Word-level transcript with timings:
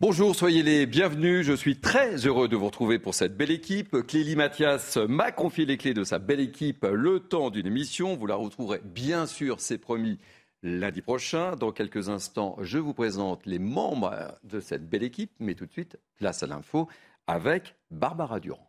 Bonjour, 0.00 0.36
soyez 0.36 0.62
les 0.62 0.86
bienvenus. 0.86 1.44
Je 1.44 1.52
suis 1.52 1.80
très 1.80 2.24
heureux 2.24 2.46
de 2.46 2.54
vous 2.54 2.66
retrouver 2.66 3.00
pour 3.00 3.16
cette 3.16 3.36
belle 3.36 3.50
équipe. 3.50 4.06
Clélie 4.06 4.36
Mathias 4.36 4.96
m'a 4.96 5.32
confié 5.32 5.66
les 5.66 5.76
clés 5.76 5.92
de 5.92 6.04
sa 6.04 6.20
belle 6.20 6.38
équipe 6.38 6.86
le 6.88 7.18
temps 7.18 7.50
d'une 7.50 7.66
émission. 7.66 8.14
Vous 8.14 8.28
la 8.28 8.36
retrouverez 8.36 8.80
bien 8.84 9.26
sûr, 9.26 9.58
c'est 9.58 9.76
promis, 9.76 10.20
lundi 10.62 11.02
prochain. 11.02 11.56
Dans 11.56 11.72
quelques 11.72 12.10
instants, 12.10 12.56
je 12.60 12.78
vous 12.78 12.94
présente 12.94 13.44
les 13.44 13.58
membres 13.58 14.38
de 14.44 14.60
cette 14.60 14.88
belle 14.88 15.02
équipe. 15.02 15.32
Mais 15.40 15.56
tout 15.56 15.66
de 15.66 15.72
suite, 15.72 15.98
place 16.16 16.44
à 16.44 16.46
l'info 16.46 16.86
avec 17.26 17.74
Barbara 17.90 18.38
Durand. 18.38 18.67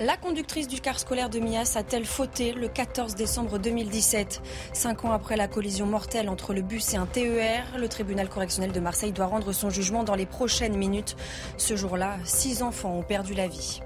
La 0.00 0.16
conductrice 0.16 0.68
du 0.68 0.80
car 0.80 0.96
scolaire 0.96 1.28
de 1.28 1.40
Mias 1.40 1.72
a-t-elle 1.74 2.04
fauté 2.04 2.52
le 2.52 2.68
14 2.68 3.16
décembre 3.16 3.58
2017 3.58 4.40
Cinq 4.72 5.04
ans 5.04 5.10
après 5.10 5.36
la 5.36 5.48
collision 5.48 5.86
mortelle 5.86 6.28
entre 6.28 6.54
le 6.54 6.62
bus 6.62 6.94
et 6.94 6.96
un 6.96 7.06
TER, 7.06 7.64
le 7.76 7.88
tribunal 7.88 8.28
correctionnel 8.28 8.70
de 8.70 8.78
Marseille 8.78 9.10
doit 9.10 9.26
rendre 9.26 9.50
son 9.50 9.70
jugement 9.70 10.04
dans 10.04 10.14
les 10.14 10.26
prochaines 10.26 10.76
minutes. 10.76 11.16
Ce 11.56 11.74
jour-là, 11.74 12.16
six 12.22 12.62
enfants 12.62 12.94
ont 12.94 13.02
perdu 13.02 13.34
la 13.34 13.48
vie. 13.48 13.80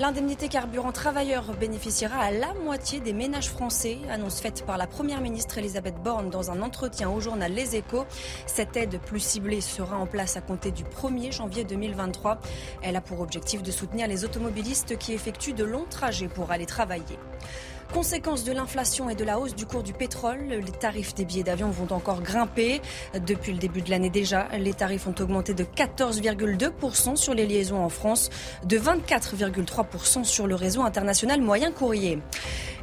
L'indemnité 0.00 0.48
carburant 0.48 0.90
travailleur 0.90 1.54
bénéficiera 1.54 2.18
à 2.18 2.32
la 2.32 2.52
moitié 2.52 2.98
des 2.98 3.12
ménages 3.12 3.48
français, 3.48 3.98
annonce 4.10 4.40
faite 4.40 4.66
par 4.66 4.76
la 4.76 4.88
Première 4.88 5.20
ministre 5.20 5.56
Elisabeth 5.56 5.94
Borne 6.02 6.30
dans 6.30 6.50
un 6.50 6.62
entretien 6.62 7.10
au 7.10 7.20
journal 7.20 7.52
Les 7.52 7.76
Échos. 7.76 8.04
Cette 8.46 8.76
aide 8.76 8.98
plus 8.98 9.20
ciblée 9.20 9.60
sera 9.60 9.96
en 9.96 10.06
place 10.06 10.36
à 10.36 10.40
compter 10.40 10.72
du 10.72 10.82
1er 10.82 11.30
janvier 11.30 11.62
2023. 11.62 12.40
Elle 12.82 12.96
a 12.96 13.00
pour 13.00 13.20
objectif 13.20 13.62
de 13.62 13.70
soutenir 13.70 14.08
les 14.08 14.24
automobilistes 14.24 14.98
qui 14.98 15.12
effectuent 15.12 15.52
de 15.52 15.62
longs 15.62 15.86
trajets 15.88 16.26
pour 16.26 16.50
aller 16.50 16.66
travailler. 16.66 17.16
Conséquence 17.92 18.44
de 18.44 18.52
l'inflation 18.52 19.08
et 19.08 19.14
de 19.14 19.24
la 19.24 19.38
hausse 19.38 19.54
du 19.54 19.66
cours 19.66 19.82
du 19.82 19.92
pétrole, 19.92 20.46
les 20.48 20.72
tarifs 20.72 21.14
des 21.14 21.24
billets 21.24 21.44
d'avion 21.44 21.70
vont 21.70 21.94
encore 21.94 22.22
grimper. 22.22 22.80
Depuis 23.26 23.52
le 23.52 23.58
début 23.58 23.82
de 23.82 23.90
l'année 23.90 24.10
déjà, 24.10 24.48
les 24.58 24.74
tarifs 24.74 25.06
ont 25.06 25.14
augmenté 25.20 25.54
de 25.54 25.64
14,2% 25.64 27.16
sur 27.16 27.34
les 27.34 27.46
liaisons 27.46 27.82
en 27.82 27.88
France, 27.88 28.30
de 28.64 28.78
24,3% 28.78 30.24
sur 30.24 30.46
le 30.46 30.54
réseau 30.54 30.82
international 30.82 31.40
moyen 31.40 31.70
courrier. 31.70 32.18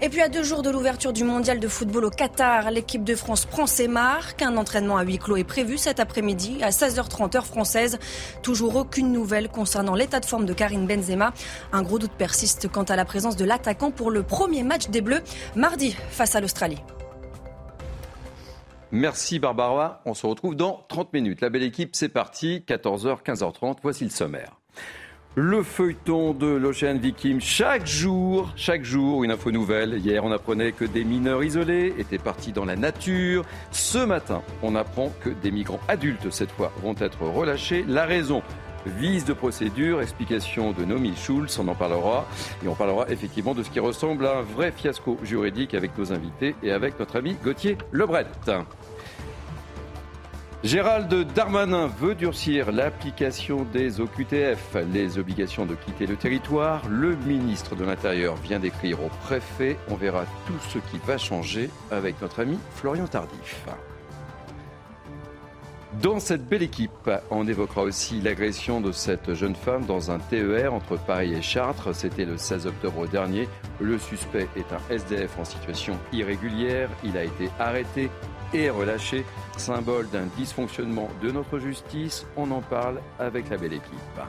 Et 0.04 0.10
puis 0.10 0.22
à 0.22 0.30
deux 0.30 0.42
jours 0.42 0.64
de 0.64 0.70
l'ouverture 0.72 1.14
du 1.14 1.24
mondial 1.24 1.60
de 1.60 1.68
football 1.68 2.06
au 2.06 2.10
Qatar, 2.10 2.72
l'équipe 2.72 3.04
de 3.04 3.14
France 3.14 3.46
prend 3.46 3.68
ses 3.68 3.88
marques. 3.88 4.42
Un 4.42 4.58
entraînement 4.58 4.98
à 4.98 5.04
huis 5.04 5.20
clos 5.20 5.38
est 5.38 5.44
prévu 5.44 5.78
cet 5.78 6.00
après-midi 6.00 6.64
à 6.64 6.70
16h30 6.70 7.38
heure 7.38 7.46
française. 7.46 8.00
Toujours 8.42 8.78
aucune 8.78 9.12
nouvelle 9.12 9.50
concernant 9.50 9.94
l'état 9.94 10.20
de 10.20 10.26
forme 10.26 10.46
de 10.46 10.54
Karim 10.54 10.88
Benzema. 10.88 11.34
Un 11.72 11.84
gros 11.84 12.00
doute 12.00 12.14
persiste 12.14 12.68
quant 12.68 12.82
à 12.82 12.96
la 12.96 13.06
présence 13.06 13.36
de 13.36 13.46
l'attaquant 13.46 13.92
pour 13.92 14.10
le 14.10 14.24
premier 14.24 14.64
match 14.64 14.90
des 14.92 15.02
Bleus 15.02 15.24
mardi 15.56 15.96
face 16.10 16.36
à 16.36 16.42
l'Australie. 16.42 16.82
Merci 18.92 19.40
Barbara. 19.40 20.02
On 20.06 20.14
se 20.14 20.28
retrouve 20.28 20.56
dans 20.56 20.86
30 20.90 21.14
minutes. 21.14 21.42
La 21.42 21.50
belle 21.50 21.64
équipe, 21.64 21.96
c'est 21.96 22.10
parti. 22.10 22.64
14h, 22.68 23.24
15h30. 23.24 23.78
Voici 23.82 24.04
le 24.04 24.10
sommaire. 24.10 24.52
Le 25.36 25.64
feuilleton 25.64 26.34
de 26.34 26.46
l'Ocean 26.46 26.98
Viking, 26.98 27.40
chaque 27.40 27.88
jour, 27.88 28.52
chaque 28.58 28.84
jour, 28.84 29.24
une 29.24 29.32
info 29.32 29.50
nouvelle. 29.50 29.98
Hier, 29.98 30.26
on 30.26 30.32
apprenait 30.34 30.74
que 30.74 30.84
des 30.84 31.06
mineurs 31.06 31.42
isolés 31.42 31.94
étaient 31.98 32.18
partis 32.18 32.52
dans 32.52 32.66
la 32.66 32.76
nature. 32.76 33.46
Ce 33.72 33.98
matin, 33.98 34.42
on 34.62 34.76
apprend 34.76 35.10
que 35.22 35.30
des 35.30 35.52
migrants 35.52 35.80
adultes, 35.88 36.30
cette 36.32 36.52
fois, 36.52 36.74
vont 36.84 36.96
être 37.00 37.22
relâchés. 37.22 37.86
La 37.88 38.06
raison 38.06 38.44
Vise 38.86 39.26
de 39.26 39.34
procédure, 39.34 40.02
explication 40.02 40.72
de 40.72 40.86
Nomi 40.86 41.16
Schulz, 41.16 41.60
on 41.60 41.68
en 41.68 41.76
parlera. 41.76 42.28
Et 42.64 42.68
on 42.68 42.76
parlera 42.76 43.08
effectivement 43.10 43.54
de 43.54 43.64
ce 43.64 43.70
qui 43.70 43.80
ressemble 43.80 44.26
à 44.26 44.38
un 44.38 44.42
vrai 44.42 44.72
fiasco 44.72 45.18
juridique 45.24 45.74
avec 45.74 45.98
nos 45.98 46.12
invités 46.12 46.56
et 46.64 46.72
avec 46.72 47.00
notre 47.00 47.18
ami 47.18 47.36
Gauthier 47.44 47.78
Lebret. 47.92 48.28
Gérald 50.64 51.12
Darmanin 51.34 51.88
veut 51.88 52.14
durcir 52.14 52.72
l'application 52.72 53.66
des 53.74 54.00
OQTF, 54.00 54.78
les 54.94 55.18
obligations 55.18 55.66
de 55.66 55.74
quitter 55.74 56.06
le 56.06 56.16
territoire. 56.16 56.88
Le 56.88 57.16
ministre 57.16 57.76
de 57.76 57.84
l'Intérieur 57.84 58.36
vient 58.36 58.60
d'écrire 58.60 59.04
au 59.04 59.10
préfet. 59.24 59.78
On 59.90 59.96
verra 59.96 60.26
tout 60.46 60.60
ce 60.70 60.78
qui 60.78 61.00
va 61.06 61.18
changer 61.18 61.72
avec 61.90 62.22
notre 62.22 62.42
ami 62.42 62.60
Florian 62.76 63.08
Tardif. 63.08 63.66
Dans 66.00 66.22
cette 66.22 66.48
belle 66.48 66.64
équipe, 66.64 67.12
on 67.30 67.46
évoquera 67.48 67.82
aussi 67.82 68.22
l'agression 68.22 68.80
de 68.80 68.94
cette 68.94 69.34
jeune 69.34 69.56
femme 69.56 69.86
dans 69.86 70.10
un 70.10 70.20
TER 70.20 70.74
entre 70.74 70.98
Paris 70.98 71.34
et 71.34 71.42
Chartres. 71.42 71.94
C'était 71.94 72.24
le 72.24 72.38
16 72.38 72.66
octobre 72.66 73.08
dernier. 73.08 73.50
Le 73.82 73.98
suspect 73.98 74.48
est 74.56 74.72
un 74.72 74.80
SDF 74.90 75.38
en 75.38 75.44
situation 75.44 76.00
irrégulière. 76.14 76.90
Il 77.04 77.18
a 77.18 77.26
été 77.26 77.50
arrêté 77.60 78.10
et 78.54 78.70
relâché, 78.70 79.26
symbole 79.58 80.10
d'un 80.10 80.28
dysfonctionnement 80.38 81.10
de 81.22 81.30
notre 81.30 81.60
justice. 81.60 82.26
On 82.38 82.50
en 82.52 82.62
parle 82.62 83.02
avec 83.20 83.50
la 83.50 83.58
belle 83.58 83.74
équipe. 83.74 84.22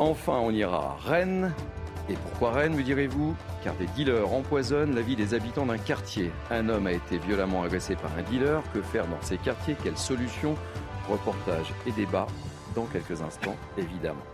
Enfin, 0.00 0.40
on 0.42 0.50
ira 0.50 0.98
à 0.98 1.08
Rennes 1.08 1.52
et 2.08 2.14
pourquoi 2.14 2.50
Rennes, 2.50 2.74
me 2.74 2.82
direz-vous? 2.82 3.36
Car 3.62 3.76
des 3.76 3.86
dealers 3.88 4.32
empoisonnent 4.32 4.94
la 4.94 5.02
vie 5.02 5.16
des 5.16 5.34
habitants 5.34 5.66
d'un 5.66 5.76
quartier. 5.76 6.30
Un 6.50 6.70
homme 6.70 6.86
a 6.86 6.92
été 6.92 7.18
violemment 7.18 7.62
agressé 7.62 7.94
par 7.94 8.10
un 8.16 8.22
dealer. 8.22 8.62
Que 8.72 8.80
faire 8.80 9.06
dans 9.06 9.20
ces 9.20 9.36
quartiers? 9.36 9.76
Quelle 9.82 9.98
solution? 9.98 10.54
Reportage 11.08 11.74
et 11.86 11.92
débat 11.92 12.26
dans 12.74 12.86
quelques 12.86 13.20
instants, 13.20 13.56
évidemment. 13.76 14.24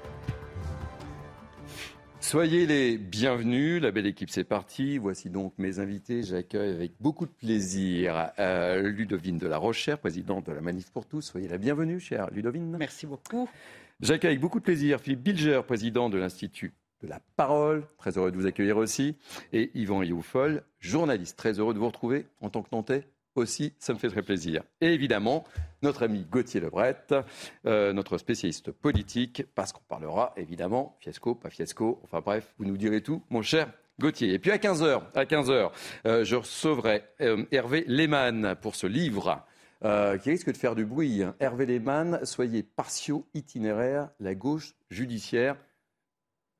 Soyez 2.20 2.66
les 2.66 2.98
bienvenus, 2.98 3.80
la 3.80 3.90
belle 3.90 4.06
équipe 4.06 4.30
c'est 4.30 4.44
parti. 4.44 4.98
Voici 4.98 5.30
donc 5.30 5.54
mes 5.58 5.78
invités. 5.78 6.22
J'accueille 6.22 6.74
avec 6.74 6.92
beaucoup 7.00 7.26
de 7.26 7.30
plaisir 7.30 8.30
euh, 8.38 8.82
Ludovine 8.82 9.38
de 9.38 9.46
la 9.46 9.58
Rochère, 9.58 9.98
présidente 9.98 10.46
de 10.46 10.52
la 10.52 10.60
Manif 10.60 10.90
pour 10.90 11.06
tous. 11.06 11.22
Soyez 11.22 11.48
la 11.48 11.58
bienvenue, 11.58 11.98
chère 11.98 12.30
Ludovine. 12.30 12.76
Merci 12.78 13.06
beaucoup. 13.06 13.48
J'accueille 14.00 14.32
avec 14.32 14.40
beaucoup 14.40 14.58
de 14.58 14.64
plaisir 14.64 15.00
Philippe 15.00 15.22
Bilger, 15.22 15.62
président 15.66 16.10
de 16.10 16.18
l'Institut 16.18 16.74
de 17.02 17.08
la 17.08 17.20
parole. 17.36 17.86
Très 17.98 18.16
heureux 18.16 18.30
de 18.30 18.36
vous 18.36 18.46
accueillir 18.46 18.76
aussi. 18.76 19.16
Et 19.52 19.70
Yvan 19.74 20.02
Youfol, 20.02 20.62
journaliste. 20.80 21.36
Très 21.36 21.58
heureux 21.58 21.74
de 21.74 21.78
vous 21.78 21.86
retrouver 21.86 22.26
en 22.40 22.50
tant 22.50 22.62
que 22.62 22.68
Nantais 22.72 23.06
aussi. 23.36 23.74
Ça 23.78 23.92
me 23.92 23.98
fait 23.98 24.08
très 24.08 24.22
plaisir. 24.22 24.62
Et 24.80 24.92
évidemment, 24.92 25.44
notre 25.82 26.02
ami 26.02 26.26
Gauthier 26.30 26.60
Lebret, 26.60 27.06
euh, 27.66 27.92
notre 27.92 28.18
spécialiste 28.18 28.72
politique, 28.72 29.44
parce 29.54 29.72
qu'on 29.72 29.82
parlera 29.88 30.32
évidemment 30.36 30.96
fiasco, 31.00 31.34
pas 31.34 31.50
fiasco. 31.50 32.00
Enfin 32.04 32.20
bref, 32.20 32.54
vous 32.58 32.64
nous 32.64 32.76
direz 32.76 33.02
tout, 33.02 33.22
mon 33.30 33.42
cher 33.42 33.70
Gauthier. 34.00 34.34
Et 34.34 34.38
puis 34.38 34.50
à 34.50 34.58
15h, 34.58 35.02
à 35.14 35.24
15h 35.24 35.70
euh, 36.06 36.24
je 36.24 36.36
recevrai 36.36 37.04
euh, 37.20 37.44
Hervé 37.52 37.84
Lehmann 37.86 38.56
pour 38.60 38.74
ce 38.74 38.86
livre. 38.86 39.44
qui 39.82 40.30
risque 40.30 40.50
de 40.50 40.56
faire 40.56 40.74
du 40.74 40.84
bruit. 40.84 41.22
Hervé 41.38 41.66
Lehmann, 41.66 42.20
soyez 42.24 42.62
partiaux, 42.62 43.26
itinéraire, 43.34 44.10
la 44.20 44.34
gauche 44.34 44.74
judiciaire. 44.90 45.56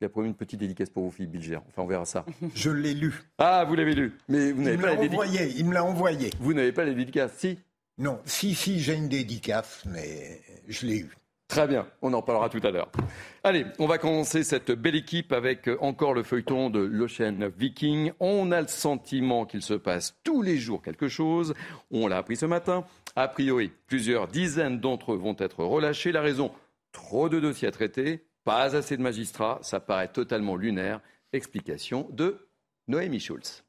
Il 0.00 0.04
a 0.04 0.08
promis 0.10 0.28
une 0.28 0.34
petite 0.34 0.60
dédicace 0.60 0.90
pour 0.90 1.04
vous, 1.04 1.10
Philippe 1.10 1.32
Bilger. 1.32 1.58
Enfin, 1.68 1.82
on 1.82 1.86
verra 1.86 2.04
ça. 2.04 2.26
Je 2.54 2.70
l'ai 2.70 2.92
lu. 2.92 3.14
Ah, 3.38 3.64
vous 3.66 3.74
l'avez 3.74 3.94
lu. 3.94 4.12
Mais 4.28 4.52
vous 4.52 4.62
n'avez 4.62 4.76
pas 4.76 4.88
la 4.88 4.96
dédicace. 4.96 5.54
Il 5.56 5.64
me 5.64 5.72
l'a 5.72 5.84
envoyé. 5.84 6.30
Vous 6.38 6.52
n'avez 6.52 6.72
pas 6.72 6.84
la 6.84 6.92
dédicace, 6.92 7.32
si? 7.38 7.58
Non, 7.96 8.20
si, 8.26 8.54
si, 8.54 8.78
j'ai 8.80 8.94
une 8.94 9.08
dédicace, 9.08 9.84
mais 9.86 10.42
je 10.68 10.86
l'ai 10.86 10.98
eu. 10.98 11.10
Très 11.48 11.66
bien, 11.66 11.86
on 12.02 12.12
en 12.12 12.20
parlera 12.20 12.50
tout 12.50 12.60
à 12.62 12.70
l'heure. 12.70 12.90
Allez, 13.44 13.64
on 13.78 13.86
va 13.86 13.96
commencer 13.96 14.42
cette 14.42 14.72
belle 14.72 14.96
équipe 14.96 15.32
avec 15.32 15.70
encore 15.80 16.12
le 16.12 16.24
feuilleton 16.24 16.68
de 16.68 16.80
l'Ocean 16.80 17.38
Viking. 17.56 18.12
On 18.18 18.50
a 18.50 18.60
le 18.60 18.66
sentiment 18.66 19.46
qu'il 19.46 19.62
se 19.62 19.74
passe 19.74 20.18
tous 20.24 20.42
les 20.42 20.58
jours 20.58 20.82
quelque 20.82 21.08
chose. 21.08 21.54
On 21.90 22.08
l'a 22.08 22.18
appris 22.18 22.36
ce 22.36 22.46
matin. 22.46 22.84
A 23.14 23.28
priori, 23.28 23.72
plusieurs 23.86 24.28
dizaines 24.28 24.80
d'entre 24.80 25.12
eux 25.12 25.16
vont 25.16 25.36
être 25.38 25.64
relâchés. 25.64 26.12
La 26.12 26.20
raison, 26.20 26.50
trop 26.92 27.28
de 27.28 27.40
dossiers 27.40 27.68
à 27.68 27.72
traiter 27.72 28.24
pas 28.46 28.76
assez 28.76 28.96
de 28.96 29.02
magistrats, 29.02 29.58
ça 29.62 29.80
paraît 29.80 30.12
totalement 30.12 30.54
lunaire. 30.54 31.00
Explication 31.32 32.08
de 32.12 32.48
Noémie 32.86 33.18
Schulz. 33.18 33.65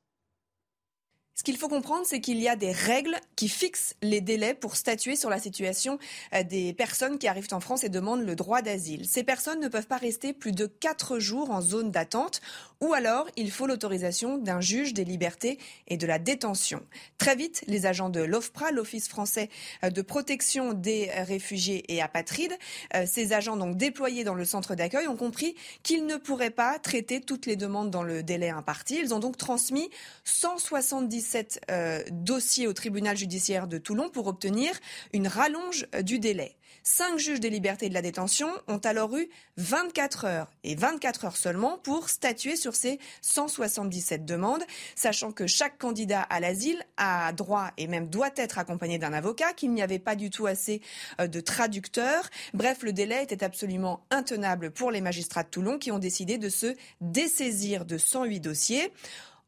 Ce 1.37 1.43
qu'il 1.43 1.55
faut 1.55 1.69
comprendre, 1.69 2.01
c'est 2.03 2.19
qu'il 2.19 2.39
y 2.39 2.49
a 2.49 2.55
des 2.55 2.71
règles 2.71 3.15
qui 3.35 3.47
fixent 3.47 3.93
les 4.01 4.21
délais 4.21 4.55
pour 4.55 4.75
statuer 4.75 5.15
sur 5.15 5.29
la 5.29 5.37
situation 5.37 5.99
euh, 6.33 6.41
des 6.41 6.73
personnes 6.73 7.19
qui 7.19 7.27
arrivent 7.27 7.47
en 7.51 7.59
France 7.59 7.83
et 7.83 7.89
demandent 7.89 8.25
le 8.25 8.35
droit 8.35 8.63
d'asile. 8.63 9.07
Ces 9.07 9.23
personnes 9.23 9.59
ne 9.59 9.67
peuvent 9.67 9.85
pas 9.85 9.97
rester 9.97 10.33
plus 10.33 10.51
de 10.51 10.65
quatre 10.65 11.19
jours 11.19 11.51
en 11.51 11.61
zone 11.61 11.91
d'attente 11.91 12.41
ou 12.81 12.93
alors 12.93 13.27
il 13.35 13.51
faut 13.51 13.67
l'autorisation 13.67 14.39
d'un 14.39 14.61
juge 14.61 14.95
des 14.95 15.03
libertés 15.03 15.59
et 15.87 15.97
de 15.97 16.07
la 16.07 16.17
détention. 16.17 16.81
Très 17.19 17.35
vite, 17.35 17.63
les 17.67 17.85
agents 17.85 18.09
de 18.09 18.21
l'OFPRA, 18.21 18.71
l'Office 18.71 19.07
français 19.07 19.49
euh, 19.83 19.91
de 19.91 20.01
protection 20.01 20.73
des 20.73 21.11
réfugiés 21.11 21.83
et 21.93 22.01
apatrides, 22.01 22.57
euh, 22.95 23.05
ces 23.05 23.33
agents 23.33 23.57
donc 23.57 23.77
déployés 23.77 24.23
dans 24.23 24.33
le 24.33 24.43
centre 24.43 24.73
d'accueil 24.73 25.07
ont 25.07 25.15
compris 25.15 25.53
qu'ils 25.83 26.07
ne 26.07 26.17
pourraient 26.17 26.49
pas 26.49 26.79
traiter 26.79 27.21
toutes 27.21 27.45
les 27.45 27.55
demandes 27.57 27.91
dans 27.91 28.03
le 28.03 28.23
délai 28.23 28.49
imparti. 28.49 28.97
Ils 28.99 29.13
ont 29.13 29.19
donc 29.19 29.37
transmis 29.37 29.91
170 30.23 31.26
euh, 31.69 32.03
dossiers 32.11 32.67
au 32.67 32.73
tribunal 32.73 33.17
judiciaire 33.17 33.67
de 33.67 33.77
Toulon 33.77 34.09
pour 34.09 34.27
obtenir 34.27 34.71
une 35.13 35.27
rallonge 35.27 35.87
euh, 35.95 36.01
du 36.01 36.19
délai. 36.19 36.55
Cinq 36.83 37.17
juges 37.19 37.41
des 37.41 37.49
libertés 37.49 37.87
et 37.87 37.89
de 37.89 37.93
la 37.93 38.01
détention 38.01 38.47
ont 38.67 38.77
alors 38.77 39.15
eu 39.17 39.27
24 39.57 40.23
heures, 40.23 40.51
et 40.63 40.75
24 40.75 41.25
heures 41.25 41.35
seulement, 41.35 41.77
pour 41.77 42.07
statuer 42.07 42.55
sur 42.55 42.75
ces 42.75 42.97
177 43.21 44.23
demandes, 44.23 44.63
sachant 44.95 45.33
que 45.33 45.47
chaque 45.47 45.77
candidat 45.77 46.21
à 46.21 46.39
l'asile 46.39 46.81
a 46.95 47.33
droit 47.33 47.71
et 47.77 47.87
même 47.87 48.07
doit 48.07 48.29
être 48.37 48.57
accompagné 48.57 48.99
d'un 48.99 49.11
avocat, 49.11 49.51
qu'il 49.51 49.73
n'y 49.73 49.81
avait 49.81 49.99
pas 49.99 50.15
du 50.15 50.29
tout 50.29 50.45
assez 50.45 50.81
euh, 51.19 51.27
de 51.27 51.41
traducteurs. 51.41 52.29
Bref, 52.53 52.83
le 52.83 52.93
délai 52.93 53.21
était 53.21 53.43
absolument 53.43 54.05
intenable 54.09 54.71
pour 54.71 54.89
les 54.89 55.01
magistrats 55.01 55.43
de 55.43 55.49
Toulon 55.49 55.79
qui 55.79 55.91
ont 55.91 55.99
décidé 55.99 56.37
de 56.37 56.47
se 56.47 56.73
dessaisir 57.01 57.83
de 57.83 57.97
108 57.97 58.39
dossiers. 58.39 58.93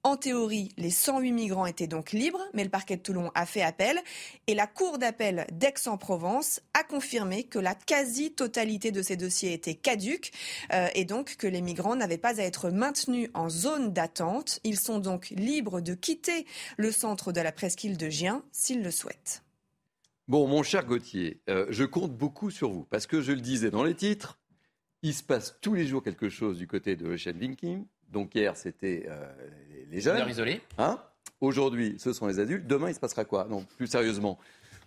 En 0.03 0.15
théorie, 0.15 0.71
les 0.77 0.91
108 0.91 1.33
migrants 1.33 1.65
étaient 1.65 1.85
donc 1.85 2.13
libres, 2.13 2.41
mais 2.53 2.63
le 2.63 2.69
parquet 2.69 2.95
de 2.95 3.01
Toulon 3.01 3.31
a 3.35 3.45
fait 3.45 3.61
appel 3.61 3.99
et 4.47 4.55
la 4.55 4.65
Cour 4.65 4.97
d'appel 4.97 5.45
d'Aix-en-Provence 5.51 6.61
a 6.73 6.85
confirmé 6.85 7.43
que 7.43 7.59
la 7.59 7.75
quasi-totalité 7.75 8.91
de 8.91 9.01
ces 9.01 9.17
dossiers 9.17 9.51
étaient 9.51 9.75
caduques 9.75 10.31
euh, 10.71 10.87
et 10.95 11.03
donc 11.03 11.35
que 11.35 11.47
les 11.47 11.61
migrants 11.61 11.97
n'avaient 11.97 12.17
pas 12.17 12.39
à 12.39 12.43
être 12.45 12.69
maintenus 12.69 13.29
en 13.33 13.49
zone 13.49 13.91
d'attente. 13.91 14.61
Ils 14.63 14.79
sont 14.79 14.99
donc 14.99 15.31
libres 15.31 15.81
de 15.81 15.95
quitter 15.95 16.45
le 16.77 16.93
centre 16.93 17.33
de 17.33 17.41
la 17.41 17.51
presqu'île 17.51 17.97
de 17.97 18.09
Gien 18.09 18.41
s'ils 18.53 18.81
le 18.81 18.91
souhaitent. 18.91 19.43
Bon, 20.29 20.47
mon 20.47 20.63
cher 20.63 20.85
Gauthier, 20.85 21.41
euh, 21.49 21.65
je 21.69 21.83
compte 21.83 22.15
beaucoup 22.15 22.51
sur 22.51 22.71
vous 22.71 22.85
parce 22.85 23.05
que 23.05 23.19
je 23.19 23.33
le 23.33 23.41
disais 23.41 23.69
dans 23.69 23.83
les 23.83 23.95
titres, 23.95 24.39
il 25.01 25.13
se 25.13 25.23
passe 25.23 25.57
tous 25.59 25.73
les 25.73 25.85
jours 25.85 26.01
quelque 26.01 26.29
chose 26.29 26.57
du 26.57 26.67
côté 26.67 26.95
de 26.95 27.05
Ocean 27.05 27.37
Vinking. 27.37 27.85
Donc 28.11 28.33
hier, 28.35 28.55
c'était 28.57 29.05
euh, 29.07 29.25
les 29.89 30.01
jeunes. 30.01 30.27
isolés. 30.29 30.61
Hein? 30.77 30.99
Aujourd'hui, 31.41 31.95
ce 31.99 32.11
sont 32.11 32.27
les 32.27 32.39
adultes. 32.39 32.67
Demain, 32.67 32.89
il 32.89 32.95
se 32.95 32.99
passera 32.99 33.23
quoi? 33.23 33.45
Non, 33.49 33.65
plus 33.77 33.87
sérieusement. 33.87 34.37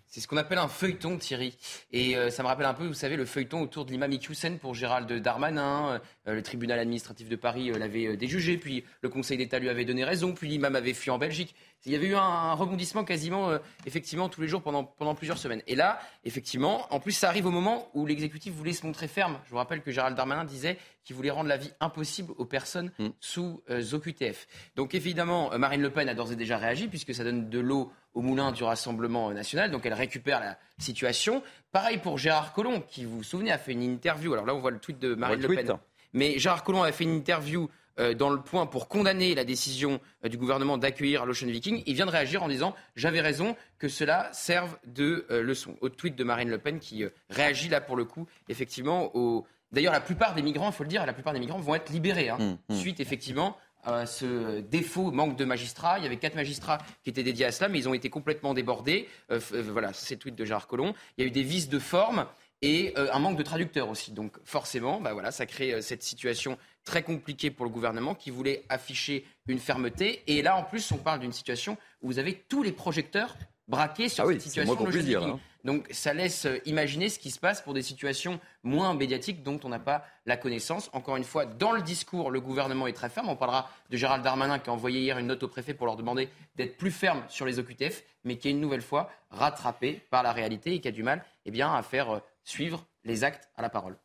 C'est 0.06 0.20
ce 0.20 0.28
qu'on 0.28 0.36
appelle 0.36 0.58
un 0.58 0.68
feuilleton, 0.68 1.16
Thierry. 1.16 1.56
Et 1.90 2.18
euh, 2.18 2.28
ça 2.28 2.42
me 2.42 2.48
rappelle 2.48 2.66
un 2.66 2.74
peu, 2.74 2.86
vous 2.86 2.92
savez, 2.92 3.16
le 3.16 3.24
feuilleton 3.24 3.62
autour 3.62 3.86
de 3.86 3.92
l'imam 3.92 4.12
Iqiyoussen 4.12 4.58
pour 4.58 4.74
Gérald 4.74 5.10
Darmanin. 5.10 6.02
Euh, 6.28 6.34
le 6.34 6.42
tribunal 6.42 6.78
administratif 6.78 7.30
de 7.30 7.36
Paris 7.36 7.70
l'avait 7.70 8.14
déjugé, 8.18 8.58
puis 8.58 8.84
le 9.00 9.08
Conseil 9.08 9.38
d'État 9.38 9.58
lui 9.58 9.70
avait 9.70 9.86
donné 9.86 10.04
raison, 10.04 10.34
puis 10.34 10.48
l'imam 10.48 10.76
avait 10.76 10.92
fui 10.92 11.10
en 11.10 11.16
Belgique. 11.16 11.54
Il 11.84 11.92
y 11.92 11.96
avait 11.96 12.06
eu 12.06 12.14
un, 12.14 12.52
rebondissement 12.52 13.02
quasiment, 13.02 13.50
euh, 13.50 13.58
effectivement, 13.86 14.28
tous 14.28 14.40
les 14.40 14.46
jours 14.46 14.62
pendant, 14.62 14.84
pendant 14.84 15.16
plusieurs 15.16 15.38
semaines. 15.38 15.62
Et 15.66 15.74
là, 15.74 15.98
effectivement, 16.24 16.86
en 16.94 17.00
plus, 17.00 17.12
ça 17.12 17.28
arrive 17.28 17.46
au 17.46 17.50
moment 17.50 17.88
où 17.94 18.06
l'exécutif 18.06 18.52
voulait 18.52 18.72
se 18.72 18.86
montrer 18.86 19.08
ferme. 19.08 19.40
Je 19.46 19.50
vous 19.50 19.56
rappelle 19.56 19.82
que 19.82 19.90
Gérald 19.90 20.16
Darmanin 20.16 20.44
disait 20.44 20.78
qu'il 21.04 21.16
voulait 21.16 21.30
rendre 21.30 21.48
la 21.48 21.56
vie 21.56 21.72
impossible 21.80 22.32
aux 22.36 22.44
personnes 22.44 22.90
mm. 22.98 23.08
sous 23.20 23.62
euh, 23.70 23.82
OQTF. 23.92 24.46
Donc, 24.76 24.94
évidemment, 24.94 25.52
euh, 25.52 25.58
Marine 25.58 25.82
Le 25.82 25.90
Pen 25.90 26.08
a 26.08 26.14
d'ores 26.14 26.32
et 26.32 26.36
déjà 26.36 26.58
réagi, 26.58 26.88
puisque 26.88 27.14
ça 27.14 27.24
donne 27.24 27.48
de 27.48 27.58
l'eau 27.58 27.92
au 28.14 28.20
moulin 28.20 28.52
du 28.52 28.64
Rassemblement 28.64 29.30
national. 29.32 29.70
Donc, 29.70 29.86
elle 29.86 29.94
récupère 29.94 30.40
la 30.40 30.58
situation. 30.78 31.42
Pareil 31.72 31.98
pour 31.98 32.18
Gérard 32.18 32.52
Collomb, 32.52 32.80
qui, 32.80 33.04
vous 33.04 33.18
vous 33.18 33.22
souvenez, 33.22 33.52
a 33.52 33.58
fait 33.58 33.72
une 33.72 33.82
interview. 33.82 34.32
Alors 34.32 34.46
là, 34.46 34.54
on 34.54 34.60
voit 34.60 34.70
le 34.70 34.78
tweet 34.78 34.98
de 34.98 35.14
Marine 35.14 35.40
Le 35.40 35.48
Pen. 35.48 35.78
Mais 36.12 36.38
Gérard 36.38 36.62
Collomb 36.62 36.82
a 36.82 36.92
fait 36.92 37.04
une 37.04 37.14
interview 37.14 37.68
euh, 37.98 38.14
dans 38.14 38.30
le 38.30 38.40
point 38.40 38.66
pour 38.66 38.88
condamner 38.88 39.34
la 39.34 39.44
décision 39.44 40.00
euh, 40.24 40.28
du 40.28 40.38
gouvernement 40.38 40.78
d'accueillir 40.78 41.26
l'Ocean 41.26 41.48
Viking, 41.48 41.82
il 41.84 41.94
vient 41.94 42.06
de 42.06 42.10
réagir 42.10 42.42
en 42.42 42.48
disant 42.48 42.74
j'avais 42.96 43.20
raison 43.20 43.54
que 43.78 43.88
cela 43.88 44.30
serve 44.32 44.78
de 44.86 45.26
euh, 45.30 45.42
leçon. 45.42 45.76
Au 45.82 45.90
tweet 45.90 46.16
de 46.16 46.24
Marine 46.24 46.48
Le 46.48 46.58
Pen 46.58 46.78
qui 46.78 47.04
réagit 47.28 47.68
là 47.68 47.80
pour 47.80 47.96
le 47.96 48.04
coup 48.04 48.26
effectivement 48.48 49.10
au. 49.14 49.46
D'ailleurs, 49.72 49.92
la 49.92 50.00
plupart 50.00 50.34
des 50.34 50.42
migrants, 50.42 50.68
il 50.70 50.72
faut 50.72 50.82
le 50.82 50.88
dire, 50.88 51.04
la 51.06 51.12
plupart 51.12 51.32
des 51.32 51.40
migrants 51.40 51.58
vont 51.58 51.74
être 51.74 51.90
libérés 51.90 52.28
hein, 52.28 52.38
mmh, 52.38 52.74
mmh. 52.74 52.76
suite 52.76 53.00
effectivement 53.00 53.56
à 53.84 54.06
ce 54.06 54.60
défaut, 54.60 55.10
manque 55.10 55.36
de 55.36 55.44
magistrats. 55.44 55.98
Il 55.98 56.04
y 56.04 56.06
avait 56.06 56.18
quatre 56.18 56.36
magistrats 56.36 56.78
qui 57.02 57.10
étaient 57.10 57.24
dédiés 57.24 57.46
à 57.46 57.52
cela, 57.52 57.68
mais 57.68 57.78
ils 57.78 57.88
ont 57.88 57.94
été 57.94 58.10
complètement 58.10 58.54
débordés. 58.54 59.08
voilà, 59.28 59.92
c'est 59.92 60.14
le 60.14 60.20
tweet 60.20 60.36
de 60.36 60.44
Gérard 60.44 60.68
Collomb. 60.68 60.94
Il 61.16 61.22
y 61.22 61.24
a 61.24 61.26
eu 61.26 61.32
des 61.32 61.42
vices 61.42 61.68
de 61.68 61.80
forme 61.80 62.26
et 62.62 62.94
un 62.96 63.18
manque 63.18 63.36
de 63.36 63.42
traducteurs 63.42 63.88
aussi. 63.88 64.12
Donc 64.12 64.38
forcément, 64.44 65.00
bah 65.00 65.12
voilà, 65.14 65.32
ça 65.32 65.46
crée 65.46 65.82
cette 65.82 66.04
situation 66.04 66.58
très 66.84 67.02
compliqué 67.02 67.50
pour 67.50 67.64
le 67.64 67.72
gouvernement 67.72 68.14
qui 68.14 68.30
voulait 68.30 68.64
afficher 68.68 69.26
une 69.48 69.58
fermeté. 69.58 70.22
Et 70.28 70.42
là, 70.42 70.56
en 70.56 70.62
plus, 70.62 70.92
on 70.92 70.98
parle 70.98 71.18
d'une 71.18 71.32
situation 71.32 71.76
où 72.02 72.06
vous 72.06 72.18
avez 72.20 72.34
tous 72.48 72.62
les 72.62 72.72
projecteurs 72.72 73.36
braqués 73.68 74.08
sur 74.08 74.24
ah 74.24 74.32
cette 74.32 74.42
situation 74.42 75.34
hein. 75.34 75.40
Donc 75.64 75.86
ça 75.90 76.12
laisse 76.12 76.46
euh, 76.46 76.58
imaginer 76.66 77.08
ce 77.08 77.18
qui 77.18 77.30
se 77.30 77.38
passe 77.38 77.60
pour 77.60 77.74
des 77.74 77.82
situations 77.82 78.40
moins 78.64 78.94
médiatiques 78.94 79.42
dont 79.42 79.60
on 79.64 79.68
n'a 79.68 79.78
pas 79.78 80.04
la 80.26 80.36
connaissance. 80.36 80.90
Encore 80.92 81.16
une 81.16 81.24
fois, 81.24 81.46
dans 81.46 81.72
le 81.72 81.82
discours, 81.82 82.30
le 82.30 82.40
gouvernement 82.40 82.86
est 82.86 82.92
très 82.92 83.08
ferme. 83.08 83.28
On 83.28 83.36
parlera 83.36 83.70
de 83.90 83.96
Gérald 83.96 84.24
Darmanin 84.24 84.58
qui 84.58 84.70
a 84.70 84.72
envoyé 84.72 85.00
hier 85.00 85.18
une 85.18 85.26
note 85.28 85.42
au 85.42 85.48
préfet 85.48 85.74
pour 85.74 85.86
leur 85.86 85.96
demander 85.96 86.28
d'être 86.56 86.76
plus 86.76 86.90
ferme 86.90 87.22
sur 87.28 87.46
les 87.46 87.58
OQTF, 87.58 88.02
mais 88.24 88.36
qui 88.36 88.48
est 88.48 88.50
une 88.50 88.60
nouvelle 88.60 88.82
fois 88.82 89.10
rattrapé 89.30 90.00
par 90.10 90.22
la 90.22 90.32
réalité 90.32 90.74
et 90.74 90.80
qui 90.80 90.88
a 90.88 90.92
du 90.92 91.02
mal 91.02 91.24
eh 91.46 91.50
bien, 91.50 91.72
à 91.72 91.82
faire 91.82 92.10
euh, 92.10 92.18
suivre 92.44 92.84
les 93.04 93.24
actes 93.24 93.48
à 93.56 93.62
la 93.62 93.68
parole. 93.68 93.96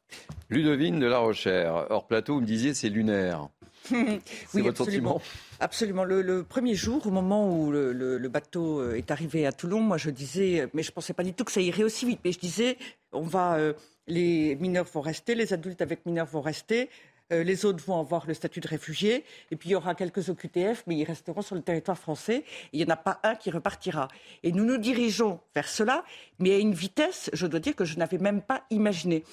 Ludovine 0.49 0.99
de 0.99 1.07
La 1.07 1.19
Rochère, 1.19 1.87
hors 1.89 2.07
plateau, 2.07 2.35
vous 2.35 2.41
me 2.41 2.45
disiez 2.45 2.73
c'est 2.73 2.89
lunaire. 2.89 3.47
oui, 4.53 4.61
votre 4.61 4.81
absolument. 4.81 5.19
Sentiment 5.19 5.21
absolument. 5.59 6.03
Le, 6.03 6.43
premier 6.43 6.75
jour, 6.75 7.05
au 7.05 7.11
moment 7.11 7.51
où 7.51 7.71
le, 7.71 8.27
bateau 8.27 8.79
euh, 8.79 8.95
est 8.95 9.11
arrivé 9.11 9.45
à 9.45 9.51
Toulon, 9.51 9.79
moi 9.79 9.97
je 9.97 10.09
disais, 10.09 10.67
mais 10.73 10.83
je 10.83 10.91
ne 10.91 10.93
pensais 10.93 11.13
pas 11.13 11.23
du 11.23 11.33
tout 11.33 11.43
que 11.43 11.51
ça 11.51 11.61
irait 11.61 11.83
aussi 11.83 12.05
vite, 12.05 12.19
mais 12.23 12.31
je 12.31 12.39
disais, 12.39 12.77
on 13.11 13.21
va, 13.21 13.55
euh, 13.55 13.73
les 14.07 14.55
mineurs 14.55 14.85
vont 14.85 15.01
rester, 15.01 15.35
les 15.35 15.53
adultes 15.53 15.81
avec 15.81 16.05
mineurs 16.05 16.27
vont 16.27 16.41
rester, 16.41 16.89
euh, 17.33 17.43
les 17.43 17.65
autres 17.65 17.83
vont 17.83 17.99
avoir 17.99 18.25
le 18.25 18.33
statut 18.33 18.59
de 18.61 18.67
réfugié. 18.67 19.25
Et 19.51 19.55
puis 19.55 19.69
il 19.69 19.71
y 19.73 19.75
aura 19.75 19.95
quelques 19.95 20.29
OQTF, 20.29 20.83
mais 20.87 20.95
ils 20.95 21.03
resteront 21.03 21.41
sur 21.41 21.55
le 21.55 21.61
territoire 21.61 21.97
français. 21.97 22.43
Il 22.71 22.79
n'y 22.79 22.85
en 22.85 22.93
a 22.93 22.97
pas 22.97 23.19
un 23.23 23.35
qui 23.35 23.51
repartira. 23.51 24.07
Et 24.43 24.51
nous 24.51 24.63
nous 24.63 24.77
dirigeons 24.77 25.39
vers 25.53 25.67
cela, 25.67 26.03
mais 26.39 26.53
à 26.53 26.57
une 26.57 26.73
vitesse, 26.73 27.29
je 27.33 27.47
dois 27.47 27.59
dire, 27.59 27.75
que 27.75 27.85
je 27.85 27.97
n'avais 27.97 28.17
même 28.17 28.41
pas 28.41 28.63
imaginé. 28.69 29.23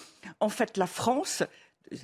En 0.40 0.48
fait, 0.48 0.76
la 0.76 0.86
France, 0.86 1.44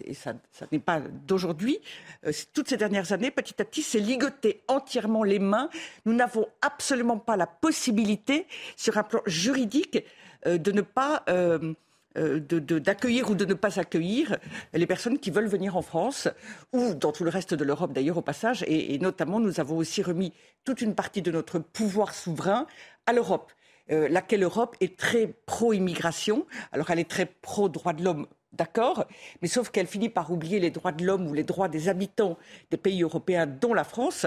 et 0.04 0.14
ça, 0.14 0.34
n'est 0.72 0.78
pas 0.78 1.00
d'aujourd'hui, 1.00 1.78
euh, 2.26 2.32
toutes 2.52 2.68
ces 2.68 2.76
dernières 2.76 3.12
années, 3.12 3.30
petit 3.30 3.60
à 3.60 3.64
petit, 3.64 3.82
s'est 3.82 3.98
ligoté 3.98 4.62
entièrement 4.68 5.24
les 5.24 5.38
mains. 5.38 5.68
Nous 6.04 6.14
n'avons 6.14 6.46
absolument 6.62 7.18
pas 7.18 7.36
la 7.36 7.46
possibilité, 7.46 8.46
sur 8.76 8.98
un 8.98 9.02
plan 9.02 9.20
juridique, 9.26 10.04
euh, 10.46 10.58
de 10.58 10.72
ne 10.72 10.82
pas 10.82 11.24
euh, 11.28 11.74
d'accueillir 12.14 13.30
ou 13.30 13.34
de 13.34 13.44
ne 13.44 13.54
pas 13.54 13.78
accueillir 13.78 14.36
les 14.72 14.86
personnes 14.86 15.18
qui 15.18 15.30
veulent 15.30 15.46
venir 15.46 15.76
en 15.76 15.82
France 15.82 16.28
ou 16.72 16.94
dans 16.94 17.12
tout 17.12 17.22
le 17.22 17.30
reste 17.30 17.54
de 17.54 17.64
l'Europe 17.64 17.92
d'ailleurs 17.92 18.18
au 18.18 18.22
passage. 18.22 18.64
Et, 18.66 18.98
notamment, 18.98 19.38
nous 19.38 19.60
avons 19.60 19.76
aussi 19.76 20.02
remis 20.02 20.32
toute 20.64 20.80
une 20.80 20.94
partie 20.94 21.22
de 21.22 21.30
notre 21.30 21.60
pouvoir 21.60 22.14
souverain 22.14 22.66
à 23.06 23.12
l'Europe. 23.12 23.52
Euh, 23.92 24.08
laquelle 24.08 24.42
Europe 24.42 24.76
est 24.80 24.96
très 24.96 25.26
pro-immigration. 25.46 26.46
Alors 26.72 26.90
elle 26.90 27.00
est 27.00 27.10
très 27.10 27.26
pro-droits 27.26 27.92
de 27.92 28.04
l'homme, 28.04 28.26
d'accord, 28.52 29.06
mais 29.42 29.48
sauf 29.48 29.70
qu'elle 29.70 29.86
finit 29.86 30.08
par 30.08 30.30
oublier 30.30 30.60
les 30.60 30.70
droits 30.70 30.92
de 30.92 31.04
l'homme 31.04 31.26
ou 31.28 31.34
les 31.34 31.44
droits 31.44 31.68
des 31.68 31.88
habitants 31.88 32.38
des 32.70 32.76
pays 32.76 33.02
européens, 33.02 33.46
dont 33.46 33.74
la 33.74 33.84
France, 33.84 34.26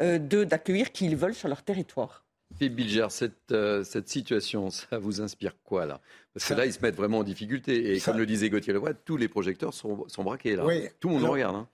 euh, 0.00 0.18
d'accueillir 0.18 0.92
qui 0.92 1.06
ils 1.06 1.16
veulent 1.16 1.34
sur 1.34 1.48
leur 1.48 1.62
territoire. 1.62 2.24
Philippe 2.56 2.76
Bilger, 2.76 3.06
cette, 3.10 3.52
euh, 3.52 3.84
cette 3.84 4.08
situation, 4.08 4.70
ça 4.70 4.98
vous 4.98 5.20
inspire 5.20 5.52
quoi 5.64 5.86
là? 5.86 6.00
Parce 6.32 6.48
que 6.48 6.54
là, 6.54 6.66
ils 6.66 6.72
se 6.72 6.80
mettent 6.80 6.96
vraiment 6.96 7.18
en 7.18 7.24
difficulté. 7.24 7.94
Et 7.94 8.00
comme 8.00 8.16
le 8.16 8.26
disait 8.26 8.48
Gauthier 8.48 8.72
Leroy, 8.72 8.94
tous 8.94 9.16
les 9.16 9.28
projecteurs 9.28 9.74
sont, 9.74 10.06
sont 10.08 10.24
braqués 10.24 10.56
là. 10.56 10.64
Tout 11.00 11.08
le 11.08 11.14
monde 11.14 11.24
regarde. 11.24 11.56
Hein. 11.56 11.68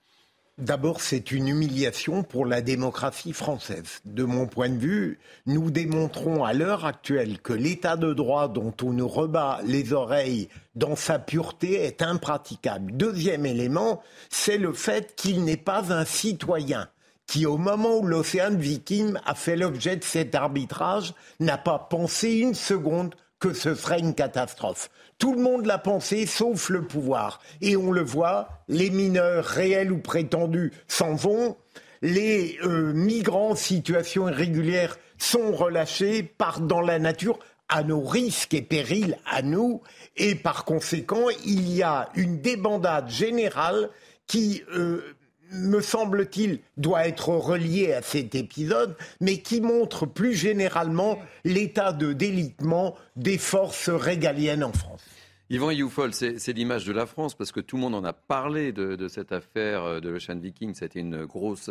D'abord, 0.57 1.01
c'est 1.01 1.33
une 1.33 1.49
humiliation 1.49 2.23
pour 2.23 2.45
la 2.45 2.61
démocratie 2.61 3.33
française. 3.33 3.99
De 4.05 4.23
mon 4.23 4.47
point 4.47 4.69
de 4.69 4.77
vue, 4.77 5.19
nous 5.45 5.69
démontrons 5.69 6.45
à 6.45 6.53
l'heure 6.53 6.85
actuelle 6.85 7.41
que 7.41 7.51
l'état 7.51 7.97
de 7.97 8.13
droit 8.13 8.47
dont 8.47 8.73
on 8.81 8.93
nous 8.93 9.07
rebat 9.07 9.59
les 9.65 9.91
oreilles 9.91 10.47
dans 10.75 10.95
sa 10.95 11.19
pureté 11.19 11.73
est 11.73 12.01
impraticable. 12.01 12.93
Deuxième 12.95 13.45
élément, 13.45 14.01
c'est 14.29 14.57
le 14.57 14.71
fait 14.71 15.13
qu'il 15.17 15.43
n'est 15.43 15.57
pas 15.57 15.91
un 15.91 16.05
citoyen 16.05 16.87
qui, 17.27 17.45
au 17.45 17.57
moment 17.57 17.97
où 17.97 18.07
l'océan 18.07 18.55
Viking 18.55 19.15
a 19.25 19.35
fait 19.35 19.57
l'objet 19.57 19.97
de 19.97 20.05
cet 20.05 20.35
arbitrage, 20.35 21.13
n'a 21.41 21.57
pas 21.57 21.79
pensé 21.79 22.31
une 22.31 22.53
seconde 22.53 23.13
que 23.45 23.53
ce 23.53 23.75
serait 23.75 23.99
une 23.99 24.15
catastrophe. 24.15 24.89
Tout 25.19 25.35
le 25.35 25.39
monde 25.39 25.67
l'a 25.67 25.77
pensé, 25.77 26.25
sauf 26.25 26.69
le 26.69 26.81
pouvoir. 26.81 27.39
Et 27.61 27.77
on 27.77 27.91
le 27.91 28.01
voit, 28.01 28.49
les 28.67 28.89
mineurs 28.89 29.45
réels 29.45 29.91
ou 29.91 29.99
prétendus 29.99 30.73
s'en 30.87 31.13
vont. 31.13 31.55
les 32.01 32.57
euh, 32.63 32.91
migrants 32.93 33.51
en 33.51 33.55
situation 33.55 34.27
irrégulière 34.27 34.97
sont 35.19 35.51
relâchés, 35.51 36.23
partent 36.23 36.65
dans 36.65 36.81
la 36.81 36.97
nature 36.97 37.37
à 37.69 37.83
nos 37.83 38.01
risques 38.01 38.55
et 38.55 38.63
périls 38.63 39.19
à 39.27 39.43
nous, 39.43 39.81
et 40.17 40.33
par 40.33 40.65
conséquent, 40.65 41.27
il 41.45 41.71
y 41.71 41.83
a 41.83 42.09
une 42.15 42.41
débandade 42.41 43.09
générale 43.09 43.91
qui, 44.25 44.63
euh, 44.73 45.15
me 45.51 45.81
semble-t-il, 45.81 46.59
doit 46.77 47.07
être 47.07 47.29
reliée 47.29 47.93
à 47.93 48.01
cet 48.01 48.35
épisode, 48.35 48.95
mais 49.21 49.39
qui 49.39 49.61
montre 49.61 50.05
plus 50.05 50.33
généralement 50.33 51.19
l'état 51.43 51.93
de 51.93 52.13
délitement 52.13 52.95
des 53.15 53.37
forces 53.37 53.89
régaliennes 53.89 54.63
en 54.63 54.73
France. 54.73 55.03
Yvan 55.51 55.69
Youfol, 55.69 56.11
c'est 56.11 56.53
l'image 56.53 56.85
de 56.85 56.91
la 56.91 57.05
France 57.05 57.35
parce 57.35 57.51
que 57.51 57.59
tout 57.59 57.75
le 57.75 57.83
monde 57.83 57.93
en 57.93 58.03
a 58.03 58.13
parlé 58.13 58.71
de, 58.71 59.07
cette 59.07 59.31
affaire 59.31 59.83
euh, 59.83 59.99
de 59.99 60.09
l'Ocean 60.09 60.37
Viking. 60.39 60.73
C'était 60.73 60.99
une 60.99 61.25
grosse, 61.25 61.69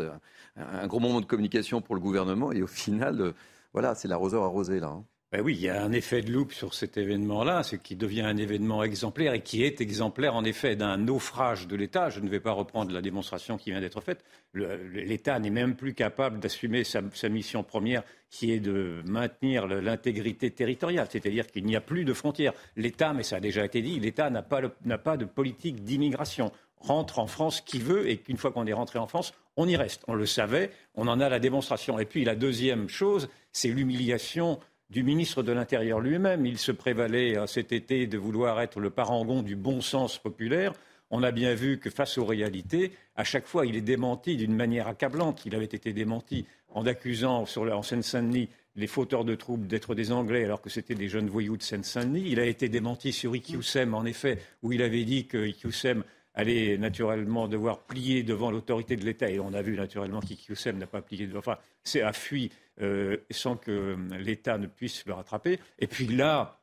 un 0.56 0.86
gros 0.86 1.00
moment 1.00 1.20
de 1.20 1.26
communication 1.26 1.80
pour 1.80 1.96
le 1.96 2.00
gouvernement 2.00 2.52
et 2.52 2.62
au 2.62 2.68
final, 2.68 3.20
euh, 3.20 3.32
voilà, 3.72 3.96
c'est 3.96 4.06
l'arroseur 4.06 4.44
arrosé 4.44 4.78
là. 4.78 4.88
Hein. 4.88 5.04
Ben 5.34 5.40
oui, 5.40 5.56
il 5.56 5.62
y 5.62 5.68
a 5.68 5.82
un 5.82 5.90
effet 5.90 6.22
de 6.22 6.30
loupe 6.30 6.52
sur 6.52 6.74
cet 6.74 6.96
événement-là, 6.96 7.64
ce 7.64 7.74
qui 7.74 7.96
devient 7.96 8.20
un 8.20 8.36
événement 8.36 8.84
exemplaire 8.84 9.34
et 9.34 9.40
qui 9.40 9.64
est 9.64 9.80
exemplaire 9.80 10.36
en 10.36 10.44
effet 10.44 10.76
d'un 10.76 10.96
naufrage 10.96 11.66
de 11.66 11.74
l'État. 11.74 12.08
Je 12.08 12.20
ne 12.20 12.28
vais 12.28 12.38
pas 12.38 12.52
reprendre 12.52 12.92
la 12.92 13.02
démonstration 13.02 13.56
qui 13.56 13.72
vient 13.72 13.80
d'être 13.80 14.00
faite. 14.00 14.24
L'État 14.54 15.40
n'est 15.40 15.50
même 15.50 15.74
plus 15.74 15.92
capable 15.92 16.38
d'assumer 16.38 16.84
sa, 16.84 17.00
mission 17.28 17.64
première, 17.64 18.04
qui 18.30 18.52
est 18.52 18.60
de 18.60 19.02
maintenir 19.06 19.66
l'intégrité 19.66 20.52
territoriale, 20.52 21.08
c'est-à-dire 21.10 21.48
qu'il 21.48 21.64
n'y 21.64 21.74
a 21.74 21.80
plus 21.80 22.04
de 22.04 22.12
frontières. 22.12 22.52
L'État, 22.76 23.12
mais 23.12 23.24
ça 23.24 23.38
a 23.38 23.40
déjà 23.40 23.64
été 23.64 23.82
dit, 23.82 23.98
l'État 23.98 24.30
n'a 24.30 24.42
pas, 24.42 24.62
pas 25.02 25.16
de 25.16 25.24
politique 25.24 25.82
d'immigration 25.82 26.52
rentre 26.78 27.18
en 27.18 27.26
France 27.26 27.60
qui 27.60 27.80
veut 27.80 28.08
et 28.08 28.18
qu'une 28.18 28.36
fois 28.36 28.52
qu'on 28.52 28.66
est 28.66 28.72
rentré 28.72 29.00
en 29.00 29.08
France, 29.08 29.34
on 29.56 29.66
y 29.66 29.74
reste. 29.74 30.04
On 30.06 30.14
le 30.14 30.26
savait, 30.26 30.70
on 30.94 31.08
en 31.08 31.18
a 31.18 31.28
la 31.28 31.40
démonstration. 31.40 31.98
Et 31.98 32.04
puis 32.04 32.24
la 32.24 32.36
deuxième 32.36 32.88
chose, 32.88 33.28
c'est 33.50 33.68
l'humiliation 33.68 34.60
du 34.90 35.02
ministre 35.02 35.42
de 35.42 35.52
l'Intérieur 35.52 36.00
lui-même. 36.00 36.46
Il 36.46 36.58
se 36.58 36.72
prévalait 36.72 37.36
euh, 37.36 37.46
cet 37.46 37.72
été 37.72 38.06
de 38.06 38.18
vouloir 38.18 38.60
être 38.60 38.80
le 38.80 38.90
parangon 38.90 39.42
du 39.42 39.56
bon 39.56 39.80
sens 39.80 40.18
populaire. 40.18 40.72
On 41.10 41.22
a 41.22 41.30
bien 41.30 41.54
vu 41.54 41.78
que 41.78 41.90
face 41.90 42.18
aux 42.18 42.24
réalités, 42.24 42.92
à 43.14 43.24
chaque 43.24 43.46
fois, 43.46 43.66
il 43.66 43.76
est 43.76 43.82
démenti 43.82 44.36
d'une 44.36 44.54
manière 44.54 44.88
accablante. 44.88 45.44
Il 45.46 45.54
avait 45.54 45.64
été 45.64 45.92
démenti 45.92 46.46
en 46.70 46.86
accusant 46.86 47.46
sur 47.46 47.62
en 47.62 47.82
Seine-Saint-Denis 47.82 48.48
les 48.76 48.86
fauteurs 48.86 49.24
de 49.24 49.34
troubles 49.34 49.68
d'être 49.68 49.94
des 49.94 50.10
Anglais 50.10 50.44
alors 50.44 50.60
que 50.60 50.70
c'était 50.70 50.96
des 50.96 51.08
jeunes 51.08 51.28
voyous 51.28 51.56
de 51.56 51.62
Seine-Saint-Denis. 51.62 52.24
Il 52.26 52.40
a 52.40 52.46
été 52.46 52.68
démenti 52.68 53.12
sur 53.12 53.36
Iqiyoussem, 53.36 53.94
en 53.94 54.04
effet, 54.04 54.38
où 54.62 54.72
il 54.72 54.82
avait 54.82 55.04
dit 55.04 55.26
que 55.26 55.46
Iqiyoussem 55.46 56.02
allait 56.34 56.76
naturellement 56.78 57.46
devoir 57.46 57.78
plier 57.78 58.24
devant 58.24 58.50
l'autorité 58.50 58.96
de 58.96 59.04
l'État. 59.04 59.30
Et 59.30 59.38
on 59.38 59.54
a 59.54 59.62
vu 59.62 59.76
naturellement 59.76 60.20
qu'Iqiyoussem 60.20 60.78
n'a 60.78 60.86
pas 60.86 61.02
plié 61.02 61.26
devant. 61.26 61.38
Enfin, 61.38 61.58
c'est 61.84 62.02
a 62.02 62.12
fui 62.12 62.50
euh, 62.80 63.18
sans 63.30 63.56
que 63.56 63.70
euh, 63.70 63.96
l'État 64.18 64.58
ne 64.58 64.66
puisse 64.66 65.04
le 65.06 65.12
rattraper. 65.12 65.60
Et 65.78 65.86
puis 65.86 66.06
là, 66.06 66.58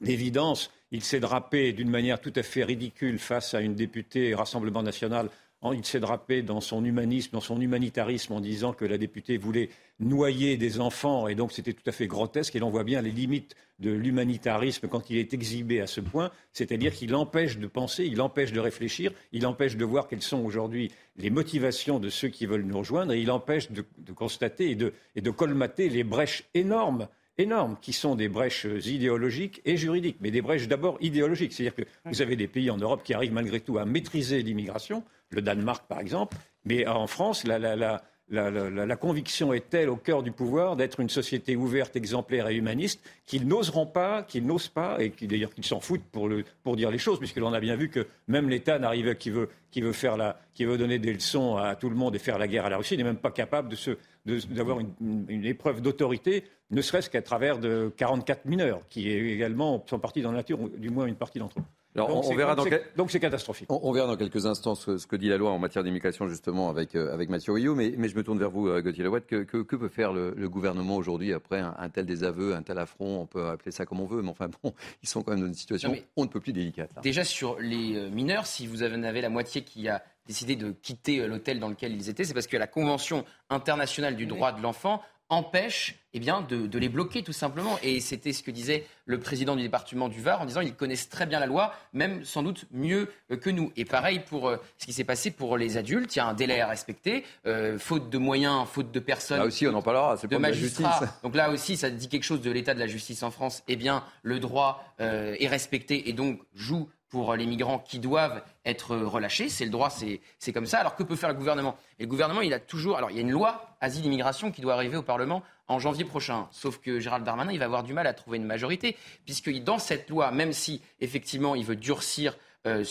d'évidence, 0.00 0.70
il 0.90 1.02
s'est 1.02 1.20
drapé 1.20 1.72
d'une 1.72 1.90
manière 1.90 2.20
tout 2.20 2.32
à 2.36 2.42
fait 2.42 2.64
ridicule 2.64 3.18
face 3.18 3.54
à 3.54 3.60
une 3.60 3.74
députée 3.74 4.34
Rassemblement 4.34 4.82
national 4.82 5.28
il 5.70 5.84
s'est 5.84 6.00
drapé 6.00 6.42
dans 6.42 6.60
son 6.60 6.84
humanisme, 6.84 7.30
dans 7.32 7.40
son 7.40 7.60
humanitarisme 7.60 8.32
en 8.32 8.40
disant 8.40 8.72
que 8.72 8.84
la 8.84 8.98
députée 8.98 9.36
voulait 9.36 9.68
noyer 10.00 10.56
des 10.56 10.80
enfants. 10.80 11.28
Et 11.28 11.36
donc 11.36 11.52
c'était 11.52 11.72
tout 11.72 11.88
à 11.88 11.92
fait 11.92 12.08
grotesque. 12.08 12.56
Et 12.56 12.58
l'on 12.58 12.70
voit 12.70 12.82
bien 12.82 13.00
les 13.00 13.12
limites 13.12 13.54
de 13.78 13.92
l'humanitarisme 13.92 14.88
quand 14.88 15.10
il 15.10 15.18
est 15.18 15.32
exhibé 15.34 15.80
à 15.80 15.86
ce 15.86 16.00
point, 16.00 16.32
c'est-à-dire 16.52 16.92
qu'il 16.92 17.14
empêche 17.14 17.58
de 17.58 17.66
penser, 17.66 18.04
il 18.04 18.20
empêche 18.20 18.52
de 18.52 18.60
réfléchir, 18.60 19.12
il 19.32 19.46
empêche 19.46 19.76
de 19.76 19.84
voir 19.84 20.08
quelles 20.08 20.22
sont 20.22 20.44
aujourd'hui 20.44 20.90
les 21.16 21.30
motivations 21.30 21.98
de 21.98 22.08
ceux 22.08 22.28
qui 22.28 22.46
veulent 22.46 22.64
nous 22.64 22.78
rejoindre 22.78 23.12
et 23.12 23.20
il 23.20 23.30
empêche 23.30 23.70
de, 23.70 23.84
constater 24.14 24.76
et 25.14 25.20
de 25.20 25.30
colmater 25.30 25.88
les 25.88 26.04
brèches 26.04 26.44
énormes 26.54 27.08
énormes, 27.38 27.76
qui 27.80 27.92
sont 27.92 28.14
des 28.14 28.28
brèches 28.28 28.66
idéologiques 28.84 29.62
et 29.64 29.76
juridiques, 29.76 30.18
mais 30.20 30.30
des 30.30 30.42
brèches 30.42 30.68
d'abord 30.68 30.98
idéologiques. 31.00 31.52
C'est-à-dire 31.52 31.74
que 31.74 31.90
vous 32.04 32.22
avez 32.22 32.36
des 32.36 32.48
pays 32.48 32.70
en 32.70 32.76
Europe 32.76 33.02
qui 33.04 33.14
arrivent 33.14 33.32
malgré 33.32 33.60
tout 33.60 33.78
à 33.78 33.84
maîtriser 33.84 34.42
l'immigration, 34.42 35.02
le 35.30 35.42
Danemark 35.42 35.86
par 35.88 36.00
exemple, 36.00 36.36
mais 36.64 36.86
en 36.86 37.06
France, 37.06 37.44
la, 37.44 38.96
conviction 38.96 39.52
est 39.52 39.68
telle 39.68 39.88
au 39.88 39.96
cœur 39.96 40.22
du 40.22 40.30
pouvoir 40.30 40.76
d'être 40.76 41.00
une 41.00 41.08
société 41.08 41.56
ouverte, 41.56 41.96
exemplaire 41.96 42.48
et 42.48 42.54
humaniste 42.54 43.00
qu'ils 43.26 43.48
n'oseront 43.48 43.86
pas, 43.86 44.22
qu'ils 44.22 44.46
n'osent 44.46 44.68
pas, 44.68 45.02
et 45.02 45.10
qui 45.10 45.26
d'ailleurs 45.26 45.52
qu'ils 45.52 45.64
s'en 45.64 45.80
foutent 45.80 46.04
pour, 46.12 46.28
pour, 46.62 46.76
dire 46.76 46.90
les 46.90 46.98
choses, 46.98 47.18
puisque 47.18 47.38
l'on 47.38 47.52
a 47.52 47.60
bien 47.60 47.76
vu 47.76 47.88
que 47.88 48.06
même 48.28 48.48
l'État 48.48 48.78
n'arrive 48.78 49.16
qui 49.16 49.30
veut, 49.30 49.48
qui 49.70 49.80
veut 49.80 49.92
faire 49.92 50.16
la, 50.16 50.38
qui 50.54 50.64
veut 50.64 50.78
donner 50.78 50.98
des 50.98 51.12
leçons 51.12 51.56
à 51.56 51.74
tout 51.74 51.90
le 51.90 51.96
monde 51.96 52.14
et 52.14 52.20
faire 52.20 52.38
la 52.38 52.46
guerre 52.46 52.66
à 52.66 52.70
la 52.70 52.76
Russie 52.76 52.96
n'est 52.96 53.04
même 53.04 53.16
pas 53.16 53.32
capable 53.32 53.68
de 53.68 53.76
se, 53.76 53.96
d'avoir 54.24 54.78
une, 54.80 55.44
épreuve 55.44 55.80
d'autorité, 55.80 56.44
ne 56.70 56.80
serait-ce 56.80 57.10
qu'à 57.10 57.22
travers 57.22 57.58
de 57.58 57.92
44 57.96 58.44
mineurs, 58.46 58.80
qui 58.88 59.10
également 59.10 59.84
sont 59.88 59.98
partis 59.98 60.22
dans 60.22 60.30
la 60.30 60.38
nature, 60.38 60.60
ou 60.60 60.68
du 60.68 60.90
moins 60.90 61.06
une 61.06 61.16
partie 61.16 61.38
d'entre 61.38 61.58
eux 61.58 61.64
donc, 61.94 62.08
on 62.24 62.34
verra 62.34 62.54
dans 62.54 62.64
donc 62.96 63.10
c'est 63.10 63.20
catastrophique. 63.20 63.70
On, 63.70 63.92
verra 63.92 64.06
dans 64.06 64.16
quelques 64.16 64.46
instants 64.46 64.74
ce, 64.74 65.06
que 65.06 65.16
dit 65.16 65.28
la 65.28 65.36
loi 65.36 65.50
en 65.50 65.58
matière 65.58 65.84
d'immigration 65.84 66.26
justement 66.26 66.70
avec, 66.70 66.94
euh, 66.94 67.12
avec 67.12 67.28
Mathieu 67.28 67.52
Rio, 67.52 67.74
mais, 67.74 67.92
mais, 67.98 68.08
je 68.08 68.16
me 68.16 68.22
tourne 68.22 68.38
vers 68.38 68.50
vous, 68.50 68.68
euh, 68.68 68.80
Gauthier. 68.80 69.04
Que, 69.28 69.42
que, 69.42 69.76
peut 69.76 69.88
faire 69.88 70.12
le, 70.12 70.32
gouvernement 70.48 70.96
aujourd'hui 70.96 71.32
après 71.32 71.60
un, 71.60 71.88
tel 71.90 72.06
désaveu, 72.06 72.54
un 72.54 72.62
tel 72.62 72.78
affront? 72.78 73.20
On 73.20 73.26
peut 73.26 73.46
appeler 73.46 73.72
ça 73.72 73.84
comme 73.84 74.00
on 74.00 74.06
veut, 74.06 74.22
mais 74.22 74.30
enfin 74.30 74.48
bon, 74.62 74.72
ils 75.02 75.08
sont 75.08 75.22
quand 75.22 75.32
même 75.32 75.40
dans 75.40 75.46
une 75.46 75.54
situation 75.54 75.94
on 76.16 76.22
ne 76.22 76.28
peut 76.28 76.40
plus 76.40 76.52
délicate. 76.52 76.90
Déjà 77.02 77.24
sur 77.24 77.58
les 77.60 77.96
euh, 77.96 78.10
mineurs, 78.10 78.46
si 78.46 78.66
vous 78.66 78.82
en 78.82 79.02
avez 79.02 79.20
la 79.20 79.28
moitié 79.28 79.62
qui 79.62 79.88
a 79.88 80.02
décidé 80.26 80.56
de 80.56 80.70
quitter 80.70 81.26
l'hôtel 81.26 81.58
dans 81.58 81.68
lequel 81.68 81.92
ils 81.92 82.08
étaient, 82.08 82.24
c'est 82.24 82.34
parce 82.34 82.46
que 82.46 82.56
la 82.56 82.68
Convention 82.68 83.24
internationale 83.50 84.16
du 84.16 84.26
droit 84.26 84.52
de 84.52 84.62
l'enfant 84.62 85.02
empêche 85.28 85.96
eh 86.14 86.20
bien, 86.20 86.42
de, 86.42 86.78
les 86.78 86.88
bloquer 86.88 87.22
tout 87.22 87.32
simplement. 87.32 87.78
Et 87.82 88.00
c'était 88.00 88.32
ce 88.32 88.42
que 88.42 88.50
disait 88.50 88.86
le 89.06 89.18
président 89.18 89.56
du 89.56 89.62
département 89.62 90.08
du 90.08 90.20
Var 90.20 90.42
en 90.42 90.44
disant 90.44 90.60
qu'ils 90.60 90.74
connaissent 90.74 91.08
très 91.08 91.26
bien 91.26 91.40
la 91.40 91.46
loi, 91.46 91.74
même 91.92 92.24
sans 92.24 92.42
doute 92.42 92.66
mieux 92.70 93.10
euh, 93.30 93.36
que 93.36 93.48
nous. 93.48 93.72
Et 93.76 93.84
pareil 93.84 94.20
pour 94.20 94.48
euh, 94.48 94.58
ce 94.78 94.86
qui 94.86 94.92
s'est 94.92 95.04
passé 95.04 95.30
pour 95.30 95.56
les 95.56 95.76
adultes, 95.78 96.14
il 96.14 96.18
y 96.18 96.20
a 96.20 96.26
un 96.26 96.34
délai 96.34 96.60
à 96.60 96.68
respecter, 96.68 97.24
euh, 97.46 97.78
faute 97.78 98.10
de 98.10 98.18
moyens, 98.18 98.66
faute 98.68 98.92
de 98.92 99.00
personnes. 99.00 99.38
Là 99.38 99.46
aussi, 99.46 99.66
on 99.66 99.74
en 99.74 99.82
parlera, 99.82 100.16
c'est 100.16 100.28
de 100.28 100.36
magistrats. 100.36 101.00
Donc 101.22 101.34
là 101.34 101.50
aussi, 101.50 101.76
ça 101.76 101.88
dit 101.90 102.08
quelque 102.08 102.24
chose 102.24 102.42
de 102.42 102.50
l'état 102.50 102.74
de 102.74 102.80
la 102.80 102.86
justice 102.86 103.22
en 103.22 103.30
France. 103.30 103.62
Eh 103.68 103.76
bien, 103.76 104.04
le 104.22 104.38
droit 104.38 104.84
est 104.98 105.48
respecté 105.48 106.08
et 106.08 106.12
donc 106.12 106.40
joue 106.54 106.88
pour 107.12 107.36
les 107.36 107.44
migrants 107.44 107.78
qui 107.78 107.98
doivent 107.98 108.42
être 108.64 108.96
relâchés. 108.96 109.50
C'est 109.50 109.66
le 109.66 109.70
droit, 109.70 109.90
c'est 109.90 110.52
comme 110.52 110.64
ça. 110.64 110.78
Alors 110.78 110.96
que 110.96 111.02
peut 111.02 111.14
faire 111.14 111.28
le 111.28 111.34
gouvernement? 111.34 111.76
Et 111.98 112.04
le 112.04 112.08
gouvernement, 112.08 112.40
il 112.40 112.54
a 112.54 112.58
toujours. 112.58 112.96
Alors 112.96 113.10
il 113.10 113.16
y 113.16 113.18
a 113.18 113.22
une 113.22 113.30
loi 113.30 113.76
asile-immigration 113.82 114.50
qui 114.50 114.62
doit 114.62 114.72
arriver 114.72 114.96
au 114.96 115.02
Parlement 115.02 115.42
en 115.68 115.78
janvier 115.78 116.06
prochain. 116.06 116.48
Sauf 116.52 116.78
que 116.78 117.00
Gérald 117.00 117.22
Darmanin, 117.22 117.52
il 117.52 117.58
va 117.58 117.66
avoir 117.66 117.82
du 117.82 117.92
mal 117.92 118.06
à 118.06 118.14
trouver 118.14 118.38
une 118.38 118.46
majorité, 118.46 118.96
puisque 119.26 119.52
dans 119.62 119.78
cette 119.78 120.08
loi, 120.08 120.30
même 120.30 120.54
si 120.54 120.80
effectivement 121.00 121.54
il 121.54 121.66
veut 121.66 121.76
durcir 121.76 122.34
euh, 122.66 122.82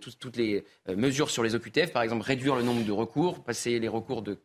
toutes 0.00 0.36
les 0.36 0.64
euh, 0.88 0.96
mesures 0.96 1.30
sur 1.30 1.44
les 1.44 1.54
OQTF, 1.54 1.92
par 1.92 2.02
exemple 2.02 2.22
réduire 2.22 2.56
le 2.56 2.62
nombre 2.62 2.84
de 2.84 2.90
recours, 2.90 3.44
passer 3.44 3.78
les 3.78 3.86
recours 3.86 4.22
de, 4.22 4.40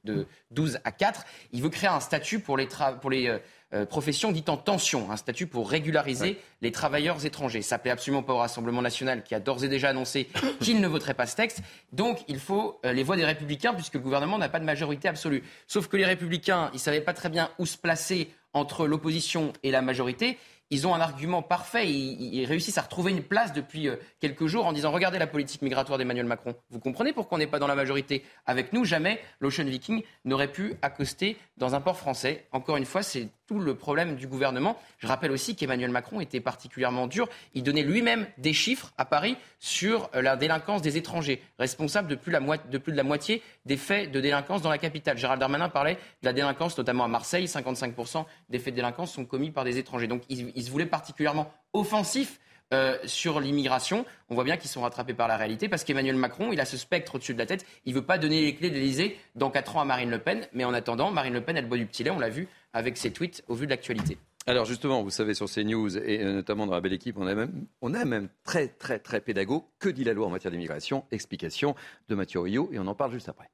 12 0.52 0.80
à 0.84 0.92
4, 0.92 1.26
il 1.54 1.64
veut 1.64 1.70
créer 1.70 1.90
un 1.90 2.02
statut 2.02 2.40
pour 2.40 2.56
les, 2.56 2.68
pour 3.02 3.10
les 3.10 3.30
euh, 3.30 3.40
euh, 3.74 3.86
profession 3.86 4.32
dite 4.32 4.50
en 4.50 4.58
tension, 4.58 5.10
un 5.12 5.18
statut 5.18 5.48
pour 5.48 5.70
régulariser 5.70 6.40
les 6.62 6.72
travailleurs 6.72 7.26
étrangers. 7.26 7.62
Ça 7.62 7.80
plaît 7.80 7.92
absolument 7.92 8.24
pas 8.24 8.34
au 8.34 8.38
Rassemblement 8.38 8.82
national 8.82 9.24
qui 9.24 9.34
a 9.34 9.40
d'ores 9.40 9.64
et 9.64 9.68
déjà 9.68 9.90
annoncé 9.90 10.28
qu'il 10.62 10.80
ne 10.80 10.88
voterait 10.88 11.14
pas 11.14 11.26
ce 11.26 11.36
texte. 11.36 11.62
Donc 11.92 12.20
il 12.28 12.40
faut 12.40 12.80
euh, 12.86 12.94
les 12.94 13.04
voix 13.04 13.16
des 13.16 13.26
républicains 13.26 13.74
puisque 13.74 13.96
le 13.96 14.02
gouvernement 14.02 14.38
n'a 14.38 14.50
pas 14.50 14.60
de 14.60 14.66
majorité 14.66 15.08
absolue. 15.08 15.44
Sauf 15.68 15.88
que 15.88 15.98
les 15.98 16.06
républicains, 16.06 16.70
ils 16.74 16.80
savaient 16.80 17.02
pas 17.02 17.14
très 17.14 17.30
bien 17.30 17.50
où 17.58 17.66
se 17.66 17.78
placer 17.78 18.30
entre 18.54 18.86
l'opposition 18.86 19.54
et 19.64 19.72
la 19.72 19.82
majorité 19.82 20.38
ils 20.74 20.88
ont 20.88 20.96
un 20.96 21.02
argument 21.02 21.44
parfait. 21.44 21.88
Ils, 21.88 22.46
réussissent 22.46 22.80
à 22.80 22.82
retrouver 22.82 23.12
une 23.12 23.22
place 23.22 23.54
depuis 23.54 23.88
euh, 23.88 23.96
quelques 24.20 24.48
jours 24.48 24.66
en 24.66 24.74
disant 24.74 24.92
regardez 24.92 25.20
la 25.20 25.28
politique 25.28 25.62
migratoire 25.62 26.00
d'Emmanuel 26.00 26.26
Macron. 26.26 26.56
Vous 26.72 26.80
comprenez 26.80 27.14
pourquoi 27.14 27.36
on 27.36 27.40
n'est 27.40 27.48
pas 27.48 27.60
dans 27.60 27.68
la 27.68 27.76
majorité 27.76 28.24
avec 28.48 28.74
nous? 28.74 28.84
Jamais 28.84 29.22
l'Ocean 29.40 29.66
Viking 29.66 30.02
n'aurait 30.26 30.52
pu 30.52 30.74
accoster 30.82 31.38
dans 31.58 31.76
un 31.76 31.82
port 31.82 31.98
français. 31.98 32.48
Encore 32.52 32.78
une 32.78 32.86
fois, 32.86 33.04
c'est 33.04 33.28
tout 33.48 33.60
le 33.60 33.76
problème 33.76 34.16
du 34.16 34.28
gouvernement. 34.28 34.78
Je 35.00 35.08
rappelle 35.08 35.32
aussi 35.32 35.56
qu'Emmanuel 35.56 35.92
Macron 35.92 36.22
était 36.22 36.40
particulièrement 36.40 37.08
dur. 37.08 37.28
Il 37.54 37.64
donnait 37.64 37.84
lui-même 37.84 38.28
des 38.38 38.54
chiffres 38.54 38.94
à 38.98 39.06
Paris 39.06 39.38
sur 39.60 40.10
euh, 40.16 40.22
la 40.22 40.36
délinquance 40.36 40.82
des 40.82 40.98
étrangers, 40.98 41.42
responsable 41.60 42.08
de 42.08 42.16
plus, 42.16 42.32
de 42.32 42.98
la 42.98 43.04
moitié 43.04 43.42
des 43.66 43.78
faits 43.78 44.12
de 44.12 44.22
délinquance 44.22 44.62
dans 44.62 44.70
la 44.70 44.78
capitale. 44.78 45.18
Gérald 45.18 45.40
Darmanin 45.40 45.70
parlait 45.70 45.96
de 45.96 46.26
la 46.26 46.34
délinquance, 46.34 46.78
notamment 46.78 47.04
à 47.04 47.08
Marseille. 47.08 47.46
55% 47.46 48.26
des 48.50 48.60
faits 48.60 48.74
de 48.74 48.78
délinquance 48.78 49.12
sont 49.12 49.26
commis 49.26 49.52
par 49.52 49.64
des 49.64 49.78
étrangers. 49.78 50.08
Donc 50.08 50.24
il, 50.30 50.64
se 50.64 50.72
voulait 50.72 50.86
particulièrement 50.86 51.52
offensif 51.74 52.40
euh, 52.74 52.98
sur 53.06 53.40
l'immigration. 53.40 54.06
On 54.30 54.36
voit 54.36 54.44
bien 54.44 54.58
qu'ils 54.58 54.70
sont 54.70 54.82
rattrapés 54.82 55.14
par 55.14 55.28
la 55.28 55.38
réalité 55.38 55.68
parce 55.68 55.84
qu'Emmanuel 55.84 56.16
Macron, 56.16 56.52
il 56.52 56.60
a 56.60 56.66
ce 56.66 56.78
spectre 56.78 57.16
au-dessus 57.16 57.34
de 57.34 57.40
la 57.40 57.46
tête. 57.46 57.66
Il 57.86 57.94
ne 57.94 58.00
veut 58.00 58.06
pas 58.06 58.18
donner 58.18 58.42
les 58.42 58.56
clés 58.56 58.70
de 58.70 59.14
dans 59.36 59.50
4 59.50 59.78
ans 59.78 59.82
à 59.82 59.86
Marine 59.86 60.10
Le 60.10 60.20
Pen. 60.20 60.48
Mais 60.54 60.64
en 60.64 60.74
attendant, 60.74 61.12
Marine 61.12 61.34
Le 61.34 61.42
Pen, 61.42 61.58
elle 61.58 61.68
boit 61.68 61.78
du 61.78 61.86
petit 61.86 62.04
lait, 62.04 62.10
on 62.10 62.20
l'a 62.20 62.30
vu 62.30 62.48
avec 62.74 62.98
ses 62.98 63.12
tweets 63.12 63.44
au 63.48 63.56
vu 63.56 63.66
de 63.66 63.72
l'actualité. 63.72 64.18
Alors 64.46 64.66
justement, 64.66 65.02
vous 65.04 65.10
savez, 65.10 65.34
sur 65.34 65.50
CNews 65.50 65.98
et 65.98 66.22
euh, 66.22 66.34
notamment 66.34 66.68
dans 66.68 66.74
la 66.74 66.82
belle 66.82 66.94
équipe, 66.94 67.18
on 67.18 67.28
a 67.28 67.34
même, 67.34 67.66
on 67.82 67.94
a 67.94 68.04
même 68.04 68.28
très 68.44 68.68
très 68.68 69.00
très 69.00 69.22
pédago. 69.22 69.70
Que 69.80 69.88
dit 69.88 70.04
la 70.04 70.14
loi 70.14 70.28
en 70.28 70.30
matière 70.30 70.52
d'immigration? 70.52 71.06
Explication 71.12 71.76
de 72.10 72.16
Mathieu 72.16 72.42
Rio 72.42 72.70
et 72.74 72.80
on 72.80 72.88
en 72.88 72.96
parle 72.96 73.14
juste 73.14 73.30
après. 73.30 73.50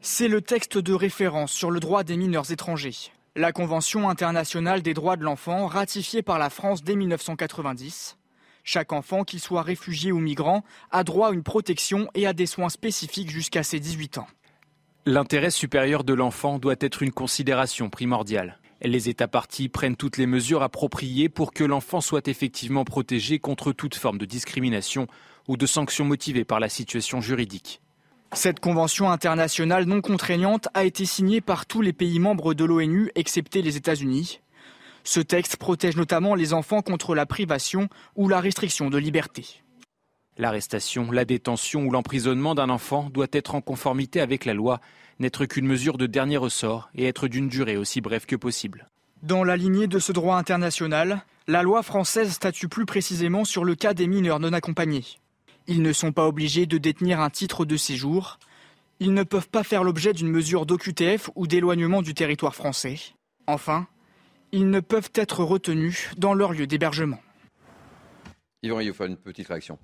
C'est 0.00 0.28
le 0.28 0.42
texte 0.42 0.78
de 0.78 0.92
référence 0.92 1.52
sur 1.52 1.70
le 1.70 1.80
droit 1.80 2.04
des 2.04 2.16
mineurs 2.16 2.52
étrangers. 2.52 3.12
La 3.34 3.52
Convention 3.52 4.08
internationale 4.08 4.82
des 4.82 4.94
droits 4.94 5.16
de 5.16 5.24
l'enfant, 5.24 5.66
ratifiée 5.66 6.22
par 6.22 6.38
la 6.38 6.50
France 6.50 6.84
dès 6.84 6.96
1990. 6.96 8.18
Chaque 8.64 8.92
enfant, 8.92 9.24
qu'il 9.24 9.40
soit 9.40 9.62
réfugié 9.62 10.12
ou 10.12 10.18
migrant, 10.18 10.64
a 10.90 11.02
droit 11.02 11.30
à 11.30 11.32
une 11.32 11.42
protection 11.42 12.08
et 12.14 12.26
à 12.26 12.32
des 12.32 12.46
soins 12.46 12.68
spécifiques 12.68 13.30
jusqu'à 13.30 13.62
ses 13.62 13.80
18 13.80 14.18
ans. 14.18 14.26
L'intérêt 15.04 15.50
supérieur 15.50 16.04
de 16.04 16.14
l'enfant 16.14 16.60
doit 16.60 16.76
être 16.78 17.02
une 17.02 17.10
considération 17.10 17.90
primordiale. 17.90 18.60
Les 18.82 19.08
États 19.08 19.26
partis 19.26 19.68
prennent 19.68 19.96
toutes 19.96 20.16
les 20.16 20.26
mesures 20.26 20.62
appropriées 20.62 21.28
pour 21.28 21.52
que 21.52 21.64
l'enfant 21.64 22.00
soit 22.00 22.28
effectivement 22.28 22.84
protégé 22.84 23.40
contre 23.40 23.72
toute 23.72 23.96
forme 23.96 24.18
de 24.18 24.24
discrimination 24.24 25.08
ou 25.48 25.56
de 25.56 25.66
sanctions 25.66 26.04
motivées 26.04 26.44
par 26.44 26.60
la 26.60 26.68
situation 26.68 27.20
juridique. 27.20 27.80
Cette 28.32 28.60
convention 28.60 29.10
internationale 29.10 29.86
non 29.86 30.02
contraignante 30.02 30.68
a 30.72 30.84
été 30.84 31.04
signée 31.04 31.40
par 31.40 31.66
tous 31.66 31.82
les 31.82 31.92
pays 31.92 32.20
membres 32.20 32.54
de 32.54 32.64
l'ONU, 32.64 33.10
excepté 33.16 33.60
les 33.60 33.76
États-Unis. 33.76 34.40
Ce 35.02 35.18
texte 35.18 35.56
protège 35.56 35.96
notamment 35.96 36.36
les 36.36 36.54
enfants 36.54 36.80
contre 36.80 37.16
la 37.16 37.26
privation 37.26 37.88
ou 38.14 38.28
la 38.28 38.40
restriction 38.40 38.88
de 38.88 38.98
liberté. 38.98 39.62
L'arrestation, 40.38 41.10
la 41.10 41.24
détention 41.24 41.84
ou 41.84 41.90
l'emprisonnement 41.90 42.54
d'un 42.54 42.70
enfant 42.70 43.10
doit 43.10 43.26
être 43.32 43.54
en 43.54 43.60
conformité 43.60 44.20
avec 44.20 44.44
la 44.44 44.54
loi, 44.54 44.80
n'être 45.18 45.44
qu'une 45.44 45.66
mesure 45.66 45.98
de 45.98 46.06
dernier 46.06 46.38
ressort 46.38 46.88
et 46.94 47.06
être 47.06 47.28
d'une 47.28 47.48
durée 47.48 47.76
aussi 47.76 48.00
brève 48.00 48.24
que 48.24 48.36
possible. 48.36 48.88
Dans 49.22 49.44
la 49.44 49.56
lignée 49.56 49.86
de 49.86 49.98
ce 49.98 50.10
droit 50.10 50.36
international, 50.36 51.24
la 51.46 51.62
loi 51.62 51.82
française 51.82 52.32
statue 52.32 52.68
plus 52.68 52.86
précisément 52.86 53.44
sur 53.44 53.64
le 53.64 53.74
cas 53.74 53.94
des 53.94 54.06
mineurs 54.06 54.40
non 54.40 54.52
accompagnés. 54.52 55.04
Ils 55.66 55.82
ne 55.82 55.92
sont 55.92 56.12
pas 56.12 56.26
obligés 56.26 56.66
de 56.66 56.78
détenir 56.78 57.20
un 57.20 57.30
titre 57.30 57.64
de 57.64 57.76
séjour. 57.76 58.38
Ils 59.00 59.14
ne 59.14 59.22
peuvent 59.22 59.48
pas 59.48 59.62
faire 59.62 59.84
l'objet 59.84 60.12
d'une 60.12 60.30
mesure 60.30 60.66
d'OQTF 60.66 61.30
ou 61.34 61.46
d'éloignement 61.46 62.02
du 62.02 62.14
territoire 62.14 62.54
français. 62.54 62.96
Enfin, 63.46 63.86
ils 64.50 64.68
ne 64.70 64.80
peuvent 64.80 65.10
être 65.14 65.44
retenus 65.44 66.10
dans 66.16 66.34
leur 66.34 66.52
lieu 66.52 66.66
d'hébergement. 66.66 67.20
Yvan 68.62 68.76
Rioufol, 68.76 69.10
une 69.10 69.16
petite 69.16 69.48
réaction 69.48 69.78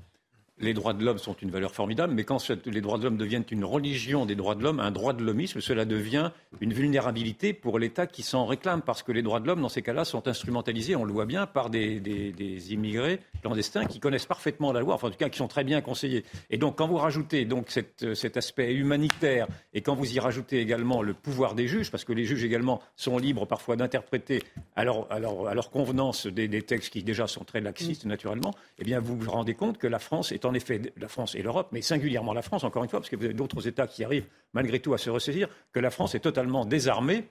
les 0.61 0.75
droits 0.75 0.93
de 0.93 1.05
l'homme 1.05 1.19
sont 1.19 1.35
une 1.35 1.50
valeur 1.50 1.75
formidable, 1.75 2.15
mais 2.15 2.25
quand 2.25 2.50
les 2.67 2.81
droits 2.81 2.99
de 2.99 3.05
l'homme 3.05 3.17
deviennent 3.17 3.45
une 3.50 3.65
religion 3.65 4.27
des 4.27 4.35
droits 4.35 4.55
de 4.55 4.62
l'homme, 4.62 4.81
un 4.81 4.91
droit 4.91 5.12
de 5.12 5.23
l'hommisme, 5.23 5.61
cela 5.61 5.85
devient 5.85 6.31
une 6.61 6.73
vulnérabilité 6.73 7.53
pour 7.53 7.79
l'État 7.79 8.07
qui 8.07 8.23
s'en 8.23 8.47
réclame, 8.47 8.83
parce 8.83 9.03
que 9.03 9.12
les 9.12 9.23
droits 9.23 9.41
de 9.41 9.47
l'homme, 9.47 9.61
dans 9.61 9.69
ces 9.69 9.83
cas-là, 9.83 10.05
sont 10.05 10.27
instrumentalisés, 10.27 10.97
on 10.97 11.05
le 11.05 11.12
voit 11.12 11.27
bien, 11.27 11.47
par 11.47 11.71
des, 11.71 12.73
immigrés 12.73 13.21
clandestins 13.43 13.85
qui 13.85 14.00
connaissent 14.00 14.27
parfaitement 14.27 14.73
la 14.73 14.81
loi, 14.81 14.95
enfin 14.95 15.09
en 15.09 15.11
tout 15.11 15.17
cas 15.17 15.29
qui 15.29 15.38
sont 15.38 15.49
très 15.49 15.65
bien 15.65 15.81
conseillés. 15.81 16.25
Et 16.50 16.59
donc 16.59 16.77
quand 16.79 16.88
vous 16.88 16.97
rajoutez 16.97 17.45
donc 17.45 17.71
cet 17.71 18.37
aspect 18.37 18.73
humanitaire, 18.75 19.47
et 19.75 19.81
quand 19.81 19.95
vous 19.95 20.12
y 20.12 20.19
rajoutez 20.19 20.61
également 20.61 21.03
le 21.03 21.15
pouvoir 21.15 21.55
des 21.55 21.69
juges, 21.69 21.91
parce 21.91 22.05
que 22.05 22.12
les 22.12 22.25
juges 22.25 22.45
également 22.45 22.81
sont 22.97 23.19
libres 23.19 23.47
parfois 23.47 23.77
d'interpréter 23.77 24.43
à 24.75 24.85
leur, 24.85 25.71
convenance 25.71 26.27
des, 26.27 26.49
des, 26.49 26.62
textes 26.62 26.93
qui 26.93 27.03
déjà 27.03 27.27
sont 27.27 27.45
très 27.45 27.61
laxistes 27.61 28.07
naturellement, 28.07 28.55
eh 28.79 28.85
bien 28.85 29.00
vous 29.00 29.17
vous 29.17 29.31
rendez 29.31 29.55
compte 29.55 29.79
que 29.79 29.87
la 29.87 29.99
France 29.99 30.33
est 30.33 30.45
en 30.45 30.48
effet 30.55 30.81
la 30.97 31.09
France 31.09 31.35
et 31.35 31.43
l'Europe, 31.43 31.69
mais 31.73 31.83
singulièrement 31.83 32.33
la 32.33 32.43
France, 32.43 32.64
encore 32.64 32.85
une 32.85 32.90
fois, 32.90 33.00
parce 33.00 33.11
que 33.11 33.17
vous 33.17 33.25
avez 33.25 33.35
d'autres 33.35 33.67
États 33.67 33.87
qui 33.87 34.05
arrivent 34.05 34.26
malgré 34.52 34.81
tout 34.81 34.95
à 34.95 34.99
se 34.99 35.11
ressaisir, 35.11 35.49
que 35.73 35.81
la 35.81 35.90
France 35.90 36.14
est 36.14 36.21
totalement 36.21 36.64
désarmée 36.64 37.25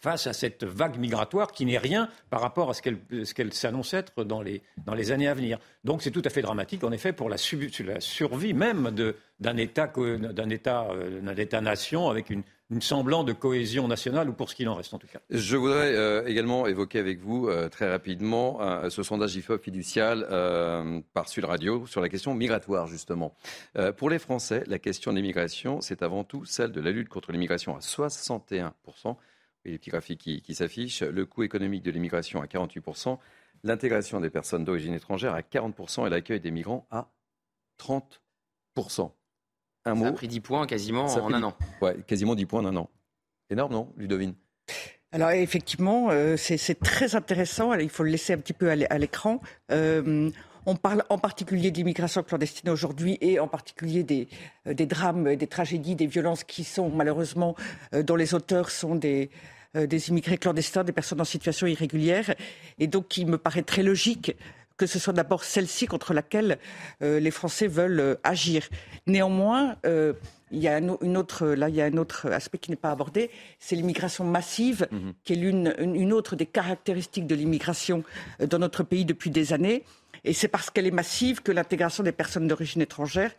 face 0.00 0.26
à 0.26 0.32
cette 0.32 0.64
vague 0.64 0.96
migratoire 0.96 1.50
qui 1.52 1.66
n'est 1.66 1.78
rien 1.78 2.08
par 2.30 2.40
rapport 2.40 2.70
à 2.70 2.74
ce 2.74 2.82
qu'elle 3.34 3.52
s'annonce 3.52 3.94
être 3.94 4.24
dans 4.24 4.42
les, 4.42 4.62
dans 4.84 4.94
les, 4.94 5.10
années 5.10 5.28
à 5.28 5.34
venir. 5.34 5.58
Donc 5.84 6.02
c'est 6.02 6.10
tout 6.10 6.22
à 6.24 6.30
fait 6.30 6.42
dramatique, 6.42 6.84
en 6.84 6.92
effet, 6.92 7.12
pour 7.12 7.28
la, 7.28 7.36
la 7.84 8.00
survie 8.00 8.54
même 8.54 8.90
d'un 9.40 9.56
État-nation 9.56 10.50
État, 10.50 10.88
euh, 10.92 11.34
État 11.36 12.10
avec 12.10 12.30
une, 12.30 12.42
une 12.70 12.82
semblant 12.82 13.24
de 13.24 13.32
cohésion 13.32 13.88
nationale, 13.88 14.28
ou 14.28 14.32
pour 14.34 14.50
ce 14.50 14.54
qu'il 14.54 14.68
en 14.68 14.74
reste 14.74 14.92
en 14.92 14.98
tout 14.98 15.06
cas. 15.06 15.20
Je 15.30 15.56
voudrais 15.56 15.94
euh, 15.94 16.26
également 16.26 16.66
évoquer 16.66 16.98
avec 16.98 17.18
vous 17.20 17.48
euh, 17.48 17.68
très 17.68 17.88
rapidement 17.90 18.58
ce 18.90 19.02
sondage 19.02 19.36
IFOP 19.36 19.62
fiducial 19.62 20.26
par 21.14 21.28
Sud 21.28 21.44
Radio 21.44 21.86
sur 21.86 22.00
la 22.00 22.08
question 22.08 22.34
migratoire, 22.34 22.86
justement. 22.86 23.34
pour 23.96 24.10
les 24.10 24.18
Français, 24.18 24.64
la 24.66 24.78
question 24.78 25.12
de 25.12 25.16
l'immigration, 25.16 25.80
c'est 25.80 26.02
avant 26.02 26.24
tout 26.24 26.44
celle 26.44 26.72
de 26.72 26.80
la 26.80 26.90
lutte 26.90 27.08
contre 27.08 27.32
l'immigration 27.32 27.76
à 27.76 27.80
61% 27.80 29.16
et 29.64 29.70
les 29.70 29.78
petits 29.78 29.90
graphiques 29.90 30.42
qui, 30.42 30.54
s'affichent, 30.54 31.02
le 31.02 31.26
coût 31.26 31.42
économique 31.42 31.82
de 31.82 31.90
l'immigration 31.90 32.40
à 32.40 32.46
48%, 32.46 33.18
l'intégration 33.64 34.20
des 34.20 34.30
personnes 34.30 34.64
d'origine 34.64 34.94
étrangère 34.94 35.34
à 35.34 35.40
40% 35.40 36.06
et 36.06 36.10
l'accueil 36.10 36.40
des 36.40 36.50
migrants 36.50 36.86
à 36.90 37.10
30%. 37.78 39.12
Un 39.88 39.94
mot. 39.94 40.04
Ça 40.04 40.10
a 40.10 40.12
pris 40.12 40.28
10 40.28 40.40
points 40.40 40.66
quasiment 40.66 41.06
en 41.06 41.32
un 41.32 41.42
an. 41.42 41.54
Ouais, 41.80 41.96
quasiment 42.06 42.34
10 42.34 42.46
points 42.46 42.60
en 42.60 42.66
un 42.66 42.76
an. 42.76 42.90
Énorme, 43.50 43.72
non, 43.72 43.92
Ludovine? 43.96 44.34
Alors 45.10 45.30
effectivement, 45.30 46.08
euh, 46.10 46.36
c'est 46.36 46.78
très 46.80 47.14
intéressant. 47.14 47.72
Il 47.72 47.88
faut 47.88 48.02
le 48.02 48.10
laisser 48.10 48.34
un 48.34 48.38
petit 48.38 48.52
peu 48.52 48.70
à 48.70 48.98
l'écran. 48.98 49.40
Euh, 49.72 50.30
on 50.66 50.76
parle 50.76 51.02
en 51.08 51.16
particulier 51.16 51.70
d'immigration 51.70 52.22
clandestine 52.22 52.68
aujourd'hui 52.68 53.16
et 53.22 53.40
en 53.40 53.48
particulier 53.48 54.02
des, 54.02 54.28
euh, 54.66 54.74
des, 54.74 54.84
drames, 54.84 55.34
des 55.34 55.46
tragédies, 55.46 55.94
des 55.94 56.06
violences 56.06 56.44
qui 56.44 56.62
sont 56.62 56.90
malheureusement, 56.90 57.56
dont 57.92 58.16
les 58.16 58.34
auteurs 58.34 58.68
sont 58.68 58.96
des, 58.96 59.30
des 59.74 60.08
immigrés 60.10 60.36
clandestins, 60.36 60.84
des 60.84 60.92
personnes 60.92 61.22
en 61.22 61.24
situation 61.24 61.66
irrégulière. 61.66 62.34
Et 62.78 62.86
donc, 62.86 63.16
il 63.16 63.28
me 63.28 63.38
paraît 63.38 63.62
très 63.62 63.82
logique 63.82 64.36
que 64.78 64.86
ce 64.86 64.98
soit 64.98 65.12
d'abord 65.12 65.44
celle-ci 65.44 65.86
contre 65.86 66.14
laquelle 66.14 66.58
les 67.00 67.30
Français 67.30 67.66
veulent 67.66 68.16
agir. 68.22 68.68
Néanmoins, 69.06 69.76
il 70.50 70.58
y 70.58 70.68
a 70.68 70.76
un, 70.76 70.96
une 71.02 71.16
autre, 71.16 71.46
là, 71.46 71.68
il 71.68 71.74
y 71.74 71.82
a 71.82 71.84
un 71.84 71.96
autre 71.96 72.30
aspect 72.30 72.58
qui 72.58 72.70
n'est 72.70 72.76
pas 72.76 72.90
abordé, 72.90 73.30
c'est 73.58 73.76
l'immigration 73.76 74.24
massive, 74.24 74.88
mhm. 74.90 75.12
qui 75.24 75.34
est 75.34 75.36
l'une, 75.36 75.74
une 75.78 76.12
autre 76.12 76.36
des 76.36 76.46
caractéristiques 76.46 77.26
de 77.26 77.34
l'immigration 77.34 78.04
euh, 78.40 78.46
dans 78.46 78.58
notre 78.58 78.82
pays 78.82 79.04
depuis 79.04 79.30
des 79.30 79.52
années. 79.52 79.84
Et 80.24 80.32
c'est 80.32 80.48
parce 80.48 80.70
qu'elle 80.70 80.86
est 80.86 80.92
massive 80.92 81.42
que 81.42 81.52
l'intégration 81.52 82.02
des 82.02 82.12
personnes 82.12 82.48
d'origine 82.48 82.82
étrangère, 82.82 83.32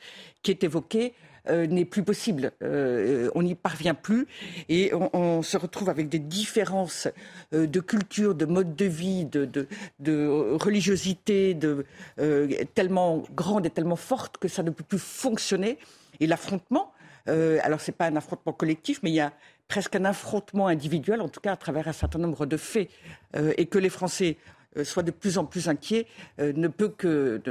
qui 0.44 0.52
est 0.52 0.64
évoquée, 0.64 1.14
euh, 1.48 1.68
n'est 1.68 1.86
plus 1.86 2.04
possible. 2.04 2.52
Euh, 2.62 3.30
on 3.36 3.44
n'y 3.44 3.56
parvient 3.56 3.94
plus 3.94 4.28
et 4.68 4.92
on, 4.94 5.42
se 5.42 5.58
retrouve 5.58 5.90
avec 5.90 6.10
des 6.10 6.20
différences 6.20 7.08
de 7.52 7.80
culture, 7.80 8.36
de 8.36 8.46
mode 8.46 8.76
de 8.76 8.86
vie, 8.86 9.26
de, 9.26 9.68
religiosité 10.58 11.54
de, 11.54 11.86
tellement 12.76 13.24
grandes 13.36 13.66
et 13.66 13.70
tellement 13.70 13.96
fortes 13.96 14.38
que 14.38 14.48
ça 14.48 14.64
ne 14.64 14.70
peut 14.70 14.84
plus 14.84 15.00
fonctionner. 15.00 15.78
Et 16.20 16.28
l'affrontement, 16.28 16.92
euh, 17.30 17.60
alors, 17.64 17.82
ce 17.82 17.92
n'est 17.92 17.96
pas 17.96 18.08
un 18.08 18.16
affrontement 18.16 18.54
collectif, 18.54 19.02
mais 19.04 19.12
il 19.12 19.16
y 19.16 19.20
a 19.20 19.34
presque 19.68 19.96
un 19.96 20.06
affrontement 20.06 20.68
individuel, 20.68 21.22
en 21.22 21.30
tout 21.30 21.40
cas 21.40 21.54
à 21.54 21.58
travers 21.58 21.88
un 21.88 21.94
certain 21.94 22.20
nombre 22.20 22.46
de 22.46 22.58
faits, 22.58 22.90
euh, 23.36 23.54
et 23.58 23.68
que 23.68 23.78
les 23.78 23.90
Français 23.90 24.38
euh, 24.78 24.84
soient 24.84 25.04
de 25.04 25.12
plus 25.12 25.38
en 25.38 25.46
plus 25.46 25.70
inquiets, 25.70 26.08
ne 26.40 26.68
peut 26.68 26.90
que 26.90 27.42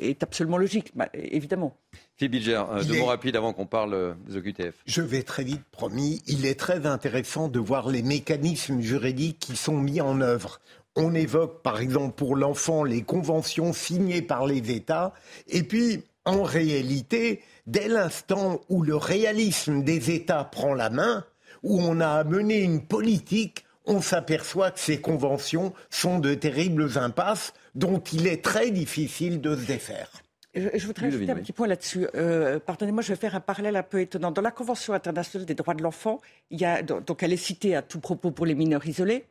est 0.00 0.22
absolument 0.22 0.58
logique, 0.58 0.92
bah, 0.94 1.08
évidemment. 1.14 1.76
Philippe 2.16 2.32
Bilger, 2.32 2.62
deux 2.86 2.98
mots 2.98 3.06
rapides 3.06 3.34
avant 3.34 3.52
qu'on 3.52 3.66
parle 3.66 4.16
des 4.28 4.36
OQTF. 4.36 4.74
Je 4.86 5.02
vais 5.02 5.22
très 5.22 5.42
vite, 5.42 5.64
promis. 5.72 6.22
Il 6.28 6.46
est 6.46 6.58
très 6.58 6.86
intéressant 6.86 7.48
de 7.48 7.58
voir 7.58 7.88
les 7.88 8.02
mécanismes 8.02 8.80
juridiques 8.80 9.40
qui 9.40 9.56
sont 9.56 9.78
mis 9.78 10.00
en 10.00 10.20
œuvre. 10.20 10.60
On 10.96 11.12
évoque, 11.14 11.62
par 11.62 11.80
exemple, 11.80 12.14
pour 12.14 12.36
l'enfant, 12.36 12.84
les 12.84 13.02
conventions 13.02 13.72
signées 13.72 14.22
par 14.22 14.46
les 14.46 14.70
États, 14.70 15.12
et 15.48 15.64
puis, 15.64 16.04
en 16.24 16.44
réalité, 16.44 17.42
dès 17.66 17.88
l'instant 17.88 18.60
où 18.68 18.82
le 18.82 18.94
réalisme 18.94 19.82
des 19.82 20.12
États 20.12 20.44
prend 20.44 20.72
la 20.72 20.90
main, 20.90 21.24
où 21.64 21.80
on 21.80 22.00
a 22.00 22.22
mené 22.22 22.60
une 22.60 22.80
politique, 22.80 23.64
on 23.86 24.00
s'aperçoit 24.00 24.70
que 24.70 24.80
ces 24.80 25.00
conventions 25.00 25.74
sont 25.90 26.20
de 26.20 26.34
terribles 26.34 26.96
impasses 26.96 27.52
dont 27.74 27.98
il 27.98 28.26
est 28.26 28.42
très 28.42 28.70
difficile 28.70 29.40
de 29.40 29.56
se 29.56 29.66
défaire. 29.66 30.10
Je, 30.54 30.86
voudrais 30.86 31.08
ajouter 31.08 31.30
un 31.30 31.36
petit 31.36 31.52
point 31.52 31.66
là-dessus. 31.66 32.06
Euh, 32.14 32.60
pardonnez-moi, 32.60 33.02
je 33.02 33.08
vais 33.08 33.18
faire 33.18 33.34
un 33.34 33.40
parallèle 33.40 33.76
un 33.76 33.82
peu 33.82 34.00
étonnant. 34.00 34.30
Dans 34.30 34.42
la 34.42 34.50
Convention 34.50 34.94
internationale 34.94 35.46
des 35.46 35.54
droits 35.54 35.74
de 35.74 35.82
l'enfant, 35.82 36.20
donc 36.50 37.22
elle 37.22 37.32
est 37.32 37.36
citée 37.36 37.74
à 37.74 37.82
tout 37.82 38.00
propos 38.00 38.30
pour 38.30 38.46
les 38.46 38.54
mineurs 38.54 38.86
isolés. 38.86 39.24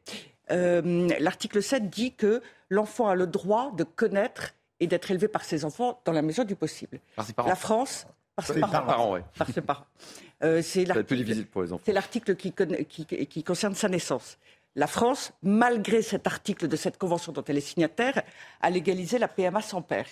Euh, 0.51 1.07
l'article 1.19 1.63
7 1.63 1.89
dit 1.89 2.13
que 2.13 2.41
l'enfant 2.69 3.07
a 3.07 3.15
le 3.15 3.27
droit 3.27 3.71
de 3.75 3.83
connaître 3.83 4.53
et 4.79 4.87
d'être 4.87 5.09
élevé 5.11 5.27
par 5.27 5.45
ses 5.45 5.63
enfants 5.63 6.01
dans 6.03 6.11
la 6.11 6.21
mesure 6.21 6.45
du 6.45 6.55
possible. 6.55 6.99
La 7.45 7.55
France 7.55 8.05
par 8.35 8.45
ses 8.45 8.59
parents. 8.59 9.19
Par 9.37 9.47
ses 9.47 9.61
parents. 9.61 9.85
Euh, 10.43 10.61
c'est 10.61 10.85
l'article 11.87 12.35
qui, 12.35 12.53
qui, 12.53 13.43
concerne 13.43 13.75
sa 13.75 13.87
naissance. 13.89 14.37
La 14.75 14.87
France, 14.87 15.31
malgré 15.43 16.01
cet 16.01 16.25
article 16.25 16.67
de 16.67 16.75
cette 16.75 16.97
convention 16.97 17.31
dont 17.31 17.43
elle 17.47 17.57
est 17.57 17.61
signataire, 17.61 18.23
a 18.61 18.69
légalisé 18.71 19.19
la 19.19 19.27
PMA 19.27 19.61
sans 19.61 19.83
père, 19.83 20.07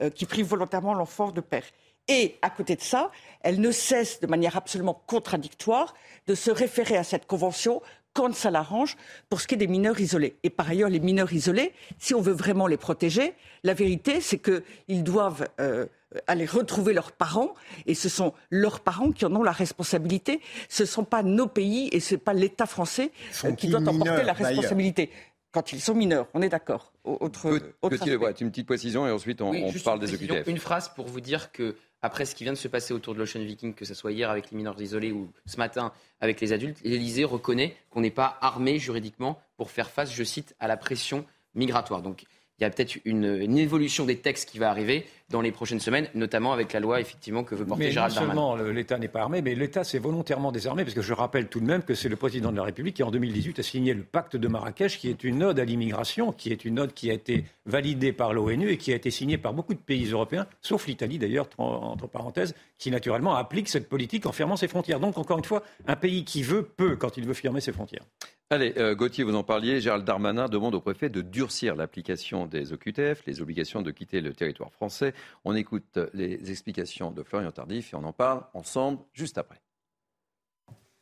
euh, 0.00 0.10
qui 0.10 0.26
prive 0.26 0.46
volontairement 0.46 0.94
l'enfant 0.94 1.30
de 1.30 1.40
père. 1.40 1.64
Et 2.08 2.36
à 2.42 2.50
côté 2.50 2.76
de 2.76 2.82
ça, 2.82 3.10
elle 3.40 3.60
ne 3.60 3.70
cesse 3.70 4.20
de 4.20 4.26
manière 4.26 4.56
absolument 4.56 5.02
contradictoire 5.06 5.94
de 6.26 6.34
se 6.34 6.50
référer 6.50 6.96
à 6.96 7.04
cette 7.04 7.26
convention 7.26 7.80
quand 8.12 8.34
ça 8.34 8.50
l'arrange 8.50 8.96
pour 9.28 9.40
ce 9.40 9.46
qui 9.46 9.54
est 9.54 9.58
des 9.58 9.66
mineurs 9.66 10.00
isolés. 10.00 10.36
Et 10.42 10.50
par 10.50 10.68
ailleurs, 10.68 10.88
les 10.88 11.00
mineurs 11.00 11.32
isolés, 11.32 11.72
si 11.98 12.14
on 12.14 12.20
veut 12.20 12.32
vraiment 12.32 12.66
les 12.66 12.76
protéger, 12.76 13.34
la 13.64 13.74
vérité, 13.74 14.20
c'est 14.20 14.38
qu'ils 14.38 15.02
doivent 15.02 15.48
euh, 15.60 15.86
aller 16.26 16.46
retrouver 16.46 16.94
leurs 16.94 17.12
parents, 17.12 17.54
et 17.86 17.94
ce 17.94 18.08
sont 18.08 18.32
leurs 18.50 18.80
parents 18.80 19.10
qui 19.10 19.24
en 19.24 19.34
ont 19.34 19.42
la 19.42 19.52
responsabilité. 19.52 20.40
Ce 20.68 20.84
ne 20.84 20.88
sont 20.88 21.04
pas 21.04 21.22
nos 21.22 21.48
pays 21.48 21.88
et 21.92 22.00
ce 22.00 22.14
n'est 22.14 22.20
pas 22.20 22.32
l'État 22.32 22.66
français 22.66 23.10
euh, 23.44 23.52
qui 23.52 23.68
doit 23.68 23.80
en 23.80 23.98
porter 23.98 24.22
la 24.22 24.32
responsabilité 24.32 25.10
quand 25.54 25.72
ils 25.72 25.80
sont 25.80 25.94
mineurs. 25.94 26.26
On 26.34 26.42
est 26.42 26.48
d'accord. 26.48 26.92
Autre, 27.04 27.58
Petit, 27.88 28.10
une 28.42 28.50
petite 28.50 28.66
précision 28.66 29.06
et 29.06 29.12
ensuite 29.12 29.40
on, 29.40 29.52
parle 29.84 30.00
des 30.00 30.12
OQTF. 30.12 30.48
Une 30.48 30.58
phrase 30.58 30.88
pour 30.88 31.06
vous 31.06 31.20
dire 31.20 31.52
que 31.52 31.76
après 32.02 32.24
ce 32.24 32.34
qui 32.34 32.42
vient 32.42 32.52
de 32.52 32.58
se 32.58 32.66
passer 32.66 32.92
autour 32.92 33.14
de 33.14 33.20
l'Ocean 33.20 33.40
Viking, 33.40 33.72
que 33.72 33.84
ce 33.84 33.94
soit 33.94 34.10
hier 34.10 34.28
avec 34.28 34.50
les 34.50 34.56
mineurs 34.56 34.80
isolés 34.82 35.12
ou 35.12 35.30
ce 35.46 35.56
matin 35.56 35.92
avec 36.20 36.40
les 36.40 36.52
adultes, 36.52 36.80
l'Élysée 36.82 37.24
reconnaît 37.24 37.76
qu'on 37.90 38.00
n'est 38.00 38.10
pas 38.10 38.36
armé 38.40 38.78
juridiquement 38.80 39.40
pour 39.56 39.70
faire 39.70 39.90
face, 39.90 40.12
je 40.12 40.24
cite, 40.24 40.56
à 40.58 40.66
la 40.66 40.76
pression 40.76 41.24
migratoire. 41.54 42.02
Donc 42.02 42.24
il 42.58 42.62
y 42.62 42.66
a 42.66 42.70
peut-être 42.70 42.96
une, 43.04 43.58
évolution 43.58 44.04
des 44.04 44.18
textes 44.18 44.48
qui 44.48 44.58
va 44.58 44.70
arriver 44.70 45.06
dans 45.30 45.40
les 45.40 45.50
prochaines 45.50 45.80
semaines, 45.80 46.08
notamment 46.14 46.52
avec 46.52 46.72
la 46.72 46.80
loi 46.80 47.00
effectivement 47.00 47.42
que 47.42 47.54
veut 47.54 47.64
porter 47.64 47.86
mais 47.86 47.90
Gérald 47.90 48.14
Darmanin. 48.14 48.34
Non 48.34 48.56
seulement 48.56 48.72
l'État 48.72 48.98
n'est 48.98 49.08
pas 49.08 49.22
armé, 49.22 49.42
mais 49.42 49.54
l'État 49.54 49.82
s'est 49.82 49.98
volontairement 49.98 50.52
désarmé, 50.52 50.84
parce 50.84 50.94
que 50.94 51.02
je 51.02 51.12
rappelle 51.12 51.48
tout 51.48 51.60
de 51.60 51.64
même 51.64 51.82
que 51.82 51.94
c'est 51.94 52.08
le 52.08 52.16
président 52.16 52.52
de 52.52 52.56
la 52.56 52.62
République 52.62 52.96
qui 52.96 53.02
en 53.02 53.10
2018 53.10 53.58
a 53.58 53.62
signé 53.62 53.94
le 53.94 54.04
pacte 54.04 54.36
de 54.36 54.46
Marrakech, 54.46 54.98
qui 54.98 55.08
est 55.08 55.24
une 55.24 55.42
ode 55.42 55.58
à 55.58 55.64
l'immigration, 55.64 56.30
qui 56.30 56.52
est 56.52 56.64
une 56.64 56.78
ode 56.78 56.94
qui 56.94 57.10
a 57.10 57.14
été 57.14 57.44
validée 57.66 58.12
par 58.12 58.32
l'ONU 58.32 58.70
et 58.70 58.76
qui 58.76 58.92
a 58.92 58.96
été 58.96 59.10
signée 59.10 59.38
par 59.38 59.52
beaucoup 59.54 59.74
de 59.74 59.80
pays 59.80 60.10
européens, 60.10 60.46
sauf 60.60 60.86
l'Italie 60.86 61.18
d'ailleurs, 61.18 61.48
entre 61.58 62.06
parenthèses, 62.06 62.54
qui 62.78 62.90
naturellement 62.90 63.34
applique 63.34 63.68
cette 63.68 63.88
politique 63.88 64.26
en 64.26 64.32
fermant 64.32 64.56
ses 64.56 64.68
frontières. 64.68 65.00
Donc 65.00 65.18
encore 65.18 65.38
une 65.38 65.44
fois, 65.44 65.64
un 65.86 65.96
pays 65.96 66.24
qui 66.24 66.42
veut 66.42 66.62
peut 66.62 66.96
quand 66.96 67.16
il 67.16 67.26
veut 67.26 67.34
fermer 67.34 67.60
ses 67.60 67.72
frontières. 67.72 68.04
Allez, 68.50 68.74
euh, 68.76 68.94
Gauthier, 68.94 69.24
vous 69.24 69.34
en 69.34 69.42
parliez. 69.42 69.80
Gérald 69.80 70.04
Darmanin 70.04 70.48
demande 70.48 70.74
au 70.74 70.80
préfet 70.80 71.08
de 71.08 71.22
durcir 71.22 71.76
l'application 71.76 72.46
des 72.46 72.72
OQTF, 72.74 73.24
les 73.26 73.40
obligations 73.40 73.80
de 73.80 73.90
quitter 73.90 74.20
le 74.20 74.34
territoire 74.34 74.70
français. 74.70 75.14
On 75.44 75.54
écoute 75.54 75.98
les 76.12 76.50
explications 76.50 77.10
de 77.10 77.22
Florian 77.22 77.52
Tardif 77.52 77.94
et 77.94 77.96
on 77.96 78.04
en 78.04 78.12
parle 78.12 78.44
ensemble 78.52 79.00
juste 79.14 79.38
après. 79.38 79.60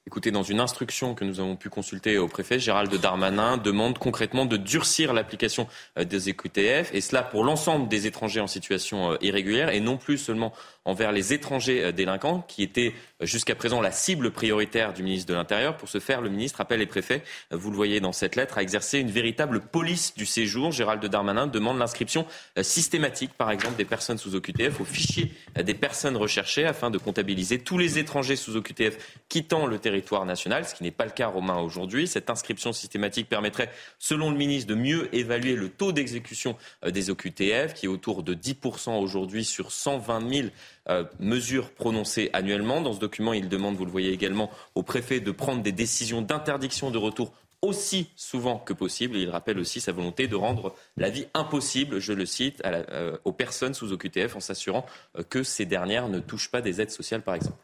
Écoutez, 0.05 0.33
dans 0.33 0.43
une 0.43 0.59
instruction 0.59 1.15
que 1.15 1.25
nous 1.25 1.39
avons 1.39 1.55
pu 1.55 1.71
consulter 1.71 2.19
au 2.19 2.27
préfet, 2.27 2.59
Gérald 2.59 2.93
Darmanin 2.93 3.57
demande 3.57 3.99
concrètement 3.99 4.47
de 4.47 4.57
durcir 4.57 5.13
l'application 5.13 5.69
euh, 5.97 6.05
des 6.05 6.29
EQTF, 6.29 6.93
et 6.93 7.01
cela 7.01 7.23
pour 7.23 7.45
l'ensemble 7.45 7.89
des 7.89 8.09
étrangers 8.09 8.41
en 8.41 8.49
situation 8.49 9.13
euh, 9.13 9.17
irrégulière, 9.21 9.69
et 9.69 9.79
non 9.79 9.99
plus 9.99 10.19
seulement 10.19 10.53
envers 10.85 11.13
les 11.13 11.33
étrangers 11.33 11.85
euh, 11.85 11.93
délinquants, 11.93 12.45
qui 12.49 12.63
étaient 12.63 12.95
jusqu'à 13.21 13.55
présent 13.55 13.81
la 13.81 13.93
cible 13.93 14.31
prioritaire 14.31 14.93
du 14.93 15.03
ministre 15.03 15.29
de 15.29 15.35
l'Intérieur. 15.35 15.77
Pour 15.77 15.89
ce 15.89 16.01
faire, 16.01 16.21
le 16.21 16.29
ministre 16.29 16.61
appelle 16.61 16.81
les 16.81 16.87
préfets, 16.87 17.23
vous 17.51 17.71
le 17.71 17.77
voyez 17.77 18.01
dans 18.01 18.13
cette 18.13 18.37
lettre, 18.37 18.59
à 18.59 18.63
exercer 18.63 18.99
une 18.99 19.11
véritable 19.11 19.61
police 19.61 20.15
du 20.17 20.27
séjour. 20.27 20.73
Gérald 20.73 21.05
Darmanin 21.05 21.47
demande 21.47 21.79
l'inscription 21.79 22.27
systématique, 22.61 23.33
par 23.35 23.51
exemple, 23.51 23.77
des 23.77 23.85
personnes 23.85 24.19
sous 24.19 24.35
OQTF 24.35 24.81
au 24.81 24.85
fichier 24.85 25.33
des 25.57 25.75
personnes 25.75 26.17
recherchées, 26.17 26.67
afin 26.67 26.91
de 26.91 26.99
comptabiliser 26.99 27.61
tous 27.61 27.79
les 27.79 27.99
étrangers 27.99 28.37
sous 28.37 28.57
OQTF 28.57 28.99
quittant 29.29 29.67
le 29.67 29.79
territoire 29.79 30.25
national, 30.25 30.65
ce 30.67 30.75
qui 30.75 30.83
n'est 30.83 30.91
pas 30.91 31.05
le 31.05 31.11
cas 31.11 31.29
romain 31.29 31.59
aujourd'hui. 31.59 32.07
Cette 32.07 32.31
inscription 32.31 32.73
systématique 32.73 33.29
permettrait, 33.29 33.71
selon 33.99 34.31
le 34.31 34.37
ministre, 34.37 34.69
de 34.69 34.75
mieux 34.75 35.15
évaluer 35.15 35.55
le 35.55 35.69
taux 35.69 35.93
d'exécution 35.93 36.57
euh, 36.85 36.91
des 36.91 37.11
OQTF, 37.11 37.75
qui 37.75 37.87
est 37.87 37.89
autour 37.89 38.23
de 38.23 38.35
10% 38.35 39.01
aujourd'hui 39.01 39.45
sur 39.45 39.73
120 39.73 40.29
000 40.29 40.49
euh, 40.89 41.05
mesures 41.19 41.71
prononcées 41.71 42.31
annuellement. 42.33 42.81
Dans 42.81 42.93
ce 42.93 43.01
document, 43.01 43.33
il 43.33 43.49
demande, 43.49 43.77
vous 43.77 43.85
le 43.85 43.91
voyez 43.91 44.13
également, 44.13 44.51
au 44.75 44.83
préfet 44.83 45.21
de 45.21 45.31
prendre 45.31 45.63
des 45.63 45.73
décisions 45.73 46.23
d'interdiction 46.23 46.91
de 46.91 46.99
retour 46.99 47.33
aussi 47.61 48.11
souvent 48.17 48.59
que 48.59 48.73
possible. 48.73 49.17
Et 49.17 49.23
il 49.23 49.31
rappelle 49.31 49.59
aussi 49.59 49.81
sa 49.81 49.93
volonté 49.93 50.27
de 50.27 50.35
rendre 50.37 50.75
la 50.97 51.11
vie 51.11 51.27
impossible, 51.35 52.01
je 52.01 52.13
le 52.13 52.27
cite, 52.27 52.63
euh, 52.65 53.17
aux 53.25 53.33
personnes 53.33 53.75
sous 53.75 53.93
OQTF 53.93 54.37
en 54.37 54.41
s'assurant 54.41 54.85
que 55.31 55.43
ces 55.43 55.67
dernières 55.67 56.09
ne 56.09 56.19
touchent 56.19 56.51
pas 56.51 56.61
des 56.61 56.81
aides 56.81 56.91
sociales, 56.91 57.23
par 57.23 57.35
exemple. 57.37 57.59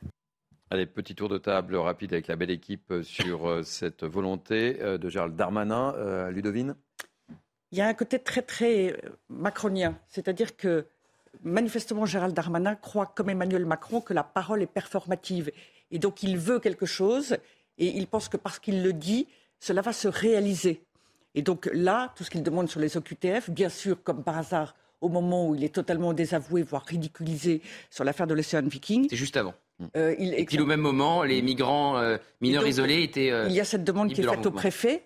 Allez, 0.71 0.85
petit 0.85 1.15
tour 1.15 1.31
de 1.31 1.39
table 1.39 1.77
rapide 1.77 2.13
avec 2.13 2.27
la 2.27 2.37
belle 2.37 2.51
équipe 2.51 2.93
sur 3.03 3.49
euh, 3.49 3.63
cette 3.63 4.05
volonté 4.05 4.77
euh, 4.83 4.99
de 4.99 5.09
Gérald 5.09 5.35
Darmanin. 5.35 5.95
Euh, 5.97 6.31
Ludovine? 6.31 6.75
Il 7.73 7.79
y 7.79 7.81
a 7.81 7.87
un 7.87 7.95
côté 7.95 8.19
très, 8.19 8.43
très 8.43 9.01
macronien. 9.31 9.99
C'est-à-dire 10.09 10.57
que 10.57 10.87
manifestement, 11.43 12.07
Gérald 12.07 12.35
Darmanin 12.35 12.75
croit, 12.75 13.07
comme 13.07 13.31
Emmanuel 13.31 13.67
Macron, 13.67 14.01
que 14.01 14.15
la 14.15 14.23
parole 14.25 14.63
est 14.63 14.67
performative. 14.67 15.51
Et 15.91 15.99
donc, 15.99 16.23
il 16.23 16.37
veut 16.37 16.59
quelque 16.59 16.87
chose 16.87 17.37
et 17.79 17.87
il 17.97 18.07
pense 18.07 18.29
que 18.29 18.37
parce 18.37 18.59
qu'il 18.59 18.83
le 18.83 18.93
dit, 18.93 19.27
cela 19.61 19.83
va 19.83 19.93
se 19.93 20.09
réaliser. 20.09 20.83
Et 21.35 21.43
donc 21.43 21.69
là, 21.73 22.13
tout 22.17 22.25
ce 22.25 22.31
qu'il 22.31 22.43
demande 22.43 22.69
sur 22.69 22.81
les 22.81 22.97
OQTF, 22.97 23.51
bien 23.51 23.69
sûr, 23.69 24.03
comme 24.03 24.23
par 24.25 24.39
hasard, 24.39 24.75
au 25.01 25.09
moment 25.09 25.49
où 25.49 25.55
il 25.55 25.63
est 25.63 25.75
totalement 25.75 26.13
désavoué, 26.13 26.63
voire 26.63 26.85
ridiculisé 26.85 27.63
sur 27.91 28.05
l'affaire 28.05 28.27
de 28.27 28.35
l'Océan 28.35 28.63
Viking. 28.63 29.07
C'est 29.09 29.17
juste 29.17 29.37
avant. 29.37 29.55
Euh, 29.97 30.15
il, 30.19 30.35
et 30.35 30.45
puis 30.45 30.59
au 30.59 30.67
même 30.67 30.81
moment, 30.81 31.23
les 31.23 31.41
migrants 31.41 31.99
euh, 31.99 32.17
mineurs 32.41 32.67
isolés 32.67 33.03
étaient. 33.03 33.31
Euh, 33.31 33.47
il 33.49 33.55
y 33.55 33.61
a 33.61 33.65
cette 33.65 33.85
demande 33.85 34.13
qui 34.13 34.21
est 34.21 34.25
faite 34.29 34.47
au 34.47 34.51
préfet. 34.51 35.03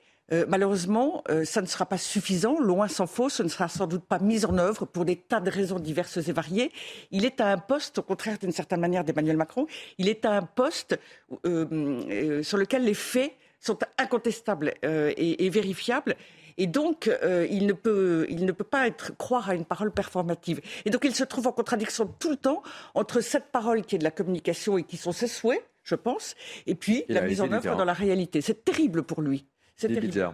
Malheureusement, 0.49 1.23
ça 1.45 1.61
ne 1.61 1.67
sera 1.67 1.85
pas 1.85 1.99
suffisant, 1.99 2.59
loin 2.59 2.89
s'en 2.89 3.07
faut, 3.07 3.29
ce 3.29 3.43
ne 3.43 3.49
sera 3.49 3.69
sans 3.69 3.87
doute 3.87 4.05
pas 4.05 4.19
mis 4.19 4.47
en 4.47 4.57
œuvre 4.57 4.87
pour 4.87 5.05
des 5.05 5.17
tas 5.17 5.41
de 5.41 5.51
raisons 5.51 5.79
diverses 5.79 6.17
et 6.17 6.33
variées. 6.33 6.73
Il 7.11 7.25
est 7.25 7.41
à 7.41 7.49
un 7.49 7.59
poste, 7.59 7.99
au 7.99 8.03
contraire 8.03 8.39
d'une 8.39 8.53
certaine 8.53 8.81
manière 8.81 9.05
d'Emmanuel 9.05 9.37
Macron, 9.37 9.67
il 9.99 10.09
est 10.09 10.25
à 10.25 10.33
un 10.33 10.43
poste 10.43 10.99
sur 11.45 12.57
lequel 12.57 12.85
les 12.85 12.95
faits 12.95 13.33
sont 13.61 13.79
incontestables 13.99 14.73
et, 14.83 15.45
et 15.45 15.51
vérifiables. 15.51 16.17
Et 16.59 16.67
donc, 16.67 17.09
euh, 17.09 17.47
il, 17.51 17.67
ne 17.67 17.73
peut, 17.73 18.27
il 18.29 18.45
ne 18.45 18.53
peut 18.53 18.65
pas 18.65 18.87
être, 18.87 19.17
croire 19.17 19.51
à 19.51 19.55
une 19.55 19.65
parole 19.65 19.91
performative. 19.91 20.61
Et 20.85 20.91
donc, 20.91 21.05
il 21.05 21.15
se 21.15 21.25
trouve 21.25 21.47
en 21.47 21.53
contradiction 21.53 22.07
tout 22.19 22.31
le 22.31 22.37
temps 22.37 22.63
entre 22.95 23.21
cette 23.21 23.51
parole 23.51 23.83
qui 23.83 23.97
est 23.97 23.99
de 23.99 24.05
la 24.05 24.11
communication 24.11 24.79
et 24.79 24.85
qui 24.85 24.97
sont 24.97 25.13
ses 25.13 25.29
souhaits, 25.29 25.63
je 25.85 25.95
pense, 25.95 26.35
et 26.67 26.75
puis 26.75 27.05
la, 27.09 27.23
mise 27.23 27.41
en 27.41 27.51
œuvre 27.51 27.77
dans 27.77 27.85
la 27.85 27.93
réalité. 27.93 28.41
C'est 28.41 28.65
terrible 28.65 29.03
pour 29.03 29.21
lui. 29.21 29.47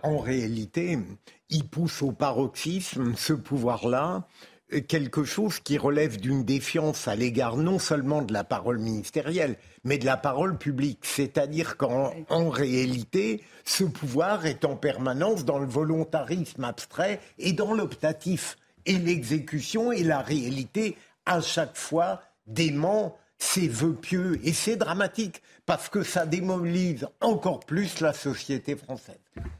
En 0.03 0.19
réalité, 0.19 0.99
il 1.51 1.69
pousse 1.69 2.03
au 2.03 2.13
paroxysme 2.13 3.15
ce 3.17 3.33
pouvoir-là 3.33 4.27
quelque 4.87 5.25
chose 5.25 5.61
qui 5.61 5.79
relève 5.79 6.21
d'une 6.21 6.45
défiance 6.45 7.09
à 7.09 7.17
l'égard 7.17 7.57
non 7.57 7.79
seulement 7.79 8.23
de 8.23 8.33
la 8.33 8.45
parole 8.45 8.79
ministérielle, 8.79 9.57
mais 9.85 9.99
de 9.99 10.05
la 10.05 10.17
parole 10.17 10.59
publique. 10.59 11.01
C'est-à-dire 11.05 11.77
qu'en 11.77 12.13
réalité, 12.51 13.43
ce 13.65 13.85
pouvoir 13.85 14.45
est 14.47 14.65
en 14.65 14.77
permanence 14.77 15.45
dans 15.45 15.59
le 15.59 15.67
volontarisme 15.67 16.65
abstrait 16.65 17.21
et 17.39 17.53
dans 17.53 17.73
l'optatif. 17.73 18.59
Et 18.85 18.99
l'exécution 18.99 19.91
et 19.93 20.03
la 20.03 20.21
réalité, 20.21 20.97
à 21.25 21.41
chaque 21.41 21.77
fois, 21.77 22.21
dément 22.47 23.17
ses 23.39 23.69
vœux 23.69 23.95
pieux. 23.95 24.41
Et 24.43 24.53
c'est 24.53 24.77
dramatique 24.77 25.43
parce 25.65 25.89
que 25.89 26.03
ça 26.03 26.27
démobilise 26.27 27.07
encore 27.21 27.61
plus 27.61 28.01
la 28.01 28.13
société 28.13 28.75
française. 28.75 29.19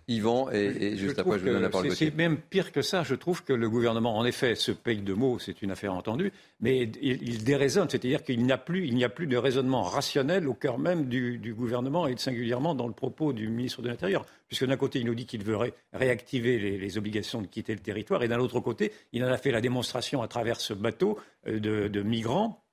Yvan, 0.09 0.51
et, 0.51 0.97
juste 0.97 1.19
après, 1.19 1.39
je 1.39 1.45
vous 1.45 1.51
donne 1.51 1.63
la 1.63 1.69
parole. 1.69 1.95
C'est 1.95 2.15
même 2.17 2.39
pire 2.39 2.73
que 2.73 2.81
ça. 2.81 3.03
Je 3.03 3.15
trouve 3.15 3.45
que 3.45 3.53
le 3.53 3.69
gouvernement, 3.69 4.17
en 4.17 4.25
effet, 4.25 4.55
se 4.55 4.73
paye 4.73 5.03
de 5.03 5.13
mots, 5.13 5.39
c'est 5.39 5.61
une 5.61 5.71
affaire 5.71 5.93
entendue, 5.93 6.33
mais 6.61 6.91
il, 7.03 7.45
déraisonne. 7.45 7.91
C'est-à-dire 7.91 8.25
qu'il 8.25 8.43
n'y 8.43 8.51
a, 8.51 8.59
plus, 8.59 9.05
a 9.05 9.09
plus 9.11 9.27
de 9.27 9.37
raisonnement 9.37 9.83
rationnel 9.83 10.49
au 10.49 10.55
cœur 10.55 10.79
même 10.79 11.09
du, 11.09 11.55
gouvernement 11.55 12.07
et 12.09 12.17
singulièrement 12.17 12.75
dans 12.75 12.87
le 12.87 12.95
propos 12.95 13.35
du 13.35 13.49
ministre 13.49 13.83
de 13.83 13.89
l'Intérieur. 13.89 14.25
Puisque 14.49 14.65
d'un 14.65 14.77
côté, 14.79 14.99
il 15.01 15.05
nous 15.05 15.15
dit 15.15 15.27
qu'il 15.27 15.45
veut 15.45 15.59
réactiver 15.93 16.59
les, 16.59 16.99
obligations 16.99 17.43
de 17.43 17.47
quitter 17.47 17.75
le 17.75 17.81
territoire, 17.81 18.23
et 18.23 18.29
d'un 18.29 18.39
autre 18.39 18.61
côté, 18.61 18.93
il 19.13 19.23
en 19.23 19.29
a 19.29 19.37
fait 19.37 19.51
la 19.51 19.61
démonstration 19.61 20.23
à 20.23 20.29
travers 20.29 20.59
ce 20.59 20.73
bateau 20.73 21.19
euh, 21.47 21.61
de 21.61 22.03
migrants 22.03 22.65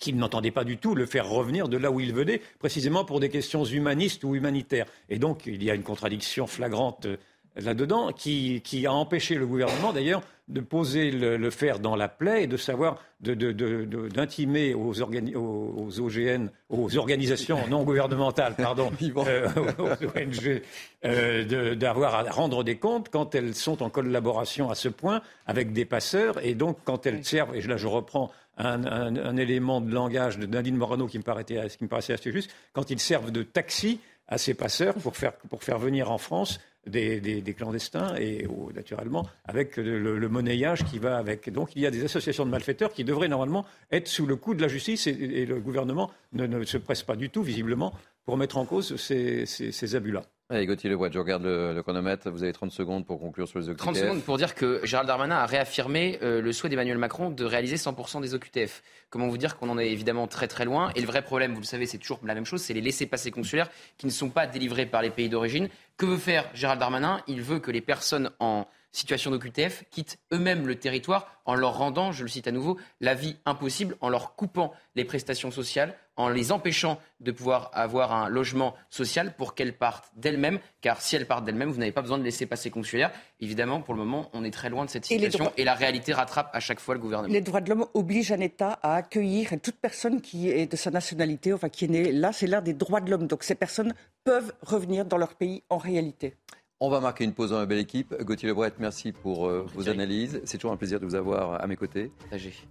qu'il 0.00 0.16
n'entendait 0.16 0.50
pas 0.50 0.64
du 0.64 0.78
tout 0.78 0.94
le 0.94 1.06
faire 1.06 1.28
revenir 1.28 1.68
de 1.68 1.76
là 1.76 1.92
où 1.92 2.00
il 2.00 2.12
venait, 2.12 2.40
précisément 2.58 3.04
pour 3.04 3.20
des 3.20 3.28
questions 3.28 3.64
humanistes 3.64 4.24
ou 4.24 4.34
humanitaires. 4.34 4.86
Et 5.08 5.18
donc, 5.18 5.46
il 5.46 5.62
y 5.62 5.70
a 5.70 5.74
une 5.74 5.82
contradiction 5.82 6.46
flagrante 6.46 7.06
euh, 7.06 7.16
là-dedans 7.56 8.12
qui, 8.12 8.86
a 8.86 8.92
empêché 8.92 9.34
le 9.34 9.46
gouvernement, 9.46 9.92
d'ailleurs, 9.92 10.22
de 10.48 10.60
poser 10.60 11.10
le, 11.10 11.50
fer 11.50 11.78
dans 11.78 11.94
la 11.94 12.08
plaie 12.08 12.44
et 12.44 12.46
de 12.46 12.56
savoir 12.56 12.98
d'intimer 13.20 14.74
aux, 14.74 14.92
aux, 14.92 16.00
OGN, 16.00 16.48
aux 16.68 16.96
organisations 16.96 17.68
non 17.68 17.84
gouvernementales, 17.84 18.54
pardon, 18.56 18.90
euh, 19.16 19.48
aux 19.78 20.18
ONG, 20.18 20.62
euh, 21.04 21.74
d'avoir 21.76 22.14
à 22.14 22.22
rendre 22.24 22.64
des 22.64 22.76
comptes 22.76 23.10
quand 23.10 23.34
elles 23.34 23.54
sont 23.54 23.82
en 23.82 23.90
collaboration 23.90 24.70
à 24.70 24.74
ce 24.74 24.88
point 24.88 25.22
avec 25.46 25.72
des 25.72 25.84
passeurs 25.84 26.44
et 26.44 26.54
donc 26.54 26.78
quand 26.84 27.06
elles 27.06 27.24
servent, 27.24 27.54
et 27.54 27.62
là 27.62 27.76
je 27.76 27.86
reprends 27.86 28.32
un, 28.56 29.36
élément 29.36 29.80
de 29.80 29.92
langage 29.92 30.38
de 30.38 30.46
Nadine 30.46 30.76
Morano 30.76 31.06
qui 31.06 31.18
me, 31.18 31.22
paraissait, 31.22 31.68
qui 31.78 31.84
me 31.84 31.88
paraissait 31.88 32.12
assez 32.12 32.32
juste, 32.32 32.50
quand 32.72 32.90
ils 32.90 33.00
servent 33.00 33.30
de 33.30 33.42
taxi 33.42 34.00
à 34.28 34.38
ces 34.38 34.54
passeurs 34.54 34.94
pour 34.94 35.16
faire, 35.16 35.32
pour 35.32 35.62
faire 35.62 35.78
venir 35.78 36.10
en 36.10 36.18
France 36.18 36.60
des, 36.86 37.20
des, 37.20 37.54
clandestins 37.54 38.14
et 38.16 38.46
naturellement 38.74 39.26
avec 39.44 39.76
le, 39.76 40.28
monnayage 40.28 40.84
qui 40.84 40.98
va 40.98 41.18
avec. 41.18 41.50
Donc 41.50 41.76
il 41.76 41.82
y 41.82 41.86
a 41.86 41.90
des 41.90 42.04
associations 42.04 42.46
de 42.46 42.50
malfaiteurs 42.50 42.92
qui 42.92 43.04
devraient 43.04 43.28
normalement 43.28 43.66
être 43.90 44.08
sous 44.08 44.26
le 44.26 44.36
coup 44.36 44.54
de 44.54 44.62
la 44.62 44.68
justice 44.68 45.06
et, 45.06 45.46
le 45.46 45.60
gouvernement 45.60 46.10
ne, 46.32 46.64
se 46.64 46.78
presse 46.78 47.02
pas 47.02 47.16
du 47.16 47.30
tout, 47.30 47.42
visiblement, 47.42 47.92
pour 48.24 48.36
mettre 48.36 48.56
en 48.56 48.64
cause 48.64 48.96
ces, 48.96 49.46
ces, 49.46 49.94
abus-là. 49.94 50.22
Allez, 50.52 50.66
Gauthier 50.66 50.90
Leroy, 50.90 51.10
je 51.12 51.18
regarde 51.20 51.44
le, 51.44 51.80
chronomètre. 51.80 52.28
Vous 52.28 52.42
avez 52.42 52.52
30 52.52 52.72
secondes 52.72 53.06
pour 53.06 53.20
conclure 53.20 53.46
sur 53.46 53.60
les 53.60 53.68
OQTF. 53.68 53.78
30 53.78 53.96
secondes 53.96 54.22
pour 54.24 54.36
dire 54.36 54.56
que 54.56 54.80
Gérald 54.82 55.06
Darmanin 55.06 55.36
a 55.36 55.46
réaffirmé 55.46 56.18
euh, 56.22 56.42
le 56.42 56.52
souhait 56.52 56.68
d'Emmanuel 56.68 56.98
Macron 56.98 57.30
de 57.30 57.44
réaliser 57.44 57.76
100% 57.76 58.20
des 58.20 58.34
OQTF. 58.34 58.82
Comment 59.10 59.28
vous 59.28 59.38
dire 59.38 59.56
qu'on 59.56 59.68
en 59.68 59.78
est 59.78 59.88
évidemment 59.88 60.26
très 60.26 60.48
très 60.48 60.64
loin 60.64 60.90
Et 60.96 61.02
le 61.02 61.06
vrai 61.06 61.22
problème, 61.22 61.54
vous 61.54 61.60
le 61.60 61.66
savez, 61.66 61.86
c'est 61.86 61.98
toujours 61.98 62.18
la 62.24 62.34
même 62.34 62.46
chose 62.46 62.62
c'est 62.62 62.74
les 62.74 62.80
laissés-passer 62.80 63.30
consulaires 63.30 63.70
qui 63.96 64.06
ne 64.06 64.10
sont 64.10 64.28
pas 64.28 64.48
délivrés 64.48 64.86
par 64.86 65.02
les 65.02 65.10
pays 65.10 65.28
d'origine. 65.28 65.68
Que 65.96 66.06
veut 66.06 66.16
faire 66.16 66.50
Gérald 66.52 66.80
Darmanin? 66.80 67.20
Il 67.28 67.42
veut 67.42 67.60
que 67.60 67.70
les 67.70 67.80
personnes 67.80 68.30
en 68.40 68.66
situation 68.92 69.30
d'OQTF 69.30 69.84
quittent 69.90 70.18
eux-mêmes 70.32 70.66
le 70.66 70.76
territoire 70.76 71.40
en 71.44 71.54
leur 71.54 71.78
rendant, 71.78 72.12
je 72.12 72.22
le 72.22 72.28
cite 72.28 72.46
à 72.46 72.52
nouveau, 72.52 72.76
la 73.00 73.14
vie 73.14 73.36
impossible, 73.44 73.96
en 74.00 74.08
leur 74.08 74.36
coupant 74.36 74.72
les 74.94 75.04
prestations 75.04 75.50
sociales, 75.50 75.96
en 76.16 76.28
les 76.28 76.52
empêchant 76.52 76.98
de 77.20 77.32
pouvoir 77.32 77.70
avoir 77.72 78.12
un 78.12 78.28
logement 78.28 78.74
social 78.90 79.34
pour 79.36 79.54
qu'elles 79.54 79.76
partent 79.76 80.12
d'elles-mêmes, 80.16 80.58
car 80.80 81.00
si 81.00 81.16
elles 81.16 81.26
partent 81.26 81.44
d'elles-mêmes, 81.44 81.70
vous 81.70 81.78
n'avez 81.78 81.92
pas 81.92 82.02
besoin 82.02 82.18
de 82.18 82.22
laisser 82.22 82.46
passer 82.46 82.70
consulaire. 82.70 83.10
Évidemment, 83.40 83.80
pour 83.80 83.94
le 83.94 84.00
moment, 84.00 84.28
on 84.32 84.44
est 84.44 84.50
très 84.50 84.68
loin 84.68 84.84
de 84.84 84.90
cette 84.90 85.06
situation 85.06 85.50
et, 85.56 85.64
la 85.64 85.74
réalité 85.74 86.12
rattrape 86.12 86.50
à 86.52 86.60
chaque 86.60 86.80
fois 86.80 86.94
le 86.94 87.00
gouvernement. 87.00 87.32
Les 87.32 87.40
droits 87.40 87.60
de 87.60 87.70
l'homme 87.70 87.86
obligent 87.94 88.32
un 88.32 88.40
État 88.40 88.78
à 88.82 88.96
accueillir 88.96 89.50
toute 89.62 89.76
personne 89.76 90.20
qui 90.20 90.50
est 90.50 90.70
de 90.70 90.76
sa 90.76 90.90
nationalité, 90.90 91.52
enfin 91.52 91.68
qui 91.68 91.86
est 91.86 91.88
née 91.88 92.12
là, 92.12 92.32
c'est 92.32 92.46
l'art 92.46 92.62
des 92.62 92.74
droits 92.74 93.00
de 93.00 93.10
l'homme. 93.10 93.26
Donc 93.26 93.42
ces 93.42 93.54
personnes 93.54 93.94
peuvent 94.24 94.52
revenir 94.62 95.04
dans 95.04 95.16
leur 95.16 95.34
pays 95.34 95.62
en 95.70 95.78
réalité. 95.78 96.34
On 96.82 96.88
va 96.88 97.00
marquer 97.00 97.24
une 97.24 97.34
pause 97.34 97.50
dans 97.50 97.58
la 97.58 97.66
belle 97.66 97.78
équipe. 97.78 98.14
Gauthier 98.22 98.48
Lebret, 98.48 98.72
merci 98.78 99.12
pour 99.12 99.46
euh, 99.46 99.66
vos 99.74 99.90
analyses. 99.90 100.40
C'est 100.44 100.56
toujours 100.56 100.72
un 100.72 100.78
plaisir 100.78 100.98
de 100.98 101.04
vous 101.04 101.14
avoir 101.14 101.62
à 101.62 101.66
mes 101.66 101.76
côtés. 101.76 102.10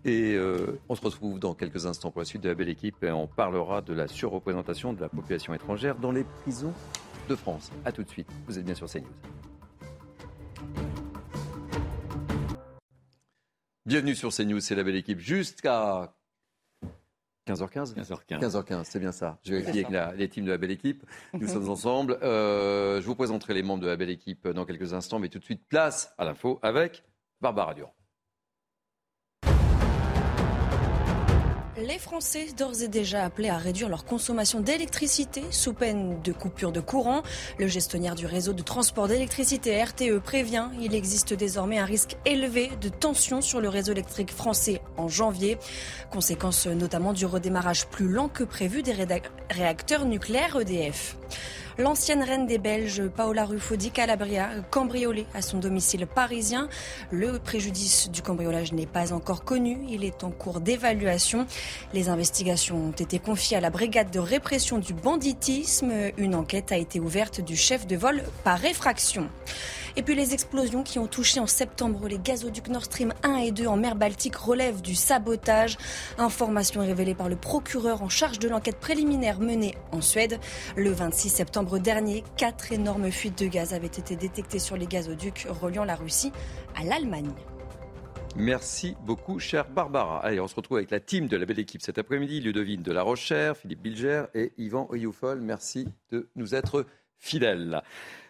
Et 0.03 0.33
euh, 0.33 0.79
on 0.89 0.95
se 0.95 1.01
retrouve 1.01 1.37
dans 1.37 1.53
quelques 1.53 1.85
instants 1.85 2.09
pour 2.09 2.21
la 2.21 2.25
suite 2.25 2.41
de 2.41 2.49
la 2.49 2.55
belle 2.55 2.69
équipe 2.69 3.03
et 3.03 3.11
on 3.11 3.27
parlera 3.27 3.81
de 3.83 3.93
la 3.93 4.07
surreprésentation 4.07 4.93
de 4.93 5.01
la 5.01 5.09
population 5.09 5.53
étrangère 5.53 5.95
dans 5.95 6.11
les 6.11 6.23
prisons 6.23 6.73
de 7.29 7.35
France. 7.35 7.71
A 7.85 7.91
tout 7.91 8.01
de 8.01 8.09
suite. 8.09 8.27
Vous 8.47 8.57
êtes 8.57 8.65
bien 8.65 8.73
sur 8.73 8.87
CNews. 8.87 9.05
Bienvenue 13.85 14.15
sur 14.15 14.33
CNews, 14.33 14.59
c'est 14.59 14.73
la 14.73 14.83
belle 14.83 14.95
équipe 14.95 15.19
jusqu'à 15.19 16.15
15h15 17.47 17.95
15h15. 17.95 18.39
15h15, 18.39 18.83
c'est 18.83 18.99
bien 18.99 19.11
ça. 19.11 19.39
Je 19.43 19.55
vais 19.55 19.61
vérifier 19.61 19.95
avec 19.95 20.19
les 20.19 20.29
teams 20.29 20.45
de 20.45 20.51
la 20.51 20.57
belle 20.57 20.71
équipe. 20.71 21.03
Nous 21.33 21.47
sommes 21.53 21.69
ensemble. 21.69 22.17
Euh, 22.21 23.01
je 23.01 23.05
vous 23.05 23.15
présenterai 23.15 23.53
les 23.53 23.63
membres 23.63 23.81
de 23.81 23.87
la 23.87 23.95
belle 23.95 24.09
équipe 24.09 24.47
dans 24.47 24.65
quelques 24.65 24.93
instants, 24.93 25.19
mais 25.19 25.29
tout 25.29 25.39
de 25.39 25.43
suite, 25.43 25.67
place 25.67 26.13
à 26.17 26.25
l'info 26.25 26.59
avec 26.61 27.03
Barbara 27.41 27.73
Durand. 27.73 27.93
Les 31.87 31.97
Français, 31.97 32.47
d'ores 32.57 32.81
et 32.81 32.89
déjà 32.89 33.23
appelés 33.23 33.47
à 33.47 33.57
réduire 33.57 33.87
leur 33.87 34.03
consommation 34.03 34.59
d'électricité 34.59 35.43
sous 35.49 35.73
peine 35.73 36.21
de 36.21 36.33
coupure 36.33 36.73
de 36.73 36.81
courant. 36.81 37.23
Le 37.57 37.67
gestionnaire 37.67 38.15
du 38.15 38.25
réseau 38.25 38.51
de 38.51 38.61
transport 38.61 39.07
d'électricité 39.07 39.81
RTE 39.81 40.19
prévient 40.19 40.69
il 40.81 40.93
existe 40.93 41.33
désormais 41.33 41.77
un 41.77 41.85
risque 41.85 42.17
élevé 42.25 42.71
de 42.81 42.89
tension 42.89 43.39
sur 43.39 43.61
le 43.61 43.69
réseau 43.69 43.93
électrique 43.93 44.31
français 44.31 44.81
en 44.97 45.07
janvier. 45.07 45.57
Conséquence 46.11 46.67
notamment 46.67 47.13
du 47.13 47.25
redémarrage 47.25 47.87
plus 47.87 48.09
lent 48.09 48.27
que 48.27 48.43
prévu 48.43 48.81
des 48.81 48.95
réacteurs 49.49 50.05
nucléaires 50.05 50.59
EDF. 50.59 51.18
L'ancienne 51.77 52.23
reine 52.23 52.45
des 52.45 52.57
Belges, 52.57 53.03
Paola 53.07 53.45
Ruffo 53.45 53.77
di 53.77 53.89
Calabria, 53.89 54.49
cambriolée 54.69 55.25
à 55.33 55.41
son 55.41 55.59
domicile 55.59 56.07
parisien. 56.07 56.67
Le 57.09 57.39
préjudice 57.39 58.09
du 58.09 58.21
cambriolage 58.21 58.73
n'est 58.73 58.85
pas 58.85 59.13
encore 59.13 59.45
connu. 59.45 59.77
Il 59.87 60.03
est 60.03 60.25
en 60.25 60.29
cours 60.29 60.59
d'évaluation. 60.59 61.47
Les 61.93 62.09
investigations 62.09 62.75
ont 62.75 62.91
été 62.91 63.17
confiées 63.19 63.55
à 63.55 63.61
la 63.61 63.69
brigade 63.69 64.11
de 64.11 64.19
répression 64.19 64.77
du 64.77 64.93
banditisme. 64.93 65.93
Une 66.17 66.35
enquête 66.35 66.73
a 66.73 66.77
été 66.77 66.99
ouverte 66.99 67.39
du 67.39 67.55
chef 67.55 67.87
de 67.87 67.95
vol 67.95 68.23
par 68.43 68.59
réfraction. 68.59 69.29
Et 69.99 70.01
puis 70.01 70.15
les 70.15 70.33
explosions 70.33 70.81
qui 70.81 70.97
ont 70.97 71.07
touché 71.07 71.41
en 71.41 71.45
septembre 71.45 72.07
les 72.07 72.19
gazoducs 72.19 72.69
Nord 72.69 72.85
Stream 72.85 73.13
1 73.21 73.35
et 73.35 73.51
2 73.51 73.67
en 73.67 73.75
mer 73.75 73.97
Baltique 73.97 74.37
relèvent 74.37 74.81
du 74.81 74.95
sabotage. 74.95 75.77
Information 76.17 76.79
révélée 76.79 77.15
par 77.15 77.27
le 77.27 77.35
procureur 77.35 78.01
en 78.01 78.07
charge 78.07 78.39
de 78.39 78.47
l'enquête 78.47 78.79
préliminaire 78.79 79.41
menée 79.41 79.75
en 79.91 79.99
Suède. 79.99 80.39
Le 80.77 80.89
26 80.89 81.27
septembre 81.27 81.79
dernier, 81.79 82.23
quatre 82.37 82.71
énormes 82.71 83.11
fuites 83.11 83.37
de 83.39 83.47
gaz 83.47 83.73
avaient 83.73 83.87
été 83.87 84.15
détectées 84.15 84.59
sur 84.59 84.77
les 84.77 84.87
gazoducs 84.87 85.47
reliant 85.49 85.83
la 85.83 85.95
Russie 85.95 86.31
à 86.77 86.85
l'Allemagne. 86.85 87.33
Merci 88.37 88.95
beaucoup, 89.05 89.37
chère 89.37 89.67
Barbara. 89.69 90.23
Allez, 90.23 90.39
on 90.39 90.47
se 90.47 90.55
retrouve 90.55 90.77
avec 90.77 90.91
la 90.91 91.01
team 91.01 91.27
de 91.27 91.35
la 91.35 91.45
belle 91.45 91.59
équipe 91.59 91.81
cet 91.81 91.97
après-midi. 91.97 92.39
Ludovine 92.39 92.83
de 92.83 92.93
la 92.93 93.03
Rochère, 93.03 93.57
Philippe 93.57 93.81
Bilger 93.81 94.23
et 94.33 94.53
Yvan 94.57 94.87
Oyoufol. 94.91 95.41
Merci 95.41 95.89
de 96.09 96.29
nous 96.37 96.55
être 96.55 96.85
fidèles. 97.17 97.81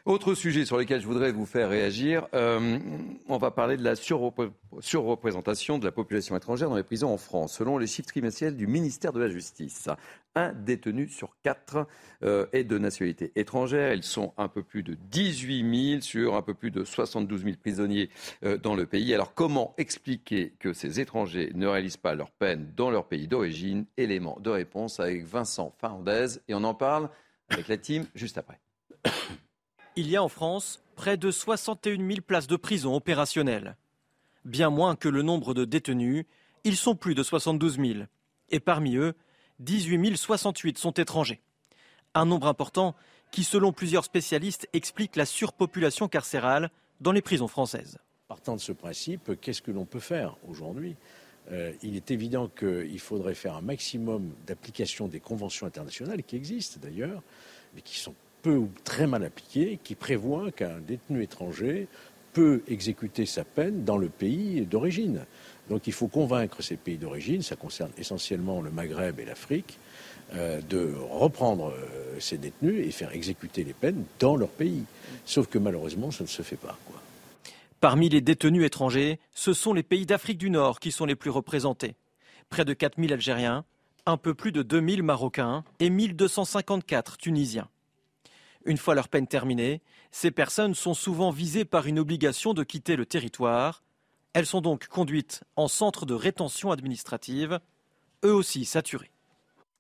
Autre 0.06 0.34
sujet 0.34 0.66
sur 0.66 0.78
lequel 0.78 1.02
je 1.02 1.08
voudrais 1.08 1.32
vous 1.32 1.46
faire 1.46 1.70
réagir, 1.70 2.28
euh, 2.34 2.80
on 3.28 3.38
va 3.38 3.52
parler 3.52 3.76
de 3.76 3.84
la 3.84 3.96
surreprésentation 3.96 5.78
de 5.78 5.86
la 5.86 5.92
population 5.92 6.38
étrangère 6.38 6.70
dans 6.70 6.78
les 6.78 6.84
prisons 6.84 7.12
en 7.14 7.18
France. 7.18 7.58
Selon 7.58 7.78
les 7.78 7.86
chiffres 7.86 8.08
trimestriels 8.08 8.56
du 8.56 8.66
ministère 8.66 9.12
de 9.12 9.20
la 9.20 9.28
Justice, 9.28 9.90
un 10.36 10.54
détenu 10.54 11.10
sur 11.10 11.36
quatre 11.44 11.86
euh, 12.24 12.46
est 12.54 12.64
de 12.64 12.78
nationalité 12.78 13.34
étrangère. 13.36 13.94
Ils 13.94 14.04
sont 14.04 14.34
un 14.38 14.48
peu 14.48 14.64
plus 14.64 14.84
de 14.84 14.96
18 15.12 15.90
000 15.92 16.02
sur 16.02 16.36
un 16.36 16.42
peu 16.42 16.54
plus 16.54 16.72
de 16.72 16.86
72 16.86 17.44
000 17.44 17.56
prisonniers 17.58 18.10
euh, 18.46 18.58
dans 18.58 18.76
le 18.76 18.86
pays. 18.86 19.14
Alors 19.14 19.34
comment 19.34 19.74
expliquer 19.78 20.54
que 20.60 20.72
ces 20.72 21.02
étrangers 21.02 21.52
ne 21.56 21.68
réalisent 21.68 21.98
pas 21.98 22.16
leur 22.16 22.32
peine 22.32 22.72
dans 22.78 22.90
leur 22.90 23.06
pays 23.06 23.28
d'origine? 23.28 23.86
Élément 23.98 24.38
de 24.40 24.50
réponse 24.50 25.02
avec 25.02 25.26
Vincent 25.26 25.74
Fernandez 25.78 26.40
et 26.48 26.54
on 26.54 26.64
en 26.64 26.74
parle 26.74 27.10
avec 27.50 27.68
la 27.68 27.78
team 27.78 28.06
juste 28.16 28.38
après. 28.38 28.62
Il 30.00 30.10
y 30.10 30.16
a 30.16 30.24
en 30.24 30.30
France 30.30 30.82
près 30.96 31.18
de 31.18 31.30
61 31.30 31.98
000 31.98 32.22
places 32.26 32.48
de 32.48 32.56
prison 32.56 32.96
opérationnelles. 32.96 33.76
Bien 34.46 34.70
moins 34.70 34.96
que 34.96 35.10
le 35.10 35.24
nombre 35.24 35.54
de 35.54 35.66
détenus, 35.66 36.24
ils 36.64 36.78
sont 36.78 36.96
plus 36.96 37.16
de 37.16 37.22
72 37.22 37.76
000. 37.76 38.00
Et 38.50 38.62
parmi 38.62 38.96
eux, 38.96 39.14
18 39.60 40.16
068 40.16 40.78
sont 40.78 40.94
étrangers. 40.94 41.42
Un 42.14 42.26
nombre 42.26 42.48
important 42.48 42.96
qui, 43.30 43.44
selon 43.44 43.74
plusieurs 43.74 44.06
spécialistes, 44.06 44.70
explique 44.72 45.18
la 45.18 45.26
surpopulation 45.26 46.08
carcérale 46.08 46.72
dans 47.02 47.12
les 47.12 47.22
prisons 47.22 47.50
françaises. 47.50 47.98
Partant 48.30 48.56
de 48.56 48.62
ce 48.62 48.72
principe, 48.72 49.38
qu'est-ce 49.42 49.62
que 49.62 49.72
l'on 49.72 49.84
peut 49.84 50.00
faire 50.00 50.38
aujourd'hui? 50.48 50.96
Euh, 51.52 51.74
Il 51.84 51.98
est 51.98 52.10
évident 52.10 52.48
qu'il 52.48 53.02
faudrait 53.02 53.36
faire 53.36 53.58
un 53.58 53.62
maximum 53.62 54.32
d'application 54.48 55.10
des 55.10 55.20
conventions 55.20 55.68
internationales 55.68 56.24
qui 56.24 56.38
existent 56.38 56.80
d'ailleurs, 56.82 57.22
mais 57.76 57.82
qui 57.82 58.00
sont 58.00 58.16
peu 58.42 58.56
ou 58.56 58.70
très 58.84 59.08
mal 59.08 59.24
appliqué 59.24 59.80
qui 59.84 59.96
prévoit 59.96 60.52
qu'un 60.52 60.80
détenu 60.80 61.24
étranger 61.24 61.88
peut 62.34 62.62
exécuter 62.68 63.26
sa 63.26 63.44
peine 63.44 63.84
dans 63.84 63.98
le 63.98 64.10
pays 64.10 64.62
d'origine. 64.62 65.26
Donc 65.70 65.88
il 65.88 65.94
faut 65.94 66.08
convaincre 66.08 66.62
ces 66.62 66.78
pays 66.78 66.98
d'origine, 66.98 67.42
ça 67.42 67.56
concerne 67.56 67.92
essentiellement 67.98 68.62
le 68.62 68.72
Maghreb 68.72 69.20
et 69.20 69.26
l'Afrique, 69.26 69.78
euh, 70.34 70.62
de 70.70 70.94
reprendre 71.10 71.72
euh, 71.72 72.20
ces 72.20 72.38
détenus 72.38 72.88
et 72.88 72.92
faire 72.92 73.14
exécuter 73.14 73.64
les 73.64 73.74
peines 73.74 74.04
dans 74.20 74.36
leur 74.36 74.50
pays. 74.50 74.84
Sauf 75.26 75.48
que 75.48 75.58
malheureusement, 75.58 76.12
ça 76.12 76.24
ne 76.24 76.30
se 76.30 76.42
fait 76.42 76.56
pas. 76.56 76.78
Parmi 77.80 78.10
les 78.10 78.22
détenus 78.22 78.66
étrangers, 78.66 79.20
ce 79.34 79.54
sont 79.54 79.74
les 79.74 79.84
pays 79.84 80.06
d'Afrique 80.06 80.38
du 80.38 80.50
Nord 80.50 80.80
qui 80.80 80.92
sont 80.92 81.06
les 81.06 81.16
plus 81.16 81.30
représentés. 81.30 81.96
Près 82.50 82.66
de 82.66 82.74
4000 82.74 83.14
Algériens, 83.14 83.64
un 84.06 84.18
peu 84.18 84.34
plus 84.34 84.52
de 84.52 84.64
2000 84.64 85.04
Marocains 85.04 85.64
et 85.80 85.90
1254 85.90 87.18
Tunisiens. 87.18 87.70
Une 88.70 88.78
fois 88.78 88.94
leur 88.94 89.08
peine 89.08 89.26
terminée, 89.26 89.82
ces 90.12 90.30
personnes 90.30 90.76
sont 90.76 90.94
souvent 90.94 91.32
visées 91.32 91.66
par 91.66 91.88
une 91.88 91.98
obligation 91.98 92.54
de 92.54 92.64
quitter 92.64 92.96
le 92.96 93.08
territoire. 93.08 93.82
Elles 94.34 94.46
sont 94.46 94.62
donc 94.62 94.86
conduites 94.86 95.44
en 95.56 95.68
centre 95.68 96.06
de 96.06 96.14
rétention 96.14 96.70
administrative, 96.70 97.60
eux 98.24 98.32
aussi 98.32 98.66
saturés. 98.66 99.10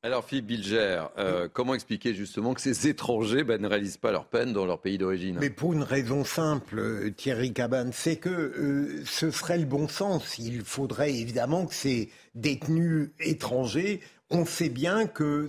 Alors 0.02 0.25
Philippe 0.25 0.47
Bilger, 0.47 1.04
euh, 1.19 1.47
comment 1.54 1.75
expliquer 1.75 2.15
justement 2.15 2.56
que 2.56 2.62
ces 2.62 2.88
étrangers 2.88 3.43
ben, 3.43 3.62
ne 3.62 3.67
réalisent 3.67 3.97
pas 3.97 4.12
leur 4.12 4.25
peine 4.25 4.54
dans 4.54 4.65
leur 4.65 4.82
pays 4.82 4.97
d'origine? 4.97 5.38
Mais 5.39 5.52
pour 5.52 5.73
une 5.73 5.84
raison 5.84 6.23
simple, 6.23 6.80
euh, 6.80 7.12
Thierry 7.12 7.54
Cabane, 7.54 7.91
c'est 7.93 8.15
que 8.15 8.30
euh, 8.30 9.04
ce 9.06 9.30
serait 9.30 9.60
le 9.60 9.65
bon 9.65 9.88
sens. 9.88 10.39
Il 10.39 10.63
faudrait 10.63 11.13
évidemment 11.13 11.67
que 11.67 11.75
ces 11.75 12.10
détenus 12.34 13.12
étrangers, 13.19 14.02
on 14.32 14.45
sait 14.45 14.69
bien 14.69 15.06
que 15.06 15.47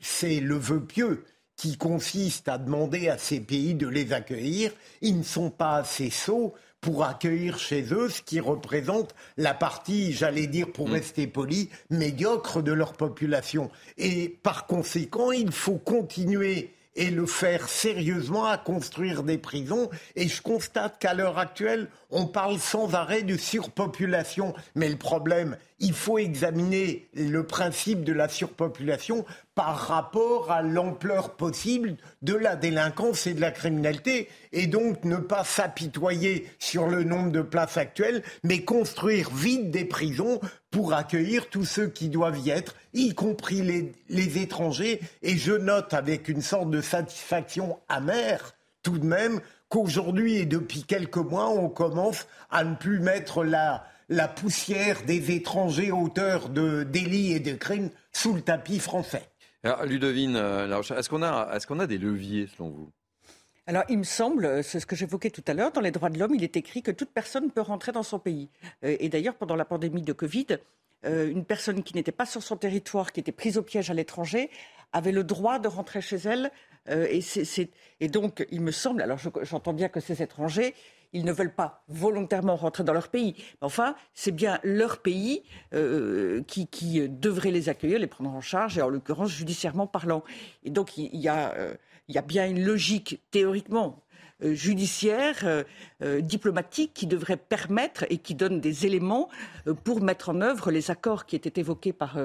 c'est 0.00 0.40
le 0.40 0.56
vœu 0.56 0.80
pieux 0.84 1.22
qui 1.64 1.78
consiste 1.78 2.50
à 2.50 2.58
demander 2.58 3.08
à 3.08 3.16
ces 3.16 3.40
pays 3.40 3.74
de 3.74 3.88
les 3.88 4.12
accueillir, 4.12 4.70
ils 5.00 5.16
ne 5.16 5.22
sont 5.22 5.48
pas 5.48 5.76
assez 5.76 6.10
sots 6.10 6.52
pour 6.82 7.04
accueillir 7.04 7.58
chez 7.58 7.86
eux 7.90 8.10
ce 8.10 8.20
qui 8.20 8.38
représente 8.38 9.14
la 9.38 9.54
partie, 9.54 10.12
j'allais 10.12 10.46
dire 10.46 10.70
pour 10.70 10.90
mm. 10.90 10.92
rester 10.92 11.26
poli, 11.26 11.70
médiocre 11.88 12.60
de 12.60 12.70
leur 12.70 12.92
population. 12.92 13.70
Et 13.96 14.28
par 14.42 14.66
conséquent, 14.66 15.32
il 15.32 15.52
faut 15.52 15.78
continuer 15.78 16.74
et 16.96 17.10
le 17.10 17.24
faire 17.24 17.66
sérieusement 17.66 18.44
à 18.44 18.58
construire 18.58 19.22
des 19.22 19.38
prisons. 19.38 19.88
Et 20.16 20.28
je 20.28 20.42
constate 20.42 20.98
qu'à 20.98 21.14
l'heure 21.14 21.38
actuelle, 21.38 21.88
on 22.14 22.26
parle 22.26 22.58
sans 22.58 22.94
arrêt 22.94 23.22
de 23.22 23.36
surpopulation. 23.36 24.54
Mais 24.74 24.88
le 24.88 24.96
problème, 24.96 25.56
il 25.80 25.92
faut 25.92 26.18
examiner 26.18 27.08
le 27.12 27.44
principe 27.44 28.04
de 28.04 28.12
la 28.12 28.28
surpopulation 28.28 29.26
par 29.54 29.76
rapport 29.76 30.50
à 30.50 30.62
l'ampleur 30.62 31.30
possible 31.30 31.96
de 32.22 32.34
la 32.34 32.54
délinquance 32.54 33.26
et 33.26 33.34
de 33.34 33.40
la 33.40 33.50
criminalité, 33.50 34.28
et 34.52 34.66
donc 34.68 35.04
ne 35.04 35.16
pas 35.16 35.44
s'apitoyer 35.44 36.48
sur 36.58 36.86
le 36.86 37.02
nombre 37.02 37.32
de 37.32 37.42
places 37.42 37.76
actuelles, 37.76 38.22
mais 38.44 38.64
construire 38.64 39.30
vite 39.30 39.70
des 39.70 39.84
prisons 39.84 40.40
pour 40.70 40.94
accueillir 40.94 41.50
tous 41.50 41.64
ceux 41.64 41.88
qui 41.88 42.08
doivent 42.08 42.38
y 42.38 42.50
être, 42.50 42.76
y 42.94 43.12
compris 43.14 43.62
les, 44.08 44.38
étrangers. 44.38 45.00
Et 45.22 45.36
je 45.36 45.52
note 45.52 45.92
avec 45.94 46.28
une 46.28 46.42
sorte 46.42 46.70
de 46.70 46.80
satisfaction 46.80 47.78
amère, 47.88 48.54
tout 48.82 48.98
de 48.98 49.06
même, 49.06 49.40
qu'aujourd'hui 49.68 50.36
et 50.36 50.46
depuis 50.46 50.84
quelques 50.84 51.16
mois, 51.16 51.48
on 51.48 51.68
commence 51.68 52.26
à 52.50 52.64
ne 52.64 52.74
plus 52.74 53.00
mettre 53.00 53.44
la, 53.44 53.84
la 54.08 54.28
poussière 54.28 55.04
des 55.04 55.34
étrangers 55.34 55.90
auteurs 55.90 56.48
de 56.48 56.84
délits 56.84 57.32
et 57.32 57.40
de 57.40 57.54
crimes 57.54 57.90
sous 58.12 58.34
le 58.34 58.42
tapis 58.42 58.78
français. 58.78 59.28
Alors, 59.62 59.84
Ludovine, 59.84 60.36
euh, 60.36 60.80
est-ce 60.80 61.08
qu'on 61.08 61.22
a, 61.22 61.56
est 61.56 61.66
qu'on 61.66 61.80
a 61.80 61.86
des 61.86 61.98
leviers 61.98 62.46
selon 62.54 62.68
vous? 62.68 62.90
Alors, 63.66 63.84
il 63.88 63.96
me 63.96 64.04
semble, 64.04 64.62
c'est 64.62 64.78
ce 64.78 64.84
que 64.84 64.94
j'évoquais 64.94 65.30
tout 65.30 65.44
à 65.46 65.54
l'heure, 65.54 65.72
dans 65.72 65.80
les 65.80 65.90
droits 65.90 66.10
de 66.10 66.18
l'homme, 66.18 66.34
il 66.34 66.44
est 66.44 66.56
écrit 66.58 66.82
que 66.82 66.90
toute 66.90 67.08
personne 67.08 67.50
peut 67.50 67.62
rentrer 67.62 67.92
dans 67.92 68.02
son 68.02 68.18
pays. 68.18 68.50
Euh, 68.84 68.94
et 69.00 69.08
d'ailleurs, 69.08 69.36
pendant 69.36 69.56
la 69.56 69.64
pandémie 69.64 70.02
de 70.02 70.12
Covid, 70.12 70.58
euh, 71.06 71.30
une 71.30 71.46
personne 71.46 71.82
qui 71.82 71.94
n'était 71.94 72.12
pas 72.12 72.26
sur 72.26 72.42
son 72.42 72.58
territoire, 72.58 73.10
qui 73.10 73.20
était 73.20 73.32
prise 73.32 73.56
au 73.56 73.62
piège 73.62 73.90
à 73.90 73.94
l'étranger, 73.94 74.50
avait 74.92 75.12
le 75.12 75.24
droit 75.24 75.58
de 75.58 75.68
rentrer 75.68 76.02
chez 76.02 76.16
elle. 76.16 76.50
Et, 76.88 77.20
et, 78.00 78.08
donc, 78.08 78.46
il 78.50 78.60
me 78.60 78.70
semble, 78.70 79.02
alors 79.02 79.18
j'entends 79.42 79.72
bien 79.72 79.88
que 79.88 80.00
ces 80.00 80.22
étrangers, 80.22 80.74
ils 81.14 81.24
ne 81.24 81.32
veulent 81.32 81.54
pas 81.54 81.82
volontairement 81.88 82.56
rentrer 82.56 82.84
dans 82.84 82.92
leur 82.92 83.08
pays. 83.08 83.34
Enfin, 83.62 83.94
c'est 84.12 84.32
bien 84.32 84.58
leur 84.64 84.98
pays 84.98 85.44
euh, 85.72 86.42
qui, 86.42 87.08
devrait 87.08 87.52
les 87.52 87.68
accueillir, 87.68 87.98
les 88.00 88.08
prendre 88.08 88.34
en 88.34 88.40
charge, 88.40 88.76
et 88.76 88.82
en 88.82 88.88
l'occurrence 88.88 89.30
judiciairement 89.30 89.86
parlant. 89.86 90.24
Et 90.64 90.70
donc, 90.70 90.98
il 90.98 91.16
y 91.16 91.28
a, 91.28 91.54
euh, 91.54 91.74
bien 92.26 92.46
une 92.46 92.62
logique, 92.62 93.22
théoriquement, 93.30 93.86
euh, 93.86 94.00
judiciaire, 94.52 95.36
euh, 95.44 95.64
euh, 96.02 96.20
diplomatique 96.20 96.92
qui 96.92 97.06
devrait 97.06 97.36
permettre 97.36 98.04
et 98.10 98.18
qui 98.18 98.34
donne 98.34 98.60
des 98.60 98.84
éléments 98.84 99.28
pour 99.84 100.02
mettre 100.02 100.28
en 100.28 100.40
œuvre 100.40 100.70
les 100.70 100.90
accords 100.90 101.24
qui 101.24 101.36
étaient 101.36 101.60
évoqués 101.60 101.92
par 101.92 102.18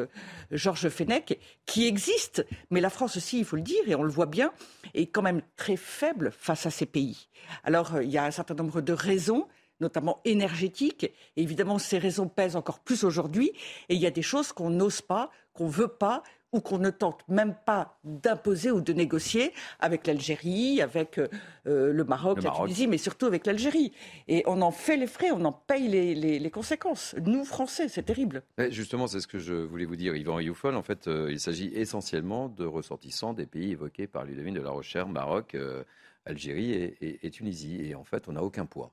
Georges 0.51 0.89
Fenech, 0.89 1.39
qui 1.65 1.87
existent. 1.87 2.41
Mais 2.71 2.81
la 2.81 2.89
France 2.89 3.17
aussi, 3.17 3.39
il 3.39 3.45
faut 3.45 3.55
le 3.55 3.61
dire, 3.61 3.81
et 3.87 3.95
on 3.95 4.03
le 4.03 4.09
voit 4.09 4.25
bien, 4.25 4.51
est 4.93 5.07
quand 5.07 5.21
même 5.21 5.41
très 5.55 5.77
faible 5.77 6.31
face 6.37 6.65
à 6.65 6.71
ces 6.71 6.85
pays. 6.85 7.29
Alors, 7.63 8.01
il 8.01 8.09
y 8.09 8.17
a 8.17 8.25
un 8.25 8.31
certain 8.31 8.55
nombre 8.55 8.81
de 8.81 8.93
raisons 8.93 9.47
notamment 9.79 10.19
énergétiques. 10.25 11.05
Et 11.37 11.41
évidemment, 11.41 11.79
ces 11.79 11.97
raisons 11.97 12.27
pèsent 12.27 12.55
encore 12.55 12.79
plus 12.79 13.03
aujourd'hui. 13.03 13.53
Et 13.87 13.95
il 13.95 14.01
y 14.01 14.07
a 14.07 14.11
des 14.11 14.21
choses 14.21 14.51
qu'on 14.51 14.69
n'ose 14.69 15.01
pas, 15.01 15.29
qu'on 15.53 15.67
ne 15.67 15.71
veut 15.71 15.87
pas, 15.87 16.23
ou 16.51 16.61
qu'on 16.61 16.79
ne 16.79 16.89
tente 16.89 17.23
même 17.27 17.55
pas 17.65 17.97
d'imposer 18.03 18.71
ou 18.71 18.81
de 18.81 18.93
négocier 18.93 19.53
avec 19.79 20.07
l'Algérie, 20.07 20.81
avec 20.81 21.19
euh, 21.19 21.27
le 21.65 22.03
Maroc, 22.03 22.41
la 22.43 22.51
Tunisie, 22.51 22.87
mais 22.87 22.97
surtout 22.97 23.25
avec 23.25 23.45
l'Algérie. 23.45 23.91
Et 24.27 24.43
on 24.47 24.61
en 24.61 24.71
fait 24.71 24.97
les 24.97 25.07
frais, 25.07 25.31
on 25.31 25.43
en 25.45 25.51
paye 25.51 25.87
les, 25.87 26.49
conséquences. 26.49 27.15
Nous, 27.25 27.45
Français, 27.45 27.87
c'est 27.89 28.03
terrible. 28.03 28.41
justement, 28.69 29.05
c'est 29.05 29.19
ce 29.19 29.27
que 29.27 29.37
je 29.37 29.53
voulais 29.53 29.85
vous 29.85 29.95
dire, 29.95 30.15
Yvan 30.15 30.39
Youfol. 30.39 30.75
En 30.75 30.81
fait, 30.81 31.07
euh, 31.07 31.31
il 31.31 31.39
s'agit 31.39 31.71
essentiellement 31.75 32.49
de 32.49 32.65
ressortissants 32.65 33.33
des 33.33 33.45
pays 33.45 33.71
évoqués 33.71 34.07
par 34.07 34.25
Ludovine 34.25 34.55
de 34.55 34.61
la 34.61 34.71
Rochère, 34.71 35.07
Maroc, 35.07 35.53
euh, 35.53 35.83
Algérie 36.25 36.95
et 37.01 37.31
Tunisie. 37.31 37.81
Et 37.81 37.95
en 37.95 38.03
fait, 38.03 38.27
on 38.27 38.33
n'a 38.33 38.43
aucun 38.43 38.65
poids 38.65 38.91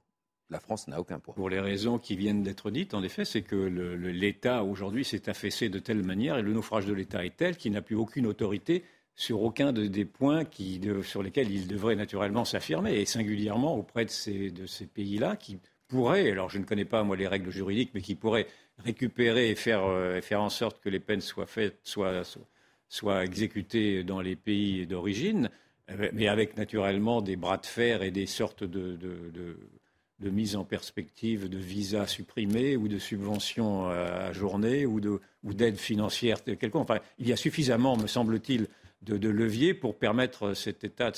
la 0.50 0.60
France 0.60 0.88
n'a 0.88 1.00
aucun 1.00 1.18
poids. 1.18 1.34
Pour 1.34 1.50
les 1.50 1.60
raisons 1.60 1.98
qui 1.98 2.16
viennent 2.16 2.42
d'être 2.42 2.70
dites, 2.70 2.94
en 2.94 3.02
effet, 3.02 3.24
c'est 3.24 3.42
que 3.42 3.56
l'État 3.56 4.62
aujourd'hui 4.64 5.04
s'est 5.04 5.28
affaissé 5.28 5.68
de 5.68 5.78
telle 5.78 6.02
manière 6.02 6.38
et 6.38 6.42
le 6.42 6.52
naufrage 6.52 6.86
de 6.86 6.92
l'État 6.92 7.24
est 7.24 7.36
tel 7.36 7.56
qu'il 7.56 7.72
n'a 7.72 7.82
plus 7.82 7.96
aucune 7.96 8.26
autorité 8.26 8.84
sur 9.16 9.42
aucun 9.42 9.72
des 9.72 10.04
points 10.04 10.44
sur 11.02 11.22
lesquels 11.22 11.50
il 11.50 11.66
devrait 11.66 11.96
naturellement 11.96 12.44
s'affirmer, 12.44 13.00
et 13.00 13.06
singulièrement 13.06 13.74
auprès 13.74 14.04
de 14.04 14.10
ces, 14.10 14.52
pays-là 14.94 15.36
qui 15.36 15.58
pourraient, 15.88 16.30
alors 16.30 16.50
je 16.50 16.58
ne 16.58 16.64
connais 16.64 16.84
pas 16.84 17.02
moi 17.02 17.16
les 17.16 17.26
règles 17.26 17.50
juridiques, 17.50 17.92
mais 17.94 18.02
qui 18.02 18.14
pourraient 18.14 18.46
récupérer 18.84 19.50
et 19.50 19.54
faire, 19.54 19.84
euh, 19.84 20.20
en 20.32 20.50
sorte 20.50 20.80
que 20.82 20.90
les 20.90 21.00
peines 21.00 21.22
soient 21.22 21.46
faites, 21.46 21.78
soient, 21.82 23.24
exécutées 23.24 24.04
dans 24.04 24.20
les 24.20 24.36
pays 24.36 24.86
d'origine, 24.86 25.48
euh, 25.90 26.10
mais 26.12 26.28
avec 26.28 26.58
naturellement 26.58 27.22
des 27.22 27.36
bras 27.36 27.56
de 27.56 27.64
fer 27.64 28.02
et 28.02 28.10
des 28.10 28.26
sortes 28.26 28.64
de 28.64 28.98
mise 30.20 30.56
en 30.56 30.64
perspective 30.64 31.48
de 31.48 31.58
visas 31.58 32.06
supprimés 32.06 32.76
ou 32.76 32.88
de 32.88 32.98
subventions 32.98 33.86
à 33.88 34.32
journée 34.32 34.86
ou 34.86 35.00
d'aide 35.52 35.76
financière 35.76 36.42
quelconque. 36.42 36.90
Enfin, 36.90 37.00
il 37.18 37.28
y 37.28 37.32
a 37.32 37.36
suffisamment, 37.36 37.96
me 37.96 38.06
semble-t-il, 38.06 38.66
de, 39.02 39.28
leviers 39.28 39.74
pour 39.74 39.96
permettre 39.96 40.54
cet 40.54 40.84
État 40.84 41.12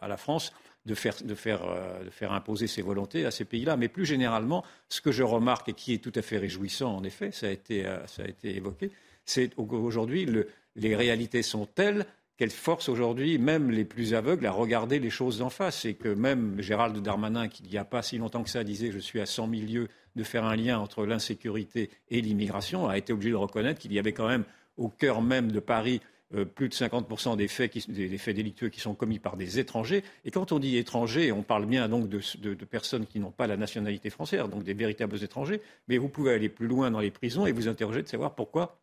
à, 0.00 0.08
la 0.08 0.16
France 0.16 0.52
de 0.86 0.94
de, 0.94 1.34
euh, 1.46 2.04
de 2.04 2.10
faire, 2.10 2.32
imposer 2.32 2.66
ses 2.66 2.82
volontés 2.82 3.24
à 3.24 3.30
ces 3.30 3.44
pays-là. 3.44 3.76
Mais 3.76 3.88
plus 3.88 4.04
généralement, 4.04 4.64
ce 4.88 5.00
que 5.00 5.12
je 5.12 5.22
remarque 5.22 5.70
et 5.70 5.72
qui 5.72 5.94
est 5.94 5.98
tout 5.98 6.12
à 6.14 6.22
fait 6.22 6.38
réjouissant, 6.38 6.94
en 6.94 7.04
effet, 7.04 7.32
ça 7.32 7.46
a 7.46 7.50
été, 7.50 7.86
euh, 7.86 8.06
ça 8.06 8.22
a 8.22 8.26
été 8.26 8.54
évoqué, 8.56 8.90
c'est 9.24 9.54
qu'aujourd'hui, 9.54 10.28
les 10.76 10.96
réalités 10.96 11.42
sont 11.42 11.66
telles 11.66 12.04
qu'elle 12.36 12.50
force 12.50 12.88
aujourd'hui 12.88 13.38
même 13.38 13.70
les 13.70 13.84
plus 13.84 14.14
aveugles 14.14 14.46
à 14.46 14.50
regarder 14.50 14.98
les 14.98 15.10
choses 15.10 15.38
d'en 15.38 15.50
face. 15.50 15.84
Et 15.84 15.94
que 15.94 16.08
même 16.08 16.60
Gérald 16.60 16.96
Darmanin, 16.98 17.48
qui 17.48 17.62
il 17.64 17.70
n'y 17.70 17.78
a 17.78 17.84
pas 17.84 18.02
si 18.02 18.18
longtemps 18.18 18.42
que 18.42 18.50
ça 18.50 18.64
disait 18.64 18.90
je 18.92 18.98
suis 18.98 19.20
à 19.20 19.26
100 19.26 19.48
000 19.48 19.62
lieues 19.66 19.88
de 20.16 20.22
faire 20.22 20.44
un 20.44 20.56
lien 20.56 20.78
entre 20.78 21.06
l'insécurité 21.06 21.90
et 22.10 22.20
l'immigration, 22.20 22.88
a 22.88 22.98
été 22.98 23.12
obligé 23.12 23.30
de 23.30 23.36
reconnaître 23.36 23.80
qu'il 23.80 23.92
y 23.92 23.98
avait 23.98 24.12
quand 24.12 24.28
même 24.28 24.44
au 24.76 24.88
cœur 24.88 25.22
même 25.22 25.52
de 25.52 25.60
Paris 25.60 26.00
euh, 26.34 26.44
plus 26.44 26.68
de 26.68 26.74
50% 26.74 27.36
des 27.36 27.48
faits, 27.48 28.34
délictueux 28.34 28.68
qui 28.68 28.80
sont 28.80 28.94
commis 28.94 29.18
par 29.18 29.36
des 29.36 29.58
étrangers. 29.58 30.02
Et 30.24 30.30
quand 30.30 30.52
on 30.52 30.58
dit 30.58 30.76
étrangers, 30.76 31.30
on 31.32 31.42
parle 31.42 31.66
bien 31.66 31.88
donc 31.88 32.08
de 32.08 32.64
personnes 32.64 33.06
qui 33.06 33.20
n'ont 33.20 33.30
pas 33.30 33.46
la 33.46 33.56
nationalité 33.56 34.10
française, 34.10 34.42
donc 34.48 34.64
des 34.64 34.74
véritables 34.74 35.22
étrangers. 35.22 35.60
Mais 35.88 35.98
vous 35.98 36.08
pouvez 36.08 36.32
aller 36.32 36.48
plus 36.48 36.66
loin 36.66 36.90
dans 36.90 37.00
les 37.00 37.10
prisons 37.10 37.46
et 37.46 37.52
vous 37.52 37.68
interroger 37.68 38.02
de 38.02 38.08
savoir 38.08 38.34
pourquoi 38.34 38.78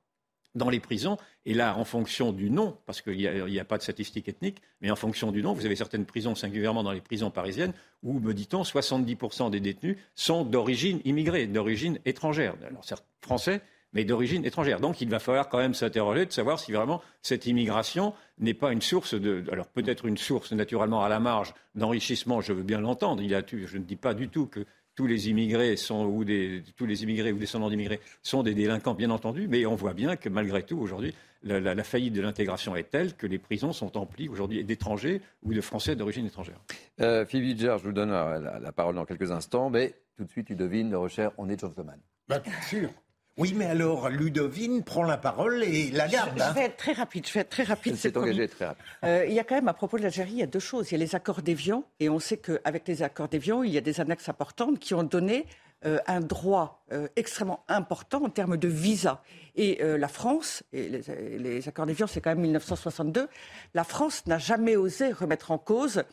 dans 0.55 0.69
les 0.69 0.79
prisons. 0.79 1.17
Et 1.45 1.53
là, 1.53 1.77
en 1.77 1.85
fonction 1.85 2.31
du 2.31 2.49
nom, 2.49 2.77
parce 2.85 3.01
qu'il 3.01 3.17
n'y 3.17 3.59
a, 3.59 3.65
pas 3.65 3.77
de 3.77 3.83
statistiques 3.83 4.27
ethniques, 4.29 4.61
mais 4.81 4.91
en 4.91 4.95
fonction 4.95 5.31
du 5.31 5.41
nom, 5.41 5.53
vous 5.53 5.65
avez 5.65 5.75
certaines 5.75 6.05
prisons, 6.05 6.35
singulièrement 6.35 6.83
dans 6.83 6.91
les 6.91 7.01
prisons 7.01 7.31
parisiennes, 7.31 7.73
où, 8.03 8.19
me 8.19 8.33
dit-on, 8.33 8.63
70% 8.63 9.49
des 9.49 9.59
détenus 9.59 9.97
sont 10.15 10.43
d'origine 10.43 11.01
immigrée, 11.05 11.47
d'origine 11.47 11.99
étrangère. 12.05 12.55
Alors, 12.67 12.85
certes, 12.85 13.05
français, 13.21 13.61
mais 13.93 14.05
d'origine 14.05 14.45
étrangère. 14.45 14.79
Donc 14.79 15.01
il 15.01 15.09
va 15.09 15.19
falloir 15.19 15.49
quand 15.49 15.57
même 15.57 15.73
s'interroger 15.73 16.25
de 16.25 16.31
savoir 16.31 16.59
si 16.59 16.71
vraiment 16.71 17.01
cette 17.21 17.45
immigration 17.45 18.13
n'est 18.39 18.53
pas 18.53 18.71
une 18.71 18.81
source 18.81 19.13
de. 19.13 19.43
Alors 19.51 19.67
peut-être 19.67 20.05
une 20.05 20.17
source 20.17 20.51
naturellement 20.53 21.03
à 21.03 21.09
la 21.09 21.19
marge 21.19 21.53
d'enrichissement, 21.75 22.41
je 22.41 22.53
veux 22.53 22.63
bien 22.63 22.79
l'entendre. 22.79 23.21
je 23.21 23.77
ne 23.77 23.83
dis 23.83 23.95
pas 23.95 24.13
du 24.13 24.29
tout 24.29 24.47
que 24.47 24.65
tous 25.01 25.07
les 25.07 25.29
immigrés 25.29 25.77
sont, 25.77 26.05
ou 26.05 26.23
des, 26.23 26.61
tous 26.77 26.85
les 26.85 27.01
immigrés 27.01 27.31
ou 27.31 27.39
descendants 27.39 27.71
d'immigrés 27.71 27.99
sont 28.21 28.43
des 28.43 28.53
délinquants, 28.53 28.93
bien 28.93 29.09
entendu, 29.09 29.47
mais 29.47 29.65
on 29.65 29.73
voit 29.73 29.95
bien 29.95 30.15
que 30.15 30.29
malgré 30.29 30.61
tout, 30.61 30.77
aujourd'hui, 30.77 31.15
la, 31.41 31.83
faillite 31.83 32.13
de 32.13 32.21
l'intégration 32.21 32.75
est 32.75 32.91
telle 32.91 33.15
que 33.15 33.25
les 33.25 33.39
prisons 33.39 33.73
sont 33.73 33.97
emplies 33.97 34.29
aujourd'hui 34.29 34.63
d'étrangers 34.63 35.19
ou 35.41 35.55
de 35.55 35.61
Français 35.61 35.95
d'origine 35.95 36.27
étrangère. 36.27 36.61
Euh, 36.99 37.25
Philippe 37.25 37.57
je 37.57 37.83
vous 37.83 37.93
donne 37.93 38.11
la, 38.11 38.71
parole 38.71 38.93
dans 38.93 39.05
quelques 39.05 39.31
instants, 39.31 39.71
mais 39.71 39.95
tout 40.17 40.23
de 40.23 40.29
suite, 40.29 40.45
tu 40.45 40.55
devines, 40.55 40.91
le 40.91 40.99
recherche, 40.99 41.33
on 41.39 41.49
est 41.49 41.59
gentleman. 41.59 41.97
Bah, 42.27 42.37
bien 42.37 42.61
sûr. 42.69 42.91
Oui, 43.41 43.55
mais 43.55 43.65
alors 43.65 44.09
Ludovine 44.09 44.83
prend 44.83 45.01
la 45.01 45.17
parole 45.17 45.63
et 45.63 45.89
la 45.89 46.07
garde. 46.07 46.37
Je, 46.37 46.43
hein. 46.43 46.51
vais 46.51 46.65
être 46.65 46.77
très 46.77 46.93
rapide. 46.93 47.25
Je 47.25 47.33
vais 47.33 47.39
être 47.39 47.49
très 47.49 47.63
rapide. 47.63 47.95
C'est 47.95 48.15
engagé 48.15 48.47
très 48.47 48.67
rapide. 48.67 48.83
Euh, 49.03 49.25
il 49.27 49.33
y 49.33 49.39
a 49.39 49.43
quand 49.43 49.55
même 49.55 49.67
à 49.67 49.73
propos 49.73 49.97
de 49.97 50.03
l'Algérie, 50.03 50.33
il 50.33 50.37
y 50.37 50.43
a 50.43 50.47
deux 50.47 50.59
choses. 50.59 50.91
Il 50.91 50.93
y 50.93 50.95
a 50.95 50.99
les 50.99 51.15
accords 51.15 51.41
d'Évian 51.41 51.83
et 51.99 52.07
on 52.07 52.19
sait 52.19 52.37
qu'avec 52.37 52.87
les 52.87 53.01
accords 53.01 53.29
d'Évian, 53.29 53.63
il 53.63 53.71
y 53.71 53.79
a 53.79 53.81
des 53.81 53.99
annexes 53.99 54.29
importantes 54.29 54.77
qui 54.77 54.93
ont 54.93 55.01
donné 55.01 55.47
euh, 55.87 55.97
un 56.05 56.19
droit 56.19 56.83
euh, 56.91 57.07
extrêmement 57.15 57.63
important 57.67 58.23
en 58.23 58.29
termes 58.29 58.57
de 58.57 58.67
visa. 58.67 59.23
Et 59.55 59.81
la 59.83 60.07
France, 60.07 60.63
et 60.71 60.87
les, 60.87 61.01
les 61.37 61.67
accords 61.67 61.87
d'Évian, 61.87 62.05
c'est 62.05 62.21
quand 62.21 62.29
même 62.29 62.41
1962, 62.41 63.27
la 63.73 63.83
France 63.83 64.25
n'a 64.27 64.37
jamais 64.37 64.75
osé 64.75 65.11
remettre 65.11 65.49
en 65.49 65.57
cause 65.57 66.03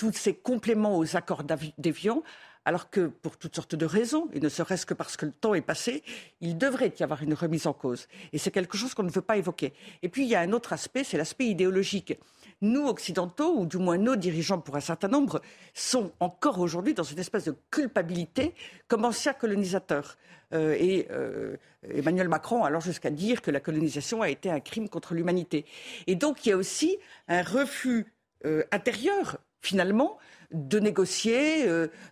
tous 0.00 0.12
ces 0.12 0.32
compléments 0.32 0.96
aux 0.96 1.14
accords 1.14 1.44
d'Évian 1.76 2.22
alors 2.64 2.88
que 2.88 3.08
pour 3.08 3.36
toutes 3.36 3.54
sortes 3.54 3.74
de 3.74 3.84
raisons, 3.84 4.28
et 4.32 4.40
ne 4.40 4.48
serait-ce 4.48 4.86
que 4.86 4.94
parce 4.94 5.18
que 5.18 5.26
le 5.26 5.32
temps 5.32 5.52
est 5.52 5.60
passé, 5.60 6.02
il 6.40 6.56
devrait 6.56 6.94
y 6.98 7.02
avoir 7.02 7.22
une 7.22 7.34
remise 7.34 7.66
en 7.66 7.74
cause. 7.74 8.06
Et 8.32 8.38
c'est 8.38 8.50
quelque 8.50 8.78
chose 8.78 8.94
qu'on 8.94 9.02
ne 9.02 9.10
veut 9.10 9.20
pas 9.20 9.36
évoquer. 9.36 9.74
Et 10.02 10.08
puis 10.08 10.24
il 10.24 10.28
y 10.30 10.34
a 10.34 10.40
un 10.40 10.52
autre 10.52 10.72
aspect, 10.72 11.04
c'est 11.04 11.18
l'aspect 11.18 11.46
idéologique. 11.46 12.18
Nous, 12.62 12.86
occidentaux, 12.86 13.58
ou 13.58 13.66
du 13.66 13.76
moins 13.76 13.98
nos 13.98 14.16
dirigeants 14.16 14.60
pour 14.60 14.76
un 14.76 14.80
certain 14.80 15.08
nombre, 15.08 15.42
sont 15.74 16.12
encore 16.18 16.60
aujourd'hui 16.60 16.94
dans 16.94 17.02
une 17.02 17.18
espèce 17.18 17.44
de 17.44 17.54
culpabilité 17.70 18.54
comme 18.88 19.04
anciens 19.04 19.34
colonisateurs. 19.34 20.16
Euh, 20.54 20.76
et 20.78 21.08
euh, 21.10 21.56
Emmanuel 21.82 22.28
Macron 22.28 22.64
allant 22.64 22.80
jusqu'à 22.80 23.10
dire 23.10 23.42
que 23.42 23.50
la 23.50 23.60
colonisation 23.60 24.22
a 24.22 24.30
été 24.30 24.50
un 24.50 24.60
crime 24.60 24.88
contre 24.88 25.12
l'humanité. 25.12 25.66
Et 26.06 26.14
donc 26.14 26.46
il 26.46 26.48
y 26.48 26.52
a 26.52 26.56
aussi 26.56 26.98
un 27.28 27.42
refus 27.42 28.06
euh, 28.46 28.64
intérieur, 28.72 29.38
finalement, 29.60 30.18
de 30.52 30.80
négocier, 30.80 31.66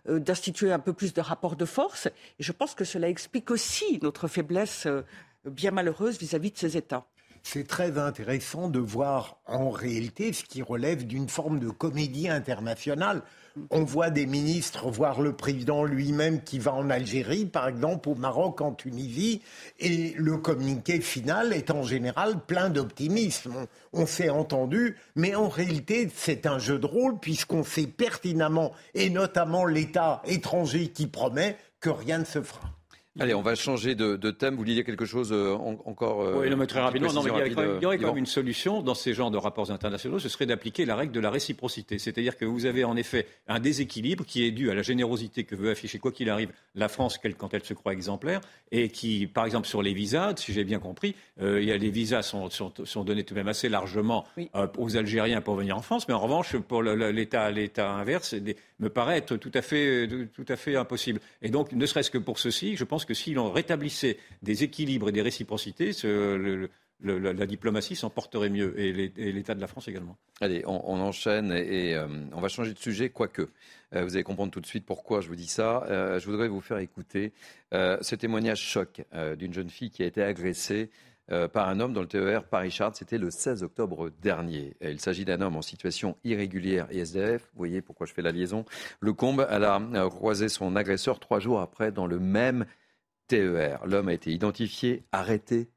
d'instituer 0.07 0.71
un 0.71 0.79
peu 0.79 0.93
plus 0.93 1.13
de 1.13 1.21
rapports 1.21 1.55
de 1.55 1.65
force. 1.65 2.07
Et 2.39 2.43
je 2.43 2.51
pense 2.51 2.73
que 2.73 2.85
cela 2.85 3.09
explique 3.09 3.51
aussi 3.51 3.99
notre 4.01 4.27
faiblesse 4.27 4.87
bien 5.45 5.71
malheureuse 5.71 6.17
vis-à-vis 6.17 6.49
-vis 6.49 6.53
de 6.53 6.57
ces 6.57 6.77
États 6.77 7.05
c'est 7.43 7.67
très 7.67 7.97
intéressant 7.97 8.69
de 8.69 8.79
voir 8.79 9.37
en 9.45 9.69
réalité 9.69 10.33
ce 10.33 10.43
qui 10.43 10.61
relève 10.61 11.05
d'une 11.05 11.29
forme 11.29 11.59
de 11.59 11.69
comédie 11.69 12.29
internationale. 12.29 13.23
On 13.69 13.83
voit 13.83 14.09
des 14.09 14.25
ministres, 14.25 14.89
voir 14.89 15.21
le 15.21 15.33
président 15.33 15.83
lui-même 15.83 16.43
qui 16.43 16.59
va 16.59 16.73
en 16.73 16.89
Algérie, 16.89 17.45
par 17.45 17.67
exemple, 17.67 18.09
au 18.09 18.15
Maroc, 18.15 18.61
en 18.61 18.73
Tunisie, 18.73 19.41
et 19.79 20.13
le 20.17 20.37
communiqué 20.37 21.01
final 21.01 21.53
est 21.53 21.71
en 21.71 21.83
général 21.83 22.39
plein 22.45 22.69
d'optimisme. 22.69 23.67
On, 23.93 24.05
s'est 24.05 24.29
entendu, 24.29 24.97
mais 25.15 25.35
en 25.35 25.49
réalité, 25.49 26.09
c'est 26.13 26.45
un 26.45 26.59
jeu 26.59 26.79
de 26.79 26.85
rôle 26.85 27.19
puisqu'on 27.19 27.63
sait 27.63 27.87
pertinemment, 27.87 28.71
et 28.93 29.09
notamment 29.09 29.65
l'État 29.65 30.21
étranger 30.25 30.89
qui 30.89 31.07
promet, 31.07 31.57
que 31.79 31.89
rien 31.89 32.19
ne 32.19 32.25
se 32.25 32.41
fera. 32.41 32.78
Allez, 33.19 33.33
on 33.33 33.41
va 33.41 33.55
changer 33.55 33.95
de, 33.95 34.31
thème. 34.31 34.55
Vous 34.55 34.65
disiez 34.65 34.83
quelque 34.83 35.05
chose 35.05 35.31
euh, 35.31 35.53
encore 35.85 36.21
euh, 36.21 36.39
Oui, 36.39 36.49
non, 36.49 36.57
mais 36.57 36.67
très 36.67 36.79
rapidement. 36.79 37.09
il 37.09 37.27
y, 37.81 37.85
aurait 37.85 37.97
quand 37.97 38.07
même 38.07 38.17
une 38.17 38.25
solution 38.25 38.81
dans 38.81 38.93
ces 38.93 39.13
genres 39.13 39.31
de 39.31 39.37
rapports 39.37 39.71
internationaux, 39.71 40.19
ce 40.19 40.29
serait 40.29 40.45
d'appliquer 40.45 40.85
la 40.85 40.95
règle 40.95 41.11
de 41.11 41.19
la 41.19 41.29
réciprocité. 41.29 41.99
C'est-à-dire 41.99 42.37
que 42.37 42.45
vous 42.45 42.65
avez 42.65 42.83
en 42.83 42.95
effet 42.95 43.27
un 43.47 43.59
déséquilibre 43.59 44.25
qui 44.25 44.45
est 44.45 44.51
dû 44.51 44.71
à 44.71 44.75
la 44.75 44.81
générosité 44.81 45.43
que 45.43 45.55
veut 45.55 45.71
afficher, 45.71 45.99
quoi 45.99 46.11
qu'il 46.11 46.29
arrive, 46.29 46.51
la 46.75 46.87
France 46.87 47.19
quand 47.37 47.53
elle 47.53 47.63
se 47.63 47.73
croit 47.73 47.93
exemplaire, 47.93 48.41
et 48.71 48.89
qui, 48.89 49.27
par 49.27 49.45
exemple, 49.45 49.67
sur 49.67 49.81
les 49.81 49.93
visas, 49.93 50.33
si 50.37 50.53
j'ai 50.53 50.63
bien 50.63 50.79
compris, 50.79 51.15
euh, 51.41 51.61
il 51.61 51.67
y 51.67 51.71
a, 51.71 51.77
les 51.77 51.89
visas 51.89 52.21
sont, 52.21 52.49
sont, 52.49 53.03
donnés 53.03 53.23
tout 53.23 53.33
de 53.33 53.39
même 53.39 53.47
assez 53.47 53.69
largement 53.69 54.25
aux 54.77 54.97
Algériens 54.97 55.41
pour 55.41 55.55
venir 55.55 55.77
en 55.77 55.81
France, 55.81 56.07
mais 56.07 56.13
en 56.13 56.19
revanche, 56.19 56.55
pour 56.57 56.83
l'État 56.83 57.91
inverse, 57.91 58.35
me 58.79 58.89
paraît 58.89 59.17
être 59.17 59.37
tout 59.37 59.51
à 59.53 59.61
fait, 59.61 60.07
tout 60.33 60.45
à 60.47 60.55
fait 60.55 60.75
impossible. 60.75 61.19
Et 61.41 61.49
donc, 61.49 61.71
ne 61.73 61.85
serait-ce 61.85 62.11
que 62.11 62.17
pour 62.17 62.39
ceci, 62.39 62.75
je 62.75 62.83
pense 62.83 63.05
que 63.05 63.13
si 63.13 63.33
l'on 63.33 63.51
rétablissait 63.51 64.17
des 64.41 64.63
équilibres 64.63 65.09
et 65.09 65.11
des 65.11 65.21
réciprocités, 65.21 65.91
la 67.01 67.45
diplomatie 67.45 67.95
s'en 67.95 68.09
porterait 68.09 68.49
mieux 68.49 68.79
et 68.79 68.91
l'État 69.31 69.55
de 69.55 69.61
la 69.61 69.67
France 69.67 69.87
également. 69.87 70.17
Allez, 70.41 70.63
on, 70.65 70.99
enchaîne 70.99 71.51
et, 71.51 71.95
euh, 71.95 72.07
on 72.33 72.41
va 72.41 72.47
changer 72.47 72.73
de 72.73 72.79
sujet, 72.79 73.09
quoique. 73.09 73.49
Euh, 73.95 74.03
vous 74.03 74.15
allez 74.15 74.23
comprendre 74.23 74.51
tout 74.51 74.61
de 74.61 74.65
suite 74.65 74.85
pourquoi 74.85 75.21
je 75.21 75.27
vous 75.27 75.35
dis 75.35 75.47
ça. 75.47 75.83
Euh, 75.89 76.19
je 76.19 76.25
voudrais 76.25 76.47
vous 76.47 76.61
faire 76.61 76.77
écouter 76.77 77.33
ce 77.71 78.15
témoignage 78.15 78.61
choc 78.61 79.03
d'une 79.37 79.53
jeune 79.53 79.69
fille 79.69 79.91
qui 79.91 80.01
a 80.01 80.07
été 80.07 80.23
agressée 80.23 80.89
euh, 80.89 81.08
par 81.53 81.69
un 81.69 81.79
homme 81.79 81.93
dans 81.93 82.01
le 82.01 82.07
TER 82.07 82.43
Paris-Chartres. 82.43 82.97
C'était 82.97 83.17
le 83.17 83.29
16 83.29 83.63
octobre 83.63 84.09
dernier. 84.21 84.75
Il 84.81 84.99
s'agit 84.99 85.25
d'un 85.25 85.41
homme 85.41 85.55
en 85.55 85.61
situation 85.61 86.17
irrégulière 86.23 86.87
et 86.89 86.99
SDF. 86.99 87.43
Vous 87.53 87.57
voyez 87.57 87.81
pourquoi 87.81 88.07
je 88.07 88.13
fais 88.13 88.21
la 88.21 88.31
liaison. 88.31 88.65
Le 88.99 89.13
combe, 89.13 89.47
elle 89.49 89.63
a 89.63 89.79
croisé 90.09 90.49
son 90.49 90.75
agresseur 90.75 91.19
trois 91.19 91.39
jours 91.39 91.61
après 91.61 91.91
dans 91.91 92.07
le 92.07 92.19
même 92.19 92.65
TER. 93.27 93.85
L'homme 93.85 94.09
a 94.09 94.13
été 94.13 94.31
identifié, 94.31 95.03
arrêté 95.11 95.69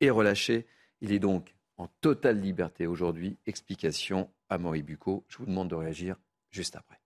et 0.00 0.10
relâché. 0.10 0.66
Il 1.00 1.12
est 1.12 1.18
donc 1.18 1.54
en 1.76 1.88
totale 2.00 2.40
liberté 2.40 2.86
aujourd'hui. 2.86 3.36
Explication 3.46 4.30
à 4.48 4.58
Maurice 4.58 4.84
Bucco. 4.84 5.24
Je 5.28 5.38
vous 5.38 5.46
demande 5.46 5.68
de 5.68 5.74
réagir 5.74 6.16
juste 6.50 6.76
après. 6.76 7.03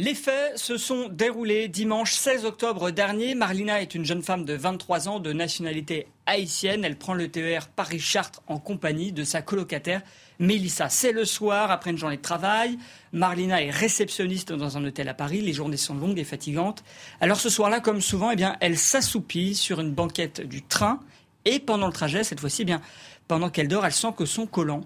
Les 0.00 0.14
faits 0.14 0.56
se 0.56 0.76
sont 0.76 1.08
déroulés 1.08 1.66
dimanche 1.66 2.12
16 2.12 2.44
octobre 2.44 2.92
dernier. 2.92 3.34
Marlina 3.34 3.82
est 3.82 3.96
une 3.96 4.04
jeune 4.04 4.22
femme 4.22 4.44
de 4.44 4.54
23 4.54 5.08
ans 5.08 5.18
de 5.18 5.32
nationalité 5.32 6.06
haïtienne. 6.24 6.84
Elle 6.84 6.96
prend 6.96 7.14
le 7.14 7.26
TER 7.26 7.66
Paris-Chartres 7.66 8.40
en 8.46 8.60
compagnie 8.60 9.10
de 9.10 9.24
sa 9.24 9.42
colocataire 9.42 10.02
Mélissa. 10.38 10.88
C'est 10.88 11.10
le 11.10 11.24
soir, 11.24 11.72
après 11.72 11.90
une 11.90 11.98
journée 11.98 12.16
de 12.16 12.22
travail. 12.22 12.78
Marlina 13.12 13.60
est 13.60 13.70
réceptionniste 13.70 14.52
dans 14.52 14.76
un 14.76 14.84
hôtel 14.84 15.08
à 15.08 15.14
Paris. 15.14 15.40
Les 15.40 15.52
journées 15.52 15.76
sont 15.76 15.96
longues 15.96 16.20
et 16.20 16.24
fatigantes. 16.24 16.84
Alors 17.20 17.40
ce 17.40 17.50
soir-là, 17.50 17.80
comme 17.80 18.00
souvent, 18.00 18.30
eh 18.30 18.36
bien, 18.36 18.56
elle 18.60 18.78
s'assoupit 18.78 19.56
sur 19.56 19.80
une 19.80 19.90
banquette 19.90 20.42
du 20.42 20.62
train. 20.62 21.00
Et 21.44 21.58
pendant 21.58 21.88
le 21.88 21.92
trajet, 21.92 22.22
cette 22.22 22.38
fois-ci, 22.38 22.62
eh 22.62 22.66
bien, 22.66 22.82
pendant 23.26 23.50
qu'elle 23.50 23.66
dort, 23.66 23.84
elle 23.84 23.92
sent 23.92 24.14
que 24.16 24.26
son 24.26 24.46
collant 24.46 24.82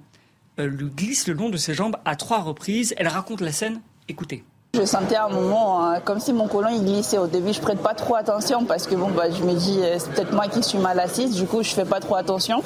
euh, 0.59 0.67
lui 0.67 0.89
glisse 0.89 1.27
le 1.27 1.35
long 1.35 1.51
de 1.51 1.59
ses 1.59 1.75
jambes 1.75 1.99
à 2.07 2.17
trois 2.17 2.41
reprises. 2.41 2.95
Elle 2.97 3.09
raconte 3.09 3.43
la 3.43 3.53
scène. 3.53 3.83
Écoutez. 4.09 4.43
Je 4.75 4.87
sentais 4.87 5.17
à 5.17 5.27
un 5.27 5.29
moment 5.29 5.85
hein, 5.85 6.01
comme 6.03 6.19
si 6.19 6.33
mon 6.33 6.49
colon 6.49 6.71
il 6.73 6.83
glissait. 6.83 7.19
Au 7.19 7.27
début, 7.27 7.53
je 7.53 7.61
prête 7.61 7.83
pas 7.83 7.93
trop 7.93 8.15
attention 8.15 8.65
parce 8.65 8.87
que 8.87 8.95
bon 8.95 9.11
bah 9.11 9.31
je 9.31 9.43
me 9.43 9.53
dis 9.53 9.79
euh, 9.83 9.97
c'est 9.99 10.11
peut-être 10.13 10.33
moi 10.33 10.47
qui 10.49 10.63
suis 10.63 10.79
mal 10.79 10.99
assise. 10.99 11.35
Du 11.35 11.47
coup, 11.47 11.63
je 11.63 11.75
fais 11.75 11.85
pas 11.85 12.01
trop 12.01 12.17
attention. 12.17 12.63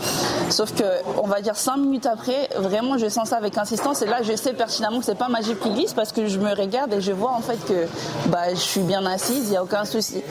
Sauf 0.48 0.72
que 0.72 0.84
on 1.20 1.26
va 1.26 1.40
dire 1.40 1.57
cinq 1.57 1.78
minutes 1.78 2.07
après, 2.07 2.48
vraiment 2.59 2.96
je 2.96 3.09
sens 3.09 3.30
ça 3.30 3.38
avec 3.38 3.59
insistance 3.59 4.02
et 4.02 4.07
là 4.07 4.22
je 4.22 4.36
sais 4.36 4.52
pertinemment 4.52 5.00
que 5.00 5.04
c'est 5.04 5.18
pas 5.18 5.26
magique 5.26 5.59
qui 5.59 5.70
glisse 5.70 5.94
parce 5.94 6.12
que 6.12 6.28
je 6.28 6.38
me 6.38 6.54
regarde 6.54 6.94
et 6.94 7.00
je 7.00 7.11
vois 7.11 7.32
en 7.32 7.40
fait 7.40 7.59
que 7.66 7.88
bah 8.28 8.50
je 8.50 8.61
suis 8.61 8.82
bien 8.82 9.04
assise, 9.04 9.48
il 9.48 9.54
y 9.54 9.57
a 9.57 9.64
aucun 9.64 9.84
souci. 9.84 10.22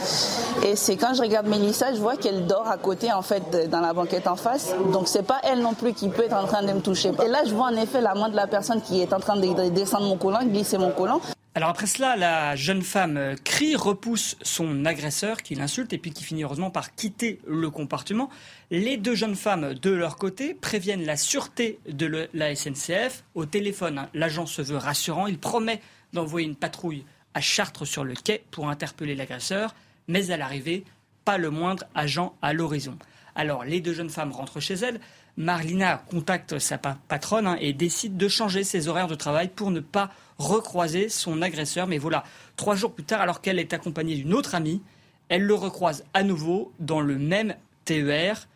Et 0.63 0.77
c'est 0.77 0.95
quand 0.95 1.13
je 1.13 1.21
regarde 1.21 1.47
Mélissa, 1.47 1.93
je 1.93 1.99
vois 1.99 2.15
qu'elle 2.15 2.47
dort 2.47 2.69
à 2.69 2.77
côté 2.77 3.11
en 3.11 3.21
fait 3.21 3.69
dans 3.69 3.81
la 3.81 3.91
banquette 3.91 4.27
en 4.27 4.37
face. 4.37 4.73
Donc 4.93 5.09
c'est 5.09 5.23
pas 5.23 5.41
elle 5.43 5.59
non 5.59 5.73
plus 5.73 5.91
qui 5.91 6.07
peut 6.07 6.23
être 6.23 6.37
en 6.37 6.47
train 6.47 6.63
de 6.63 6.71
me 6.71 6.79
toucher. 6.79 7.11
Et 7.21 7.27
là, 7.27 7.39
je 7.45 7.53
vois 7.53 7.65
en 7.65 7.75
effet 7.75 7.99
la 7.99 8.15
main 8.15 8.29
de 8.29 8.35
la 8.37 8.47
personne 8.47 8.81
qui 8.81 9.01
est 9.01 9.11
en 9.11 9.19
train 9.19 9.35
de 9.35 9.69
descendre 9.69 10.05
mon 10.05 10.15
colon, 10.15 10.39
glisser 10.45 10.77
mon 10.77 10.91
colon. 10.91 11.19
Alors 11.57 11.69
après 11.69 11.87
cela, 11.87 12.17
la 12.17 12.57
jeune 12.57 12.81
femme 12.81 13.35
crie, 13.45 13.77
repousse 13.77 14.35
son 14.41 14.83
agresseur 14.83 15.41
qui 15.41 15.55
l'insulte 15.55 15.93
et 15.93 15.97
puis 15.97 16.11
qui 16.11 16.25
finit 16.25 16.43
heureusement 16.43 16.69
par 16.69 16.93
quitter 16.95 17.39
le 17.47 17.69
compartiment. 17.69 18.29
Les 18.71 18.97
deux 18.97 19.15
jeunes 19.15 19.37
femmes 19.37 19.73
de 19.73 19.89
leur 19.89 20.17
côté 20.17 20.53
préviennent 20.53 21.05
la 21.05 21.15
sûreté 21.15 21.79
de 21.87 22.27
la 22.33 22.53
SNCF. 22.53 23.23
Au 23.35 23.45
téléphone, 23.45 23.99
hein, 23.99 24.09
l'agent 24.13 24.45
se 24.45 24.61
veut 24.61 24.75
rassurant. 24.75 25.27
Il 25.27 25.39
promet 25.39 25.79
d'envoyer 26.11 26.45
une 26.45 26.57
patrouille 26.57 27.05
à 27.33 27.39
Chartres 27.39 27.87
sur 27.87 28.03
le 28.03 28.15
quai 28.15 28.43
pour 28.51 28.67
interpeller 28.67 29.15
l'agresseur. 29.15 29.75
Mais 30.09 30.31
à 30.31 30.37
l'arrivée, 30.37 30.83
pas 31.23 31.37
le 31.37 31.51
moindre 31.51 31.85
agent 31.95 32.35
à 32.41 32.51
l'horizon. 32.51 32.97
Alors 33.33 33.63
les 33.63 33.79
deux 33.79 33.93
jeunes 33.93 34.09
femmes 34.09 34.33
rentrent 34.33 34.59
chez 34.59 34.73
elles. 34.73 34.99
Marlina 35.37 36.03
contacte 36.09 36.59
sa 36.59 36.77
patronne 36.77 37.47
hein, 37.47 37.57
et 37.59 37.73
décide 37.73 38.17
de 38.17 38.27
changer 38.27 38.63
ses 38.63 38.87
horaires 38.87 39.07
de 39.07 39.15
travail 39.15 39.49
pour 39.49 39.71
ne 39.71 39.81
pas 39.81 40.09
recroiser 40.37 41.09
son 41.09 41.41
agresseur. 41.41 41.87
Mais 41.87 41.97
voilà, 41.97 42.23
trois 42.55 42.75
jours 42.75 42.93
plus 42.93 43.03
tard, 43.03 43.21
alors 43.21 43.41
qu'elle 43.41 43.59
est 43.59 43.73
accompagnée 43.73 44.15
d'une 44.15 44.33
autre 44.33 44.55
amie, 44.55 44.81
elle 45.27 45.43
le 45.43 45.53
recroise 45.53 46.05
à 46.13 46.23
nouveau 46.23 46.71
dans 46.79 47.01
le 47.01 47.17
même 47.17 47.55
TER. 47.83 48.47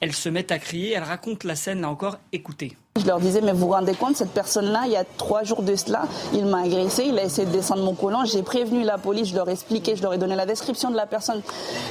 Elle 0.00 0.12
se 0.12 0.28
met 0.28 0.52
à 0.52 0.58
crier, 0.58 0.92
elle 0.92 1.02
raconte 1.02 1.44
la 1.44 1.56
scène 1.56 1.80
là 1.80 1.90
encore, 1.90 2.18
écoutez. 2.32 2.76
Je 2.98 3.06
leur 3.06 3.20
disais, 3.20 3.40
mais 3.40 3.52
vous 3.52 3.66
vous 3.66 3.72
rendez 3.72 3.94
compte, 3.94 4.16
cette 4.16 4.32
personne-là, 4.32 4.82
il 4.86 4.92
y 4.92 4.96
a 4.96 5.04
trois 5.04 5.44
jours 5.44 5.62
de 5.62 5.76
cela, 5.76 6.02
il 6.32 6.46
m'a 6.46 6.62
agressé, 6.62 7.04
il 7.06 7.16
a 7.16 7.22
essayé 7.22 7.46
de 7.46 7.52
descendre 7.52 7.84
mon 7.84 7.94
collant. 7.94 8.24
J'ai 8.24 8.42
prévenu 8.42 8.82
la 8.82 8.98
police, 8.98 9.28
je 9.28 9.36
leur 9.36 9.48
ai 9.48 9.52
expliqué, 9.52 9.94
je 9.94 10.02
leur 10.02 10.14
ai 10.14 10.18
donné 10.18 10.34
la 10.34 10.46
description 10.46 10.90
de 10.90 10.96
la 10.96 11.06
personne. 11.06 11.40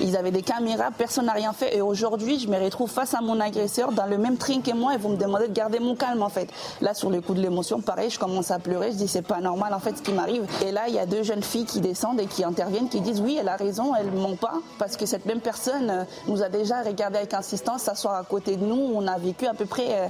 Ils 0.01 0.17
avaient 0.17 0.31
des 0.31 0.41
caméras, 0.41 0.89
personne 0.97 1.27
n'a 1.27 1.31
rien 1.31 1.53
fait. 1.53 1.77
Et 1.77 1.81
aujourd'hui, 1.81 2.39
je 2.39 2.49
me 2.49 2.61
retrouve 2.61 2.89
face 2.89 3.13
à 3.13 3.21
mon 3.21 3.39
agresseur 3.39 3.93
dans 3.93 4.05
le 4.05 4.17
même 4.17 4.35
train 4.35 4.59
que 4.59 4.73
moi 4.73 4.95
et 4.95 4.97
vous 4.97 5.09
me 5.09 5.15
demandez 5.15 5.47
de 5.47 5.53
garder 5.53 5.79
mon 5.79 5.95
calme, 5.95 6.21
en 6.21 6.29
fait. 6.29 6.49
Là, 6.81 6.93
sur 6.93 7.09
le 7.09 7.21
coup 7.21 7.33
de 7.33 7.41
l'émotion, 7.41 7.79
pareil, 7.79 8.09
je 8.09 8.19
commence 8.19 8.51
à 8.51 8.59
pleurer. 8.59 8.91
Je 8.91 8.97
dis, 8.97 9.07
c'est 9.07 9.21
pas 9.21 9.39
normal, 9.39 9.73
en 9.73 9.79
fait, 9.79 9.97
ce 9.97 10.01
qui 10.01 10.11
m'arrive. 10.11 10.45
Et 10.65 10.73
là, 10.73 10.89
il 10.89 10.95
y 10.95 10.99
a 10.99 11.05
deux 11.05 11.23
jeunes 11.23 11.43
filles 11.43 11.65
qui 11.65 11.79
descendent 11.79 12.19
et 12.19 12.25
qui 12.25 12.43
interviennent, 12.43 12.89
qui 12.89 12.99
disent, 12.99 13.21
oui, 13.21 13.37
elle 13.39 13.47
a 13.47 13.55
raison, 13.55 13.93
elle 13.95 14.11
ment 14.11 14.35
pas, 14.35 14.55
parce 14.77 14.97
que 14.97 15.05
cette 15.05 15.25
même 15.25 15.39
personne 15.39 15.89
euh, 15.89 16.03
nous 16.27 16.43
a 16.43 16.49
déjà 16.49 16.81
regardé 16.81 17.17
avec 17.17 17.33
insistance 17.33 17.83
s'asseoir 17.83 18.15
à 18.15 18.23
côté 18.23 18.57
de 18.57 18.65
nous. 18.65 18.91
On 18.93 19.07
a 19.07 19.17
vécu 19.17 19.47
à 19.47 19.53
peu 19.53 19.65
près 19.65 19.87
euh, 19.89 20.07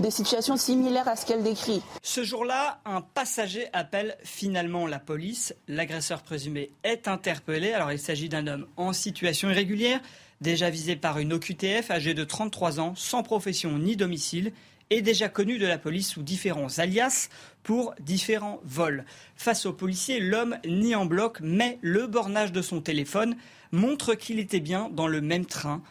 des 0.00 0.10
situations 0.10 0.33
similaires 0.42 1.08
à 1.08 1.16
ce 1.16 1.26
qu'elle 1.26 1.42
décrit. 1.42 1.82
Ce 2.02 2.24
jour-là, 2.24 2.80
un 2.84 3.00
passager 3.00 3.68
appelle 3.72 4.16
finalement 4.22 4.86
la 4.86 4.98
police. 4.98 5.54
L'agresseur 5.68 6.22
présumé 6.22 6.70
est 6.82 7.08
interpellé. 7.08 7.72
Alors 7.72 7.92
il 7.92 7.98
s'agit 7.98 8.28
d'un 8.28 8.46
homme 8.46 8.66
en 8.76 8.92
situation 8.92 9.50
irrégulière, 9.50 10.00
déjà 10.40 10.70
visé 10.70 10.96
par 10.96 11.18
une 11.18 11.32
OQTF, 11.32 11.90
âgé 11.90 12.14
de 12.14 12.24
33 12.24 12.80
ans, 12.80 12.94
sans 12.96 13.22
profession 13.22 13.78
ni 13.78 13.96
domicile 13.96 14.52
et 14.90 15.02
déjà 15.02 15.28
connu 15.28 15.58
de 15.58 15.66
la 15.66 15.78
police 15.78 16.10
sous 16.10 16.22
différents 16.22 16.78
alias 16.78 17.28
pour 17.62 17.94
différents 18.00 18.60
vols. 18.64 19.04
Face 19.36 19.66
aux 19.66 19.72
policiers, 19.72 20.20
l'homme 20.20 20.56
nie 20.66 20.94
en 20.94 21.06
bloc, 21.06 21.38
mais 21.40 21.78
le 21.80 22.06
bornage 22.06 22.52
de 22.52 22.62
son 22.62 22.80
téléphone 22.80 23.36
montre 23.72 24.14
qu'il 24.14 24.38
était 24.38 24.60
bien 24.60 24.90
dans 24.92 25.08
le 25.08 25.20
même 25.20 25.46
train 25.46 25.82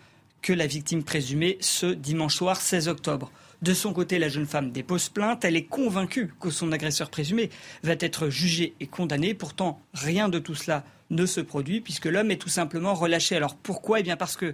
que 0.41 0.53
la 0.53 0.67
victime 0.67 1.03
présumée 1.03 1.57
ce 1.59 1.87
dimanche 1.87 2.35
soir 2.35 2.61
16 2.61 2.87
octobre. 2.87 3.31
De 3.63 3.73
son 3.73 3.93
côté, 3.93 4.19
la 4.19 4.27
jeune 4.27 4.45
femme 4.45 4.73
dépose 4.73 5.07
plainte. 5.07 5.45
Elle 5.45 5.55
est 5.55 5.63
convaincue 5.63 6.33
que 6.41 6.49
son 6.49 6.73
agresseur 6.73 7.09
présumé 7.09 7.49
va 7.81 7.93
être 7.97 8.27
jugé 8.27 8.73
et 8.81 8.87
condamné. 8.87 9.33
Pourtant, 9.33 9.79
rien 9.93 10.27
de 10.27 10.37
tout 10.37 10.53
cela 10.53 10.83
ne 11.11 11.25
se 11.25 11.39
produit 11.39 11.79
puisque 11.79 12.07
l'homme 12.07 12.29
est 12.29 12.41
tout 12.41 12.49
simplement 12.49 12.93
relâché. 12.93 13.37
Alors 13.37 13.55
pourquoi? 13.55 14.01
Eh 14.01 14.03
bien 14.03 14.17
parce 14.17 14.35
que 14.35 14.53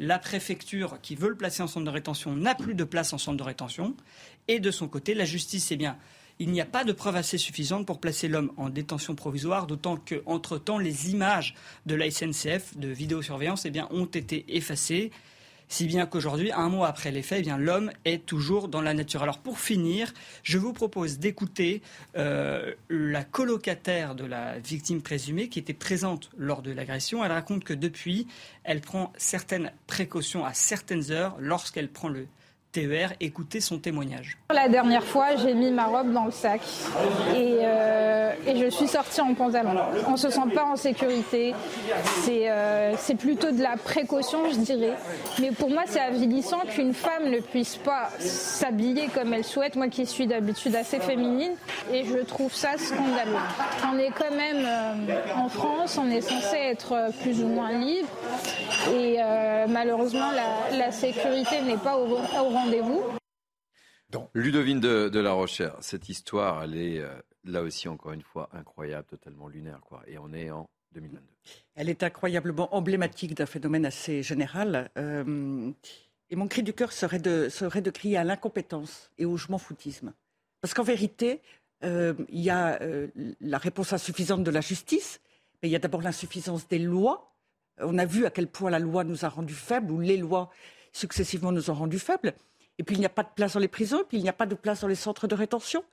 la 0.00 0.18
préfecture 0.18 0.98
qui 1.02 1.14
veut 1.14 1.28
le 1.28 1.36
placer 1.36 1.62
en 1.62 1.68
centre 1.68 1.86
de 1.86 1.90
rétention 1.90 2.34
n'a 2.34 2.56
plus 2.56 2.74
de 2.74 2.82
place 2.82 3.12
en 3.12 3.18
centre 3.18 3.36
de 3.36 3.44
rétention. 3.44 3.94
Et 4.48 4.58
de 4.58 4.72
son 4.72 4.88
côté, 4.88 5.14
la 5.14 5.24
justice, 5.24 5.70
eh 5.70 5.76
bien, 5.76 5.96
il 6.40 6.50
n'y 6.50 6.60
a 6.60 6.66
pas 6.66 6.82
de 6.82 6.90
preuves 6.90 7.14
assez 7.14 7.38
suffisantes 7.38 7.86
pour 7.86 8.00
placer 8.00 8.26
l'homme 8.26 8.50
en 8.56 8.70
détention 8.70 9.14
provisoire, 9.14 9.68
d'autant 9.68 9.96
qu'entre-temps, 9.96 10.78
les 10.78 11.12
images 11.12 11.54
de 11.86 11.94
la 11.94 12.10
SNCF 12.10 12.76
de 12.76 12.88
vidéosurveillance 12.88 13.66
eh 13.66 13.82
ont 13.92 14.06
été 14.06 14.44
effacées. 14.48 15.12
Si 15.68 15.86
bien 15.86 16.06
qu'aujourd'hui, 16.06 16.50
un 16.52 16.70
mois 16.70 16.88
après 16.88 17.10
les 17.10 17.22
faits, 17.22 17.46
eh 17.46 17.58
l'homme 17.58 17.90
est 18.06 18.24
toujours 18.24 18.68
dans 18.68 18.80
la 18.80 18.94
nature. 18.94 19.22
Alors 19.22 19.38
pour 19.38 19.60
finir, 19.60 20.12
je 20.42 20.56
vous 20.56 20.72
propose 20.72 21.18
d'écouter 21.18 21.82
euh, 22.16 22.72
la 22.88 23.22
colocataire 23.22 24.14
de 24.14 24.24
la 24.24 24.58
victime 24.58 25.02
présumée 25.02 25.48
qui 25.48 25.58
était 25.58 25.74
présente 25.74 26.30
lors 26.38 26.62
de 26.62 26.70
l'agression. 26.70 27.22
Elle 27.22 27.32
raconte 27.32 27.64
que 27.64 27.74
depuis, 27.74 28.26
elle 28.64 28.80
prend 28.80 29.12
certaines 29.18 29.70
précautions 29.86 30.44
à 30.44 30.54
certaines 30.54 31.10
heures 31.10 31.36
lorsqu'elle 31.38 31.90
prend 31.90 32.08
le 32.08 32.26
TER. 32.72 33.12
Écoutez 33.20 33.60
son 33.60 33.78
témoignage. 33.78 34.36
La 34.52 34.68
dernière 34.68 35.04
fois, 35.04 35.36
j'ai 35.36 35.54
mis 35.54 35.70
ma 35.70 35.86
robe 35.86 36.12
dans 36.12 36.26
le 36.26 36.30
sac 36.30 36.60
et, 37.34 37.58
euh, 37.62 38.32
je 38.46 38.70
suis 38.70 38.88
sortie 38.88 39.20
en 39.20 39.34
pantalon. 39.34 39.70
On 40.06 40.16
se 40.16 40.30
sent 40.30 40.40
pas 40.54 40.64
en 40.64 40.76
sécurité. 40.76 41.54
C'est 42.22 42.50
euh, 42.50 42.94
c'est 42.96 43.14
plutôt 43.14 43.50
de 43.50 43.62
la 43.62 43.76
précaution, 43.76 44.50
je 44.50 44.58
dirais. 44.58 44.94
Mais 45.40 45.50
pour 45.50 45.70
moi, 45.70 45.82
c'est 45.86 46.00
avilissant 46.00 46.60
qu'une 46.60 46.92
femme 46.92 47.30
ne 47.30 47.40
puisse 47.40 47.76
pas 47.76 48.10
s'habiller 48.18 49.08
comme 49.14 49.32
elle 49.32 49.44
souhaite. 49.44 49.76
Moi 49.76 49.88
qui 49.88 50.06
suis 50.06 50.26
d'habitude 50.26 50.74
assez 50.74 50.98
féminine, 50.98 51.52
et 51.92 52.04
je 52.04 52.18
trouve 52.18 52.52
ça 52.54 52.76
scandaleux. 52.76 53.36
On 53.92 53.98
est 53.98 54.10
quand 54.10 54.34
même 54.34 54.64
euh, 54.66 55.34
en 55.36 55.48
France, 55.48 55.98
on 55.98 56.10
est 56.10 56.20
censé 56.20 56.56
être 56.56 57.10
plus 57.22 57.42
ou 57.42 57.48
moins 57.48 57.72
libre. 57.72 58.08
Et 58.94 59.18
malheureusement, 59.68 60.30
la, 60.32 60.76
la 60.76 60.90
sécurité 60.92 61.60
n'est 61.62 61.76
pas 61.76 61.96
au, 61.96 62.06
au 62.14 62.48
rendez-vous. 62.68 63.02
Ludovine 64.34 64.80
de, 64.80 65.08
de, 65.08 65.20
La 65.20 65.32
Rochère, 65.32 65.76
cette 65.80 66.08
histoire, 66.08 66.62
elle 66.62 66.76
est 66.76 66.98
euh, 66.98 67.14
là 67.44 67.62
aussi, 67.62 67.88
encore 67.88 68.12
une 68.12 68.22
fois, 68.22 68.48
incroyable, 68.52 69.06
totalement 69.06 69.48
lunaire. 69.48 69.80
Quoi. 69.86 70.02
Et 70.06 70.18
on 70.18 70.32
est 70.32 70.50
en 70.50 70.68
2022. 70.92 71.22
Elle 71.74 71.88
est 71.88 72.02
incroyablement 72.02 72.74
emblématique 72.74 73.34
d'un 73.34 73.46
phénomène 73.46 73.86
assez 73.86 74.22
général. 74.22 74.90
Euh, 74.96 75.70
et 76.30 76.36
mon 76.36 76.48
cri 76.48 76.62
du 76.62 76.72
cœur 76.72 76.92
serait 76.92 77.18
de, 77.18 77.48
serait 77.48 77.80
de 77.80 77.90
crier 77.90 78.16
à 78.16 78.24
l'incompétence 78.24 79.10
et 79.18 79.24
au 79.24 79.36
je 79.36 79.50
m'en 79.50 79.58
foutisme. 79.58 80.12
Parce 80.60 80.74
qu'en 80.74 80.82
vérité, 80.82 81.40
euh, 81.84 82.14
il 82.28 82.40
y 82.40 82.50
a 82.50 82.80
euh, 82.82 83.08
la 83.40 83.58
réponse 83.58 83.92
insuffisante 83.92 84.42
de 84.42 84.50
la 84.50 84.60
justice, 84.60 85.20
mais 85.62 85.68
il 85.68 85.72
y 85.72 85.76
a 85.76 85.78
d'abord 85.78 86.02
l'insuffisance 86.02 86.68
des 86.68 86.78
lois. 86.78 87.34
On 87.80 87.96
a 87.98 88.04
vu 88.04 88.26
à 88.26 88.30
quel 88.30 88.48
point 88.48 88.70
la 88.70 88.78
loi 88.78 89.04
nous 89.04 89.24
a 89.24 89.28
rendus 89.28 89.54
faibles, 89.54 89.92
ou 89.92 90.00
les 90.00 90.16
lois 90.16 90.50
successivement 90.92 91.52
nous 91.52 91.70
ont 91.70 91.74
rendus 91.74 91.98
faibles. 91.98 92.34
Et 92.78 92.84
puis 92.84 92.96
il 92.96 93.00
n'y 93.00 93.06
a 93.06 93.10
pas 93.10 93.24
de 93.24 93.28
place 93.34 93.54
dans 93.54 93.60
les 93.60 93.68
prisons, 93.68 94.00
et 94.00 94.04
puis 94.04 94.18
il 94.18 94.22
n'y 94.22 94.28
a 94.28 94.32
pas 94.32 94.46
de 94.46 94.54
place 94.54 94.80
dans 94.80 94.88
les 94.88 94.94
centres 94.94 95.26
de 95.26 95.34
rétention. 95.34 95.84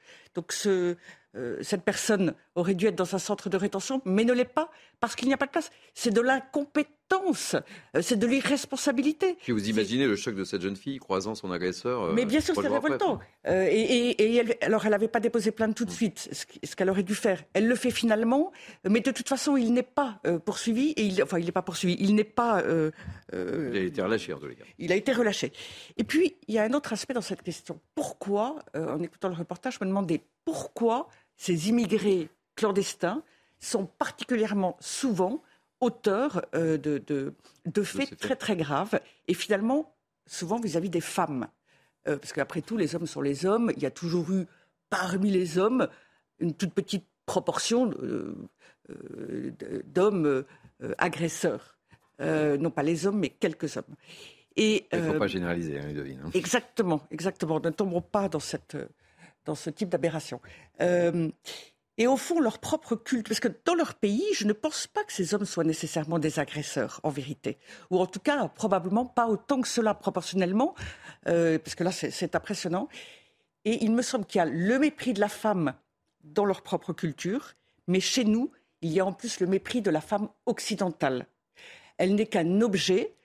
Euh, 1.36 1.58
cette 1.62 1.84
personne 1.84 2.34
aurait 2.56 2.76
dû 2.76 2.88
être 2.88 2.96
dans 2.96 3.14
un 3.14 3.20
centre 3.20 3.50
de 3.50 3.58
rétention, 3.58 4.02
mais 4.06 4.24
ne 4.24 4.32
l'est 4.32 4.46
pas 4.46 4.70
parce 5.02 5.16
qu'il 5.16 5.28
n'y 5.28 5.34
a 5.34 5.38
pas 5.38 5.48
de 5.48 5.52
place. 5.52 5.70
C'est 5.94 6.14
de 6.14 6.22
l'incompétence, 6.22 7.56
euh, 7.96 8.02
c'est 8.02 8.18
de 8.18 8.26
l'irresponsabilité. 8.26 9.36
Puis 9.42 9.52
vous 9.52 9.70
imaginez 9.70 10.08
le 10.08 10.16
choc 10.16 10.36
de 10.36 10.46
cette 10.46 10.62
jeune 10.62 10.78
fille 10.78 10.98
croisant 10.98 11.36
son 11.36 11.52
agresseur. 11.52 12.04
Euh, 12.04 12.14
mais 12.14 12.24
bien 12.26 12.40
sûr, 12.40 12.56
c'est 12.56 12.68
révoltant. 12.68 13.20
Et, 13.46 13.52
et, 13.52 14.10
et 14.12 14.36
elle, 14.38 14.56
alors, 14.62 14.86
elle 14.86 14.92
n'avait 14.92 15.10
pas 15.10 15.20
déposé 15.20 15.52
plainte 15.52 15.76
tout 15.76 15.84
de 15.84 15.92
suite, 15.92 16.30
ce, 16.32 16.76
qu'elle 16.76 16.90
aurait 16.90 17.04
dû 17.04 17.16
faire. 17.16 17.44
Elle 17.54 17.68
le 17.68 17.76
fait 17.76 17.92
finalement, 17.92 18.54
mais 18.88 19.02
de 19.02 19.12
toute 19.12 19.28
façon, 19.28 19.58
il 19.58 19.74
n'est 19.74 19.84
pas 19.84 20.22
poursuivi. 20.46 20.92
Et 20.92 21.04
il, 21.04 21.22
enfin, 21.22 21.38
il 21.38 21.46
n'est 21.46 21.52
pas 21.52 21.62
poursuivi. 21.62 21.98
Il 22.00 22.16
n'est 22.16 22.24
pas. 22.24 22.64
il 23.34 23.78
a 23.78 23.82
été 23.82 24.02
relâché, 24.02 24.34
en 24.34 24.40
tous 24.40 24.48
les 24.48 24.56
cas. 24.56 24.64
Il 24.80 24.92
a 24.92 24.96
été 24.96 25.12
relâché. 25.12 25.52
Et 25.98 26.06
puis, 26.06 26.38
il 26.48 26.56
y 26.56 26.60
a 26.60 26.64
un 26.64 26.74
autre 26.74 26.94
aspect 26.94 27.14
dans 27.14 27.22
cette 27.22 27.42
question. 27.42 27.80
Pourquoi, 27.94 28.56
en 28.74 29.02
écoutant 29.04 29.28
le 29.28 29.36
reportage, 29.36 29.78
je 29.80 29.84
me 29.84 29.90
demandais 29.90 30.22
pourquoi 30.46 31.08
ces 31.38 31.70
immigrés 31.70 32.30
clandestins 32.56 33.24
sont 33.60 33.86
particulièrement 33.86 34.78
souvent 34.80 35.42
auteurs 35.82 36.46
euh, 36.56 36.78
de, 36.78 37.02
de, 37.06 37.34
de, 37.66 37.84
faits 37.84 38.18
très 38.18 38.36
très 38.36 38.56
graves 38.56 39.00
et 39.28 39.34
finalement 39.34 39.94
souvent 40.26 40.60
vis-à-vis 40.60 40.88
-vis 40.88 40.92
des 40.92 41.02
femmes. 41.02 41.48
Euh, 42.08 42.18
parce 42.18 42.34
qu'après 42.34 42.62
tout, 42.62 42.78
les 42.78 42.96
hommes 42.96 43.08
sont 43.08 43.22
les 43.22 43.46
hommes. 43.46 43.72
Il 43.76 43.84
y 43.84 43.86
a 43.86 43.92
toujours 43.92 44.32
eu 44.32 44.46
parmi 44.90 45.32
les 45.32 45.58
hommes 45.58 45.88
une 46.40 46.54
toute 46.54 46.74
petite 46.74 47.06
proportion 47.26 47.92
d'hommes 49.86 50.26
euh, 50.26 50.44
agresseurs. 50.98 51.78
non 52.20 52.72
pas 52.72 52.84
les 52.84 53.06
hommes, 53.06 53.20
mais 53.20 53.30
quelques 53.30 53.78
hommes. 53.78 53.96
Et, 54.58 54.86
Il 54.94 55.00
ne 55.00 55.12
faut 55.12 55.20
pas 55.20 55.28
généraliser, 55.28 55.80
hein, 55.80 55.88
Ludovine. 55.88 56.22
Hein. 56.24 56.30
Exactement, 56.34 57.02
exactement. 57.12 57.60
Ne 57.60 57.72
tombons 57.72 58.02
pas 58.02 58.30
dans 58.30 58.40
cette 58.40 58.78
dans 59.46 59.56
ce 59.56 59.70
type 59.70 59.90
d'aberration. 59.90 60.42
Euh, 60.82 61.30
et 61.98 62.08
au 62.08 62.18
fond, 62.18 62.42
leur 62.42 62.60
propre 62.60 62.96
culte, 62.96 63.28
parce 63.28 63.40
que 63.40 63.48
dans 63.64 63.74
leur 63.74 63.96
pays, 63.96 64.26
je 64.34 64.46
ne 64.46 64.52
pense 64.52 64.86
pas 64.88 65.04
que 65.06 65.14
ces 65.14 65.34
hommes 65.34 65.46
soient 65.46 65.64
nécessairement 65.64 66.20
des 66.20 66.40
agresseurs, 66.40 67.00
en 67.04 67.10
vérité. 67.10 67.58
Ou 67.90 68.00
en 68.00 68.06
tout 68.06 68.20
cas, 68.20 68.50
probablement 68.50 69.06
pas 69.06 69.28
autant 69.28 69.62
que 69.62 69.68
cela 69.68 69.94
proportionnellement, 69.94 70.76
euh, 71.28 71.58
parce 71.58 71.76
que 71.76 71.86
là, 71.86 71.92
c'est 71.92 72.36
impressionnant. 72.36 72.90
Et 73.64 73.84
il 73.86 73.94
me 73.94 74.02
semble 74.02 74.26
qu'il 74.26 74.40
y 74.40 74.42
a 74.42 74.46
le 74.46 74.78
mépris 74.78 75.14
de 75.14 75.22
la 75.22 75.30
femme 75.30 75.74
dans 76.24 76.44
leur 76.44 76.64
propre 76.64 76.92
culture, 76.92 77.54
mais 77.88 78.02
chez 78.02 78.26
nous, 78.26 78.52
il 78.82 78.92
y 78.92 79.00
a 79.00 79.06
en 79.06 79.14
plus 79.14 79.40
le 79.40 79.48
mépris 79.48 79.82
de 79.82 79.90
la 79.90 80.02
femme 80.02 80.28
occidentale. 80.46 81.28
Elle 81.98 82.16
n'est 82.16 82.28
qu'un 82.28 82.62
objet. 82.62 83.16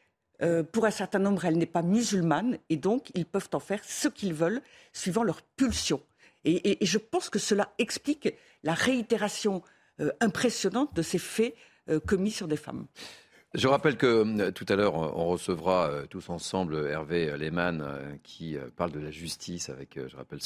Euh, 0.43 0.63
pour 0.63 0.87
un 0.87 0.91
certain 0.91 1.19
nombre, 1.19 1.45
elle 1.45 1.59
n'est 1.59 1.67
pas 1.67 1.83
musulmane, 1.83 2.57
et 2.71 2.77
donc 2.77 3.11
ils 3.15 3.27
peuvent 3.27 3.51
en 3.53 3.61
faire 3.61 3.85
ce 3.85 4.09
qu'ils 4.09 4.33
veulent, 4.33 4.63
suivant 4.93 5.23
leur 5.23 5.43
pulsion. 5.43 6.01
Et, 6.45 6.79
je 6.85 6.99
pense 6.99 7.29
que 7.29 7.39
cela 7.39 7.73
explique 7.79 8.35
la 8.63 8.75
réitération 8.75 9.63
euh, 10.01 10.11
impressionnante 10.21 10.95
de 10.95 11.03
ces 11.03 11.19
faits 11.19 11.55
euh, 11.89 12.01
commis 12.01 12.31
sur 12.31 12.49
des 12.49 12.57
femmes. 12.57 12.87
Je 13.55 13.69
rappelle 13.69 13.97
que 13.97 14.07
euh, 14.07 14.51
tout 14.51 14.67
à 14.69 14.77
l'heure, 14.77 14.95
on 14.95 15.27
recevra 15.27 16.07
tous 16.09 16.31
ensemble 16.31 16.87
Hervé 16.89 17.37
Lehmann 17.37 18.19
qui 18.23 18.57
parle 18.77 18.93
de 18.93 19.01
la 19.01 19.11
justice 19.11 19.69
avec, 19.69 19.99
je 20.07 20.17
rappelle, 20.17 20.41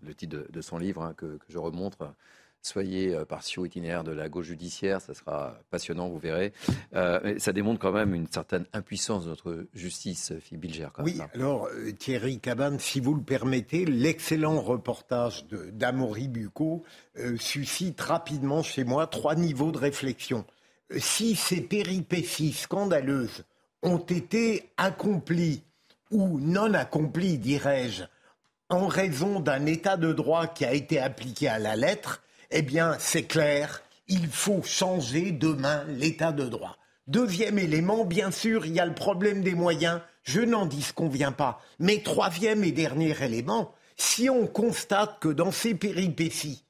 le 0.00 0.14
titre 0.14 0.38
de, 0.38 0.46
de 0.50 0.60
son 0.60 0.78
livre 0.78 1.02
hein, 1.02 1.14
que, 1.14 1.36
que, 1.36 1.46
je 1.48 1.58
remontre. 1.58 2.14
Soyez 2.62 3.16
partiaux 3.28 3.64
itinéraires 3.64 4.04
de 4.04 4.12
la 4.12 4.28
gauche 4.28 4.46
judiciaire, 4.46 5.00
ça 5.00 5.14
sera 5.14 5.58
passionnant, 5.70 6.08
vous 6.08 6.18
verrez. 6.18 6.52
Euh, 6.94 7.38
ça 7.38 7.52
démontre 7.52 7.80
quand 7.80 7.92
même 7.92 8.14
une 8.14 8.26
certaine 8.26 8.66
impuissance 8.72 9.24
de 9.24 9.30
notre 9.30 9.66
justice, 9.74 10.32
Philippe 10.40 10.62
Bilger. 10.62 10.88
oui, 10.98 11.16
même. 11.16 11.28
alors 11.34 11.68
Thierry 11.98 12.40
Cabane, 12.40 12.78
si 12.78 13.00
vous 13.00 13.14
le 13.14 13.22
permettez, 13.22 13.84
l'excellent 13.84 14.60
reportage 14.60 15.46
d'Amaury 15.46 16.28
Bucco 16.28 16.82
euh, 17.18 17.36
suscite 17.38 18.00
rapidement 18.00 18.62
chez 18.62 18.84
moi 18.84 19.06
trois 19.06 19.34
niveaux 19.34 19.72
de 19.72 19.78
réflexion 19.78 20.44
si 20.96 21.36
ces 21.36 21.60
péripéties 21.60 22.52
scandaleuses 22.52 23.44
ont 23.82 23.98
été 23.98 24.70
accomplies 24.76 25.62
ou 26.10 26.40
non 26.40 26.74
accomplies, 26.74 27.38
dirais-je, 27.38 28.04
en 28.70 28.86
raison 28.86 29.40
d'un 29.40 29.66
état 29.66 29.96
de 29.96 30.12
droit 30.12 30.46
qui 30.46 30.64
a 30.64 30.72
été 30.72 30.98
appliqué 30.98 31.48
à 31.48 31.58
la 31.58 31.76
lettre, 31.76 32.22
eh 32.50 32.62
bien, 32.62 32.96
c'est 32.98 33.24
clair, 33.24 33.82
il 34.08 34.28
faut 34.28 34.62
changer 34.62 35.32
demain 35.32 35.84
l'état 35.88 36.32
de 36.32 36.46
droit. 36.46 36.76
Deuxième 37.06 37.58
élément, 37.58 38.04
bien 38.04 38.30
sûr, 38.30 38.66
il 38.66 38.74
y 38.74 38.80
a 38.80 38.86
le 38.86 38.94
problème 38.94 39.42
des 39.42 39.54
moyens. 39.54 40.00
Je 40.24 40.40
n'en 40.40 40.66
disconviens 40.66 41.32
pas. 41.32 41.60
Mais 41.78 42.02
troisième 42.02 42.64
et 42.64 42.72
dernier 42.72 43.14
élément, 43.22 43.72
si 43.96 44.28
on 44.28 44.46
constate 44.46 45.18
que 45.18 45.28
dans 45.28 45.50
ces 45.50 45.74
péripéties, 45.74 46.64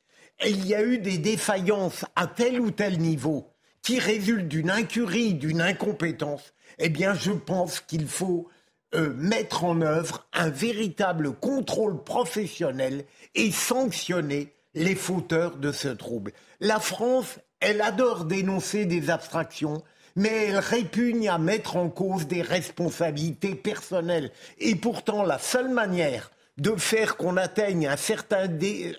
il 0.47 0.67
y 0.67 0.75
a 0.75 0.83
eu 0.83 0.99
des 0.99 1.19
défaillances 1.19 2.05
à 2.15 2.27
tel 2.29 2.61
ou 2.61 2.71
tel 2.71 2.99
niveau, 2.99 3.51
qui 3.83 3.99
résulte 3.99 4.47
d'une 4.47 4.71
incurie, 4.71 5.35
d'une 5.35 5.61
incompétence, 5.61 6.55
eh 6.79 6.89
bien, 6.89 7.15
je 7.15 7.33
pense 7.33 7.81
qu'il 7.81 8.07
faut 8.07 8.49
euh, 8.95 9.13
mettre 9.17 9.65
en 9.65 9.81
œuvre 9.83 10.27
un 10.33 10.51
véritable 10.51 11.33
contrôle 11.33 12.05
professionnel 12.05 13.05
et 13.35 13.51
sanctionner 13.51 14.55
les 14.75 14.95
fauteurs 14.95 15.57
de 15.57 15.73
ce 15.73 15.89
trouble. 15.89 16.33
La 16.61 16.81
France, 16.81 17.39
elle 17.61 17.81
adore 17.81 18.25
dénoncer 18.25 18.85
des 18.85 19.11
abstractions, 19.11 19.83
mais 20.17 20.47
elle 20.47 20.59
répugne 20.59 21.29
à 21.29 21.39
mettre 21.39 21.77
en 21.77 21.89
cause 21.89 22.27
des 22.27 22.43
responsabilités 22.43 23.55
personnelles. 23.55 24.33
Et 24.59 24.75
pourtant, 24.77 25.23
la 25.23 25.39
seule 25.39 25.69
manière 25.69 26.31
de 26.57 26.75
faire 26.75 27.17
qu'on 27.17 27.37
atteigne 27.37 27.87
un 27.87 27.97
certain, 27.97 28.49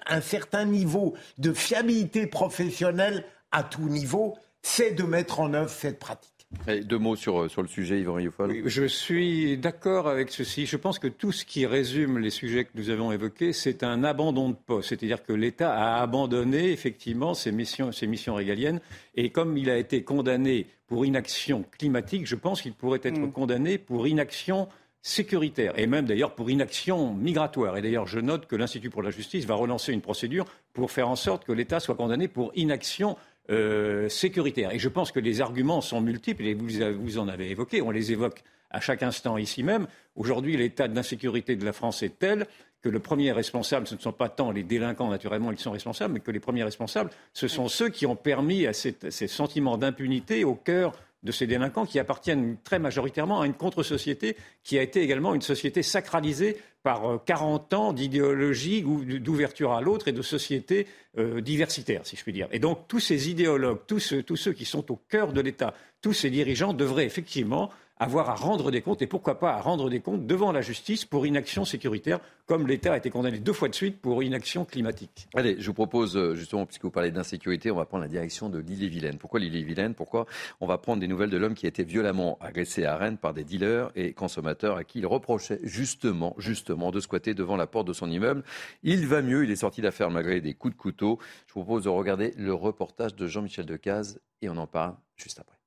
un 0.08 0.22
certain 0.22 0.66
niveau 0.66 1.14
de 1.38 1.54
fiabilité 1.54 2.26
professionnelle 2.26 3.26
à 3.52 3.64
tout 3.64 3.90
niveau, 3.90 4.38
c'est 4.62 4.92
de 4.92 5.04
mettre 5.04 5.40
en 5.40 5.54
œuvre 5.54 5.70
cette 5.70 6.00
pratique. 6.00 6.29
Et 6.68 6.82
deux 6.82 6.98
mots 6.98 7.16
sur, 7.16 7.50
sur 7.50 7.62
le 7.62 7.68
sujet, 7.68 8.00
Yvan 8.00 8.16
Rioufol. 8.16 8.50
Oui, 8.50 8.64
je 8.66 8.86
suis 8.86 9.56
d'accord 9.58 10.08
avec 10.08 10.32
ceci. 10.32 10.66
Je 10.66 10.78
pense 10.78 10.98
que 10.98 11.08
tout 11.08 11.32
ce 11.32 11.46
qui 11.46 11.68
résume 11.68 12.18
les 12.18 12.32
sujets 12.32 12.66
que 12.66 12.72
nous 12.74 12.90
avons 12.90 13.12
évoqués, 13.12 13.54
c'est 13.54 13.84
un 13.84 14.04
abandon 14.04 14.50
de 14.50 14.56
poste. 14.56 14.90
C'est-à-dire 14.90 15.24
que 15.24 15.34
l'État 15.34 15.74
a 15.74 16.02
abandonné 16.02 16.72
effectivement 16.72 17.36
ses 17.36 17.52
missions, 17.52 17.92
ses 17.92 18.08
missions 18.08 18.34
régaliennes. 18.34 18.82
Et 19.16 19.30
comme 19.30 19.58
il 19.58 19.70
a 19.70 19.78
été 19.78 20.04
condamné 20.04 20.66
pour 20.88 21.06
inaction 21.06 21.66
climatique, 21.78 22.26
je 22.26 22.36
pense 22.36 22.64
qu'il 22.64 22.74
pourrait 22.74 23.02
être 23.04 23.20
mmh. 23.20 23.32
condamné 23.32 23.78
pour 23.78 24.08
inaction 24.08 24.68
sécuritaire 25.02 25.78
et 25.78 25.88
même 25.88 26.06
d'ailleurs 26.06 26.34
pour 26.34 26.50
inaction 26.50 27.14
migratoire. 27.14 27.78
Et 27.78 27.82
d'ailleurs, 27.82 28.08
je 28.08 28.20
note 28.20 28.48
que 28.48 28.56
l'Institut 28.56 28.90
pour 28.90 29.04
la 29.04 29.12
justice 29.12 29.46
va 29.46 29.54
relancer 29.56 29.94
une 29.94 30.02
procédure 30.02 30.46
pour 30.74 30.92
faire 30.92 31.10
en 31.10 31.16
sorte 31.16 31.46
que 31.46 31.52
l'État 31.52 31.80
soit 31.80 31.96
condamné 31.96 32.28
pour 32.28 32.52
inaction 32.56 33.18
euh, 33.50 34.10
sécuritaire. 34.10 34.74
Et 34.74 34.80
je 34.80 34.90
pense 34.90 35.12
que 35.12 35.20
les 35.20 35.42
arguments 35.42 35.82
sont 35.82 36.02
multiples 36.02 36.46
et 36.46 36.54
vous, 36.54 36.68
vous 37.00 37.18
en 37.18 37.28
avez 37.28 37.50
évoqué, 37.50 37.82
on 37.82 37.92
les 37.92 38.12
évoque 38.12 38.44
à 38.70 38.80
chaque 38.80 39.04
instant 39.04 39.38
ici 39.38 39.64
même. 39.64 39.88
Aujourd'hui, 40.16 40.56
l'état 40.58 40.88
d'insécurité 40.88 41.56
de 41.56 41.66
la 41.66 41.74
France 41.74 42.04
est 42.04 42.20
tel 42.20 42.46
que 42.82 42.90
le 42.90 43.00
premier 43.00 43.32
responsable, 43.32 43.88
ce 43.88 43.96
ne 43.96 44.00
sont 44.00 44.14
pas 44.14 44.30
tant 44.30 44.52
les 44.52 44.64
délinquants, 44.64 45.10
naturellement, 45.10 45.52
ils 45.52 45.60
sont 45.60 45.72
responsables, 45.72 46.14
mais 46.14 46.20
que 46.22 46.32
les 46.32 46.40
premiers 46.40 46.64
responsables, 46.64 47.10
ce 47.34 47.48
sont 47.48 47.68
ceux 47.68 47.90
qui 47.90 48.06
ont 48.06 48.16
permis 48.16 48.68
à 48.68 48.74
ces 48.74 49.28
sentiments 49.28 49.78
d'impunité 49.78 50.46
au 50.46 50.56
cœur 50.56 50.94
de 51.24 51.32
ces 51.32 51.48
délinquants 51.48 51.86
qui 51.86 52.00
appartiennent 52.00 52.58
très 52.64 52.80
majoritairement 52.80 53.42
à 53.42 53.46
une 53.46 53.54
contre-société 53.54 54.38
qui 54.64 54.78
a 54.78 54.82
été 54.82 55.02
également 55.02 55.36
une 55.36 55.42
société 55.42 55.84
sacralisée 55.84 56.58
par 56.82 57.24
40 57.26 57.74
euh, 57.74 57.76
ans 57.76 57.94
d'idéologie 57.94 58.84
d'ouverture 58.84 59.74
à 59.74 59.82
l'autre 59.82 60.08
et 60.08 60.14
de 60.14 60.22
société 60.22 60.88
euh, 61.18 61.42
diversitaire, 61.42 62.06
si 62.06 62.16
je 62.16 62.24
puis 62.24 62.32
dire. 62.32 62.48
Et 62.52 62.60
donc 62.60 62.88
tous 62.88 63.02
ces 63.02 63.30
idéologues, 63.30 63.80
tous 63.86 64.00
ceux 64.00 64.54
qui 64.54 64.66
sont 64.66 64.92
au 64.92 64.96
cœur 64.96 65.34
de 65.34 65.42
l'État, 65.42 65.74
tous 66.02 66.14
ces 66.14 66.30
dirigeants 66.30 66.74
devraient 66.74 67.06
effectivement 67.06 67.70
avoir 68.00 68.30
à 68.30 68.36
rendre 68.36 68.72
des 68.72 68.82
comptes 68.82 69.02
et 69.02 69.08
pourquoi 69.08 69.40
pas 69.40 69.54
à 69.54 69.62
rendre 69.62 69.90
des 69.90 70.00
comptes 70.00 70.26
devant 70.26 70.52
la 70.52 70.62
justice 70.62 71.06
pour 71.06 71.28
inaction 71.28 71.66
sécuritaire, 71.66 72.20
comme 72.46 72.66
l'État 72.66 72.94
a 72.94 72.98
été 72.98 73.10
condamné 73.10 73.40
deux 73.40 73.54
fois 73.54 73.68
de 73.68 73.76
suite 73.76 74.02
pour 74.02 74.24
inaction 74.24 74.64
climatique. 74.66 75.28
Allez, 75.36 75.58
je 75.60 75.68
vous 75.68 75.74
propose 75.74 76.16
euh, 76.16 76.34
justement, 76.34 76.66
puisque 76.66 76.84
vous 76.84 76.92
parlez 76.92 77.12
d'insécurité, 77.12 77.72
on 77.72 77.76
va 77.76 77.86
prendre 77.86 78.04
la 78.04 78.10
direction 78.10 78.50
de 78.50 78.60
l'île-et-Vilaine. 78.60 79.18
Pourquoi 79.18 79.40
l'île-et-Vilaine 79.42 79.94
Pourquoi 79.94 80.26
on 80.62 80.68
va 80.68 80.78
prendre 80.78 81.02
des 81.02 81.08
nouvelles 81.08 81.30
de 81.30 81.38
l'homme 81.38 81.54
qui 81.54 81.66
a 81.66 81.70
été 81.70 81.84
violemment 81.84 82.38
agressé 82.42 82.86
à 82.86 82.96
Rennes 82.96 83.18
par 83.18 83.34
des 83.34 83.44
dealers 83.44 83.92
et 83.96 84.14
consommateurs 84.14 84.78
à 84.78 84.84
qui 84.84 85.00
il 85.00 85.06
reprochait 85.06 85.60
justement, 85.64 86.36
justement, 86.38 86.92
de 86.92 87.00
squatter 87.00 87.34
devant 87.34 87.58
la 87.58 87.68
porte 87.68 87.88
de 87.88 87.94
son 87.94 88.10
immeuble. 88.10 88.44
Il 88.84 89.08
va 89.08 89.22
mieux, 89.22 89.44
il 89.44 89.52
est 89.52 89.58
sorti 89.58 89.82
d'affaire 89.82 90.10
malgré 90.10 90.40
des 90.42 90.54
coups 90.54 90.74
de 90.74 90.80
couteau. 90.80 91.20
Je 91.48 91.54
vous 91.54 91.64
propose 91.64 91.84
de 91.84 91.90
regarder 91.90 92.34
le 92.38 92.54
reportage 92.54 93.16
de 93.16 93.28
Jean-Michel 93.28 93.66
Decaze 93.66 94.20
et 94.42 94.50
on 94.50 94.58
en 94.58 94.68
parle 94.68 94.96
juste 95.18 95.40
après. 95.40 95.59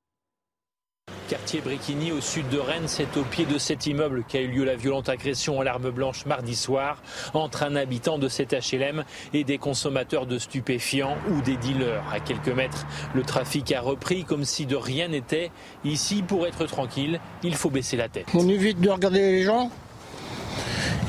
Quartier 1.33 1.61
Briquigny 1.61 2.11
au 2.11 2.21
sud 2.21 2.47
de 2.49 2.59
Rennes, 2.59 2.87
c'est 2.87 3.17
au 3.17 3.23
pied 3.23 3.47
de 3.47 3.57
cet 3.57 3.87
immeuble 3.87 4.23
qu'a 4.27 4.39
eu 4.39 4.49
lieu 4.49 4.63
la 4.63 4.75
violente 4.75 5.09
agression 5.09 5.59
à 5.59 5.63
l'arme 5.63 5.89
blanche 5.89 6.27
mardi 6.27 6.55
soir 6.55 7.01
entre 7.33 7.63
un 7.63 7.75
habitant 7.75 8.19
de 8.19 8.27
cet 8.27 8.53
HLM 8.53 9.03
et 9.33 9.43
des 9.43 9.57
consommateurs 9.57 10.27
de 10.27 10.37
stupéfiants 10.37 11.17
ou 11.31 11.41
des 11.41 11.57
dealers. 11.57 12.03
À 12.13 12.19
quelques 12.19 12.49
mètres, 12.55 12.85
le 13.15 13.23
trafic 13.23 13.71
a 13.71 13.81
repris 13.81 14.25
comme 14.25 14.45
si 14.45 14.67
de 14.67 14.75
rien 14.75 15.07
n'était. 15.07 15.49
Ici, 15.83 16.21
pour 16.21 16.45
être 16.45 16.67
tranquille, 16.67 17.19
il 17.41 17.55
faut 17.55 17.71
baisser 17.71 17.97
la 17.97 18.09
tête. 18.09 18.27
On 18.35 18.47
évite 18.47 18.79
de 18.79 18.91
regarder 18.91 19.19
les 19.19 19.41
gens. 19.41 19.71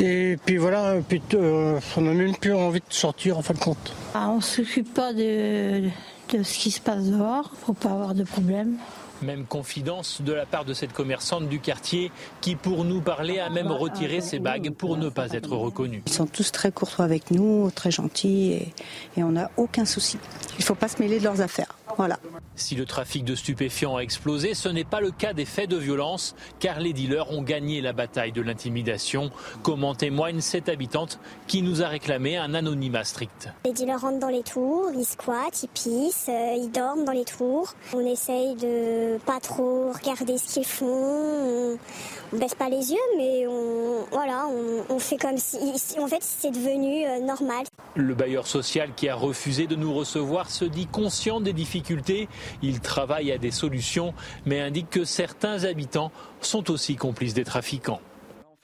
Et 0.01 0.39
puis 0.47 0.57
voilà, 0.57 0.95
puis, 1.07 1.21
euh, 1.35 1.79
on 1.99 2.01
n'a 2.01 2.15
même 2.15 2.35
plus 2.35 2.55
envie 2.55 2.81
de 2.81 2.95
sortir 2.95 3.37
en 3.37 3.43
fin 3.43 3.53
de 3.53 3.59
compte. 3.59 3.93
Ah, 4.15 4.31
on 4.31 4.37
ne 4.37 4.41
s'occupe 4.41 4.95
pas 4.95 5.13
de, 5.13 5.83
de 6.33 6.43
ce 6.43 6.59
qui 6.59 6.71
se 6.71 6.81
passe 6.81 7.05
dehors, 7.11 7.53
faut 7.67 7.75
pas 7.75 7.91
avoir 7.91 8.15
de 8.15 8.25
problème. 8.25 8.79
Même 9.23 9.45
confidence 9.47 10.21
de 10.23 10.33
la 10.33 10.47
part 10.47 10.65
de 10.65 10.75
cette 10.75 10.93
commerçante 10.93 11.49
du 11.49 11.61
quartier 11.61 12.11
qui, 12.41 12.57
pour 12.57 12.85
nous 12.85 13.01
parler, 13.01 13.39
a 13.39 13.49
même 13.51 13.71
retiré 13.71 14.21
ses 14.21 14.39
bagues 14.39 14.71
pour 14.71 14.97
ne 14.97 15.09
pas 15.09 15.33
être 15.33 15.53
reconnue. 15.57 16.03
Ils 16.07 16.13
sont 16.13 16.27
tous 16.27 16.53
très 16.53 16.73
courtois 16.73 17.05
avec 17.05 17.31
nous, 17.31 17.71
très 17.71 17.91
gentils 17.91 18.53
et, 18.53 18.75
et 19.17 19.23
on 19.23 19.33
n'a 19.33 19.51
aucun 19.57 19.85
souci. 19.85 20.19
Il 20.59 20.61
ne 20.61 20.65
faut 20.65 20.75
pas 20.75 20.89
se 20.89 21.01
mêler 21.01 21.19
de 21.19 21.25
leurs 21.25 21.41
affaires. 21.41 21.77
Voilà. 21.97 22.19
Si 22.57 22.75
le 22.75 22.87
trafic 22.87 23.25
de 23.25 23.35
stupéfiants 23.35 23.97
a 23.97 24.01
explosé, 24.01 24.55
ce 24.55 24.69
n'est 24.69 24.85
pas 24.85 25.01
le 25.01 25.11
cas 25.11 25.33
des 25.33 25.45
faits 25.45 25.71
de 25.71 25.77
violence, 25.77 26.35
car 26.59 26.81
les 26.81 26.93
dealers 26.93 27.31
ont 27.31 27.43
gagné 27.43 27.81
la 27.81 27.93
bataille 27.93 28.33
de 28.33 28.43
l'intimidation, 28.43 29.31
comme 29.63 29.85
en 29.85 29.95
témoigne 29.95 30.41
cette 30.41 30.69
habitante 30.69 31.21
qui 31.47 31.63
nous 31.63 31.83
a 31.83 31.89
réclamé 31.89 32.37
un 32.37 32.55
anonymat 32.55 33.05
strict. 33.05 33.49
Les 33.65 33.73
dealers 33.73 34.01
rentrent 34.01 34.19
dans 34.19 34.29
les 34.29 34.43
tours, 34.43 34.91
ils 34.97 35.05
squattent, 35.05 35.63
ils 35.63 35.69
pissent, 35.69 36.29
euh, 36.29 36.57
ils 36.57 36.71
dorment 36.71 37.05
dans 37.05 37.13
les 37.13 37.25
tours. 37.25 37.75
On 37.95 38.01
essaye 38.01 38.55
de 38.57 39.04
pas 39.25 39.41
trop 39.41 39.93
regarder 39.93 40.39
ce 40.39 40.55
qu'ils 40.55 40.67
font. 40.67 41.79
On, 42.33 42.37
baisse 42.37 42.55
pas 42.55 42.69
les 42.69 42.91
yeux, 42.91 42.99
mais 43.17 43.47
on, 43.47 44.05
voilà, 44.11 44.47
on, 44.89 44.99
fait 44.99 45.17
comme 45.17 45.37
si, 45.37 45.57
en 46.01 46.09
fait, 46.09 46.23
c'est 46.23 46.51
devenu 46.51 47.07
euh, 47.07 47.21
normal. 47.21 47.65
Le 47.95 48.15
bailleur 48.15 48.47
social 48.47 48.91
qui 48.97 49.09
a 49.09 49.15
refusé 49.15 49.67
de 49.69 49.77
nous 49.77 49.95
recevoir 49.95 50.51
se 50.51 50.65
dit 50.65 50.87
conscient 50.87 51.41
des 51.41 51.53
difficultés. 51.53 52.29
Il 52.63 52.81
travaille 52.81 53.31
à 53.31 53.39
des 53.39 53.53
solutions, 53.53 54.15
mais 54.47 54.61
indique 54.61 54.91
que 54.91 55.05
certains 55.05 55.65
habitants 55.65 56.11
sont 56.41 56.71
aussi 56.71 56.97
complices 56.97 57.35
des 57.35 57.45
trafiquants. 57.45 58.01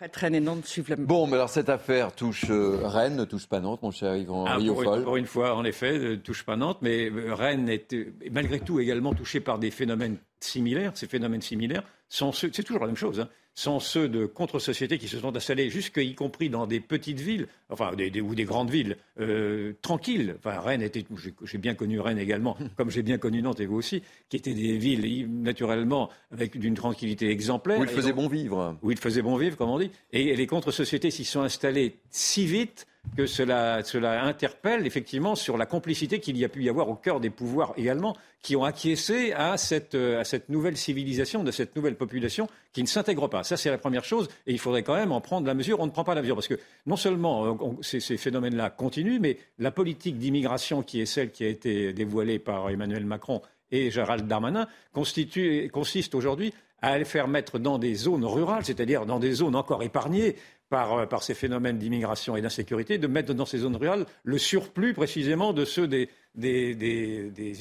En 0.01 0.05
fait, 0.05 0.16
Rennes 0.16 0.34
et 0.34 0.41
Nantes 0.41 0.66
suivent 0.66 0.88
la 0.88 0.97
Bon, 0.97 1.26
mais 1.26 1.34
alors 1.34 1.51
cette 1.51 1.68
affaire 1.68 2.12
touche 2.12 2.47
euh, 2.49 2.80
Rennes, 2.84 3.16
ne 3.16 3.24
touche 3.24 3.47
pas 3.47 3.61
Nantes, 3.61 3.82
mon 3.82 3.91
cher 3.91 4.16
Yvan 4.16 4.47
ah, 4.49 4.57
pour, 4.59 5.03
pour, 5.05 5.16
une 5.16 5.26
fois, 5.26 5.55
en 5.55 5.64
effet, 5.64 5.99
ne 5.99 6.14
touche 6.16 6.43
pas 6.43 6.57
Nantes, 6.57 6.78
mais 6.80 7.11
euh, 7.11 7.34
Rennes 7.34 7.68
est 7.68 7.95
malgré 8.32 8.61
tout 8.61 8.80
également 8.80 9.12
touché 9.12 9.41
par 9.41 9.59
des 9.59 9.70
phénomènes 9.70 10.16
similaires. 10.45 10.93
Ces 10.95 11.07
phénomènes 11.07 11.43
similaires 11.43 11.84
sont 12.09 12.32
c'est 12.32 12.51
toujours 12.51 12.80
la 12.80 12.88
même 12.88 12.97
chose. 12.97 13.20
Hein 13.20 13.28
sont 13.55 13.80
ceux 13.80 14.09
de 14.09 14.26
contre-sociétés 14.26 14.99
qui 14.99 15.09
se 15.09 15.18
sont 15.18 15.36
installés, 15.36 15.70
jusqu'y 15.70 16.14
compris 16.14 16.49
dans 16.49 16.66
des 16.66 16.80
petites 16.80 17.20
villes, 17.20 17.47
enfin, 17.68 17.93
des, 17.95 18.20
ou 18.20 18.34
des 18.34 18.45
grandes 18.45 18.70
villes, 18.70 18.97
euh, 19.18 19.74
tranquilles. 19.82 20.36
Enfin, 20.38 20.61
Rennes 20.61 20.82
était, 20.82 21.05
j'ai 21.43 21.59
bien 21.59 21.74
connu 21.74 22.01
Rennes 22.01 22.18
également, 22.18 22.57
comme 22.76 22.91
j'ai 22.91 23.03
bien 23.03 23.18
connu 23.18 23.43
Nantes 23.43 23.61
et 23.61 23.66
vous 23.66 23.76
aussi, 23.76 24.03
qui 24.28 24.36
étaient 24.36 24.55
des 24.55 24.78
villes, 24.78 25.28
naturellement, 25.43 26.11
avec 26.30 26.59
d'une 26.59 26.74
tranquillité 26.74 27.28
exemplaire. 27.30 27.78
Où 27.78 27.84
il 27.84 27.91
faisait 27.91 28.12
bon 28.12 28.28
vivre. 28.28 28.78
Où 28.82 28.91
il 28.91 28.99
faisait 28.99 29.22
bon 29.22 29.36
vivre, 29.36 29.57
comme 29.57 29.70
on 29.70 29.78
dit. 29.78 29.91
Et, 30.12 30.34
les 30.36 30.47
contre-sociétés 30.47 31.11
s'y 31.11 31.24
sont 31.24 31.43
installées 31.43 31.97
si 32.11 32.47
vite 32.47 32.86
que 33.16 33.26
cela, 33.26 33.82
interpelle 34.24 34.86
effectivement 34.86 35.34
sur 35.34 35.57
la 35.57 35.66
complicité 35.66 36.20
qu'il 36.20 36.36
y 36.36 36.44
a 36.44 36.48
pu 36.48 36.62
y 36.62 36.68
avoir 36.68 36.88
au 36.88 36.94
cœur 36.94 37.20
des 37.20 37.30
pouvoirs 37.30 37.72
également, 37.76 38.16
qui 38.42 38.57
ont 38.57 38.64
acquiescé 38.64 39.32
à 39.32 39.57
cette, 39.57 39.94
à 39.94 40.24
cette 40.24 40.48
nouvelle 40.48 40.76
civilisation, 40.76 41.42
de 41.42 41.51
cette 41.51 41.74
nouvelle 41.76 41.96
population 41.96 42.48
qui 42.72 42.82
ne 42.82 42.86
s'intègre 42.86 43.28
pas. 43.28 43.42
Ça, 43.42 43.57
c'est 43.57 43.70
la 43.70 43.78
première 43.78 44.05
chose, 44.05 44.28
et 44.46 44.53
il 44.53 44.59
faudrait 44.59 44.82
quand 44.82 44.94
même 44.94 45.12
en 45.12 45.20
prendre 45.20 45.46
la 45.46 45.55
mesure. 45.55 45.80
On 45.80 45.86
ne 45.86 45.90
prend 45.90 46.05
pas 46.05 46.14
la 46.14 46.22
mesure, 46.22 46.36
parce 46.36 46.48
que 46.48 46.59
non 46.86 46.96
seulement 46.96 47.46
euh, 47.46 47.82
ces, 47.82 48.01
phénomènes-là 48.01 48.70
continuent, 48.70 49.18
mais 49.20 49.38
la 49.59 49.70
politique 49.70 50.18
d'immigration 50.18 50.82
qui 50.82 51.01
est 51.01 51.07
celle 51.07 51.30
qui 51.30 51.44
a 51.44 51.48
été 51.48 51.92
dévoilée 51.92 52.38
par 52.38 52.70
Emmanuel 52.70 53.05
Macron 53.05 53.42
et 53.70 53.90
Gérald 53.90 54.26
Darmanin 54.26 54.66
consiste 54.92 56.14
aujourd'hui 56.14 56.53
à 56.82 56.98
les 56.98 57.05
faire 57.05 57.28
mettre 57.28 57.59
dans 57.59 57.78
des 57.78 57.94
zones 57.94 58.24
rurales, 58.24 58.64
c'est-à-dire 58.64 59.07
dans 59.07 59.18
des 59.18 59.32
zones 59.32 59.55
encore 59.55 59.82
épargnées 59.82 60.36
euh, 60.72 61.06
par, 61.06 61.22
ces 61.22 61.34
phénomènes 61.34 61.78
d'immigration 61.78 62.36
et 62.36 62.42
d'insécurité, 62.42 62.96
de 62.96 63.08
mettre 63.08 63.34
dans 63.34 63.44
ces 63.44 63.58
zones 63.58 63.74
rurales 63.74 64.06
le 64.22 64.38
surplus 64.38 64.94
précisément 64.94 65.52
de 65.52 65.64
ceux 65.64 65.88
des, 65.88 66.08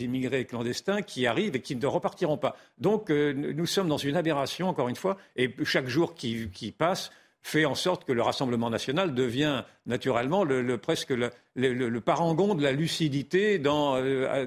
immigrés 0.03 0.45
clandestins 0.45 1.01
qui 1.01 1.25
arrivent 1.25 1.55
et 1.55 1.61
qui 1.61 1.75
ne 1.75 1.87
repartiront 1.87 2.37
pas. 2.37 2.55
Donc 2.77 3.09
euh, 3.09 3.33
nous 3.33 3.65
sommes 3.65 3.87
dans 3.87 3.97
une 3.97 4.15
aberration, 4.15 4.69
encore 4.69 4.89
une 4.89 4.95
fois, 4.95 5.17
et 5.35 5.55
chaque 5.63 5.87
jour 5.87 6.13
qui, 6.13 6.73
passe 6.77 7.11
fait 7.41 7.65
en 7.65 7.73
sorte 7.73 8.05
que 8.05 8.11
le 8.11 8.21
Rassemblement 8.21 8.69
national 8.69 9.15
devient 9.15 9.63
naturellement 9.87 10.43
le, 10.43 10.77
presque 10.77 11.11
le, 11.55 11.99
parangon 12.01 12.53
de 12.53 12.61
la 12.61 12.73
lucidité 12.73 13.59
euh, 13.65 14.45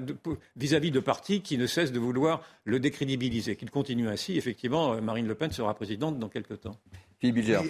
vis-à-vis 0.55 0.91
de 0.91 0.99
partis 1.01 1.41
qui 1.41 1.57
ne 1.57 1.67
cessent 1.67 1.91
de 1.91 1.99
vouloir 1.99 2.43
le 2.63 2.79
décrédibiliser. 2.79 3.57
Qu'il 3.57 3.71
continue 3.71 4.07
ainsi, 4.07 4.37
effectivement, 4.37 5.01
Marine 5.01 5.27
Le 5.27 5.35
Pen 5.35 5.51
sera 5.51 5.73
présidente 5.73 6.17
dans 6.17 6.29
quelques 6.29 6.61
temps 6.61 6.77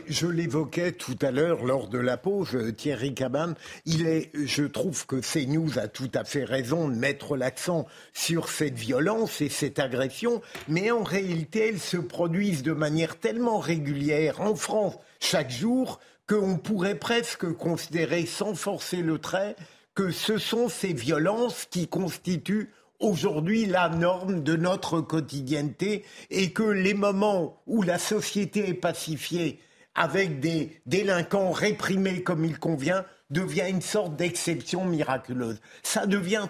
je 0.07 0.25
l'évoquais 0.25 0.93
tout 0.93 1.17
à 1.21 1.29
l'heure 1.29 1.63
lors 1.63 1.87
de 1.87 1.99
la 1.99 2.17
pause, 2.17 2.57
Thierry 2.75 3.13
Cabane. 3.13 3.53
Il 3.85 4.07
est, 4.07 4.31
je 4.33 4.63
trouve 4.63 5.05
que 5.05 5.17
CNews 5.17 5.77
a 5.77 5.87
tout 5.87 6.09
à 6.15 6.23
fait 6.23 6.43
raison 6.43 6.87
de 6.89 6.95
mettre 6.95 7.37
l'accent 7.37 7.85
sur 8.13 8.49
cette 8.49 8.77
violence 8.77 9.41
et 9.41 9.49
cette 9.49 9.77
agression, 9.77 10.41
mais 10.67 10.89
en 10.89 11.03
réalité, 11.03 11.69
elles 11.69 11.79
se 11.79 11.97
produisent 11.97 12.63
de 12.63 12.73
manière 12.73 13.19
tellement 13.19 13.59
régulière 13.59 14.41
en 14.41 14.55
France 14.55 14.95
chaque 15.19 15.51
jour 15.51 15.99
qu'on 16.27 16.57
pourrait 16.57 16.97
presque 16.97 17.51
considérer, 17.53 18.25
sans 18.25 18.55
forcer 18.55 19.03
le 19.03 19.19
trait, 19.19 19.55
que 19.93 20.09
ce 20.09 20.39
sont 20.39 20.67
ces 20.67 20.93
violences 20.93 21.67
qui 21.69 21.87
constituent 21.87 22.71
aujourd'hui 22.99 23.65
la 23.65 23.89
norme 23.89 24.43
de 24.43 24.55
notre 24.55 25.01
quotidienneté 25.01 26.05
et 26.29 26.51
que 26.51 26.63
les 26.63 26.93
moments 26.93 27.61
où 27.67 27.81
la 27.81 27.99
société 27.99 28.69
est 28.69 28.73
pacifiée 28.73 29.59
avec 29.95 30.39
des 30.39 30.81
délinquants 30.85 31.51
réprimés 31.51 32.23
comme 32.23 32.45
il 32.45 32.57
convient 32.59 33.05
devient 33.29 33.65
une 33.69 33.81
sorte 33.81 34.15
d'exception 34.15 34.85
miraculeuse. 34.85 35.59
Ça 35.81 36.05
devient 36.05 36.47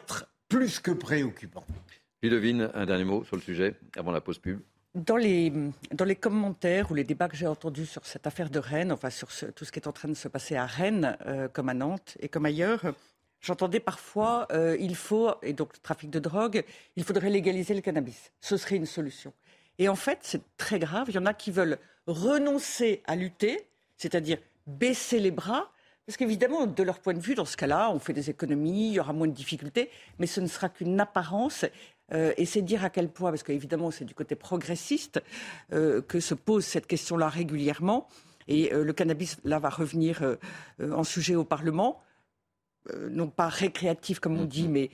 plus 0.49 0.79
que 0.79 0.91
préoccupant. 0.91 1.65
Ludovine, 2.21 2.69
un 2.73 2.85
dernier 2.85 3.03
mot 3.03 3.23
sur 3.23 3.35
le 3.35 3.41
sujet 3.41 3.75
avant 3.97 4.11
la 4.11 4.21
pause 4.21 4.37
pub. 4.37 4.59
Dans 4.95 5.17
les, 5.17 5.51
dans 5.91 6.05
les 6.05 6.15
commentaires 6.15 6.91
ou 6.91 6.93
les 6.93 7.03
débats 7.03 7.27
que 7.27 7.35
j'ai 7.35 7.47
entendus 7.47 7.87
sur 7.87 8.05
cette 8.05 8.27
affaire 8.27 8.49
de 8.49 8.59
Rennes, 8.59 8.91
enfin 8.91 9.09
sur 9.09 9.27
tout 9.55 9.65
ce 9.65 9.71
qui 9.71 9.79
est 9.79 9.87
en 9.87 9.91
train 9.91 10.07
de 10.07 10.13
se 10.13 10.27
passer 10.27 10.55
à 10.55 10.67
Rennes, 10.67 11.17
euh, 11.25 11.47
comme 11.47 11.69
à 11.69 11.73
Nantes 11.73 12.15
et 12.19 12.29
comme 12.29 12.45
ailleurs, 12.45 12.93
J'entendais 13.43 13.81
parfois, 13.81 14.47
euh, 14.53 14.77
il 14.79 14.95
faut, 14.95 15.29
et 15.41 15.51
donc 15.51 15.73
le 15.73 15.79
trafic 15.79 16.09
de 16.09 16.19
drogue, 16.19 16.63
il 16.95 17.03
faudrait 17.03 17.29
légaliser 17.29 17.73
le 17.73 17.81
cannabis. 17.81 18.31
Ce 18.39 18.55
serait 18.55 18.77
une 18.77 18.85
solution. 18.85 19.33
Et 19.79 19.89
en 19.89 19.97
fait, 19.97 20.19
c'est 20.21 20.41
très 20.55 20.79
grave. 20.79 21.07
Il 21.09 21.15
y 21.15 21.17
en 21.17 21.25
a 21.25 21.33
qui 21.33 21.51
veulent 21.51 21.77
renoncer 22.07 23.03
à 23.05 23.17
lutter, 23.17 23.67
c'est-à-dire 23.97 24.37
baisser 24.65 25.19
les 25.19 25.31
bras, 25.31 25.69
Parce 26.05 26.17
qu'évidemment, 26.17 26.67
de 26.67 26.83
leur 26.83 26.99
point 26.99 27.13
de 27.13 27.19
vue, 27.19 27.35
dans 27.35 27.45
ce 27.45 27.55
cas-là, 27.57 27.89
on 27.91 27.99
fait 27.99 28.13
des 28.13 28.29
économies, 28.29 28.89
il 28.89 28.93
y 28.93 28.99
aura 28.99 29.13
moins 29.13 29.27
de 29.27 29.33
difficultés, 29.33 29.89
mais 30.19 30.27
ce 30.27 30.39
ne 30.39 30.47
sera 30.47 30.69
qu'une 30.69 30.99
apparence. 30.99 31.65
Euh, 32.13 32.33
et 32.37 32.45
c'est 32.45 32.61
dire 32.61 32.83
à 32.85 32.89
quel 32.89 33.09
point, 33.09 33.29
parce 33.29 33.43
qu'évidemment, 33.43 33.91
c'est 33.91 34.05
du 34.05 34.13
côté 34.13 34.35
progressiste 34.35 35.21
euh, 35.71 36.01
que 36.01 36.21
se 36.21 36.33
pose 36.33 36.65
cette 36.65 36.87
question-là 36.87 37.27
régulièrement. 37.27 38.07
Et 38.47 38.71
le 38.71 38.91
cannabis, 38.91 39.37
là, 39.45 39.59
va 39.59 39.69
revenir 39.69 40.21
en 40.81 41.05
sujet 41.05 41.35
au 41.35 41.45
Parlement, 41.45 42.01
non 43.09 43.27
pas 43.27 43.47
récréatif, 43.47 44.19
comme 44.19 44.39
on 44.39 44.45
dit, 44.45 44.67
mais 44.67 44.89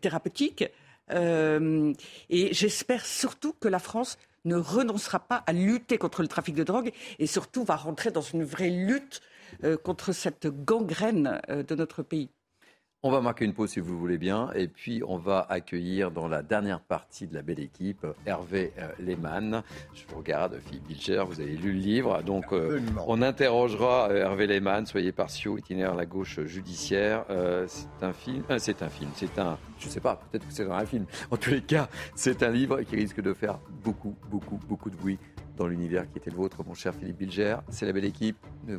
thérapeutique. 0.00 0.64
et 1.10 2.48
j'espère 2.52 3.04
surtout 3.04 3.52
que 3.52 3.68
la 3.68 3.78
France 3.78 4.18
ne 4.44 4.56
renoncera 4.56 5.20
pas 5.20 5.42
à 5.46 5.52
lutter 5.52 5.98
contre 5.98 6.22
le 6.22 6.28
trafic 6.28 6.54
de 6.54 6.64
drogue 6.64 6.92
et 7.18 7.26
surtout 7.26 7.64
va 7.64 7.76
rentrer 7.76 8.10
dans 8.10 8.20
une 8.20 8.44
vraie 8.44 8.70
lutte 8.70 9.22
euh, 9.62 9.76
contre 9.76 10.12
cette 10.12 10.46
gangrène 10.46 11.40
euh, 11.48 11.62
de 11.62 11.74
notre 11.74 12.02
pays. 12.02 12.28
On 13.06 13.10
va 13.10 13.20
marquer 13.20 13.44
une 13.44 13.52
pause 13.52 13.68
si 13.68 13.80
vous 13.80 13.98
voulez 13.98 14.16
bien, 14.16 14.50
et 14.54 14.66
puis 14.66 15.02
on 15.06 15.18
va 15.18 15.46
accueillir 15.50 16.10
dans 16.10 16.26
la 16.26 16.40
dernière 16.40 16.80
partie 16.80 17.26
de 17.26 17.34
la 17.34 17.42
belle 17.42 17.60
équipe 17.60 18.06
Hervé 18.24 18.72
euh, 18.78 18.88
Lehmann. 18.98 19.62
Je 19.92 20.04
vous 20.08 20.16
regarde, 20.16 20.58
Philippe 20.64 20.86
Bilger, 20.86 21.22
vous 21.28 21.38
avez 21.38 21.54
lu 21.54 21.72
le 21.72 21.80
livre, 21.80 22.22
donc 22.22 22.46
on 23.06 23.20
interrogera 23.20 24.08
Hervé 24.10 24.46
Lehmann, 24.46 24.86
soyez 24.86 25.12
partiaux, 25.12 25.58
itinéraire 25.58 25.94
la 25.94 26.06
gauche 26.06 26.40
judiciaire. 26.46 27.26
c'est 27.66 28.02
un 28.02 28.14
film, 28.14 28.42
c'est 28.56 28.82
un 28.82 28.88
film, 28.88 29.10
c'est 29.14 29.38
un, 29.38 29.58
je 29.78 29.88
sais 29.90 30.00
pas, 30.00 30.18
peut-être 30.32 30.48
que 30.48 30.54
c'est 30.54 30.66
un 30.66 30.86
film. 30.86 31.04
En 31.30 31.36
tous 31.36 31.50
les 31.50 31.60
cas, 31.60 31.90
c'est 32.14 32.42
un 32.42 32.50
livre 32.50 32.80
qui 32.84 32.96
risque 32.96 33.20
de 33.20 33.34
faire 33.34 33.58
beaucoup, 33.84 34.16
beaucoup, 34.30 34.58
beaucoup 34.66 34.88
de 34.88 34.96
bruit 34.96 35.18
dans 35.58 35.66
l'univers 35.66 36.10
qui 36.10 36.16
était 36.16 36.30
le 36.30 36.36
vôtre, 36.36 36.64
mon 36.66 36.72
cher 36.72 36.94
Philippe 36.94 37.18
Bilger. 37.18 37.56
C'est 37.68 37.84
la 37.84 37.92
belle 37.92 38.06
équipe. 38.06 38.38
Ne, 38.66 38.78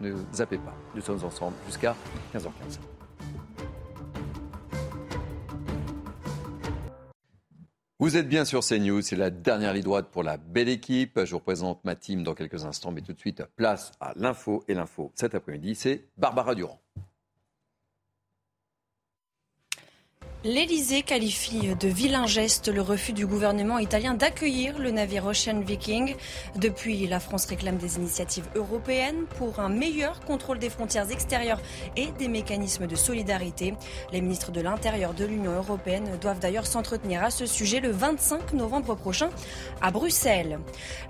ne 0.00 0.16
zappez 0.32 0.56
pas. 0.56 0.74
Nous 0.94 1.02
sommes 1.02 1.22
ensemble 1.22 1.56
jusqu'à 1.66 1.94
15h15. 2.34 2.99
Vous 8.00 8.16
êtes 8.16 8.30
bien 8.30 8.46
sur 8.46 8.60
CNews, 8.60 9.02
c'est 9.02 9.14
la 9.14 9.28
dernière 9.28 9.74
ligne 9.74 9.82
droite 9.82 10.08
pour 10.10 10.22
la 10.22 10.38
belle 10.38 10.70
équipe. 10.70 11.22
Je 11.22 11.32
vous 11.32 11.40
présente 11.40 11.84
ma 11.84 11.94
team 11.94 12.22
dans 12.22 12.32
quelques 12.32 12.64
instants, 12.64 12.92
mais 12.92 13.02
tout 13.02 13.12
de 13.12 13.18
suite, 13.18 13.42
place 13.56 13.92
à 14.00 14.14
l'info. 14.16 14.64
Et 14.68 14.74
l'info 14.74 15.12
cet 15.14 15.34
après-midi, 15.34 15.74
c'est 15.74 16.06
Barbara 16.16 16.54
Durand. 16.54 16.80
L'Elysée 20.42 21.02
qualifie 21.02 21.74
de 21.78 21.86
vilain 21.86 22.26
geste 22.26 22.68
le 22.68 22.80
refus 22.80 23.12
du 23.12 23.26
gouvernement 23.26 23.78
italien 23.78 24.14
d'accueillir 24.14 24.78
le 24.78 24.90
navire 24.90 25.26
Ocean 25.26 25.60
Viking. 25.60 26.16
Depuis, 26.56 27.06
la 27.06 27.20
France 27.20 27.44
réclame 27.44 27.76
des 27.76 27.96
initiatives 27.96 28.46
européennes 28.54 29.26
pour 29.36 29.60
un 29.60 29.68
meilleur 29.68 30.20
contrôle 30.20 30.58
des 30.58 30.70
frontières 30.70 31.10
extérieures 31.10 31.60
et 31.94 32.06
des 32.18 32.28
mécanismes 32.28 32.86
de 32.86 32.96
solidarité. 32.96 33.74
Les 34.12 34.22
ministres 34.22 34.50
de 34.50 34.62
l'Intérieur 34.62 35.12
de 35.12 35.26
l'Union 35.26 35.52
européenne 35.52 36.08
doivent 36.22 36.40
d'ailleurs 36.40 36.66
s'entretenir 36.66 37.22
à 37.22 37.30
ce 37.30 37.44
sujet 37.44 37.80
le 37.80 37.90
25 37.90 38.54
novembre 38.54 38.94
prochain 38.94 39.28
à 39.82 39.90
Bruxelles. 39.90 40.58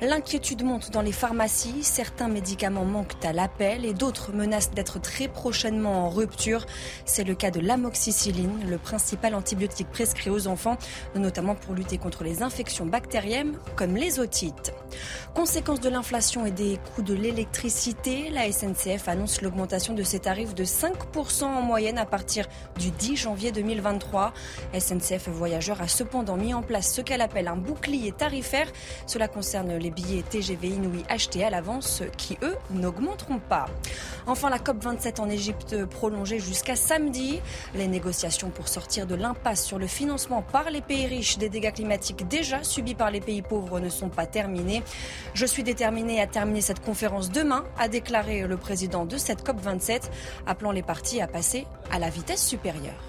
L'inquiétude 0.01 0.65
monte 0.65 0.91
dans 0.91 1.03
les 1.03 1.13
pharmacies. 1.13 1.85
Certains 1.85 2.27
médicaments 2.27 2.85
manquent 2.85 3.25
à 3.25 3.33
l'appel 3.33 3.85
et 3.85 3.95
d'autres 3.95 4.33
menacent 4.33 4.73
d'être 4.73 5.01
très 5.01 5.29
prochainement 5.29 6.07
en 6.07 6.11
rupture. 6.11 6.67
C'est 7.05 7.23
le 7.23 7.37
cas 7.37 7.53
de 7.53 7.61
l'amoxicilline, 7.61 8.69
le 8.69 8.77
principe 9.21 9.51
antibiotique 9.51 9.89
prescrit 9.91 10.31
aux 10.31 10.47
enfants, 10.47 10.77
notamment 11.15 11.55
pour 11.55 11.75
lutter 11.75 11.99
contre 11.99 12.25
les 12.25 12.43
infections 12.43 12.87
bactériennes 12.87 13.57
comme 13.77 13.97
les 13.97 14.19
otites. 14.19 14.73
Conséquence 15.35 15.81
de 15.81 15.89
l'inflation 15.89 16.47
et 16.47 16.51
des 16.51 16.79
coûts 16.95 17.03
de 17.03 17.15
l'électricité, 17.15 18.31
la 18.31 18.51
SNCF 18.51 19.09
annonce 19.09 19.43
l'augmentation 19.43 19.95
de 19.95 20.03
ses 20.03 20.21
tarifs 20.21 20.55
de 20.55 20.65
5% 20.65 21.45
en 21.45 21.63
moyenne 21.63 21.99
à 21.99 22.07
partir 22.07 22.47
du 22.79 22.91
10 22.91 23.17
janvier 23.17 23.53
2023. 23.53 24.33
SNCF 24.79 25.29
Voyageurs 25.29 25.81
a 25.81 25.89
cependant 25.89 26.37
mis 26.37 26.55
en 26.55 26.63
place 26.63 26.93
ce 26.93 27.01
qu'elle 27.01 27.21
appelle 27.23 27.49
un 27.49 27.57
bouclier 27.57 28.13
tarifaire. 28.13 28.67
Cela 29.07 29.29
concerne 29.29 29.77
les 29.77 29.91
billets 29.91 30.23
TGV 30.23 30.69
Inouï 30.69 31.05
achetés 31.09 31.45
à 31.45 31.51
l'avance 31.51 32.03
qui, 32.17 32.37
eux, 32.43 32.57
n'augmenteront 32.71 33.39
pas. 33.39 33.67
Enfin, 34.27 34.51
la 34.51 34.59
COP27 34.59 35.21
en 35.21 35.29
Égypte 35.29 35.85
prolongée 35.87 36.39
jusqu'à 36.39 36.77
samedi. 36.77 37.41
Les 37.75 37.89
négociations 37.89 38.51
pour 38.51 38.69
sortir 38.69 39.07
de 39.07 39.10
l'impasse 39.15 39.65
sur 39.65 39.79
le 39.79 39.87
financement 39.87 40.43
par 40.43 40.71
les 40.71 40.81
pays 40.81 41.07
riches 41.07 41.39
des 41.39 41.49
dégâts 41.49 41.73
climatiques 41.73 42.29
déjà 42.29 42.63
subis 42.63 42.95
par 42.95 43.11
les 43.11 43.21
pays 43.21 43.43
pauvres 43.43 43.81
ne 43.81 43.89
sont 43.89 44.09
pas 44.09 44.27
terminés. 44.27 44.83
Je 45.35 45.47
suis 45.47 45.63
déterminé 45.63 46.21
à 46.21 46.27
terminer 46.27 46.61
cette 46.61 46.85
conférence 46.85 47.31
demain, 47.31 47.65
a 47.79 47.89
déclaré 47.89 48.47
le 48.47 48.57
président 48.57 49.07
de 49.07 49.17
cette 49.17 49.47
COP27, 49.47 50.11
appelant 50.47 50.73
les 50.73 50.83
partis 50.83 51.21
à 51.21 51.27
passer 51.27 51.67
à 51.91 51.99
la 51.99 52.11
vitesse 52.11 52.47
supérieure. 52.47 53.03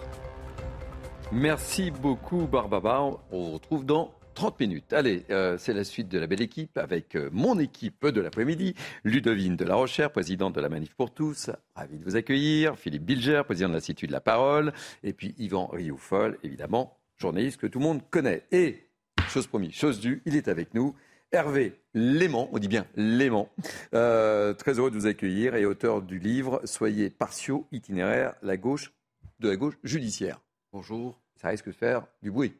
Merci 1.31 1.91
beaucoup 1.91 2.47
Barbara. 2.47 3.03
On 3.03 3.19
vous 3.31 3.51
retrouve 3.53 3.85
dans 3.85 4.11
30 4.41 4.59
minutes. 4.59 4.91
Allez, 4.91 5.23
euh, 5.29 5.55
c'est 5.59 5.71
la 5.71 5.83
suite 5.83 6.07
de 6.09 6.17
la 6.17 6.25
belle 6.25 6.41
équipe 6.41 6.75
avec 6.79 7.15
euh, 7.15 7.29
mon 7.31 7.59
équipe 7.59 8.07
de 8.07 8.21
l'après-midi. 8.21 8.73
Ludovine 9.03 9.55
de 9.55 9.63
la 9.63 9.75
Rochère, 9.75 10.11
présidente 10.11 10.55
de 10.55 10.61
la 10.61 10.67
Manif 10.67 10.95
pour 10.95 11.13
tous. 11.13 11.51
Ravi 11.75 11.99
de 11.99 12.03
vous 12.03 12.15
accueillir. 12.15 12.75
Philippe 12.75 13.03
Bilger, 13.03 13.43
président 13.45 13.69
de 13.69 13.75
l'Institut 13.75 14.07
de 14.07 14.11
la 14.11 14.19
Parole. 14.19 14.73
Et 15.03 15.13
puis 15.13 15.35
Yvan 15.37 15.67
Rioufol, 15.67 16.39
évidemment, 16.41 16.97
journaliste 17.19 17.61
que 17.61 17.67
tout 17.67 17.77
le 17.77 17.85
monde 17.85 18.01
connaît. 18.09 18.47
Et, 18.51 18.87
chose 19.29 19.45
promise, 19.45 19.73
chose 19.73 19.99
due, 19.99 20.23
il 20.25 20.35
est 20.35 20.47
avec 20.47 20.73
nous. 20.73 20.95
Hervé 21.31 21.79
Léman, 21.93 22.49
on 22.51 22.57
dit 22.57 22.67
bien 22.67 22.87
Léman, 22.95 23.47
euh, 23.93 24.55
très 24.55 24.79
heureux 24.79 24.89
de 24.89 24.95
vous 24.95 25.05
accueillir 25.05 25.53
et 25.53 25.67
auteur 25.67 26.01
du 26.01 26.17
livre 26.17 26.61
Soyez 26.65 27.11
partiaux, 27.11 27.67
itinéraire 27.71 28.33
la 28.41 28.57
gauche, 28.57 28.91
de 29.39 29.49
la 29.49 29.55
gauche 29.55 29.77
judiciaire. 29.83 30.41
Bonjour, 30.73 31.21
ça 31.35 31.49
risque 31.49 31.67
de 31.67 31.73
faire 31.73 32.07
du 32.23 32.31
bruit. 32.31 32.55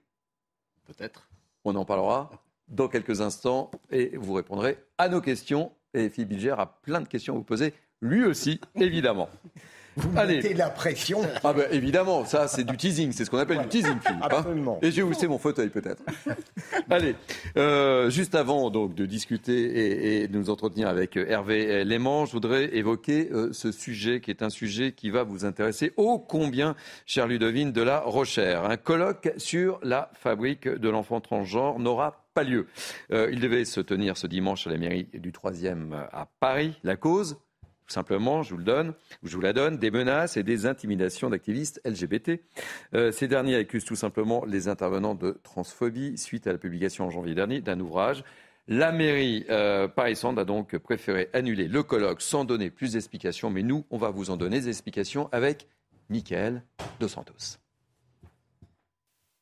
Peut-être. 0.85 1.30
On 1.63 1.75
en 1.75 1.85
parlera 1.85 2.31
dans 2.67 2.87
quelques 2.87 3.21
instants 3.21 3.71
et 3.89 4.17
vous 4.17 4.33
répondrez 4.33 4.77
à 4.97 5.09
nos 5.09 5.21
questions. 5.21 5.71
Et 5.93 6.09
Philippe 6.09 6.29
Bilger 6.29 6.55
a 6.57 6.65
plein 6.65 7.01
de 7.01 7.07
questions 7.07 7.35
à 7.35 7.37
vous 7.37 7.43
poser, 7.43 7.73
lui 8.01 8.23
aussi, 8.23 8.61
évidemment. 8.75 9.29
Vous 9.95 10.09
mettez 10.11 10.53
la 10.53 10.69
pression. 10.69 11.21
Ah 11.43 11.53
ben 11.53 11.67
évidemment, 11.71 12.25
ça 12.25 12.47
c'est 12.47 12.63
du 12.63 12.77
teasing, 12.77 13.11
c'est 13.11 13.25
ce 13.25 13.29
qu'on 13.29 13.37
appelle 13.37 13.61
du 13.61 13.67
teasing, 13.67 13.99
Philippe. 13.99 14.23
Hein. 14.23 14.29
Absolument. 14.31 14.79
et 14.81 14.91
je 14.91 14.97
vais 14.97 15.01
vous 15.01 15.09
laisser 15.09 15.27
mon 15.27 15.37
fauteuil 15.37 15.69
peut-être. 15.69 16.03
Allez, 16.89 17.15
euh, 17.57 18.09
juste 18.09 18.35
avant 18.35 18.69
donc 18.69 18.95
de 18.95 19.05
discuter 19.05 20.21
et, 20.21 20.27
de 20.27 20.37
nous 20.37 20.49
entretenir 20.49 20.87
avec 20.87 21.17
Hervé 21.17 21.83
Léman, 21.83 22.25
je 22.25 22.31
voudrais 22.31 22.75
évoquer 22.75 23.29
euh, 23.31 23.51
ce 23.51 23.71
sujet 23.71 24.21
qui 24.21 24.31
est 24.31 24.43
un 24.43 24.49
sujet 24.49 24.93
qui 24.93 25.09
va 25.09 25.23
vous 25.23 25.45
intéresser 25.45 25.91
ô 25.97 26.19
combien, 26.19 26.75
cher 27.05 27.27
Ludovine 27.27 27.71
de 27.71 27.81
la 27.81 27.99
Rochère. 27.99 28.65
Un 28.65 28.77
colloque 28.77 29.33
sur 29.37 29.79
la 29.83 30.09
fabrique 30.13 30.67
de 30.67 30.89
l'enfant 30.89 31.19
transgenre 31.19 31.79
n'aura 31.79 32.23
pas 32.33 32.43
lieu. 32.43 32.67
Euh, 33.11 33.29
il 33.31 33.39
devait 33.39 33.65
se 33.65 33.81
tenir 33.81 34.17
ce 34.17 34.27
dimanche 34.27 34.67
à 34.67 34.69
la 34.69 34.77
mairie 34.77 35.07
du 35.13 35.31
3e 35.31 35.93
à 36.11 36.27
Paris. 36.39 36.79
La 36.83 36.95
cause? 36.95 37.37
Simplement, 37.91 38.43
je 38.43 38.51
vous 38.51 38.57
le 38.57 38.63
donne, 38.63 38.93
je 39.23 39.35
vous 39.35 39.41
la 39.41 39.53
donne, 39.53 39.77
des 39.77 39.91
menaces 39.91 40.37
et 40.37 40.43
des 40.43 40.65
intimidations 40.65 41.29
d'activistes 41.29 41.81
LGBT. 41.85 42.41
Euh, 42.93 43.11
ces 43.11 43.27
derniers 43.27 43.55
accusent 43.55 43.85
tout 43.85 43.95
simplement 43.95 44.43
les 44.45 44.67
intervenants 44.67 45.15
de 45.15 45.39
transphobie 45.43 46.17
suite 46.17 46.47
à 46.47 46.51
la 46.51 46.57
publication 46.57 47.05
en 47.05 47.09
janvier 47.09 47.35
dernier 47.35 47.61
d'un 47.61 47.79
ouvrage. 47.79 48.23
La 48.67 48.91
mairie 48.91 49.45
euh, 49.49 49.87
parisienne 49.87 50.37
a 50.39 50.45
donc 50.45 50.77
préféré 50.77 51.29
annuler 51.33 51.67
le 51.67 51.83
colloque 51.83 52.21
sans 52.21 52.45
donner 52.45 52.69
plus 52.69 52.93
d'explications, 52.93 53.49
mais 53.49 53.63
nous, 53.63 53.85
on 53.89 53.97
va 53.97 54.09
vous 54.11 54.29
en 54.29 54.37
donner 54.37 54.59
des 54.61 54.69
explications 54.69 55.29
avec 55.31 55.67
Mickaël 56.09 56.63
Dos 56.99 57.07
Santos. 57.07 57.60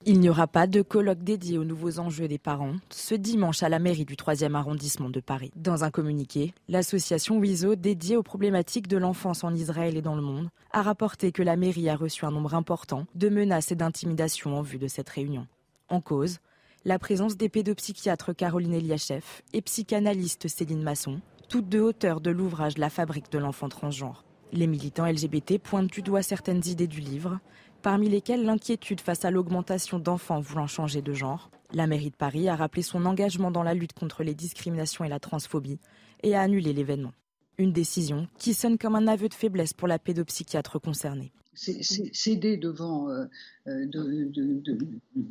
Il 0.05 0.21
n'y 0.21 0.29
aura 0.29 0.47
pas 0.47 0.65
de 0.65 0.81
colloque 0.81 1.25
dédié 1.25 1.57
aux 1.57 1.65
nouveaux 1.65 1.99
enjeux 1.99 2.29
des 2.29 2.37
parents 2.37 2.75
ce 2.89 3.15
dimanche 3.15 3.63
à 3.63 3.69
la 3.69 3.79
mairie 3.79 4.05
du 4.05 4.15
3e 4.15 4.53
arrondissement 4.53 5.09
de 5.09 5.19
Paris. 5.19 5.51
Dans 5.57 5.83
un 5.83 5.91
communiqué, 5.91 6.53
l'association 6.69 7.37
WISO, 7.37 7.75
dédiée 7.75 8.15
aux 8.15 8.23
problématiques 8.23 8.87
de 8.87 8.95
l'enfance 8.95 9.43
en 9.43 9.53
Israël 9.53 9.97
et 9.97 10.01
dans 10.01 10.15
le 10.15 10.21
monde, 10.21 10.47
a 10.71 10.83
rapporté 10.83 11.33
que 11.33 11.43
la 11.43 11.57
mairie 11.57 11.89
a 11.89 11.97
reçu 11.97 12.23
un 12.23 12.31
nombre 12.31 12.55
important 12.55 13.07
de 13.15 13.27
menaces 13.27 13.73
et 13.73 13.75
d'intimidations 13.75 14.57
en 14.57 14.61
vue 14.61 14.79
de 14.79 14.87
cette 14.87 15.09
réunion. 15.09 15.47
En 15.89 15.99
cause, 15.99 16.37
la 16.85 16.97
présence 16.97 17.35
des 17.35 17.49
pédopsychiatres 17.49 18.33
Caroline 18.33 18.75
Eliachev 18.75 19.25
et 19.51 19.61
psychanalyste 19.61 20.47
Céline 20.47 20.81
Masson, 20.81 21.19
toutes 21.49 21.67
deux 21.67 21.81
auteurs 21.81 22.21
de 22.21 22.31
l'ouvrage 22.31 22.77
La 22.77 22.89
fabrique 22.89 23.33
de 23.33 23.37
l'enfant 23.37 23.67
transgenre. 23.67 24.23
Les 24.53 24.65
militants 24.65 25.05
LGBT 25.05 25.59
pointent 25.59 25.91
du 25.91 26.01
doigt 26.01 26.23
certaines 26.23 26.65
idées 26.65 26.87
du 26.87 27.01
livre, 27.01 27.39
parmi 27.81 28.09
lesquels 28.09 28.43
l'inquiétude 28.43 29.01
face 29.01 29.25
à 29.25 29.31
l'augmentation 29.31 29.99
d'enfants 29.99 30.39
voulant 30.39 30.67
changer 30.67 31.01
de 31.01 31.13
genre. 31.13 31.49
La 31.73 31.87
mairie 31.87 32.09
de 32.09 32.15
Paris 32.15 32.49
a 32.49 32.55
rappelé 32.55 32.81
son 32.81 33.05
engagement 33.05 33.51
dans 33.51 33.63
la 33.63 33.73
lutte 33.73 33.93
contre 33.93 34.23
les 34.23 34.33
discriminations 34.33 35.05
et 35.05 35.09
la 35.09 35.19
transphobie 35.19 35.79
et 36.23 36.35
a 36.35 36.41
annulé 36.41 36.73
l'événement. 36.73 37.13
Une 37.57 37.73
décision 37.73 38.27
qui 38.37 38.53
sonne 38.53 38.77
comme 38.77 38.95
un 38.95 39.07
aveu 39.07 39.29
de 39.29 39.33
faiblesse 39.33 39.73
pour 39.73 39.87
la 39.87 39.99
pédopsychiatre 39.99 40.79
concernée. 40.79 41.31
Céder 41.53 42.57
devant, 42.57 43.09
euh, 43.09 43.25
euh, 43.67 43.85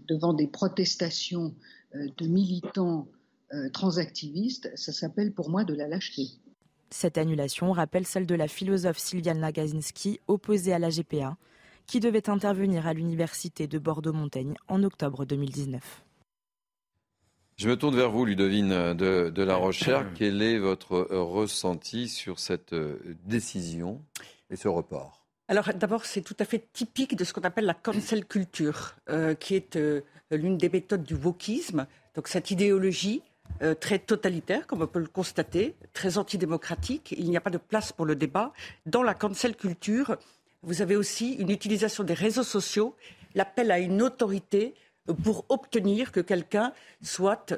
devant 0.08 0.34
des 0.34 0.46
protestations 0.46 1.54
euh, 1.94 2.06
de 2.18 2.26
militants 2.26 3.08
transactivistes, 3.72 4.70
ça 4.74 4.92
s'appelle 4.92 5.32
pour 5.32 5.48
moi 5.48 5.64
de 5.64 5.72
la 5.72 5.88
lâcheté. 5.88 6.26
Cette 6.90 7.16
annulation 7.16 7.72
rappelle 7.72 8.04
celle 8.04 8.26
de 8.26 8.34
la 8.34 8.46
philosophe 8.46 8.98
Sylviane 8.98 9.40
Lagazinski, 9.40 10.20
opposée 10.28 10.74
à 10.74 10.78
la 10.78 10.90
GPA, 10.90 11.38
qui 11.88 11.98
devait 11.98 12.30
intervenir 12.30 12.86
à 12.86 12.92
l'université 12.92 13.66
de 13.66 13.78
Bordeaux-Montaigne 13.78 14.54
en 14.68 14.84
octobre 14.84 15.24
2019. 15.24 16.04
Je 17.56 17.68
me 17.68 17.76
tourne 17.76 17.96
vers 17.96 18.12
vous, 18.12 18.24
Ludovine 18.24 18.94
de, 18.94 19.30
de 19.30 19.42
La 19.42 19.56
Rochère. 19.56 20.06
Quel 20.14 20.40
est 20.42 20.58
votre 20.58 21.08
ressenti 21.10 22.08
sur 22.08 22.38
cette 22.38 22.72
décision 23.26 24.00
et 24.50 24.54
ce 24.54 24.68
report? 24.68 25.18
Alors 25.48 25.70
d'abord, 25.74 26.04
c'est 26.04 26.20
tout 26.20 26.36
à 26.38 26.44
fait 26.44 26.68
typique 26.72 27.16
de 27.16 27.24
ce 27.24 27.32
qu'on 27.32 27.40
appelle 27.40 27.64
la 27.64 27.74
cancel 27.74 28.26
culture, 28.26 28.96
euh, 29.08 29.34
qui 29.34 29.54
est 29.54 29.76
euh, 29.76 30.02
l'une 30.30 30.58
des 30.58 30.68
méthodes 30.68 31.04
du 31.04 31.14
wokisme. 31.14 31.86
Donc 32.14 32.28
cette 32.28 32.50
idéologie 32.50 33.22
euh, 33.62 33.74
très 33.74 33.98
totalitaire, 33.98 34.66
comme 34.66 34.82
on 34.82 34.86
peut 34.86 34.98
le 34.98 35.06
constater, 35.06 35.74
très 35.94 36.18
antidémocratique. 36.18 37.14
Il 37.16 37.30
n'y 37.30 37.36
a 37.38 37.40
pas 37.40 37.50
de 37.50 37.58
place 37.58 37.92
pour 37.92 38.04
le 38.04 38.14
débat. 38.14 38.52
Dans 38.84 39.02
la 39.02 39.14
cancel 39.14 39.56
culture, 39.56 40.18
vous 40.62 40.82
avez 40.82 40.96
aussi 40.96 41.34
une 41.34 41.50
utilisation 41.50 42.04
des 42.04 42.14
réseaux 42.14 42.42
sociaux, 42.42 42.94
l'appel 43.34 43.70
à 43.70 43.78
une 43.78 44.02
autorité 44.02 44.74
pour 45.22 45.44
obtenir 45.48 46.12
que 46.12 46.20
quelqu'un 46.20 46.72
soit 47.02 47.54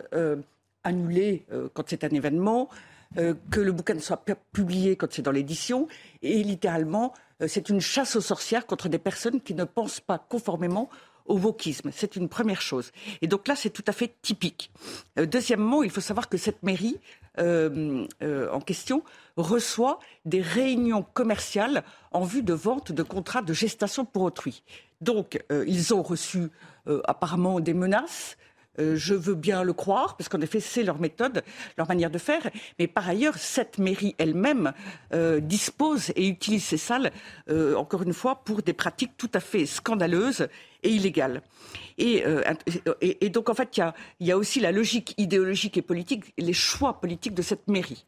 annulé 0.85 1.45
quand 1.75 1.89
c'est 1.89 2.05
un 2.05 2.11
événement, 2.11 2.69
euh, 3.19 3.35
que 3.51 3.59
le 3.59 3.73
bouquin 3.73 3.99
soit 3.99 4.25
publié 4.53 4.95
quand 4.95 5.13
c'est 5.13 5.23
dans 5.23 5.33
l'édition. 5.33 5.89
Et 6.23 6.45
littéralement, 6.45 7.13
euh, 7.43 7.49
c'est 7.49 7.69
une 7.69 7.81
chasse 7.81 8.15
aux 8.15 8.21
sorcières 8.21 8.67
contre 8.67 8.89
des 8.89 8.99
personnes 8.99 9.41
qui 9.41 9.53
ne 9.55 9.65
pensent 9.65 9.99
pas 9.99 10.19
conformément 10.19 10.89
au 11.31 11.39
wokisme. 11.39 11.91
C'est 11.93 12.17
une 12.17 12.29
première 12.29 12.61
chose. 12.61 12.93
Et 13.23 13.27
donc 13.27 13.49
là, 13.49 13.57
c'est 13.57 13.71
tout 13.71 13.85
à 13.87 13.93
fait 13.93 14.15
typique. 14.23 14.71
Euh, 15.19 15.27
deuxièmement, 15.27 15.83
il 15.83 15.91
faut 15.91 16.01
savoir 16.01 16.29
que 16.29 16.37
cette 16.37 16.63
mairie 16.63 16.99
en 17.39 18.61
question 18.61 19.03
reçoit 19.39 19.99
des 20.27 20.43
réunions 20.43 21.03
commerciales 21.15 21.85
en 22.11 22.25
vue 22.25 22.43
de 22.43 22.53
vente 22.53 22.93
de 22.93 23.03
contrats 23.03 23.41
de 23.41 23.55
gestation 23.55 24.05
pour 24.05 24.25
autrui. 24.25 24.63
Donc, 25.01 25.43
ils 25.67 25.95
ont 25.95 26.03
reçu 26.03 26.51
apparemment 27.07 27.61
des 27.61 27.73
menaces, 27.73 28.37
euh, 28.79 28.97
je 28.97 29.15
veux 29.15 29.35
bien 29.35 29.63
le 29.63 29.73
croire, 29.73 30.17
parce 30.17 30.29
qu'en 30.29 30.41
effet, 30.41 30.61
c'est 30.61 30.83
leur 30.83 30.99
méthode, 30.99 31.43
leur 31.77 31.89
manière 31.89 32.11
de 32.11 32.19
faire. 32.19 32.43
Mais 32.79 32.87
par 32.87 33.09
ailleurs, 33.09 33.37
cette 33.37 33.79
mairie 33.79 34.15
elle-même 34.19 34.73
euh, 35.13 35.41
dispose 35.41 36.13
et 36.17 36.29
utilise 36.29 36.65
ces 36.65 36.77
salles, 36.77 37.11
euh, 37.49 37.75
encore 37.75 38.03
une 38.03 38.13
fois, 38.13 38.37
pour 38.45 38.63
des 38.63 38.73
pratiques 38.73 39.17
tout 39.17 39.31
à 39.35 39.41
fait 39.41 39.67
scandaleuses 39.67 40.49
et 40.83 40.91
illégales. 40.91 41.43
Et, 41.99 42.23
donc, 43.29 43.51
en 43.51 43.55
fait, 43.55 43.77
il 43.77 43.93
y, 44.21 44.27
y 44.27 44.33
a, 44.33 44.37
aussi 44.39 44.61
la 44.61 44.73
logique 44.73 45.15
idéologique 45.19 45.77
et 45.77 45.83
politique, 45.83 46.33
les 46.39 46.53
choix 46.55 47.01
politiques 47.01 47.35
de 47.35 47.43
cette 47.43 47.69
mairie. 47.69 48.07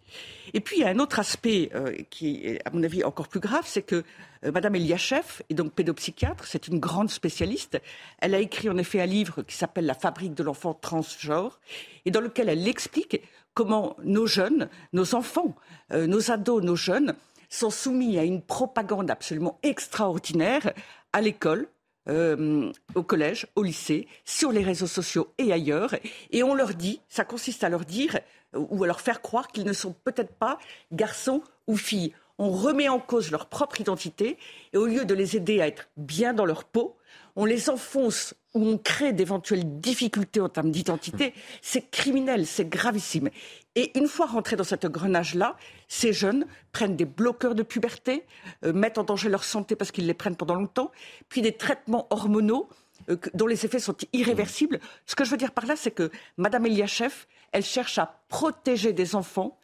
Et 0.54 0.60
puis, 0.60 0.78
il 0.78 0.80
y 0.80 0.84
a 0.84 0.88
un 0.88 0.98
autre 0.98 1.18
aspect 1.18 1.70
qui 2.08 2.36
est, 2.36 2.66
à 2.66 2.70
mon 2.70 2.82
avis, 2.82 3.04
encore 3.04 3.28
plus 3.28 3.40
grave, 3.40 3.64
c'est 3.66 3.82
que 3.82 4.02
euh, 4.44 4.52
Madame 4.52 4.74
Eliachev 4.74 5.42
est 5.50 5.54
donc 5.54 5.72
pédopsychiatre, 5.72 6.46
c'est 6.46 6.68
une 6.68 6.78
grande 6.78 7.10
spécialiste. 7.10 7.80
Elle 8.18 8.34
a 8.34 8.38
écrit 8.38 8.68
en 8.68 8.76
effet 8.76 9.00
un 9.00 9.06
livre 9.06 9.42
qui 9.42 9.56
s'appelle 9.56 9.86
La 9.86 9.94
fabrique 9.94 10.34
de 10.34 10.42
l'enfant 10.42 10.74
transgenre 10.74 11.60
et 12.04 12.10
dans 12.10 12.20
lequel 12.20 12.48
elle 12.48 12.66
explique 12.66 13.20
comment 13.54 13.96
nos 14.02 14.26
jeunes, 14.26 14.68
nos 14.92 15.14
enfants, 15.14 15.54
euh, 15.92 16.06
nos 16.06 16.30
ados, 16.30 16.62
nos 16.62 16.76
jeunes 16.76 17.14
sont 17.48 17.70
soumis 17.70 18.18
à 18.18 18.24
une 18.24 18.40
propagande 18.40 19.10
absolument 19.10 19.58
extraordinaire 19.62 20.72
à 21.12 21.20
l'école, 21.20 21.68
euh, 22.08 22.72
au 22.94 23.02
collège, 23.02 23.46
au 23.54 23.62
lycée, 23.62 24.08
sur 24.24 24.52
les 24.52 24.62
réseaux 24.62 24.86
sociaux 24.86 25.32
et 25.38 25.52
ailleurs. 25.52 25.94
Et 26.30 26.42
on 26.42 26.54
leur 26.54 26.74
dit, 26.74 27.00
ça 27.08 27.24
consiste 27.24 27.64
à 27.64 27.68
leur 27.68 27.84
dire 27.84 28.18
ou 28.54 28.84
à 28.84 28.86
leur 28.86 29.00
faire 29.00 29.22
croire 29.22 29.48
qu'ils 29.48 29.64
ne 29.64 29.72
sont 29.72 29.94
peut-être 30.04 30.34
pas 30.34 30.58
garçons 30.92 31.42
ou 31.66 31.76
filles 31.76 32.12
on 32.38 32.50
remet 32.50 32.88
en 32.88 32.98
cause 32.98 33.30
leur 33.30 33.46
propre 33.46 33.80
identité 33.80 34.38
et 34.72 34.76
au 34.76 34.86
lieu 34.86 35.04
de 35.04 35.14
les 35.14 35.36
aider 35.36 35.60
à 35.60 35.66
être 35.66 35.88
bien 35.96 36.32
dans 36.32 36.44
leur 36.44 36.64
peau, 36.64 36.96
on 37.36 37.44
les 37.44 37.70
enfonce 37.70 38.34
ou 38.54 38.66
on 38.66 38.78
crée 38.78 39.12
d'éventuelles 39.12 39.80
difficultés 39.80 40.40
en 40.40 40.48
termes 40.48 40.70
d'identité. 40.70 41.32
C'est 41.62 41.90
criminel, 41.90 42.46
c'est 42.46 42.68
gravissime. 42.68 43.30
Et 43.74 43.96
une 43.98 44.06
fois 44.06 44.26
rentrés 44.26 44.56
dans 44.56 44.64
cet 44.64 44.84
engrenage-là, 44.84 45.56
ces 45.88 46.12
jeunes 46.12 46.46
prennent 46.72 46.96
des 46.96 47.06
bloqueurs 47.06 47.54
de 47.54 47.62
puberté, 47.62 48.26
euh, 48.64 48.72
mettent 48.72 48.98
en 48.98 49.04
danger 49.04 49.30
leur 49.30 49.44
santé 49.44 49.76
parce 49.76 49.90
qu'ils 49.90 50.06
les 50.06 50.14
prennent 50.14 50.36
pendant 50.36 50.54
longtemps, 50.54 50.90
puis 51.30 51.40
des 51.40 51.56
traitements 51.56 52.06
hormonaux 52.10 52.68
euh, 53.08 53.16
dont 53.32 53.46
les 53.46 53.64
effets 53.64 53.78
sont 53.78 53.96
irréversibles. 54.12 54.80
Ce 55.06 55.14
que 55.14 55.24
je 55.24 55.30
veux 55.30 55.38
dire 55.38 55.52
par 55.52 55.64
là, 55.64 55.74
c'est 55.76 55.90
que 55.90 56.10
Mme 56.36 56.66
Eliachev, 56.66 57.12
elle 57.52 57.64
cherche 57.64 57.98
à 57.98 58.20
protéger 58.28 58.92
des 58.92 59.14
enfants 59.14 59.58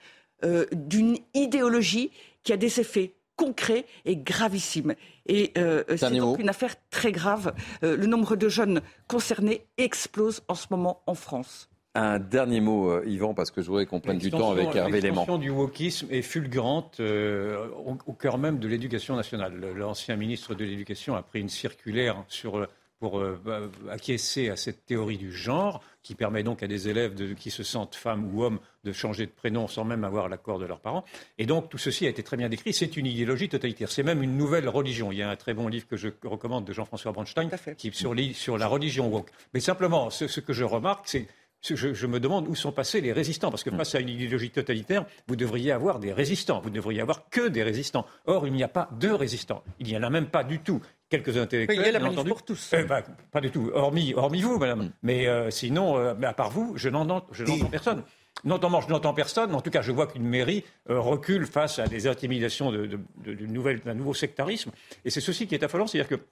euh, 0.45 0.67
d'une 0.73 1.19
idéologie 1.35 2.13
qui 2.43 2.53
a 2.53 2.57
des 2.57 2.81
effets 2.81 3.15
concrets 3.37 3.87
et 4.05 4.17
gravissimes. 4.17 4.95
Et 5.27 5.53
euh, 5.57 5.85
c'est 5.97 6.11
donc 6.17 6.39
une 6.39 6.49
affaire 6.49 6.75
très 6.91 7.13
grave. 7.13 7.55
Euh, 7.83 7.97
le 7.97 8.07
nombre 8.07 8.37
de 8.37 8.49
jeunes 8.49 8.83
concernés 9.07 9.65
explose 9.79 10.43
en 10.49 10.55
ce 10.55 10.67
moment 10.71 11.03
en 11.07 11.15
France. 11.15 11.71
Un 11.95 12.19
dernier 12.19 12.61
mot, 12.61 12.91
euh, 12.91 13.03
Yvan, 13.07 13.35
parce 13.35 13.51
que 13.51 13.63
je 13.63 13.69
voudrais 13.69 13.87
qu'on 13.87 14.01
prenne 14.01 14.19
du 14.19 14.31
temps 14.31 14.51
avec 14.51 14.75
Hervé 14.75 15.01
Léman. 15.01 15.23
L'extension 15.23 15.39
du 15.39 15.51
wokisme 15.51 16.09
est 16.11 16.23
fulgurante 16.23 17.01
au, 17.01 17.97
au, 18.07 18.13
cœur 18.13 18.39
même 18.39 18.59
de 18.59 18.69
l'éducation 18.69 19.17
nationale. 19.17 19.59
L'ancien 19.75 20.17
ministre 20.17 20.55
de 20.55 20.65
l'Éducation 20.65 21.15
a 21.15 21.23
pris 21.23 21.41
une 21.41 21.49
circulaire 21.49 22.25
sur 22.29 22.69
pour 22.99 23.19
euh, 23.19 23.41
bah, 23.45 23.61
acquiescer 23.91 24.49
à 24.49 24.57
cette 24.57 24.85
théorie 24.87 25.19
du 25.19 25.33
genre, 25.33 25.83
qui 26.09 26.15
permet 26.15 26.43
donc 26.43 26.63
à 26.63 26.67
des 26.67 26.89
élèves 26.89 27.15
de, 27.15 27.35
qui 27.35 27.51
se 27.51 27.63
sentent 27.63 27.95
femmes 27.95 28.35
ou 28.35 28.43
hommes 28.43 28.61
de 28.83 28.95
changer 28.95 29.27
de 29.27 29.31
prénom 29.31 29.69
sans 29.69 29.85
même 29.85 30.05
avoir 30.05 30.31
l'accord 30.31 30.59
de 30.59 30.65
leurs 30.65 30.81
parents. 30.81 31.05
Et 31.37 31.45
donc 31.45 31.69
tout 31.69 31.77
ceci 31.77 32.07
a 32.07 32.09
été 32.09 32.23
très 32.23 32.39
bien 32.39 32.49
décrit. 32.49 32.73
C'est 32.73 32.97
une 32.97 33.05
idéologie 33.05 33.51
totalitaire. 33.51 33.91
C'est 33.91 34.03
même 34.03 34.23
une 34.23 34.39
nouvelle 34.39 34.71
religion. 34.71 35.13
Il 35.13 35.19
y 35.19 35.23
a 35.23 35.29
un 35.29 35.37
très 35.37 35.53
bon 35.53 35.69
livre 35.69 35.87
que 35.87 35.99
je 35.99 36.09
recommande 36.25 36.65
de 36.65 36.73
Jean-François 36.73 37.13
Bronstein 37.13 37.51
qui 37.77 37.93
sur, 37.93 38.15
sur 38.33 38.57
la 38.57 38.69
religion 38.69 39.09
woke. 39.09 39.31
Mais 39.53 39.61
simplement, 39.61 40.09
ce, 40.09 40.29
ce 40.29 40.41
que 40.41 40.55
je 40.55 40.65
remarque, 40.65 41.07
c'est 41.09 41.29
je, 41.63 42.07
me 42.07 42.21
demande 42.21 42.47
où 42.49 42.55
sont 42.55 42.73
passés 42.73 43.01
les 43.01 43.13
résistants, 43.13 43.51
parce 43.51 43.65
que 43.65 43.71
face 43.71 43.95
à 43.95 44.01
une 44.01 44.09
idéologie 44.09 44.51
totalitaire, 44.51 45.05
vous 45.27 45.37
devriez 45.37 45.73
avoir 45.73 45.99
des 45.99 46.13
résistants, 46.13 46.61
vous 46.61 46.71
ne 46.71 46.75
devriez 46.77 47.01
avoir 47.01 47.29
que 47.31 47.49
des 47.49 47.63
résistants. 47.63 48.07
Or, 48.27 48.47
il 48.47 48.53
n'y 48.53 48.63
a 48.63 48.69
pas 48.69 48.89
de 48.99 49.11
résistants, 49.11 49.63
il 49.81 49.89
n'y 49.89 49.97
en 49.97 50.03
a 50.05 50.11
même 50.11 50.29
pas 50.29 50.45
du 50.45 50.61
tout. 50.61 50.81
Quelques 51.09 51.37
intellectuels, 51.39 51.79
il 51.81 51.87
y 51.87 51.97
a 51.97 51.99
la 51.99 52.07
entendu. 52.07 52.29
pour 52.29 52.43
tous. 52.43 52.71
Eh 52.75 52.83
ben, 52.83 53.03
pas 53.31 53.41
du 53.41 53.51
tout, 53.51 53.71
hormis, 53.73 54.13
hormis 54.15 54.43
vous, 54.43 54.59
madame. 54.59 54.85
Mm. 54.85 54.93
Mais 55.03 55.27
euh, 55.27 55.51
sinon, 55.51 55.97
euh, 55.97 56.15
à 56.23 56.35
part 56.35 56.51
vous, 56.51 56.75
je 56.77 56.91
n'entends 56.91 57.27
personne. 57.71 58.03
Non 58.45 58.61
je 58.63 58.89
n'entends 58.89 59.15
personne, 59.15 59.55
en 59.55 59.61
tout 59.61 59.71
cas, 59.71 59.83
je 59.83 59.91
vois 59.91 60.07
qu'une 60.07 60.27
mairie 60.27 60.65
euh, 60.91 61.01
recule 61.01 61.47
face 61.47 61.79
à 61.79 61.89
des 61.89 62.07
intimidations 62.07 62.71
d'un 62.71 62.87
de, 62.87 63.01
de, 63.35 63.47
nouveau 63.47 64.15
sectarisme. 64.15 64.71
Et 65.05 65.11
c'est 65.11 65.21
ceci 65.21 65.47
qui 65.47 65.55
est 65.55 65.65
affolant, 65.65 65.87
c'est-à-dire 65.87 66.09
que 66.09 66.23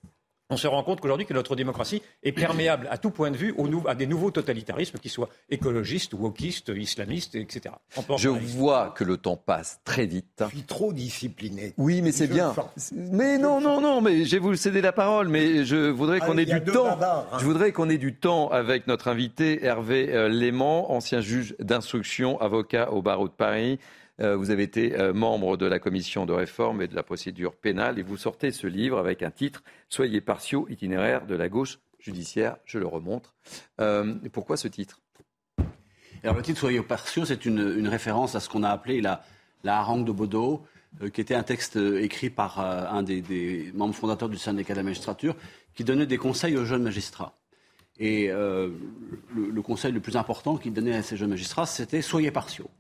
on 0.50 0.56
se 0.56 0.66
rend 0.66 0.82
compte 0.82 1.00
qu'aujourd'hui 1.00 1.26
que 1.26 1.34
notre 1.34 1.56
démocratie 1.56 2.02
est 2.22 2.32
perméable 2.32 2.88
à 2.90 2.98
tout 2.98 3.10
point 3.10 3.30
de 3.30 3.36
vue 3.36 3.54
à 3.86 3.94
des 3.94 4.06
nouveaux 4.06 4.30
totalitarismes 4.30 4.98
qui 4.98 5.08
soient 5.08 5.28
écologistes, 5.50 6.14
wokistes, 6.14 6.72
islamistes, 6.74 7.34
etc. 7.34 7.74
Je 8.16 8.28
vois 8.28 8.94
que 8.96 9.04
le 9.04 9.16
temps 9.16 9.36
passe 9.36 9.80
très 9.84 10.06
vite. 10.06 10.44
Je 10.44 10.56
suis 10.56 10.62
trop 10.62 10.92
discipliné. 10.92 11.74
Oui, 11.76 12.02
mais 12.02 12.12
c'est 12.12 12.28
bien. 12.28 12.54
Mais 12.92 13.38
non, 13.38 13.60
non, 13.60 13.80
non, 13.80 14.00
mais 14.00 14.24
je 14.24 14.32
vais 14.32 14.38
vous 14.38 14.54
céder 14.54 14.80
la 14.80 14.92
parole, 14.92 15.28
mais 15.28 15.64
je 15.64 15.90
voudrais 15.90 16.20
qu'on 16.20 16.38
ait 16.38 16.44
du 16.44 16.62
temps. 16.62 16.98
Hein. 17.00 17.24
Je 17.38 17.44
voudrais 17.44 17.72
qu'on 17.72 17.88
ait 17.88 17.98
du 17.98 18.14
temps 18.14 18.48
avec 18.48 18.86
notre 18.86 19.08
invité 19.08 19.64
Hervé 19.64 20.14
euh, 20.14 20.28
Léman, 20.28 20.92
ancien 20.92 21.20
juge 21.20 21.54
d'instruction, 21.58 22.40
avocat 22.40 22.92
au 22.92 23.02
barreau 23.02 23.28
de 23.28 23.32
Paris. 23.32 23.78
Euh, 24.20 24.36
vous 24.36 24.50
avez 24.50 24.62
été 24.62 24.98
euh, 24.98 25.12
membre 25.12 25.56
de 25.56 25.66
la 25.66 25.78
commission 25.78 26.24
de 26.24 26.32
réforme 26.32 26.80
et 26.80 26.88
de 26.88 26.94
la 26.94 27.02
procédure 27.02 27.54
pénale 27.54 27.98
et 27.98 28.02
vous 28.02 28.16
sortez 28.16 28.50
ce 28.50 28.66
livre 28.66 28.98
avec 28.98 29.22
un 29.22 29.30
titre 29.30 29.62
Soyez 29.90 30.20
partiaux, 30.20 30.66
itinéraire 30.70 31.26
de 31.26 31.34
la 31.34 31.48
gauche 31.48 31.78
judiciaire. 31.98 32.56
Je 32.64 32.78
le 32.78 32.86
remonte. 32.86 33.34
Euh, 33.80 34.14
pourquoi 34.32 34.56
ce 34.56 34.68
titre? 34.68 35.00
Le 36.24 36.42
titre 36.42 36.58
Soyez 36.58 36.82
partiaux, 36.82 37.24
c'est 37.24 37.44
une, 37.44 37.86
référence 37.86 38.34
à 38.34 38.40
ce 38.40 38.48
qu'on 38.48 38.62
a 38.62 38.70
appelé 38.70 39.00
la, 39.00 39.22
harangue 39.64 40.04
de 40.04 40.12
Baudot, 40.12 40.64
qui 41.12 41.20
était 41.20 41.34
un 41.34 41.42
texte 41.42 41.76
écrit 41.76 42.30
par 42.30 42.58
un 42.58 43.02
des, 43.04 43.70
membres 43.74 43.94
fondateurs 43.94 44.28
du 44.28 44.36
syndicat 44.36 44.72
de 44.72 44.78
la 44.78 44.82
magistrature, 44.82 45.36
qui 45.74 45.84
donnait 45.84 46.06
des 46.06 46.16
conseils 46.16 46.56
aux 46.56 46.64
jeunes 46.64 46.82
magistrats. 46.82 47.38
Et 48.00 48.28
le, 48.28 49.62
conseil 49.62 49.92
le 49.92 50.00
plus 50.00 50.16
important 50.16 50.56
qu'il 50.56 50.72
donnait 50.72 50.96
à 50.96 51.02
ces 51.02 51.16
jeunes 51.16 51.30
magistrats, 51.30 51.66
c'était 51.66 52.02
soyez 52.02 52.32
partiaux. 52.32 52.70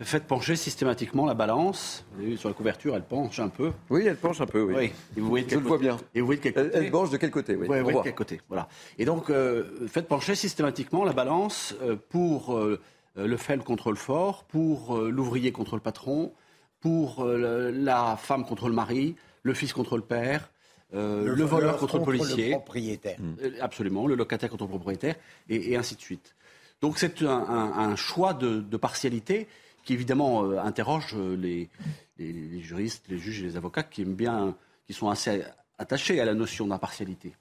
Faites 0.00 0.24
pencher 0.24 0.56
systématiquement 0.56 1.24
la 1.24 1.32
balance. 1.32 2.04
Vous 2.12 2.20
avez 2.20 2.30
vu 2.32 2.36
sur 2.36 2.50
la 2.50 2.54
couverture, 2.54 2.94
elle 2.94 3.02
penche 3.02 3.38
un 3.38 3.48
peu. 3.48 3.72
Oui, 3.88 4.04
elle 4.06 4.16
penche 4.16 4.42
un 4.42 4.46
peu, 4.46 4.60
oui. 4.60 4.74
oui. 4.76 4.92
Et 5.16 5.20
vous 5.20 5.28
voyez 5.28 5.46
Je 5.48 5.56
le 5.56 5.62
vois 5.62 5.78
bien. 5.78 5.96
Et 6.14 6.20
vous 6.20 6.26
voyez 6.26 6.38
de 6.38 6.42
quel 6.42 6.52
côté 6.52 6.70
Elle, 6.74 6.90
penche 6.90 7.10
de 7.10 7.16
quel 7.16 7.30
côté, 7.30 7.56
oui. 7.56 7.66
oui, 7.66 7.94
de 7.94 8.00
quel 8.02 8.14
côté, 8.14 8.40
voilà. 8.48 8.68
Et 8.98 9.06
donc, 9.06 9.30
euh, 9.30 9.88
faites 9.88 10.06
pencher 10.06 10.34
systématiquement 10.34 11.02
la 11.04 11.14
balance 11.14 11.74
euh, 11.80 11.96
pour 12.10 12.54
euh, 12.58 12.78
le 13.16 13.36
faible 13.38 13.62
contre 13.62 13.90
le 13.90 13.96
fort, 13.96 14.44
pour 14.44 14.98
l'ouvrier 14.98 15.50
contre 15.50 15.76
le 15.76 15.80
patron, 15.80 16.34
pour 16.80 17.24
la 17.24 18.18
femme 18.18 18.44
contre 18.44 18.68
le 18.68 18.74
mari, 18.74 19.16
le 19.42 19.54
fils 19.54 19.72
contre 19.72 19.96
le 19.96 20.02
père, 20.02 20.50
le, 20.92 21.42
voleur 21.42 21.78
contre, 21.78 21.96
le 21.98 22.04
policier. 22.04 22.50
Le 22.50 22.56
propriétaire. 22.56 23.16
Absolument, 23.62 24.06
le 24.06 24.14
locataire 24.14 24.50
contre 24.50 24.64
le 24.64 24.68
propriétaire, 24.68 25.14
et, 25.48 25.74
ainsi 25.74 25.96
de 25.96 26.02
suite. 26.02 26.36
Donc 26.82 26.98
c'est 26.98 27.22
un, 27.22 27.96
choix 27.96 28.34
de, 28.34 28.60
de 28.60 28.76
partialité 28.76 29.48
qui 29.86 29.94
évidemment 29.94 30.50
interroge 30.58 31.14
les, 31.14 31.70
les, 32.18 32.60
juristes, 32.60 33.06
les 33.08 33.18
juges 33.18 33.40
et 33.40 33.44
les 33.44 33.56
avocats 33.56 33.84
qui 33.84 34.02
aiment 34.02 34.16
bien, 34.16 34.56
qui 34.84 34.92
sont 34.92 35.08
assez 35.08 35.44
attachés 35.78 36.20
à 36.20 36.24
la 36.24 36.34
notion 36.34 36.66
d'impartialité. 36.66 37.34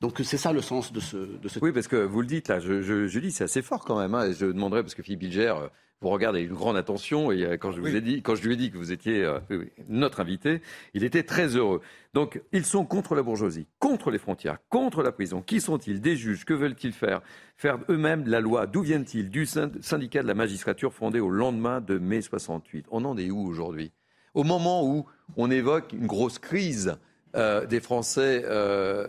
Donc 0.00 0.20
c'est 0.24 0.38
ça 0.38 0.52
le 0.52 0.62
sens 0.62 0.92
de 0.92 1.00
ce, 1.00 1.16
de 1.16 1.48
ce... 1.48 1.58
Oui, 1.60 1.72
parce 1.72 1.88
que 1.88 1.96
vous 1.96 2.20
le 2.20 2.26
dites 2.26 2.48
là, 2.48 2.58
je, 2.58 2.80
je, 2.82 3.18
dis 3.18 3.32
c'est 3.32 3.44
assez 3.44 3.62
fort 3.62 3.84
quand 3.84 3.98
même. 3.98 4.14
Hein, 4.14 4.32
je 4.32 4.46
demanderais, 4.46 4.82
parce 4.82 4.94
que 4.94 5.02
Philippe 5.02 5.20
Bilger 5.20 5.54
vous 6.00 6.08
regardez 6.08 6.38
avec 6.38 6.50
une 6.50 6.56
grande 6.56 6.76
attention. 6.76 7.30
Et 7.30 7.44
euh, 7.44 7.56
quand 7.56 7.72
je, 7.72 7.80
vous 7.80 7.94
ai 7.94 8.00
dit, 8.00 8.22
quand 8.22 8.34
je 8.34 8.42
lui 8.42 8.54
ai 8.54 8.56
dit 8.56 8.70
que 8.70 8.78
vous 8.78 8.92
étiez 8.92 9.24
euh, 9.24 9.38
notre 9.88 10.20
invité, 10.20 10.62
il 10.94 11.04
était 11.04 11.22
très 11.22 11.56
heureux. 11.56 11.82
Donc, 12.14 12.40
ils 12.52 12.64
sont 12.64 12.84
contre 12.84 13.14
la 13.14 13.22
bourgeoisie, 13.22 13.66
contre 13.78 14.10
les 14.10 14.18
frontières, 14.18 14.58
contre 14.70 15.02
la 15.02 15.12
prison. 15.12 15.42
Qui 15.42 15.60
sont-ils? 15.60 16.00
Des 16.00 16.16
juges. 16.16 16.44
Que 16.44 16.54
veulent-ils 16.54 16.92
faire? 16.92 17.20
Faire 17.56 17.78
eux-mêmes 17.88 18.26
la 18.26 18.40
loi. 18.40 18.66
D'où 18.66 18.82
viennent-ils? 18.82 19.28
Du 19.28 19.46
syndicat 19.46 20.22
de 20.22 20.26
la 20.26 20.34
magistrature 20.34 20.94
fondé 20.94 21.20
au 21.20 21.30
lendemain 21.30 21.80
de 21.80 21.98
mai 21.98 22.22
68. 22.22 22.86
On 22.90 23.04
en 23.04 23.16
est 23.18 23.30
où 23.30 23.46
aujourd'hui? 23.46 23.92
Au 24.32 24.44
moment 24.44 24.86
où 24.86 25.06
on 25.36 25.50
évoque 25.50 25.92
une 25.92 26.06
grosse 26.06 26.38
crise 26.38 26.96
euh, 27.34 27.66
des 27.66 27.80
Français 27.80 28.44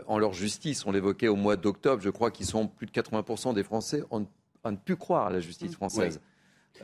en 0.08 0.18
leur 0.18 0.34
justice, 0.34 0.86
on 0.86 0.92
l'évoquait 0.92 1.28
au 1.28 1.36
mois 1.36 1.56
d'octobre, 1.56 2.02
je 2.02 2.10
crois 2.10 2.32
qu'ils 2.32 2.46
sont 2.46 2.68
plus 2.68 2.86
de 2.86 2.92
80% 2.92 3.54
des 3.54 3.64
Français 3.64 4.04
à 4.64 4.72
ne 4.72 4.78
plus 4.78 4.98
croire 4.98 5.28
à 5.28 5.30
la 5.32 5.40
justice 5.40 5.74
française. 5.74 6.20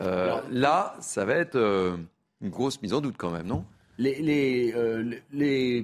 Euh, 0.01 0.39
là, 0.51 0.95
ça 0.99 1.25
va 1.25 1.35
être 1.35 1.55
euh, 1.55 1.97
une 2.41 2.49
grosse 2.49 2.81
mise 2.81 2.93
en 2.93 3.01
doute 3.01 3.15
quand 3.17 3.31
même, 3.31 3.47
non? 3.47 3.65
Les, 3.97 4.73
euh, 4.75 5.83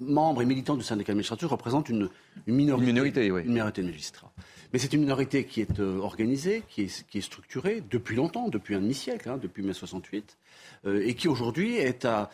membres 0.00 0.40
et 0.40 0.46
militants 0.46 0.76
du 0.76 0.84
syndicat 0.84 1.12
de 1.12 1.18
magistrature 1.18 1.50
représentent 1.50 1.88
une, 1.88 2.08
minorité, 2.46 3.26
une 3.26 3.44
minorité 3.44 3.82
de 3.82 3.88
magistrats. 3.88 4.32
Mais 4.72 4.78
c'est 4.78 4.92
une 4.92 5.00
minorité 5.00 5.44
qui 5.44 5.60
est 5.60 5.80
organisée, 5.80 6.62
qui 6.68 6.82
est, 6.82 7.20
structurée 7.20 7.82
depuis 7.90 8.16
longtemps, 8.16 8.48
depuis 8.48 8.74
un 8.76 8.80
demi-siècle, 8.80 9.28
hein, 9.28 9.38
depuis 9.40 9.62
mai 9.62 9.72
68, 9.72 10.38
et 10.86 11.14
qui 11.14 11.26
aujourd'hui 11.28 11.76
est 11.76 12.04
à, 12.04 12.30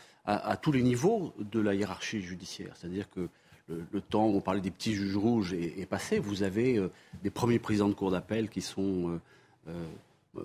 tous 0.62 0.72
les 0.72 0.82
niveaux 0.82 1.34
de 1.38 1.60
la 1.60 1.74
hiérarchie 1.74 2.22
judiciaire. 2.22 2.74
C'est-à-dire 2.76 3.10
que 3.10 3.28
le, 3.68 4.00
temps 4.00 4.26
où 4.26 4.36
on 4.36 4.40
parlait 4.40 4.60
des 4.60 4.70
petits 4.70 4.94
juges 4.94 5.16
rouges 5.16 5.52
est, 5.54 5.86
passé. 5.86 6.18
Vous 6.18 6.42
avez 6.42 6.80
des 7.22 7.30
premiers 7.30 7.58
présidents 7.58 7.88
de 7.88 7.94
cour 7.94 8.10
d'appel 8.10 8.48
qui 8.48 8.60
sont 8.60 9.20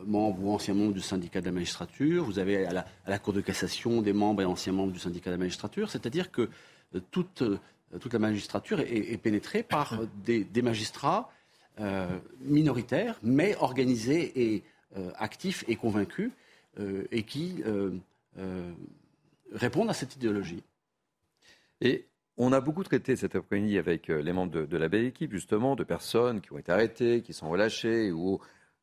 membres 0.05 0.43
ou 0.43 0.51
anciens 0.51 0.73
membres 0.73 0.93
du 0.93 1.01
syndicat 1.01 1.41
de 1.41 1.45
la 1.45 1.51
magistrature, 1.51 2.23
vous 2.23 2.39
avez 2.39 2.65
à 2.65 2.85
la, 3.07 3.19
Cour 3.19 3.33
de 3.33 3.41
cassation 3.41 4.01
des 4.01 4.13
membres 4.13 4.41
et 4.41 4.45
anciens 4.45 4.73
membres 4.73 4.93
du 4.93 4.99
syndicat 4.99 5.29
de 5.29 5.35
la 5.35 5.39
magistrature, 5.39 5.89
c'est-à-dire 5.89 6.31
que 6.31 6.49
euh, 6.95 6.99
toute, 7.11 7.41
euh, 7.41 7.57
toute, 7.99 8.13
la 8.13 8.19
magistrature 8.19 8.79
est, 8.79 9.17
pénétrée 9.17 9.63
par 9.63 9.99
des, 10.23 10.61
magistrats 10.61 11.31
euh, 11.79 12.07
minoritaires, 12.41 13.19
mais 13.23 13.55
organisés 13.57 14.53
et 14.53 14.63
actifs 15.17 15.63
et 15.67 15.75
convaincus, 15.75 16.31
et 17.11 17.23
qui 17.23 17.61
répondent 19.51 19.89
à 19.89 19.93
cette 19.93 20.15
idéologie. 20.15 20.63
Et 21.81 22.07
on 22.37 22.53
a 22.53 22.61
beaucoup 22.61 22.83
traité 22.83 23.15
cet 23.15 23.35
après-midi 23.35 23.77
avec 23.77 24.07
les 24.07 24.33
membres 24.33 24.51
de, 24.51 24.65
de, 24.65 24.77
la 24.77 24.89
belle 24.89 25.05
équipe, 25.05 25.31
justement, 25.31 25.75
de 25.75 25.83
personnes 25.83 26.41
qui 26.41 26.53
ont 26.53 26.57
été 26.57 26.71
arrêtées, 26.71 27.21
qui 27.21 27.33
sont 27.33 27.49
relâchées 27.49 28.11
ou 28.11 28.39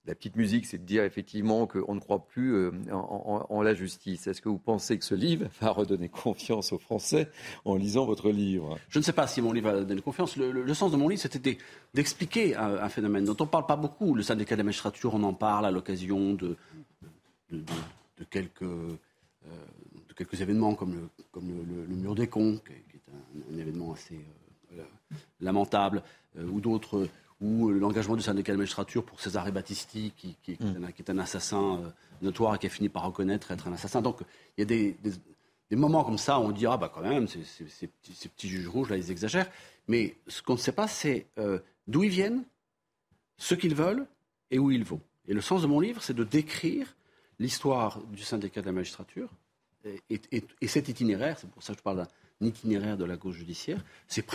la 0.07 0.15
petite 0.15 0.37
musique, 0.37 0.67
c'est 0.67 0.79
de 0.79 0.85
dire 0.85 1.03
effectivement 1.03 1.67
qu'on 1.67 1.95
ne 1.95 2.01
croit 2.01 2.27
plus 2.27 2.55
euh, 2.55 2.71
en, 2.93 3.63
la 3.63 3.75
justice. 3.75 4.27
Est-ce 4.27 4.41
que 4.41 4.49
vous 4.49 4.59
pensez 4.59 4.99
que 4.99 5.05
ce 5.05 5.15
livre 5.15 5.49
va 5.61 5.71
redonner 5.71 6.09
confiance 6.09 6.73
aux 6.73 6.79
Français 6.79 7.29
en 7.65 7.77
lisant 7.77 8.07
votre 8.07 8.31
livre? 8.31 8.79
Je 8.89 8.99
ne 8.99 9.05
sais 9.05 9.13
pas 9.13 9.27
si 9.27 9.43
mon 9.43 9.53
livre 9.53 9.71
va 9.71 9.85
donner 9.85 10.01
confiance. 10.01 10.37
Le, 10.37 10.75
sens 10.75 10.93
de 10.93 10.97
mon 10.97 11.09
livre, 11.09 11.21
c'était 11.21 11.59
d'expliquer 11.95 12.55
un, 12.55 12.89
phénomène 12.89 13.25
dont 13.25 13.37
on 13.41 13.45
ne 13.45 13.49
parle 13.49 13.67
pas 13.67 13.77
beaucoup. 13.77 14.15
Le 14.15 14.23
syndicat 14.23 14.55
de 14.55 14.61
la 14.61 14.65
magistrature, 14.65 15.15
on 15.15 15.23
en 15.25 15.35
parle 15.35 15.67
à 15.67 15.71
l'occasion 15.71 16.35
de, 16.35 16.57
de, 17.51 17.65
quelques, 18.31 18.63
euh, 18.63 18.97
quelques 20.17 20.41
événements 20.41 20.75
comme 20.75 20.95
le, 20.95 21.09
comme 21.31 21.49
le, 21.49 21.95
mur 21.95 22.15
des 22.15 22.27
cons, 22.27 22.61
qui 22.67 22.73
est 22.73 23.53
un, 23.53 23.59
événement 23.59 23.93
assez 23.93 24.19
euh, 24.73 24.83
lamentable, 25.41 26.03
ou 26.37 26.61
d'autres 26.61 27.09
ou 27.41 27.71
l'engagement 27.71 28.17
du 28.17 28.23
syndicat 28.23 28.53
de 28.53 28.59
magistrature 28.59 29.05
pour 29.05 29.21
César 29.21 29.51
Battisti, 29.53 30.13
qui, 30.17 30.37
qui, 30.43 30.53
mm. 30.53 30.93
qui, 30.93 31.03
est 31.03 31.11
un 31.11 31.19
assassin 31.19 31.81
euh, 31.83 31.91
notoire 32.23 32.55
et 32.55 32.59
qui 32.59 32.67
a 32.67 32.71
fini 32.71 32.89
par 32.89 33.05
reconnaître 33.05 33.51
être 33.51 33.69
un 33.69 33.73
assassin. 33.73 34.01
Donc 34.01 34.21
il 34.57 34.61
y 34.61 34.63
a 34.63 34.65
des, 34.65 34.97
des, 35.71 35.77
moments 35.77 36.05
comme 36.05 36.19
ça 36.19 36.39
où 36.39 36.45
on 36.45 36.51
dit 36.51 36.67
ah 36.67 36.77
bah 36.77 36.91
quand 36.93 37.03
même 37.03 37.29
ces, 37.29 37.43
ces, 37.45 37.89
petits, 37.89 38.49
juges 38.49 38.69
rouges 38.69 38.91
là 38.91 38.97
ils 38.97 39.11
exagèrent. 39.11 39.51
Mais 39.89 40.17
ce 40.27 40.43
qu'on 40.43 40.55
ne 40.55 40.59
sait 40.59 40.73
pas 40.73 40.89
c'est 40.89 41.27
euh, 41.39 41.59
d'où 41.87 42.05
ils 42.05 42.11
viennent, 42.11 42.45
ce 43.37 43.55
qu'ils 43.55 43.75
veulent 43.75 44.07
et 44.51 44.59
où 44.59 44.71
ils 44.71 44.85
vont. 44.85 45.01
Et 45.29 45.35
le 45.35 45.43
sens 45.43 45.61
de 45.63 45.67
mon 45.67 45.81
livre 45.81 46.03
c'est 46.03 46.15
de 46.15 46.25
décrire 46.25 46.97
l'histoire 47.39 48.01
du 48.05 48.23
syndicat 48.23 48.63
de 48.63 48.67
la 48.67 48.73
magistrature 48.73 49.29
et, 50.11 50.21
et 50.61 50.67
cet 50.67 50.89
itinéraire. 50.89 51.39
C'est 51.39 51.51
pour 51.51 51.63
ça 51.63 51.73
que 51.73 51.79
je 51.79 51.83
parle 51.83 51.99
d'un 51.99 52.47
itinéraire 52.47 52.97
de 52.97 53.05
la 53.05 53.17
gauche 53.17 53.37
judiciaire. 53.37 53.85
C'est 54.09 54.27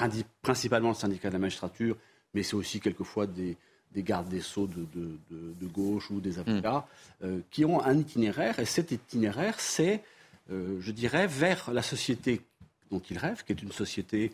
principalement 0.42 0.90
le 0.90 0.96
syndicat 0.96 1.30
de 1.30 1.34
la 1.34 1.40
magistrature 1.40 1.98
mais 2.34 2.44
c'est 2.44 2.56
aussi 2.56 2.80
quelquefois 2.80 3.28
des, 3.28 3.58
gardes 3.96 4.30
des 4.30 4.42
sceaux 4.42 4.68
de, 4.68 5.68
gauche 5.68 6.10
ou 6.12 6.20
des 6.20 6.40
avocats 6.40 6.86
mm. 7.22 7.26
euh, 7.26 7.40
qui 7.50 7.66
ont 7.66 7.82
un 7.84 7.98
itinéraire. 7.98 8.60
Et 8.60 8.66
cet 8.66 8.92
itinéraire, 8.92 9.60
c'est, 9.60 10.04
euh, 10.52 10.78
je 10.80 10.92
dirais, 10.92 11.28
vers 11.28 11.72
la 11.72 11.82
société 11.82 12.42
dont 12.90 13.02
ils 13.10 13.18
rêvent, 13.18 13.44
qui 13.44 13.54
est 13.54 13.62
une 13.62 13.72
société, 13.72 14.32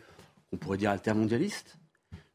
on 0.52 0.56
pourrait 0.56 0.78
dire, 0.78 0.90
altermondialiste. 0.90 1.76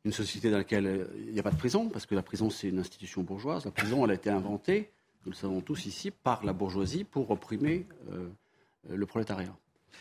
Une 0.06 0.12
société 0.12 0.52
dans 0.52 0.58
laquelle 0.58 0.86
euh, 0.86 1.06
il 1.28 1.34
n'y 1.34 1.40
a 1.40 1.44
pas 1.44 1.52
de 1.52 1.58
prison, 1.58 1.90
parce 1.90 2.06
que 2.06 2.16
la 2.16 2.24
prison, 2.24 2.50
c'est 2.50 2.68
une 2.68 2.80
institution 2.80 3.24
bourgeoise. 3.24 3.66
La 3.66 3.72
prison, 3.72 4.04
elle 4.04 4.12
a 4.12 4.16
été 4.16 4.30
inventée, 4.30 4.92
nous 5.26 5.32
le 5.32 5.38
savons 5.38 5.62
tous 5.62 5.86
ici, 5.86 6.12
par 6.12 6.44
la 6.44 6.52
bourgeoisie 6.52 7.06
pour 7.06 7.32
opprimer 7.32 7.86
le 8.90 9.06
prolétariat. 9.06 9.56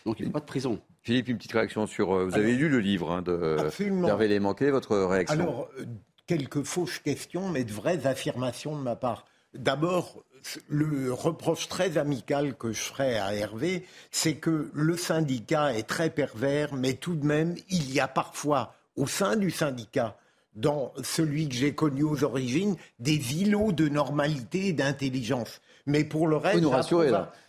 Donc 0.05 0.19
il 0.19 0.25
n'y 0.25 0.31
a 0.31 0.33
pas 0.33 0.41
de 0.41 0.45
prison. 0.45 0.81
Philippe, 1.03 1.29
une 1.29 1.37
petite 1.37 1.53
réaction 1.53 1.87
sur. 1.87 2.15
Euh, 2.15 2.25
vous 2.27 2.37
avez 2.37 2.55
lu 2.55 2.69
le 2.69 2.79
livre 2.79 3.11
hein, 3.11 3.23
d'Hervé 3.23 4.29
Léman. 4.29 4.55
Quelle 4.55 4.69
est 4.69 4.73
votre 4.73 4.97
réaction? 4.97 5.41
Alors, 5.41 5.69
euh, 5.79 5.85
quelques 6.27 6.63
fausses 6.63 6.99
questions, 6.99 7.49
mais 7.49 7.65
de 7.65 7.73
vraies 7.73 8.07
affirmations 8.07 8.77
de 8.77 8.83
ma 8.83 8.97
part. 8.97 9.25
D'abord, 9.55 10.23
le 10.69 11.13
reproche 11.13 11.69
très 11.69 11.99
amical 11.99 12.57
que 12.57 12.73
je 12.73 12.81
ferai 12.81 13.19
à 13.19 13.35
Hervé, 13.35 13.85
c'est 14.11 14.37
que 14.37 14.71
le 14.73 14.97
syndicat 14.97 15.75
est 15.75 15.87
très 15.87 16.11
pervers, 16.11 16.75
mais 16.75 16.95
tout 16.95 17.15
de 17.15 17.27
même, 17.27 17.57
il 17.69 17.93
y 17.93 18.01
a 18.01 18.09
parfois 18.09 18.75
au 18.97 19.07
sein 19.07 19.37
du 19.37 19.51
syndicat, 19.51 20.17
dans 20.55 20.93
celui 21.03 21.49
que 21.49 21.55
j'ai 21.55 21.75
connu 21.75 22.03
aux 22.03 22.25
origines, 22.25 22.77
des 22.99 23.41
îlots 23.43 23.73
de 23.73 23.89
normalité 23.89 24.69
et 24.69 24.73
d'intelligence. 24.73 25.61
Mais 25.87 26.05
pour 26.05 26.29
le 26.29 26.37
reste, 26.37 26.65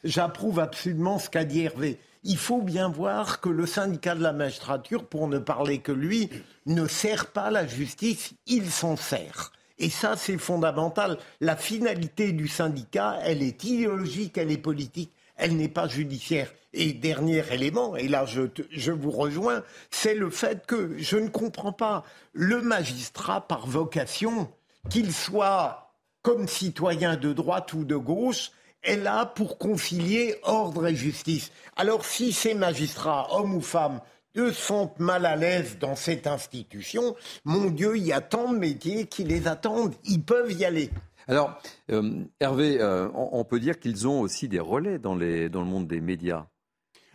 j'approuve 0.04 0.60
absolument 0.60 1.20
ce 1.20 1.30
qu'a 1.30 1.44
dit 1.44 1.62
Hervé 1.62 2.00
il 2.24 2.38
faut 2.38 2.62
bien 2.62 2.88
voir 2.88 3.42
que 3.42 3.50
le 3.50 3.66
syndicat 3.66 4.16
de 4.16 4.24
la 4.24 4.34
magistrature, 4.34 5.06
pour 5.06 5.28
ne 5.28 5.40
parler 5.40 5.80
que 5.80 5.92
lui, 5.92 6.30
ne 6.66 6.88
sert 6.88 7.28
pas 7.28 7.52
la 7.52 7.68
justice, 7.68 8.34
il 8.48 8.72
s'en 8.72 8.96
sert. 8.96 9.52
Et 9.78 9.90
ça, 9.90 10.16
c'est 10.16 10.38
fondamental. 10.38 11.18
La 11.42 11.58
finalité 11.58 12.32
du 12.32 12.48
syndicat, 12.48 13.20
elle 13.24 13.44
est 13.44 13.64
idéologique, 13.64 14.38
elle 14.38 14.52
est 14.52 14.58
politique, 14.58 15.12
elle 15.36 15.58
n'est 15.58 15.68
pas 15.68 15.88
judiciaire. 15.88 16.54
Et 16.72 16.94
dernier 16.94 17.44
élément, 17.52 17.96
et 17.96 18.08
là 18.08 18.26
je, 18.26 18.44
je 18.72 18.92
vous 18.92 19.12
rejoins, 19.12 19.62
c'est 19.92 20.16
le 20.16 20.32
fait 20.32 20.66
que 20.66 20.96
je 20.98 21.18
ne 21.18 21.28
comprends 21.28 21.74
pas 21.74 22.04
le 22.32 22.62
magistrat 22.62 23.48
par 23.48 23.68
vocation, 23.68 24.50
qu'il 24.90 25.14
soit 25.14 25.83
comme 26.24 26.48
citoyen 26.48 27.16
de 27.16 27.34
droite 27.34 27.74
ou 27.74 27.86
de 27.86 27.96
gauche, 27.96 28.52
est 28.82 28.98
là 28.98 29.26
pour 29.26 29.58
concilier 29.58 30.36
ordre 30.44 30.88
et 30.88 30.96
justice. 30.96 31.52
Alors 31.76 32.06
si 32.06 32.34
ces 32.34 32.54
magistrats, 32.54 33.28
hommes 33.32 33.56
ou 33.56 33.62
femmes, 33.62 34.02
eux 34.38 34.52
sont 34.52 34.92
mal 34.98 35.26
à 35.26 35.36
l'aise 35.36 35.78
dans 35.80 35.96
cette 35.96 36.28
institution, 36.28 37.16
mon 37.46 37.70
Dieu, 37.70 37.98
il 37.98 38.04
y 38.04 38.14
a 38.14 38.22
tant 38.22 38.52
de 38.52 38.58
métiers 38.58 39.06
qui 39.06 39.24
les 39.24 39.48
attendent, 39.48 39.94
ils 40.06 40.24
peuvent 40.24 40.52
y 40.52 40.66
aller. 40.66 40.90
Alors, 41.28 41.58
euh, 41.92 42.26
Hervé, 42.40 42.82
euh, 42.82 43.08
on, 43.14 43.46
peut 43.46 43.60
dire 43.60 43.80
qu'ils 43.80 44.08
ont 44.08 44.20
aussi 44.20 44.50
des 44.50 44.60
relais 44.60 45.00
dans, 45.00 45.16
les, 45.16 45.48
dans 45.50 45.62
le 45.62 45.68
monde 45.68 45.88
des 45.88 46.02
médias. 46.02 46.48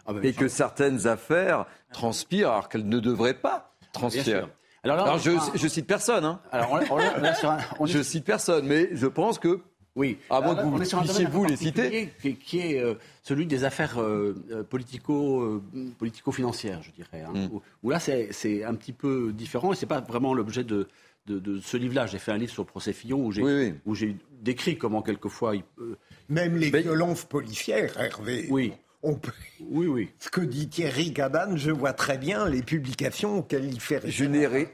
Ah 0.06 0.14
bah, 0.14 0.20
et 0.22 0.32
que 0.32 0.48
certaines 0.48 1.06
affaires 1.06 1.66
transpirent 1.92 2.50
alors 2.50 2.68
qu'elles 2.70 2.88
ne 2.88 3.00
devraient 3.00 3.34
pas 3.34 3.74
transpirer. 3.92 4.44
Alors, 4.84 5.18
je, 5.18 5.32
je, 5.54 5.68
cite 5.68 5.86
personne. 5.86 6.24
Hein. 6.24 6.40
Alors, 6.52 6.80
on, 7.78 7.86
je 7.86 8.02
cite 8.02 8.24
personne, 8.24 8.66
mais 8.66 8.88
je 8.92 9.06
pense 9.06 9.38
que 9.38 9.60
oui. 9.98 10.16
À 10.30 10.40
moins 10.40 10.54
que 10.54 10.62
vous 10.62 10.78
puissiez 10.78 11.26
vous 11.26 11.44
les 11.44 11.56
citer. 11.56 12.12
Qui, 12.40 12.60
est 12.60 12.80
euh, 12.80 12.94
celui 13.24 13.46
des 13.46 13.64
affaires 13.64 14.00
euh, 14.00 14.36
euh, 14.52 14.62
politico, 14.62 15.60
politico-financières, 15.98 16.82
je 16.82 16.92
dirais. 16.92 17.24
Hein. 17.26 17.32
Mm. 17.34 17.60
Où, 17.82 17.90
là, 17.90 17.98
c'est 17.98 18.64
un 18.64 18.74
petit 18.74 18.92
peu 18.92 19.32
différent 19.32 19.72
et 19.72 19.76
ce 19.76 19.84
n'est 19.84 19.88
pas 19.88 20.00
vraiment 20.00 20.34
l'objet 20.34 20.62
de, 20.62 20.86
de, 21.26 21.60
ce 21.60 21.76
livre-là. 21.76 22.06
J'ai 22.06 22.18
fait 22.18 22.30
un 22.30 22.38
livre 22.38 22.52
sur 22.52 22.62
le 22.62 22.68
procès 22.68 22.92
Fillon 22.92 23.30
où 23.84 23.94
j'ai 23.94 24.16
décrit 24.40 24.78
comment 24.78 25.02
quelquefois. 25.02 25.54
Même 26.28 26.56
les 26.56 26.70
violences 26.70 27.24
policières, 27.24 27.98
Hervé. 27.98 28.46
Oui. 28.50 28.72
On 29.02 29.14
peut... 29.14 29.32
Oui, 29.60 29.86
oui. 29.86 30.10
Ce 30.18 30.28
que 30.28 30.40
dit 30.40 30.68
Thierry 30.68 31.12
Cabane, 31.12 31.56
je 31.56 31.70
vois 31.70 31.92
très 31.92 32.18
bien 32.18 32.48
les 32.48 32.62
publications 32.62 33.38
auxquelles 33.38 33.66
il 33.66 33.80
fait 33.80 33.98
référence. 33.98 34.14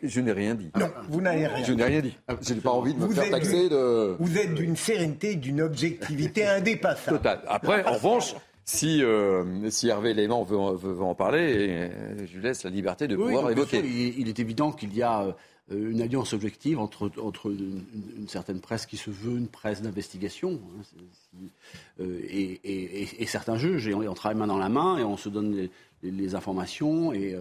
Je 0.03 0.21
n'ai 0.21 0.33
rien 0.33 0.55
dit. 0.55 0.71
Non, 0.79 0.91
vous 1.09 1.21
n'avez 1.21 1.47
rien 1.47 1.65
Je 1.65 1.73
n'ai 1.73 1.85
rien 1.85 2.01
dit. 2.01 2.17
Je 2.41 2.55
n'ai 2.55 2.61
pas 2.61 2.71
envie 2.71 2.95
de 2.95 3.01
me 3.01 3.13
faire 3.13 3.31
taxer 3.31 3.69
de... 3.69 4.17
Vous 4.19 4.39
êtes 4.39 4.55
d'une 4.55 4.77
sérénité, 4.77 5.37
d'une 5.37 5.61
objectivité 5.61 6.47
indépassable. 6.47 7.19
Total. 7.19 7.41
Après, 7.47 7.85
en 7.85 7.93
revanche... 7.93 8.35
Si, 8.67 9.05
euh, 9.05 9.69
si 9.69 9.89
Hervé 9.89 10.15
Léman 10.15 10.43
veut, 10.43 10.57
veut, 10.57 11.03
en 11.03 11.15
parler, 11.15 11.67
euh, 11.69 12.27
je 12.27 12.37
lui 12.37 12.43
laisse 12.43 12.65
la 12.65 12.71
liberté 12.71 13.07
de 13.07 13.15
pouvoir 13.15 13.51
évoquer. 13.51 13.81
il, 13.85 14.27
est 14.27 14.39
évident 14.39 14.73
qu'il 14.73 14.97
y 14.97 15.03
a 15.03 15.25
euh, 15.25 15.33
une 15.71 16.03
alliance 16.03 16.35
objective 16.35 16.79
entre, 16.79 17.11
entre 17.21 17.51
une, 17.51 18.29
certaine 18.29 18.61
presse 18.61 18.85
qui 18.85 18.97
se 18.97 19.11
veut 19.11 19.39
une 19.39 19.49
presse 19.49 19.81
d'investigation 19.81 20.61
hein, 20.79 22.03
et, 22.03 23.27
certains 23.27 23.57
juges. 23.57 23.89
Et 23.89 23.95
on, 23.95 24.15
travaille 24.15 24.39
main 24.39 24.47
dans 24.47 24.59
la 24.59 24.69
main 24.69 24.99
et 24.99 25.05
on 25.05 25.17
se 25.17 25.31
donne 25.31 25.69
les, 26.03 26.35
informations 26.35 27.13
et, 27.15 27.35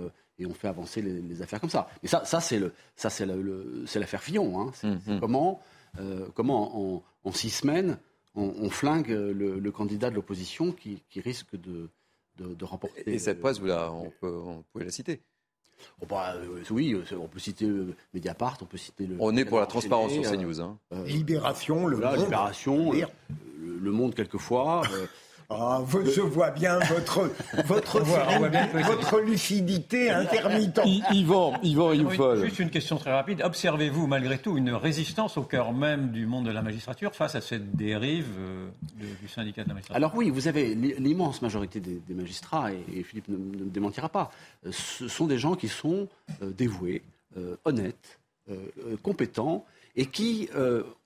on 0.46 0.54
fait 0.54 0.70
avancer 0.70 1.02
les, 1.02 1.42
affaires 1.42 1.60
comme 1.60 1.70
ça. 1.70 1.90
Mais 2.02 2.08
ça, 2.08 2.24
ça 2.24 2.40
c'est 2.40 2.60
l'affaire 4.00 4.24
Fillon. 4.24 4.60
Hein. 4.60 4.72
C'est 4.74 4.88
mmh, 4.88 5.02
mmh. 5.08 5.20
comment, 5.20 5.62
comment 6.34 6.96
en, 6.96 7.04
en 7.26 7.32
six 7.34 7.50
semaines 7.50 7.98
on, 8.36 8.70
flingue 8.70 9.10
le, 9.10 9.72
candidat 9.72 10.10
de 10.10 10.16
l'opposition 10.16 10.72
qui, 10.72 11.02
risque 11.18 11.56
de, 11.56 11.90
remporter. 12.64 13.04
Et, 13.06 13.20
cette 13.20 13.40
presse, 13.40 13.60
vous 13.60 13.68
la, 13.68 13.92
on, 13.92 14.12
peut, 14.22 14.34
on 14.34 14.64
pouvait 14.72 14.86
la 14.86 14.92
citer 14.92 15.22
oh, 16.02 16.06
bah, 16.08 16.36
euh, 16.36 16.64
oui, 16.70 16.94
euh, 16.94 17.18
on 17.18 17.28
peut 17.28 17.40
citer 17.40 17.68
Mediapart, 18.14 18.58
on 18.62 18.66
peut 18.66 18.78
citer 18.78 19.08
le. 19.08 19.16
On 19.20 19.36
est 19.36 19.46
pour 19.46 19.60
la 19.60 19.66
transparence 19.66 20.12
sur 20.12 20.24
CNews. 20.24 20.62
Hein. 20.62 20.78
Euh, 20.94 21.06
Libération, 21.06 21.88
le 21.88 21.98
monde. 21.98 22.18
Libération, 22.18 22.92
le, 22.92 23.92
Monde 23.92 24.16
quelquefois. 24.16 24.84
Ah, 25.50 25.82
je 25.92 26.22
vois 26.22 26.52
bien 26.52 26.80
votre, 26.80 27.30
votre, 27.66 28.00
votre 28.02 29.20
lucidité 29.20 30.10
intermittente. 30.10 30.88
Yvan, 31.12 31.54
Yvan 31.64 31.94
Youfol. 31.94 32.46
Juste 32.46 32.60
une 32.60 32.70
question 32.70 32.98
très 32.98 33.12
rapide. 33.12 33.42
Observez-vous 33.44 34.08
malgré 34.08 34.38
tout 34.38 34.58
une 34.58 34.72
résistance 34.72 35.38
au 35.38 35.44
cœur 35.44 35.74
même 35.74 36.12
du 36.12 36.26
monde 36.26 36.46
de 36.46 36.52
la 36.52 36.62
magistrature 36.62 37.16
face 37.16 37.36
à 37.36 37.42
cette 37.42 37.76
dérive 37.76 38.28
euh, 38.38 38.70
du 39.22 39.28
syndicat 39.28 39.64
de 39.64 39.70
la 39.70 39.76
magistrature? 39.76 39.96
Alors 39.96 40.16
oui, 40.16 40.30
vous 40.30 40.48
avez 40.48 40.76
l'immense 40.76 41.42
majorité 41.42 41.80
des, 41.80 42.14
magistrats, 42.14 42.72
et, 42.72 43.04
Philippe 43.04 43.28
ne, 43.28 43.38
me 43.38 43.70
démentira 43.70 44.10
pas, 44.10 44.32
euh, 44.66 44.72
ce 44.72 45.08
sont 45.08 45.28
des 45.28 45.38
gens 45.38 45.56
qui 45.56 45.68
sont 45.68 46.08
euh, 46.42 46.52
dévoués, 46.52 47.02
honnêtes, 47.66 48.20
compétents, 49.02 49.66
et 49.96 50.06
qui 50.06 50.50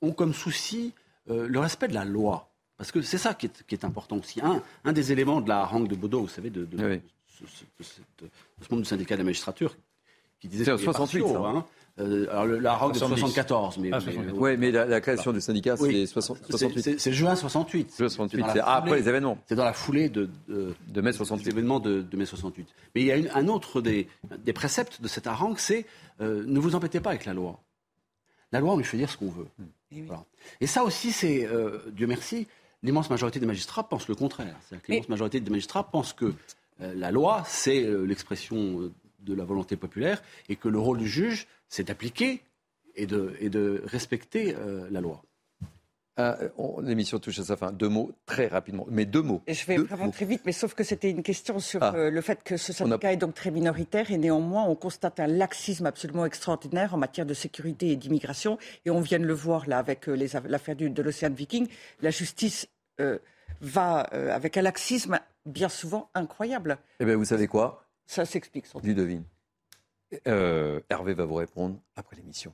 ont 0.02 0.12
comme 0.12 0.34
souci 0.34 0.94
le 1.30 1.58
respect 1.58 1.88
de 1.88 1.94
la 1.94 2.04
loi. 2.04 2.50
Parce 2.78 2.92
que 2.92 3.02
c'est 3.02 3.18
ça 3.18 3.34
qui 3.34 3.48
est, 3.48 3.86
important 3.86 4.18
aussi. 4.18 4.40
Un, 4.42 4.62
un, 4.86 4.94
des 4.94 5.12
éléments 5.12 5.42
de 5.42 5.50
la 5.50 5.60
harangue 5.62 5.88
de 5.88 5.96
Baudot, 5.96 6.22
vous 6.22 6.28
savez, 6.28 6.50
de, 6.50 6.68
ce, 7.28 8.72
monde 8.72 8.82
du 8.82 8.86
syndicat 8.86 9.16
de 9.16 9.22
la 9.22 9.26
magistrature, 9.26 9.76
qui 10.40 10.48
disait... 10.48 10.66
C'est 10.66 10.78
68, 10.78 11.28
ça. 11.28 11.38
Hein. 11.40 11.66
Euh, 12.00 12.28
alors, 12.30 12.46
la 12.46 12.74
harangue 12.74 12.94
de 12.94 13.00
74. 13.00 13.80
Mais, 13.80 13.90
ah, 13.92 14.00
oui, 14.36 14.56
mais 14.58 14.70
la, 14.72 15.02
création 15.02 15.34
du 15.34 15.42
syndicat, 15.42 15.76
c'est 15.78 16.06
68. 16.06 17.00
C'est 17.00 17.12
juin 17.12 17.36
68. 17.36 17.96
Juin 17.98 18.10
68, 18.10 18.46
c'est 18.54 18.60
après 18.60 19.00
les 19.00 19.10
événements. 19.10 19.40
C'est 19.48 19.56
dans 19.56 19.66
la 19.66 19.74
foulée 19.74 20.10
de, 20.10 20.30
de, 20.48 21.02
mai 21.02 21.12
68. 21.12 21.52
événements 21.52 21.80
de, 21.80 22.06
mai 22.16 22.26
68. 22.26 22.68
Mais 22.94 23.02
il 23.02 23.08
y 23.08 23.12
a 23.12 23.36
un 23.36 23.48
autre 23.48 23.82
des, 23.82 24.08
des, 24.46 24.54
préceptes 24.54 25.02
de 25.02 25.08
cette 25.08 25.26
harangue, 25.26 25.58
c'est 25.58 25.86
euh, 26.22 26.44
ne 26.46 26.60
vous 26.60 26.76
embêtez 26.76 27.00
pas 27.00 27.10
avec 27.10 27.26
la 27.26 27.34
loi. 27.34 27.60
La 28.52 28.60
loi, 28.60 28.74
on 28.74 28.78
lui 28.78 28.86
fait 28.86 28.98
dire 28.98 29.10
ce 29.10 29.18
qu'on 29.18 29.32
veut. 29.32 29.48
Et, 29.92 30.02
hmm. 30.02 30.08
Et 30.62 30.68
ça 30.68 30.84
aussi, 30.84 31.12
c'est, 31.12 31.48
euh, 31.48 31.80
Dieu 31.92 32.06
merci, 32.06 32.48
l'immense 32.84 33.10
majorité 33.10 33.40
des 33.40 33.46
magistrats 33.46 33.88
pensent 33.88 34.08
le 34.08 34.16
contraire. 34.16 34.56
L'immense 34.88 35.10
majorité 35.10 35.40
des 35.40 35.50
magistrats 35.50 35.84
pensent 35.90 36.14
que 36.14 36.34
euh, 36.82 36.94
la 36.96 37.12
loi, 37.12 37.44
c'est 37.46 37.84
euh, 37.84 38.04
l'expression 38.04 38.82
euh, 38.82 38.94
de 39.20 39.34
la 39.34 39.44
volonté 39.44 39.76
populaire 39.76 40.22
et 40.50 40.56
que 40.56 40.68
le 40.68 40.80
rôle 40.80 41.00
du 41.00 41.08
juge, 41.08 41.48
c'est 41.70 41.88
d'appliquer 41.88 42.42
et 42.96 43.06
de, 43.06 43.36
et 43.40 43.50
de 43.50 43.84
respecter 43.86 44.56
la 44.90 45.02
loi. 45.02 45.22
Ah, 46.20 46.36
l'émission 46.82 47.20
touche 47.20 47.38
à 47.38 47.43
sa 47.43 47.55
fin. 47.55 47.72
Deux 47.72 47.89
mots, 47.89 48.11
très 48.26 48.47
rapidement. 48.47 48.88
Mais 48.89 49.05
deux 49.05 49.22
mots. 49.22 49.43
Et 49.45 49.53
je 49.53 49.65
vais 49.68 49.78
vraiment 49.78 50.09
très 50.09 50.26
vite, 50.26 50.41
mais 50.45 50.51
sauf 50.51 50.74
que 50.74 50.84
c'était 50.84 51.11
une 51.11 51.22
question 51.22 51.59
sur 51.59 51.84
ah. 51.84 51.93
euh, 51.95 52.09
le 52.09 52.22
fait 52.22 52.43
que 52.43 52.57
ce 52.57 52.74
syndicat 52.74 53.13
est 53.13 53.18
donc 53.18 53.36
très 53.36 53.51
minoritaire 53.51 54.09
et 54.09 54.18
néanmoins 54.18 54.63
on 54.63 54.76
constate 54.76 55.20
un 55.20 55.28
laxisme 55.28 55.86
absolument 55.86 56.26
extraordinaire 56.26 56.95
en 56.95 56.97
matière 56.97 57.28
de 57.28 57.36
sécurité 57.36 57.91
et 57.91 57.95
d'immigration. 57.95 58.57
Et 58.86 58.89
on 58.89 58.99
vient 58.99 59.20
de 59.20 59.28
le 59.28 59.34
voir 59.34 59.70
là 59.70 59.78
avec 59.78 60.09
euh, 60.09 60.28
l'affaire 60.47 60.76
de 60.76 61.01
l'Océan 61.03 61.30
Viking. 61.30 61.68
La 62.01 62.09
justice 62.09 62.68
euh, 62.99 63.20
va 63.61 63.99
avec 63.99 64.57
un 64.57 64.63
laxisme 64.63 65.20
bien 65.45 65.70
souvent 65.70 66.09
incroyable. 66.15 66.80
Eh 66.99 67.05
bien, 67.05 67.15
vous 67.15 67.26
savez 67.26 67.47
quoi? 67.47 67.86
Ça 68.07 68.26
s'explique. 68.26 68.65
devine. 68.84 69.24
Hervé 70.26 71.13
va 71.13 71.26
vous 71.26 71.36
répondre 71.36 71.80
après 71.95 72.15
l'émission. 72.15 72.53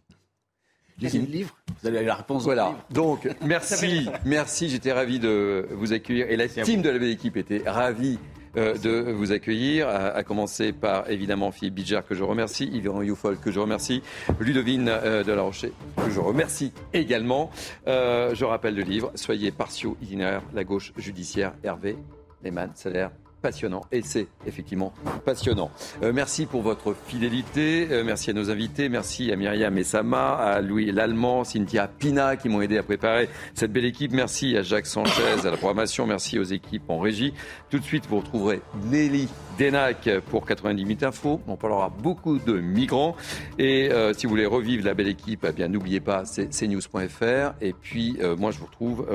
Lisez 1.03 1.19
le 1.19 1.25
livre, 1.25 1.55
vous 1.81 1.87
avez 1.87 2.03
la 2.03 2.15
réponse. 2.15 2.43
Voilà. 2.43 2.75
Donc, 2.91 3.29
merci, 3.43 4.09
merci. 4.25 4.69
J'étais 4.69 4.91
ravi 4.91 5.19
de 5.19 5.67
vous 5.71 5.93
accueillir 5.93 6.29
et 6.29 6.37
la 6.37 6.47
team 6.47 6.81
de 6.81 6.89
la 6.89 6.99
belle 6.99 7.09
équipe 7.09 7.37
était 7.37 7.63
ravie 7.65 8.19
euh, 8.55 8.77
de 8.77 9.11
vous 9.11 9.31
accueillir, 9.31 9.87
à, 9.89 10.21
commencer 10.23 10.73
par 10.73 11.09
évidemment 11.09 11.51
Philippe 11.51 11.73
Bidger 11.73 12.01
que 12.07 12.13
je 12.13 12.23
remercie, 12.23 12.65
Yvan 12.65 13.01
Youfol 13.01 13.37
que 13.39 13.51
je 13.51 13.59
remercie, 13.59 14.03
Ludovine 14.39 14.89
euh, 14.89 15.23
de 15.23 15.31
la 15.31 15.41
Rocher 15.41 15.73
que 15.97 16.11
je 16.11 16.19
remercie 16.19 16.71
également. 16.93 17.49
Euh, 17.87 18.35
je 18.35 18.45
rappelle 18.45 18.75
le 18.75 18.83
livre 18.83 19.11
Soyez 19.15 19.51
partiaux, 19.51 19.97
itinéraire, 20.03 20.43
la 20.53 20.63
gauche 20.63 20.93
judiciaire, 20.97 21.53
Hervé 21.63 21.97
Lehmann, 22.43 22.69
salaire 22.75 23.11
passionnant. 23.43 23.85
Et 23.91 24.01
c'est 24.01 24.27
effectivement 24.47 24.93
passionnant. 25.25 25.69
Euh, 26.01 26.13
merci 26.13 26.47
pour 26.47 26.61
votre 26.61 26.95
fidélité. 27.07 27.87
Euh, 27.91 28.03
merci 28.03 28.31
à 28.31 28.33
nos 28.33 28.49
invités. 28.49 28.89
Merci 28.89 29.31
à 29.31 29.35
Myriam 29.35 29.77
Essama, 29.77 30.35
à 30.35 30.61
Louis 30.61 30.91
Lallemand, 30.91 31.43
Cynthia 31.43 31.87
Pina 31.87 32.37
qui 32.37 32.49
m'ont 32.49 32.61
aidé 32.61 32.77
à 32.77 32.83
préparer 32.83 33.29
cette 33.53 33.73
belle 33.73 33.85
équipe. 33.85 34.13
Merci 34.13 34.57
à 34.57 34.63
Jacques 34.63 34.87
Sanchez 34.87 35.21
à 35.43 35.51
la 35.51 35.57
programmation. 35.57 36.07
Merci 36.07 36.39
aux 36.39 36.43
équipes 36.43 36.89
en 36.89 36.99
régie. 36.99 37.33
Tout 37.69 37.79
de 37.79 37.83
suite, 37.83 38.05
vous 38.09 38.17
retrouverez 38.17 38.61
Nelly 38.85 39.27
Denac 39.57 40.09
pour 40.29 40.45
90 40.45 40.83
minutes 40.83 41.03
info. 41.03 41.41
On 41.47 41.55
parlera 41.55 41.89
beaucoup 41.89 42.39
de 42.39 42.59
migrants. 42.59 43.15
Et 43.59 43.91
euh, 43.91 44.13
si 44.13 44.25
vous 44.25 44.31
voulez 44.31 44.45
revivre 44.45 44.85
la 44.85 44.93
belle 44.93 45.07
équipe, 45.07 45.45
eh 45.47 45.51
bien 45.51 45.67
n'oubliez 45.67 45.99
pas, 45.99 46.25
c'est 46.25 46.49
cnews.fr. 46.49 47.53
Et 47.61 47.73
puis, 47.73 48.17
moi, 48.37 48.51
je 48.51 48.59
vous 48.59 48.65
retrouve 48.65 49.07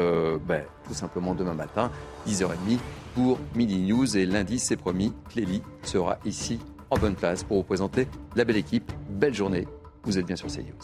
ben, 0.47 0.63
tout 0.87 0.95
simplement 0.95 1.35
demain 1.35 1.55
matin, 1.55 1.91
10h30 2.27 2.79
pour 3.15 3.39
Midi 3.55 3.79
News. 3.79 4.17
Et 4.17 4.27
lundi, 4.27 4.59
c'est 4.59 4.77
promis, 4.77 5.13
Clélie 5.31 5.63
sera 5.83 6.19
ici 6.25 6.59
en 6.91 6.99
bonne 6.99 7.15
place 7.15 7.45
pour 7.45 7.59
vous 7.59 7.65
présenter 7.65 8.09
la 8.37 8.45
belle 8.45 8.57
équipe. 8.57 8.93
Belle 9.09 9.35
journée. 9.35 9.67
Vous 10.05 10.19
êtes 10.19 10.27
bien 10.27 10.37
sur 10.37 10.49
CNews. 10.49 10.79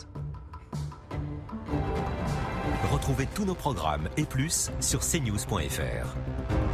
Retrouvez 2.92 3.26
tous 3.34 3.44
nos 3.44 3.54
programmes 3.54 4.08
et 4.16 4.24
plus 4.24 4.70
sur 4.80 5.00
cnews.fr. 5.00 6.73